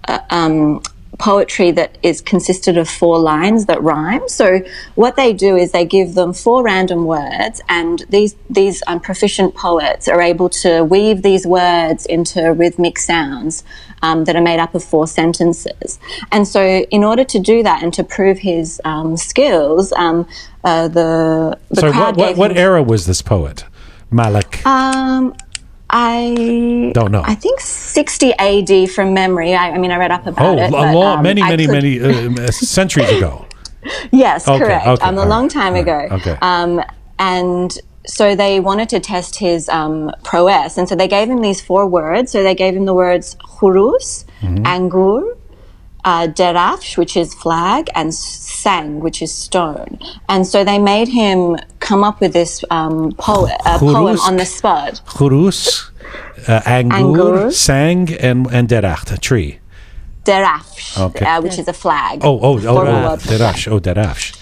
a 0.08 0.34
um, 0.34 0.82
poetry 1.18 1.70
that 1.72 1.96
is 2.02 2.20
consisted 2.20 2.76
of 2.76 2.88
four 2.88 3.18
lines 3.18 3.66
that 3.66 3.82
rhyme. 3.82 4.28
So 4.28 4.60
what 4.94 5.16
they 5.16 5.32
do 5.32 5.56
is 5.56 5.72
they 5.72 5.84
give 5.84 6.14
them 6.14 6.32
four 6.32 6.62
random 6.62 7.04
words, 7.06 7.60
and 7.68 8.04
these 8.08 8.36
these 8.50 8.82
um, 8.86 9.00
proficient 9.00 9.54
poets 9.54 10.08
are 10.08 10.20
able 10.20 10.48
to 10.48 10.82
weave 10.82 11.22
these 11.22 11.46
words 11.46 12.06
into 12.06 12.52
rhythmic 12.52 12.98
sounds 12.98 13.64
um, 14.02 14.24
that 14.24 14.36
are 14.36 14.42
made 14.42 14.60
up 14.60 14.74
of 14.74 14.84
four 14.84 15.06
sentences. 15.06 15.98
And 16.32 16.46
so, 16.46 16.62
in 16.62 17.04
order 17.04 17.24
to 17.24 17.38
do 17.38 17.62
that 17.62 17.82
and 17.82 17.92
to 17.94 18.04
prove 18.04 18.38
his 18.38 18.80
um, 18.84 19.16
skills, 19.16 19.92
um, 19.92 20.28
uh, 20.64 20.88
the 20.88 21.58
the 21.70 21.90
crowd 21.90 22.16
what, 22.16 22.36
what, 22.36 22.50
what 22.50 22.56
era 22.56 22.82
was 22.82 23.06
this 23.06 23.22
poet? 23.22 23.64
Malik. 24.10 24.64
um, 24.64 25.34
I 25.90 26.90
Don't 26.94 27.12
know. 27.12 27.22
I 27.24 27.34
think 27.34 27.60
60 27.60 28.32
AD 28.38 28.90
from 28.90 29.14
memory. 29.14 29.54
I, 29.54 29.70
I 29.70 29.78
mean, 29.78 29.90
I 29.92 29.96
read 29.96 30.10
up 30.10 30.26
about 30.26 30.58
oh, 30.58 30.62
it. 30.62 30.68
a 30.70 30.92
long, 30.92 31.18
um, 31.18 31.22
many, 31.22 31.42
I 31.42 31.50
many, 31.50 31.66
could- 31.66 31.72
many 32.32 32.38
uh, 32.46 32.50
centuries 32.50 33.10
ago. 33.10 33.46
Yes, 34.10 34.48
Okay, 34.48 34.58
correct. 34.64 34.86
okay, 34.86 35.04
um, 35.06 35.16
a 35.16 35.24
long 35.24 35.42
right, 35.44 35.50
time 35.50 35.74
all 35.74 35.80
ago. 35.80 35.92
right, 35.94 36.12
okay. 36.12 36.36
Um, 36.42 36.82
and 37.20 37.76
so 38.04 38.34
they 38.34 38.58
wanted 38.58 38.88
to 38.88 39.00
test 39.00 39.36
his 39.36 39.68
um, 39.68 40.10
prowess, 40.24 40.76
and 40.76 40.88
so 40.88 40.96
they 40.96 41.06
gave 41.06 41.28
him 41.30 41.40
these 41.40 41.60
four 41.60 41.86
words. 41.86 42.32
So 42.32 42.42
they 42.42 42.54
gave 42.56 42.74
him 42.74 42.84
the 42.84 42.94
words 42.94 43.36
khurus, 43.36 44.24
Mm-hmm. 44.40 44.64
angur, 44.64 45.36
uh, 46.06 46.28
derafsh, 46.28 46.96
which 46.96 47.16
is 47.16 47.34
flag, 47.34 47.90
and 47.94 48.14
sang, 48.14 49.00
which 49.00 49.20
is 49.20 49.34
stone. 49.34 49.98
And 50.28 50.46
so 50.46 50.64
they 50.64 50.78
made 50.78 51.08
him 51.08 51.56
come 51.80 52.04
up 52.04 52.20
with 52.20 52.32
this 52.32 52.64
um, 52.70 53.12
uh, 53.18 53.78
poem 53.78 54.18
on 54.20 54.36
the 54.36 54.46
spot. 54.46 55.02
Khurus, 55.04 55.90
uh, 56.48 56.60
Angur, 56.60 56.92
Angur. 56.92 57.52
Sang, 57.52 58.14
and, 58.14 58.46
and 58.52 58.68
Deracht, 58.68 59.12
a 59.12 59.18
tree. 59.18 59.58
Derafsh, 60.24 60.98
Okay. 60.98 61.26
uh, 61.26 61.40
which 61.42 61.58
is 61.58 61.68
a 61.68 61.72
flag. 61.72 62.20
oh 62.22 62.40
oh 62.40 62.54
words. 62.54 63.26
Derash. 63.26 63.70
Oh, 63.70 63.80
Derash. 63.80 64.34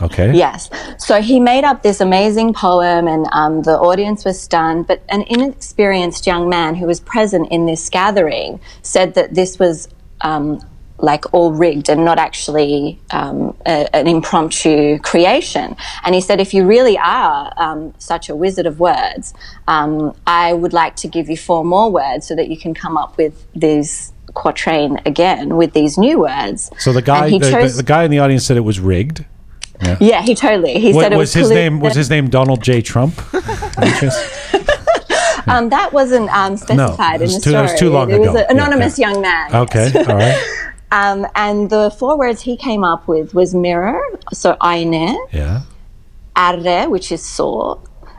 Okay. 0.00 0.34
Yes. 0.34 0.68
So 0.98 1.22
he 1.22 1.40
made 1.40 1.64
up 1.64 1.82
this 1.82 2.00
amazing 2.02 2.52
poem, 2.52 3.08
and 3.08 3.26
um, 3.32 3.62
the 3.62 3.78
audience 3.78 4.26
was 4.26 4.38
stunned. 4.38 4.86
But 4.86 5.02
an 5.08 5.22
inexperienced 5.22 6.26
young 6.26 6.50
man 6.50 6.74
who 6.74 6.86
was 6.86 7.00
present 7.00 7.50
in 7.50 7.64
this 7.64 7.88
gathering 7.88 8.60
said 8.82 9.14
that 9.14 9.34
this 9.34 9.58
was 9.58 9.88
um, 10.20 10.60
like 10.98 11.32
all 11.34 11.52
rigged 11.52 11.88
and 11.90 12.04
not 12.04 12.18
actually 12.18 12.98
um, 13.10 13.54
a, 13.66 13.94
an 13.94 14.06
impromptu 14.06 14.98
creation. 15.00 15.76
And 16.04 16.14
he 16.14 16.20
said, 16.20 16.40
if 16.40 16.54
you 16.54 16.66
really 16.66 16.96
are 16.98 17.52
um, 17.58 17.92
such 17.98 18.28
a 18.28 18.36
wizard 18.36 18.66
of 18.66 18.80
words, 18.80 19.34
um, 19.68 20.16
I 20.26 20.52
would 20.54 20.72
like 20.72 20.96
to 20.96 21.08
give 21.08 21.28
you 21.28 21.36
four 21.36 21.64
more 21.64 21.90
words 21.90 22.26
so 22.26 22.34
that 22.36 22.48
you 22.48 22.56
can 22.58 22.72
come 22.74 22.96
up 22.96 23.16
with 23.18 23.46
these 23.54 24.12
quatrain 24.34 24.98
again 25.06 25.56
with 25.56 25.72
these 25.72 25.96
new 25.98 26.20
words. 26.20 26.70
So 26.78 26.92
the 26.92 27.02
guy, 27.02 27.24
And 27.26 27.32
he 27.34 27.38
the, 27.38 27.72
the, 27.76 27.82
guy 27.82 28.04
in 28.04 28.10
the 28.10 28.18
audience 28.18 28.44
said 28.46 28.56
it 28.56 28.60
was 28.60 28.80
rigged. 28.80 29.24
yeah, 30.00 30.22
he 30.22 30.34
totally. 30.34 30.78
He 30.80 30.92
What, 30.94 31.02
said 31.02 31.12
it 31.12 31.16
was 31.16 31.34
was, 31.36 31.48
his 31.48 31.50
name? 31.50 31.80
Was 31.80 31.94
his 31.94 32.08
name 32.10 32.28
Donald 32.30 32.62
J. 32.62 32.80
Trump? 32.82 33.14
Um, 35.48 35.68
that 35.68 35.92
wasn't 35.92 36.28
um, 36.30 36.56
specified 36.56 37.22
it 37.22 37.26
in 37.26 37.28
the 37.28 37.34
too- 37.34 37.40
story. 37.40 37.52
that 37.54 37.62
was 37.62 37.78
too 37.78 37.90
long 37.90 38.10
it 38.10 38.18
was 38.18 38.30
ago. 38.30 38.38
an 38.38 38.44
Yeah, 38.56 38.64
anonymous 38.64 38.98
yeah. 38.98 39.10
young 39.12 39.20
man. 39.22 39.54
okay. 39.54 39.90
yes. 39.94 40.08
All 40.08 40.16
right. 40.16 40.65
Um, 40.92 41.26
and 41.34 41.68
the 41.68 41.90
four 41.90 42.16
words 42.16 42.42
he 42.42 42.56
came 42.56 42.84
up 42.84 43.08
with 43.08 43.34
was 43.34 43.54
mirror, 43.54 44.00
so 44.32 44.56
aine, 44.62 45.16
Yeah. 45.32 45.62
arre, 46.36 46.88
which 46.88 47.10
is 47.10 47.24
saw, 47.24 47.76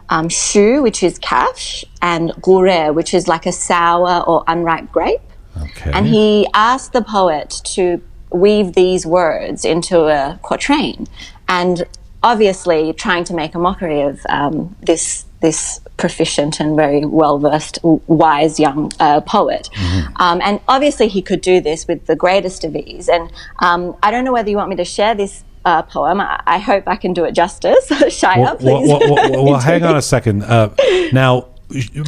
um, 0.09 0.27
shu, 0.29 0.81
which 0.81 1.01
is 1.03 1.17
kafsh, 1.19 1.85
and 2.01 2.33
gure, 2.41 2.91
which 2.93 3.13
is 3.13 3.27
like 3.27 3.45
a 3.45 3.51
sour 3.51 4.21
or 4.27 4.43
unripe 4.47 4.91
grape. 4.91 5.21
Okay. 5.61 5.91
And 5.93 6.07
he 6.07 6.47
asked 6.53 6.93
the 6.93 7.01
poet 7.01 7.61
to 7.75 8.01
weave 8.31 8.73
these 8.73 9.05
words 9.05 9.63
into 9.63 10.01
a 10.07 10.37
quatrain, 10.41 11.07
and 11.47 11.85
obviously 12.21 12.93
trying 12.93 13.23
to 13.23 13.33
make 13.33 13.55
a 13.55 13.59
mockery 13.59 14.01
of 14.01 14.19
um, 14.29 14.75
this 14.81 15.25
this 15.41 15.79
proficient 15.97 16.59
and 16.59 16.75
very 16.75 17.05
well 17.05 17.39
versed, 17.39 17.79
wise 17.83 18.59
young 18.59 18.91
uh, 18.99 19.21
poet. 19.21 19.69
Um, 20.17 20.41
and 20.43 20.61
obviously, 20.67 21.07
he 21.07 21.21
could 21.21 21.41
do 21.41 21.59
this 21.59 21.87
with 21.87 22.05
the 22.05 22.15
greatest 22.15 22.63
of 22.63 22.75
ease. 22.75 23.09
And 23.09 23.31
um, 23.59 23.95
I 24.01 24.11
don't 24.11 24.23
know 24.23 24.33
whether 24.33 24.49
you 24.49 24.57
want 24.57 24.69
me 24.69 24.75
to 24.77 24.85
share 24.85 25.15
this. 25.15 25.43
Uh, 25.65 25.81
poem. 25.81 26.21
I, 26.21 26.41
I 26.47 26.59
hope 26.59 26.87
I 26.87 26.95
can 26.95 27.11
do 27.11 27.25
it 27.25 27.33
justice. 27.33 27.87
Shia, 27.89 28.37
well, 28.37 28.55
please. 28.55 28.87
well, 28.87 28.99
well, 29.01 29.31
well, 29.31 29.45
well, 29.45 29.59
hang 29.59 29.83
on 29.83 29.97
a 29.97 30.01
second. 30.15 30.43
Uh, 30.43 30.69
now, 31.11 31.49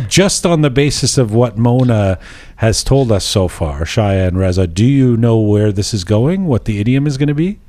just 0.07 0.45
on 0.45 0.61
the 0.61 0.69
basis 0.69 1.17
of 1.17 1.33
what 1.33 1.57
Mona 1.57 2.19
has 2.57 2.85
told 2.85 3.11
us 3.11 3.25
so 3.25 3.49
far, 3.49 3.81
Shaya 3.81 4.29
and 4.29 4.39
Reza, 4.39 4.65
do 4.65 4.85
you 4.85 5.17
know 5.17 5.37
where 5.39 5.73
this 5.73 5.93
is 5.93 6.05
going? 6.05 6.45
What 6.45 6.63
the 6.63 6.79
idiom 6.79 7.05
is 7.05 7.17
going 7.17 7.27
to 7.27 7.33
be? 7.33 7.59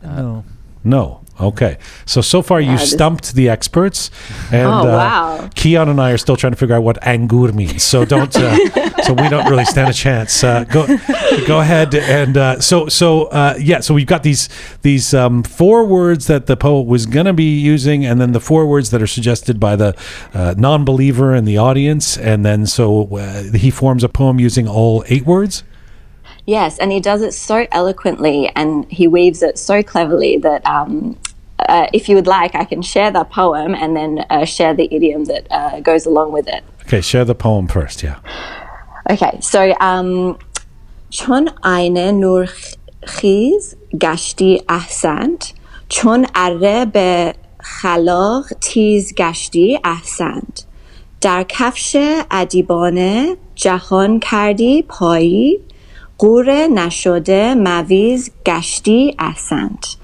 no. 0.00 0.44
No. 0.84 1.21
Okay. 1.42 1.78
So 2.06 2.20
so 2.20 2.40
far 2.42 2.60
you 2.60 2.78
this- 2.78 2.90
stumped 2.92 3.34
the 3.34 3.48
experts, 3.48 4.10
and 4.52 4.66
Oh, 4.66 4.88
uh. 4.88 5.48
Keon 5.54 5.88
and 5.88 6.00
I 6.00 6.12
are 6.12 6.18
still 6.18 6.36
trying 6.36 6.52
to 6.52 6.56
figure 6.58 6.76
out 6.76 6.82
what 6.82 7.00
angur 7.02 7.52
means. 7.52 7.82
So 7.82 8.04
don't. 8.04 8.34
Uh, 8.36 8.56
so 9.02 9.12
we 9.14 9.28
don't 9.28 9.48
really 9.50 9.64
stand 9.64 9.90
a 9.90 9.92
chance. 9.92 10.44
Uh, 10.44 10.64
go 10.64 10.86
go 11.46 11.60
ahead 11.60 11.94
and 11.94 12.36
uh, 12.36 12.60
so 12.60 12.88
so 12.88 13.24
uh, 13.26 13.56
yeah. 13.58 13.80
So 13.80 13.94
we've 13.94 14.06
got 14.06 14.22
these 14.22 14.48
these 14.82 15.12
um, 15.14 15.42
four 15.42 15.84
words 15.84 16.26
that 16.26 16.46
the 16.46 16.56
poet 16.56 16.86
was 16.86 17.06
going 17.06 17.26
to 17.26 17.32
be 17.32 17.58
using, 17.58 18.04
and 18.06 18.20
then 18.20 18.32
the 18.32 18.40
four 18.40 18.66
words 18.66 18.90
that 18.90 19.02
are 19.02 19.06
suggested 19.06 19.58
by 19.58 19.76
the 19.76 19.94
uh, 20.34 20.54
non-believer 20.56 21.34
in 21.34 21.44
the 21.44 21.58
audience, 21.58 22.16
and 22.16 22.44
then 22.44 22.66
so 22.66 23.16
uh, 23.16 23.42
he 23.54 23.70
forms 23.70 24.04
a 24.04 24.08
poem 24.08 24.38
using 24.38 24.68
all 24.68 25.04
eight 25.08 25.26
words. 25.26 25.64
Yes, 26.46 26.78
and 26.78 26.90
he 26.90 26.98
does 26.98 27.22
it 27.22 27.32
so 27.34 27.66
eloquently 27.70 28.50
and 28.56 28.90
he 28.90 29.06
weaves 29.06 29.42
it 29.44 29.58
so 29.58 29.80
cleverly 29.82 30.38
that 30.38 30.66
um, 30.66 31.16
uh, 31.61 31.87
if 31.93 32.07
you 32.07 32.15
would 32.15 32.27
like, 32.27 32.55
I 32.55 32.65
can 32.65 32.81
share 32.81 33.11
the 33.11 33.23
poem 33.23 33.73
and 33.73 33.95
then 33.95 34.25
uh, 34.29 34.45
share 34.45 34.73
the 34.73 34.87
idiom 34.91 35.25
that 35.25 35.47
uh, 35.51 35.79
goes 35.79 36.05
along 36.05 36.31
with 36.31 36.47
it. 36.47 36.63
Okay, 36.83 37.01
share 37.01 37.25
the 37.25 37.35
poem 37.35 37.67
first. 37.67 38.03
Yeah. 38.03 38.19
Okay, 39.09 39.39
so 39.41 39.73
um, 39.79 40.37
چون 41.09 41.49
عین 41.63 41.97
نور 41.97 42.49
خیز 43.03 43.75
گشتی 44.01 44.61
احسنت 44.69 45.53
چون 45.89 46.27
اره 46.35 46.85
به 46.85 47.35
خلاق 47.59 48.45
تیز 48.61 49.15
گشتی 49.15 49.79
احسنت 49.83 50.65
در 51.21 51.45
کفش 51.49 51.97
ادیبانه 52.31 53.37
جهان 53.55 54.19
کردی 54.19 54.81
پایی 54.81 55.59
قور 56.17 56.67
نشده 56.67 57.55
مویز 57.55 58.31
گشتی 58.45 59.15
احسنت 59.19 59.95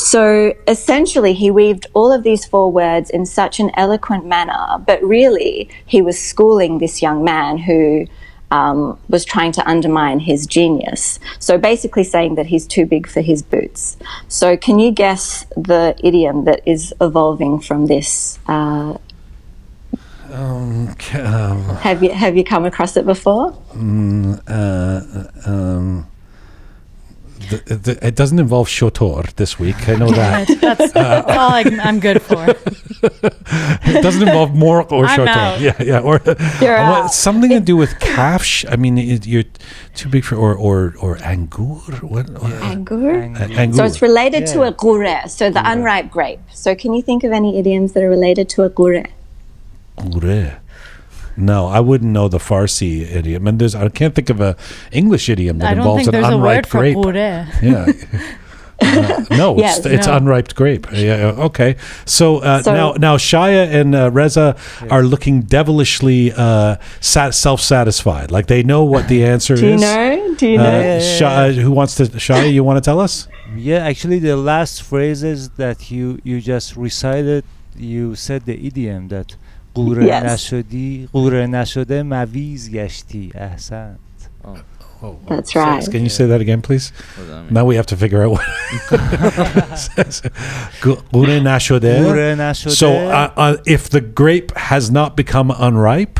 so 0.00 0.54
essentially, 0.66 1.34
he 1.34 1.50
weaved 1.50 1.86
all 1.94 2.10
of 2.10 2.22
these 2.22 2.44
four 2.44 2.72
words 2.72 3.10
in 3.10 3.26
such 3.26 3.60
an 3.60 3.70
eloquent 3.74 4.24
manner, 4.24 4.78
but 4.86 5.02
really, 5.02 5.68
he 5.86 6.00
was 6.00 6.18
schooling 6.18 6.78
this 6.78 7.02
young 7.02 7.22
man 7.22 7.58
who 7.58 8.06
um, 8.50 8.98
was 9.08 9.24
trying 9.24 9.52
to 9.52 9.68
undermine 9.68 10.20
his 10.20 10.46
genius. 10.46 11.20
So 11.38 11.58
basically, 11.58 12.04
saying 12.04 12.36
that 12.36 12.46
he's 12.46 12.66
too 12.66 12.86
big 12.86 13.06
for 13.06 13.20
his 13.20 13.42
boots. 13.42 13.96
So, 14.28 14.56
can 14.56 14.78
you 14.78 14.90
guess 14.90 15.44
the 15.54 15.94
idiom 16.02 16.44
that 16.46 16.62
is 16.66 16.94
evolving 17.00 17.60
from 17.60 17.86
this? 17.86 18.38
Uh, 18.46 18.96
Okay, 20.32 21.20
um, 21.22 21.64
have 21.78 22.04
you 22.04 22.10
have 22.10 22.36
you 22.36 22.44
come 22.44 22.64
across 22.64 22.96
it 22.96 23.04
before? 23.04 23.52
uh, 24.46 25.00
um, 25.44 26.06
the, 27.50 27.74
the, 27.76 28.06
it 28.06 28.14
doesn't 28.16 28.38
involve 28.38 28.68
shotor 28.68 29.32
this 29.34 29.58
week. 29.58 29.88
I 29.88 29.94
know 29.96 30.10
that. 30.10 30.48
That's, 30.60 30.92
that's 30.92 31.26
all 31.36 31.50
I, 31.60 31.64
I'm 31.82 31.98
good 32.06 32.22
for. 32.22 32.44
it 32.48 34.02
doesn't 34.02 34.22
involve 34.26 34.50
mork 34.50 34.92
or 34.92 35.04
I'm 35.06 35.18
shotor. 35.18 35.28
out. 35.28 35.60
Yeah, 35.60 35.82
yeah. 35.82 36.00
Or 36.00 36.20
You're 36.60 36.76
uh, 36.78 37.04
out. 37.04 37.12
something 37.12 37.50
to 37.50 37.60
do 37.60 37.76
with 37.76 37.90
kafsh. 38.00 38.64
I 38.70 38.76
mean, 38.76 38.98
it, 38.98 39.26
you're 39.26 39.44
too 39.94 40.08
big 40.08 40.24
for 40.24 40.36
or 40.36 40.54
or 40.54 40.94
or 41.00 41.16
angur. 41.18 42.02
What? 42.02 42.30
what? 42.30 42.52
Angur. 42.72 43.36
A- 43.36 43.48
angur. 43.48 43.76
So 43.76 43.84
it's 43.84 44.02
related 44.02 44.46
to 44.48 44.62
a 44.62 44.72
gure, 44.72 45.28
so 45.28 45.50
the 45.50 45.62
unripe 45.68 46.10
grape. 46.10 46.40
So 46.52 46.74
can 46.74 46.94
you 46.94 47.02
think 47.02 47.24
of 47.24 47.32
any 47.32 47.58
idioms 47.58 47.92
that 47.92 48.02
are 48.02 48.10
related 48.10 48.48
to 48.50 48.62
a 48.64 48.68
gure? 48.70 49.04
Gure. 50.10 50.60
No, 51.40 51.66
I 51.66 51.80
wouldn't 51.80 52.12
know 52.12 52.28
the 52.28 52.38
Farsi 52.38 53.02
idiom, 53.10 53.46
and 53.46 53.58
there's 53.58 53.74
I 53.74 53.88
can't 53.88 54.14
think 54.14 54.30
of 54.30 54.40
a 54.40 54.56
English 54.92 55.28
idiom 55.28 55.58
that 55.58 55.68
I 55.70 55.74
don't 55.74 55.78
involves 55.78 56.04
think 56.04 56.14
an 56.14 56.22
there's 56.22 56.32
a 56.32 56.36
unripe 56.36 56.74
word 56.74 56.80
grape. 56.80 56.94
gure. 56.96 57.14
Yeah. 57.62 57.86
No, 59.30 59.58
Yes. 59.58 59.78
it's, 59.78 59.86
it's 59.86 60.06
No. 60.06 60.16
unripe 60.16 60.54
grape. 60.54 60.86
Yeah, 60.90 61.34
okay. 61.48 61.76
So, 62.06 62.38
uh, 62.38 62.62
So- 62.62 62.72
now, 62.74 62.92
now 62.98 63.16
Shaya 63.18 63.70
and 63.72 63.94
uh, 63.94 64.10
Reza 64.10 64.56
are 64.90 65.02
looking 65.02 65.42
devilishly 65.42 66.32
uh, 66.34 66.76
sat- 66.98 67.34
self-satisfied. 67.34 68.30
Like 68.30 68.46
they 68.46 68.62
know 68.62 68.82
what 68.84 69.06
the 69.08 69.22
answer 69.24 69.54
Do 69.56 69.66
you 69.66 69.74
is. 69.74 69.82
know? 69.82 70.34
Do 70.38 70.46
you 70.48 70.58
Uh, 70.58 70.62
know? 70.62 70.80
Yeah, 70.80 71.46
yeah, 71.46 71.52
who 71.62 71.70
wants 71.72 71.94
to? 71.96 72.04
Shaya, 72.04 72.50
you 72.50 72.64
want 72.64 72.78
to 72.78 72.80
tell 72.90 73.00
us? 73.00 73.28
Yeah, 73.54 73.84
actually, 73.86 74.18
the 74.18 74.36
last 74.36 74.82
phrases 74.82 75.50
that 75.58 75.90
you 75.90 76.18
you 76.24 76.40
just 76.40 76.74
recited, 76.74 77.44
you 77.76 78.14
said 78.14 78.46
the 78.46 78.56
idiom 78.66 79.08
that 79.08 79.36
قوره 79.75 80.05
Yes. 80.07 80.23
نشدی 80.25 81.09
قوره 81.13 81.47
نشده 81.47 82.03
مویز 82.03 82.71
گشتی 82.71 83.31
احسن 83.35 83.95
Oh, 85.03 85.17
That's 85.29 85.53
right. 85.55 85.83
Can 85.93 86.01
you 86.07 86.13
say 86.19 86.25
that 86.31 86.41
again, 86.45 86.61
please? 86.67 86.85
What 86.91 87.17
does 87.17 87.27
that 87.27 87.41
mean? 87.43 87.53
Now 87.57 87.63
we 87.69 87.75
have 87.79 87.85
to 87.93 87.97
figure 88.03 88.21
out 88.23 88.31
what. 88.35 88.45
Gure 91.11 91.39
nashode. 91.41 91.85
قوره 92.03 92.35
نشده 92.35 92.69
So, 92.69 92.87
uh, 92.87 93.29
uh, 93.37 93.57
if 93.65 93.89
the 93.89 94.01
grape 94.01 94.51
has 94.57 94.89
not 94.91 95.15
become 95.15 95.51
unripe, 95.51 96.19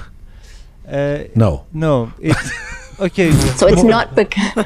uh, 0.87 1.19
no. 1.35 1.51
no 1.73 2.11
it's 2.19 2.51
okay 3.07 3.31
So 3.59 3.67
it's 3.67 3.83
not 3.95 4.07
because 4.15 4.65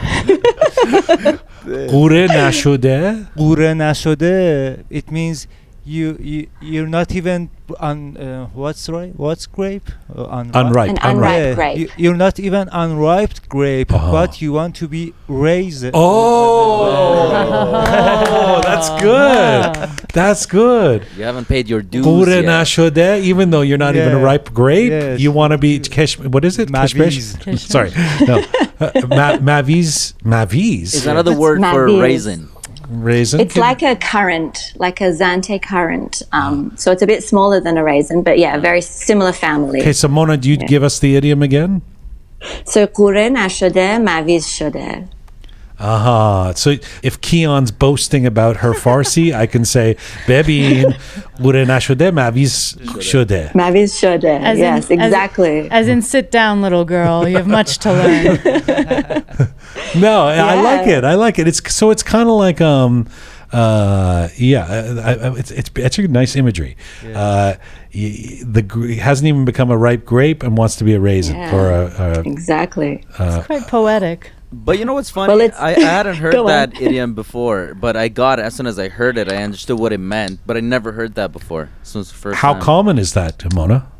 Gure 1.93 2.27
nashode. 2.27 3.25
قوره 3.37 3.73
نشده 3.73 4.75
it 4.91 5.11
means 5.11 5.47
you 5.86 6.16
you 6.20 6.46
you're 6.62 6.86
not 6.86 7.14
even 7.14 7.50
on 7.78 8.16
uh, 8.16 8.46
what's 8.54 8.88
right 8.88 9.14
what's 9.16 9.46
grape 9.46 9.88
uh, 10.16 10.24
unripe. 10.30 10.54
Unripe. 10.54 10.90
An 10.90 10.98
unripe. 11.02 11.16
unripe 11.16 11.44
Yeah, 11.44 11.54
grape. 11.54 11.78
You, 11.78 11.88
you're 11.96 12.16
not 12.16 12.40
even 12.40 12.68
unripe 12.72 13.48
grape, 13.48 13.92
Uh-huh. 13.92 14.12
but 14.12 14.40
you 14.40 14.52
want 14.52 14.76
to 14.76 14.88
be 14.88 15.12
raised. 15.28 15.84
Oh, 15.94 17.80
that's 18.64 18.88
good. 19.02 19.74
That's 20.12 20.46
good. 20.46 21.06
You 21.16 21.24
haven't 21.24 21.48
paid 21.48 21.68
your 21.68 21.82
dues 21.82 22.04
Gure 22.04 22.28
yet. 22.28 22.44
nashode. 22.44 23.20
Even 23.22 23.50
though 23.50 23.62
you're 23.62 23.78
not 23.78 23.96
even 23.96 24.12
a 24.12 24.18
ripe 24.18 24.52
grape, 24.52 24.90
Yes. 24.90 25.20
you 25.20 25.32
want 25.32 25.52
to 25.52 25.58
be 25.58 25.78
kesh. 25.80 26.18
What 26.26 26.44
is 26.44 26.58
it? 26.58 26.68
Maviz. 26.70 27.36
Kishmish? 27.38 27.68
Sorry, 27.68 27.90
no. 28.26 28.44
Uh, 28.74 28.90
ma- 29.06 29.38
maviz. 29.38 30.14
Maviz. 30.24 30.94
Is 30.94 31.06
another 31.06 31.30
It's 31.30 31.40
word 31.40 31.60
for 31.60 31.86
Maviz. 31.88 32.02
raisin 32.02 32.48
raisin? 32.89 33.39
it's 33.39 33.55
like 33.55 33.81
a 33.83 33.95
currant, 33.95 34.73
like 34.77 34.99
a 35.01 35.11
Zante 35.11 35.61
currant. 35.61 36.21
Um, 36.31 36.73
so 36.75 36.91
it's 36.91 37.01
a 37.01 37.07
bit 37.07 37.23
smaller 37.23 37.59
than 37.59 37.77
a 37.77 37.83
raisin, 37.83 38.23
but 38.23 38.37
yeah, 38.39 38.57
very 38.57 38.81
similar 38.81 39.31
family. 39.31 39.79
Okay, 39.81 39.93
so 39.93 40.07
Mona, 40.07 40.37
do 40.37 40.49
you 40.49 40.57
give 40.57 40.83
us 40.83 40.99
the 40.99 41.15
idiom 41.15 41.41
again? 41.43 41.81
So 42.65 42.85
قوره 42.85 43.29
نشده 43.29 43.97
مویز 43.97 44.47
شده. 44.47 45.03
Aha. 45.81 46.51
So 46.55 46.71
if 47.03 47.21
Keon's 47.21 47.71
boasting 47.71 48.25
about 48.25 48.57
her 48.57 48.73
Farsi, 48.73 49.33
I 49.33 49.45
can 49.45 49.63
say, 49.63 49.95
Bebin, 50.27 50.93
gure 51.41 51.65
nashode, 51.65 52.11
maviz 52.11 52.53
shode. 53.01 53.51
مویز 53.55 53.95
شده. 53.99 54.39
As 54.43 54.57
in- 54.57 54.63
yes, 54.63 54.83
as- 54.85 54.91
exactly. 54.91 55.67
As 55.71 55.87
in, 55.87 56.01
sit 56.01 56.31
down, 56.31 56.61
little 56.61 56.83
girl. 56.85 57.27
You 57.29 57.37
have 57.37 57.47
much 57.47 57.77
to 57.79 57.89
learn. 57.93 58.39
No, 59.96 60.24
I 60.26 60.34
I 60.56 60.62
like 60.62 60.86
it. 60.88 61.04
I 61.04 61.14
like 61.14 61.38
it. 61.38 61.48
It's 61.48 61.74
so 61.74 61.90
it's 61.90 62.02
kind 62.02 62.28
of 62.28 62.36
like 62.36 62.60
um 62.60 63.08
uh 63.52 64.28
yeah, 64.36 64.66
I, 64.68 65.10
I, 65.28 65.38
it's 65.38 65.50
it's 65.50 65.70
it's 65.76 65.98
a 65.98 66.08
nice 66.08 66.34
imagery. 66.36 66.76
Uh 67.14 67.54
the 67.92 68.64
gr- 68.66 68.92
hasn't 68.94 69.28
even 69.28 69.44
become 69.44 69.70
a 69.70 69.76
ripe 69.76 70.04
grape 70.04 70.42
and 70.42 70.56
wants 70.58 70.76
to 70.76 70.84
be 70.84 70.94
a 70.94 71.00
raisin 71.00 71.36
Yeah. 71.36 71.54
or 71.54 71.70
a, 71.70 72.18
a 72.18 72.20
exactly. 72.22 73.04
It's 73.18 73.46
quite 73.46 73.66
poetic. 73.68 74.30
But 74.52 74.78
you 74.78 74.84
know 74.84 74.94
what's 74.94 75.10
funny? 75.10 75.32
Well, 75.32 75.40
it's- 75.40 75.60
I, 75.60 75.70
I 75.74 75.80
hadn't 75.80 76.16
heard 76.22 76.32
Go 76.32 76.42
on. 76.42 76.46
that 76.46 76.80
idiom 76.80 77.14
before, 77.14 77.74
but 77.74 77.96
I 77.96 78.06
got 78.06 78.38
it 78.38 78.42
as 78.42 78.54
soon 78.54 78.66
as 78.68 78.78
I 78.78 78.88
heard 78.88 79.18
it. 79.18 79.28
I 79.30 79.42
understood 79.42 79.80
what 79.80 79.92
it 79.92 79.98
meant, 79.98 80.38
but 80.46 80.56
I 80.56 80.60
never 80.60 80.92
heard 80.92 81.14
that 81.16 81.32
before. 81.32 81.70
This 81.80 81.94
was 81.96 82.08
the 82.08 82.14
first 82.14 82.38
how 82.38 82.52
time. 82.52 82.62
common 82.62 82.98
is 82.98 83.14
that, 83.14 83.52
Mona? 83.52 83.90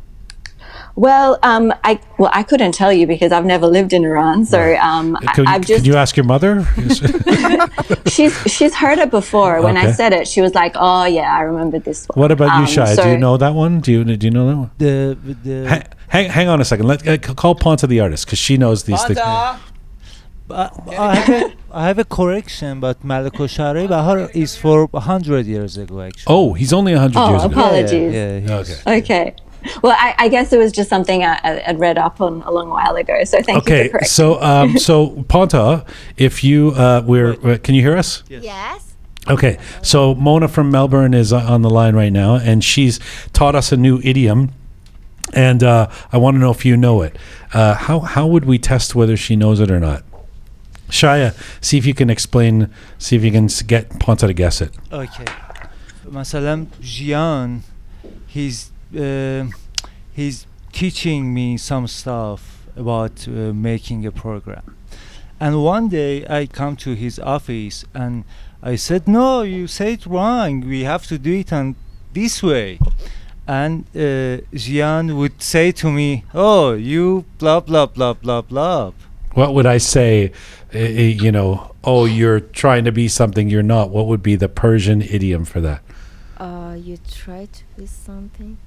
Well, 0.97 1.37
um, 1.43 1.73
I 1.83 1.99
well, 2.17 2.29
I 2.33 2.43
couldn't 2.43 2.71
tell 2.71 2.93
you 2.93 3.05
because 3.05 3.31
I've 3.33 3.45
never 3.45 3.67
lived 3.67 3.91
in 3.91 4.05
Iran. 4.05 4.45
So 4.45 4.75
um, 4.77 5.17
I, 5.27 5.33
Could, 5.33 5.45
I've 5.47 5.61
could 5.61 5.67
just 5.67 5.85
you 5.85 5.95
ask 5.95 6.15
your 6.15 6.25
mother? 6.25 6.65
she's 8.07 8.33
she's 8.47 8.73
heard 8.75 8.99
it 8.99 9.11
before. 9.11 9.61
When 9.61 9.77
Okay. 9.77 9.87
I 9.87 9.91
said 9.91 10.13
it, 10.13 10.27
she 10.27 10.41
was 10.41 10.53
like, 10.55 10.73
"Oh 10.75 11.05
yeah, 11.05 11.35
I 11.35 11.41
remember 11.41 11.79
this 11.79 12.05
one." 12.07 12.19
what 12.21 12.31
about 12.31 12.55
you, 12.57 12.61
Um, 12.61 12.65
Shai? 12.67 12.95
Do 12.95 13.09
you 13.09 13.17
know 13.17 13.35
that 13.37 13.53
one? 13.53 13.81
Do 13.81 13.91
you 13.91 14.03
do 14.05 14.25
you 14.27 14.31
know 14.31 14.47
that 14.47 14.55
one? 14.57 14.71
The 14.77 15.17
the 15.43 15.67
Ha- 15.69 15.83
hang, 16.07 16.29
hang 16.29 16.47
on 16.47 16.61
a 16.61 16.65
second. 16.65 16.87
Let 16.87 17.05
uh, 17.07 17.17
call 17.17 17.55
Ponta 17.55 17.87
the 17.87 17.99
artist 17.99 18.25
because 18.25 18.39
she 18.39 18.55
knows 18.57 18.83
these 18.83 19.03
things. 19.03 19.19
I, 19.19 20.69
I 20.97 21.15
have 21.15 21.29
a, 21.41 21.53
I 21.71 21.87
have 21.87 21.97
a 21.99 22.05
correction, 22.05 22.79
but 22.79 23.01
Malako 23.03 23.49
Shari 23.49 23.87
Bahar 23.87 24.29
is 24.33 24.55
for 24.55 24.87
hundred 24.93 25.45
years 25.47 25.75
ago. 25.75 26.01
Actually. 26.01 26.33
Oh, 26.33 26.53
he's 26.53 26.71
only 26.71 26.93
hundred 26.93 27.19
Oh, 27.19 27.29
years 27.31 27.43
ago. 27.43 27.53
apologies. 27.59 28.13
Yeah, 28.13 28.37
yeah, 28.37 28.55
Okay. 28.57 28.97
Okay 28.99 29.35
well, 29.81 29.95
I, 29.97 30.15
I, 30.17 30.27
guess 30.29 30.53
it 30.53 30.57
was 30.57 30.71
just 30.71 30.89
something 30.89 31.23
I, 31.23 31.63
would 31.67 31.79
read 31.79 31.97
up 31.97 32.21
on 32.21 32.41
a 32.43 32.51
long 32.51 32.69
while 32.69 32.95
ago. 32.95 33.23
So 33.23 33.41
thank 33.41 33.59
okay, 33.59 33.85
you. 33.85 33.89
Okay, 33.89 34.05
so 34.05 34.41
um, 34.41 34.77
so 34.77 35.23
Ponta, 35.27 35.85
if 36.17 36.43
you 36.43 36.71
uh, 36.71 37.03
we're 37.05 37.33
uh, 37.47 37.57
can 37.57 37.75
you 37.75 37.81
hear 37.81 37.97
us? 37.97 38.23
Yes. 38.27 38.43
yes. 38.43 38.95
Okay, 39.27 39.57
so 39.81 40.13
Mona 40.13 40.47
from 40.47 40.69
Melbourne 40.69 41.15
is 41.15 41.33
uh, 41.33 41.37
on 41.37 41.63
the 41.63 41.69
line 41.69 41.95
right 41.95 42.13
now, 42.13 42.35
and 42.35 42.63
she's 42.63 42.99
taught 43.33 43.55
us 43.55 43.71
a 43.71 43.77
new 43.77 43.99
idiom. 44.03 44.51
And 45.33 45.63
uh, 45.63 45.89
I 46.11 46.17
want 46.17 46.35
to 46.35 46.39
know 46.39 46.51
if 46.51 46.63
you 46.63 46.77
know 46.77 47.01
it. 47.01 47.17
Uh, 47.51 47.73
how 47.73 47.99
how 47.99 48.27
would 48.27 48.45
we 48.45 48.59
test 48.59 48.93
whether 48.93 49.17
she 49.17 49.35
knows 49.35 49.59
it 49.59 49.71
or 49.71 49.79
not? 49.79 50.03
Shaya, 50.89 51.35
see 51.63 51.79
if 51.79 51.85
you 51.85 51.95
can 51.95 52.11
explain. 52.11 52.69
See 52.99 53.15
if 53.15 53.23
you 53.23 53.31
can 53.31 53.49
get 53.65 53.99
Ponta 53.99 54.27
to 54.27 54.33
guess 54.33 54.61
it. 54.61 54.71
Okay. 54.91 55.25
Masalam 56.05 56.67
Jian, 56.81 57.61
he's 58.27 58.71
uh, 58.95 59.45
he's 60.13 60.47
teaching 60.71 61.33
me 61.33 61.57
some 61.57 61.87
stuff 61.87 62.67
about 62.75 63.27
uh, 63.27 63.53
making 63.53 64.05
a 64.05 64.11
program. 64.11 64.75
And 65.39 65.63
one 65.63 65.89
day 65.89 66.25
I 66.27 66.45
come 66.45 66.75
to 66.77 66.93
his 66.93 67.19
office 67.19 67.85
and 67.93 68.23
I 68.63 68.75
said, 68.75 69.07
"No, 69.07 69.41
you 69.41 69.67
said 69.67 69.99
it 69.99 70.05
wrong. 70.05 70.61
We 70.61 70.83
have 70.83 71.05
to 71.07 71.17
do 71.17 71.33
it 71.33 71.51
on 71.51 71.75
this 72.13 72.41
way." 72.41 72.79
And 73.47 73.85
uh, 73.93 74.41
Jian 74.53 75.15
would 75.17 75.41
say 75.41 75.71
to 75.73 75.91
me, 75.91 76.23
"Oh, 76.33 76.73
you 76.73 77.25
blah 77.37 77.59
blah 77.59 77.85
blah 77.85 78.13
blah 78.13 78.41
blah." 78.41 78.91
What 79.33 79.53
would 79.53 79.65
I 79.65 79.77
say? 79.77 80.31
Uh, 80.73 80.79
you 80.79 81.31
know, 81.31 81.75
oh, 81.83 82.05
you're 82.05 82.39
trying 82.39 82.85
to 82.85 82.91
be 82.91 83.07
something 83.07 83.49
you're 83.49 83.63
not. 83.63 83.89
What 83.89 84.07
would 84.07 84.23
be 84.23 84.35
the 84.35 84.49
Persian 84.49 85.01
idiom 85.01 85.45
for 85.45 85.59
that? 85.61 85.81
Uh, 86.37 86.75
you 86.79 86.97
try 87.09 87.45
to 87.45 87.63
be 87.77 87.85
something. 87.85 88.57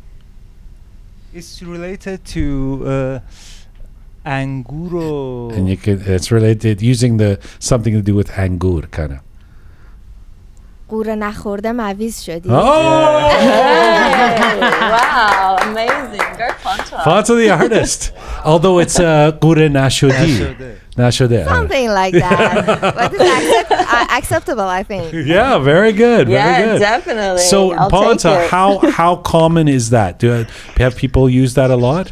It's 1.32 1.62
related 1.62 2.24
to 2.26 2.82
uh, 2.86 3.20
anguro. 4.24 5.52
And 5.52 5.68
you 5.68 5.76
could 5.76 6.06
it's 6.06 6.30
related 6.30 6.80
using 6.80 7.18
the 7.18 7.38
something 7.58 7.92
to 7.94 8.02
do 8.02 8.14
with 8.14 8.28
angur 8.30 8.90
kind 8.90 9.12
of. 9.12 9.27
قوره 10.89 11.15
نخورده 11.15 11.71
مویز 11.71 12.23
شدی. 12.23 12.49
Oh, 12.49 12.53
wow, 14.95 15.57
amazing. 15.69 16.27
Go 16.37 16.47
Ponta. 16.63 16.97
Fonta 17.05 17.35
the 17.41 17.49
artist. 17.49 18.11
Although 18.45 18.79
it's 18.79 18.99
uh, 18.99 19.31
Gure 19.41 19.69
Nashodi. 19.69 20.11
نشده. 20.13 20.75
Nashode. 20.97 21.45
Something 21.45 21.89
like 21.89 22.13
that. 22.13 22.65
but 22.99 23.11
it's 23.13 23.23
accept- 23.39 23.71
uh, 23.71 24.17
acceptable, 24.19 24.67
I 24.79 24.83
think. 24.83 25.05
Yeah, 25.35 25.57
very 25.59 25.93
good. 26.05 26.27
Very 26.27 26.37
Yeah, 26.39 26.65
good. 26.65 26.79
definitely. 26.79 27.41
So, 27.53 27.59
I'll 27.73 27.89
Ponta, 27.89 28.29
take 28.29 28.45
it. 28.45 28.49
how 28.55 28.69
how 28.99 29.15
common 29.35 29.67
is 29.67 29.85
that? 29.97 30.11
Do 30.19 30.27
uh, 30.33 30.43
have 30.83 30.93
people 31.03 31.23
use 31.43 31.51
that 31.59 31.69
a 31.71 31.79
lot? 31.89 32.07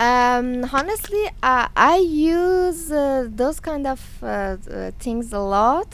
Um, 0.00 0.48
honestly, 0.78 1.24
uh, 1.50 1.68
I 1.94 1.96
use 2.38 2.90
uh, 2.90 3.28
those 3.42 3.58
kind 3.70 3.86
of 3.94 4.00
uh, 4.22 4.26
uh, 4.26 4.90
things 5.04 5.26
a 5.32 5.38
lot. 5.58 5.90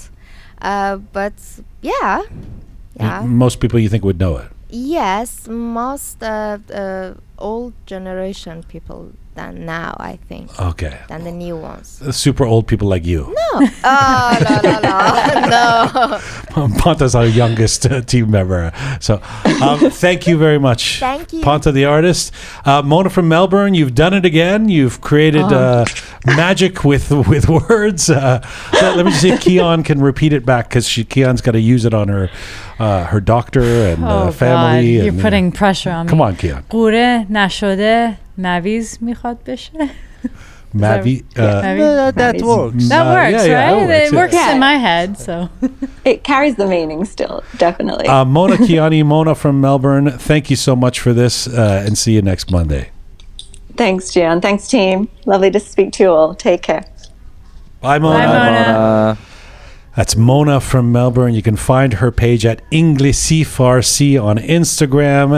Uh, 0.61 0.97
but 0.97 1.33
yeah, 1.81 2.21
yeah. 2.99 3.21
M- 3.21 3.37
Most 3.37 3.59
people 3.59 3.79
you 3.79 3.89
think 3.89 4.03
would 4.03 4.19
know 4.19 4.37
it. 4.37 4.47
Yes, 4.69 5.47
most 5.47 6.23
uh, 6.23 6.57
uh, 6.73 7.13
old 7.37 7.73
generation 7.85 8.63
people 8.63 9.11
than 9.35 9.65
now, 9.65 9.95
I 9.99 10.17
think, 10.27 10.49
Okay. 10.59 10.97
than 11.07 11.23
the 11.23 11.31
new 11.31 11.55
ones. 11.57 12.01
Uh, 12.01 12.11
Super 12.11 12.45
old 12.45 12.67
people 12.67 12.87
like 12.87 13.05
you. 13.05 13.21
No. 13.53 13.67
oh, 13.83 14.59
no, 14.63 14.79
no, 14.81 15.49
no. 15.49 16.67
no. 16.67 16.75
Ponta's 16.79 17.15
our 17.15 17.25
youngest 17.25 17.85
uh, 17.85 18.01
team 18.01 18.31
member. 18.31 18.71
So, 18.99 19.21
um, 19.61 19.91
thank 19.91 20.25
you 20.27 20.37
very 20.37 20.57
much. 20.59 20.99
Thank 20.99 21.33
you. 21.33 21.41
Ponta 21.41 21.71
the 21.71 21.85
artist. 21.85 22.31
Uh, 22.65 22.81
Mona 22.81 23.09
from 23.09 23.27
Melbourne, 23.27 23.73
you've 23.73 23.93
done 23.95 24.13
it 24.13 24.25
again. 24.25 24.69
You've 24.69 25.01
created 25.01 25.43
uh, 25.43 25.85
magic 26.25 26.83
with 26.83 27.11
with 27.11 27.47
words. 27.49 28.09
Uh, 28.09 28.41
let, 28.73 28.95
let 28.97 29.05
me 29.05 29.11
see 29.11 29.29
if 29.31 29.41
Keon 29.41 29.83
can 29.83 29.99
repeat 30.01 30.33
it 30.33 30.45
back 30.45 30.69
because 30.69 30.87
Keon's 30.87 31.41
got 31.41 31.51
to 31.51 31.59
use 31.61 31.85
it 31.85 31.93
on 31.93 32.07
her 32.07 32.29
uh, 32.79 33.05
her 33.05 33.19
doctor 33.21 33.61
and 33.61 34.03
Oh, 34.03 34.07
uh, 34.07 34.23
God. 34.25 34.35
family. 34.35 34.93
You're 34.95 35.09
and, 35.09 35.19
uh, 35.19 35.23
putting 35.23 35.51
pressure 35.51 35.91
on 35.91 36.05
me. 36.05 36.09
Come 36.09 36.21
on, 36.21 36.35
Keon. 36.35 36.63
قوره 38.34 38.34
نشده 38.38 38.60
مویز 38.60 38.98
میخواد 39.00 39.38
بشه 39.46 39.70
Mavi. 40.74 41.24
yeah. 41.34 41.42
Uh, 41.42 41.62
Mavi? 41.62 41.78
that, 41.98 42.14
that 42.14 42.34
Mavis. 42.34 42.42
works. 42.42 42.88
That 42.88 43.06
Uh, 43.06 43.14
works, 43.14 43.32
yeah, 43.32 43.44
yeah, 43.44 43.72
right? 43.72 43.86
that 43.88 44.02
It 44.06 44.12
works, 44.12 44.20
works 44.20 44.34
yeah. 44.34 44.52
in 44.54 44.58
my 44.60 44.76
head, 44.88 45.08
so. 45.18 45.34
It 46.04 46.18
carries 46.22 46.54
the 46.62 46.66
meaning 46.66 47.04
still, 47.04 47.42
definitely. 47.58 48.06
uh, 48.06 48.24
Mona 48.24 48.56
Kiani, 48.56 49.04
Mona 49.04 49.34
from 49.34 49.60
Melbourne. 49.60 50.06
Thank 50.30 50.44
you 50.50 50.56
so 50.56 50.76
much 50.84 50.96
for 51.04 51.12
this, 51.12 51.34
uh, 51.48 51.84
and 51.86 51.92
see 51.98 52.12
you 52.16 52.22
next 52.22 52.46
Monday. 52.52 52.84
Thanks, 53.76 54.04
Gian. 54.14 54.40
Thanks, 54.40 54.68
team. 54.68 55.08
Lovely 55.32 55.50
to 55.50 55.60
speak 55.72 55.88
to 55.94 56.04
you 56.04 56.10
all. 56.18 56.34
Take 56.48 56.62
care. 56.70 56.84
Bye, 57.80 57.98
Mona. 57.98 58.18
Bye, 58.18 58.26
Mona. 58.26 58.64
Uh, 58.78 59.14
That's 59.96 60.14
Mona 60.16 60.60
from 60.60 60.84
Melbourne. 60.92 61.34
You 61.34 61.42
can 61.50 61.56
find 61.56 61.90
her 61.94 62.10
page 62.24 62.42
at 62.52 62.58
Inglisi 62.70 63.40
Farsi 63.56 64.12
on 64.22 64.36
Instagram. 64.38 65.28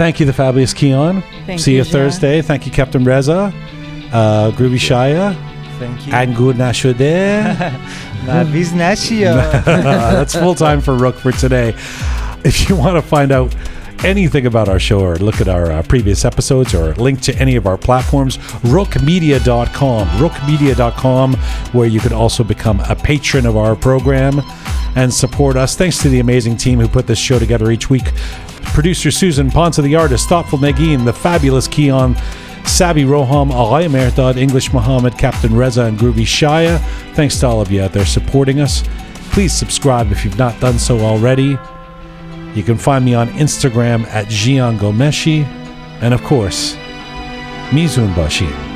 Thank 0.00 0.18
you, 0.18 0.24
the 0.24 0.32
fabulous 0.32 0.72
Keon. 0.72 1.22
Thank 1.44 1.60
See 1.60 1.76
you. 1.76 1.84
Thursday. 1.84 2.40
Thank 2.40 2.64
you, 2.64 2.72
Captain 2.72 3.04
Reza. 3.04 3.52
Uh, 4.10 4.50
Groovy 4.52 4.78
Shaya. 4.78 5.34
Thank 5.78 6.06
you. 6.06 6.12
Nashude. 6.54 6.96
Naviz 8.24 8.68
Nashia. 8.68 9.62
That's 9.66 10.34
full 10.34 10.54
time 10.54 10.80
for 10.80 10.96
Rook 10.96 11.16
for 11.16 11.32
today. 11.32 11.74
If 12.44 12.66
you 12.66 12.76
want 12.76 12.96
to 12.96 13.02
find 13.02 13.30
out 13.30 13.54
anything 14.02 14.46
about 14.46 14.70
our 14.70 14.78
show 14.78 15.00
or 15.00 15.16
look 15.16 15.38
at 15.38 15.48
our 15.48 15.70
uh, 15.70 15.82
previous 15.82 16.24
episodes 16.24 16.72
or 16.72 16.94
link 16.94 17.20
to 17.20 17.36
any 17.36 17.56
of 17.56 17.66
our 17.66 17.76
platforms, 17.76 18.38
rookmedia.com. 18.38 20.08
Rookmedia.com, 20.08 21.34
where 21.72 21.86
you 21.86 22.00
can 22.00 22.14
also 22.14 22.42
become 22.42 22.80
a 22.88 22.96
patron 22.96 23.44
of 23.44 23.58
our 23.58 23.76
program 23.76 24.40
and 24.96 25.12
support 25.12 25.56
us. 25.56 25.76
Thanks 25.76 25.98
to 25.98 26.08
the 26.08 26.20
amazing 26.20 26.56
team 26.56 26.80
who 26.80 26.88
put 26.88 27.06
this 27.06 27.18
show 27.18 27.38
together 27.38 27.70
each 27.70 27.90
week. 27.90 28.10
Producer 28.62 29.10
Susan, 29.10 29.50
Ponce 29.50 29.76
the 29.76 29.96
artist, 29.96 30.28
Thoughtful 30.28 30.58
Nagin, 30.58 31.04
the 31.04 31.12
fabulous 31.12 31.66
Keon, 31.66 32.16
Sabi 32.64 33.02
Roham, 33.02 33.50
Alay 33.50 33.88
Merdad, 33.88 34.36
English 34.36 34.72
Muhammad, 34.72 35.18
Captain 35.18 35.54
Reza, 35.54 35.84
and 35.84 35.98
Groovy 35.98 36.22
Shaya. 36.22 36.78
Thanks 37.14 37.38
to 37.40 37.46
all 37.46 37.60
of 37.60 37.70
you 37.70 37.82
out 37.82 37.92
there 37.92 38.06
supporting 38.06 38.60
us. 38.60 38.84
Please 39.32 39.52
subscribe 39.52 40.12
if 40.12 40.24
you've 40.24 40.38
not 40.38 40.58
done 40.60 40.78
so 40.78 40.98
already. 41.00 41.58
You 42.54 42.62
can 42.62 42.76
find 42.76 43.04
me 43.04 43.14
on 43.14 43.28
Instagram 43.30 44.06
at 44.08 44.26
Jian 44.26 44.78
Ghomeshi. 44.78 45.44
And 46.00 46.14
of 46.14 46.22
course, 46.22 46.74
Mizun 47.70 48.14
Bashi. 48.16 48.69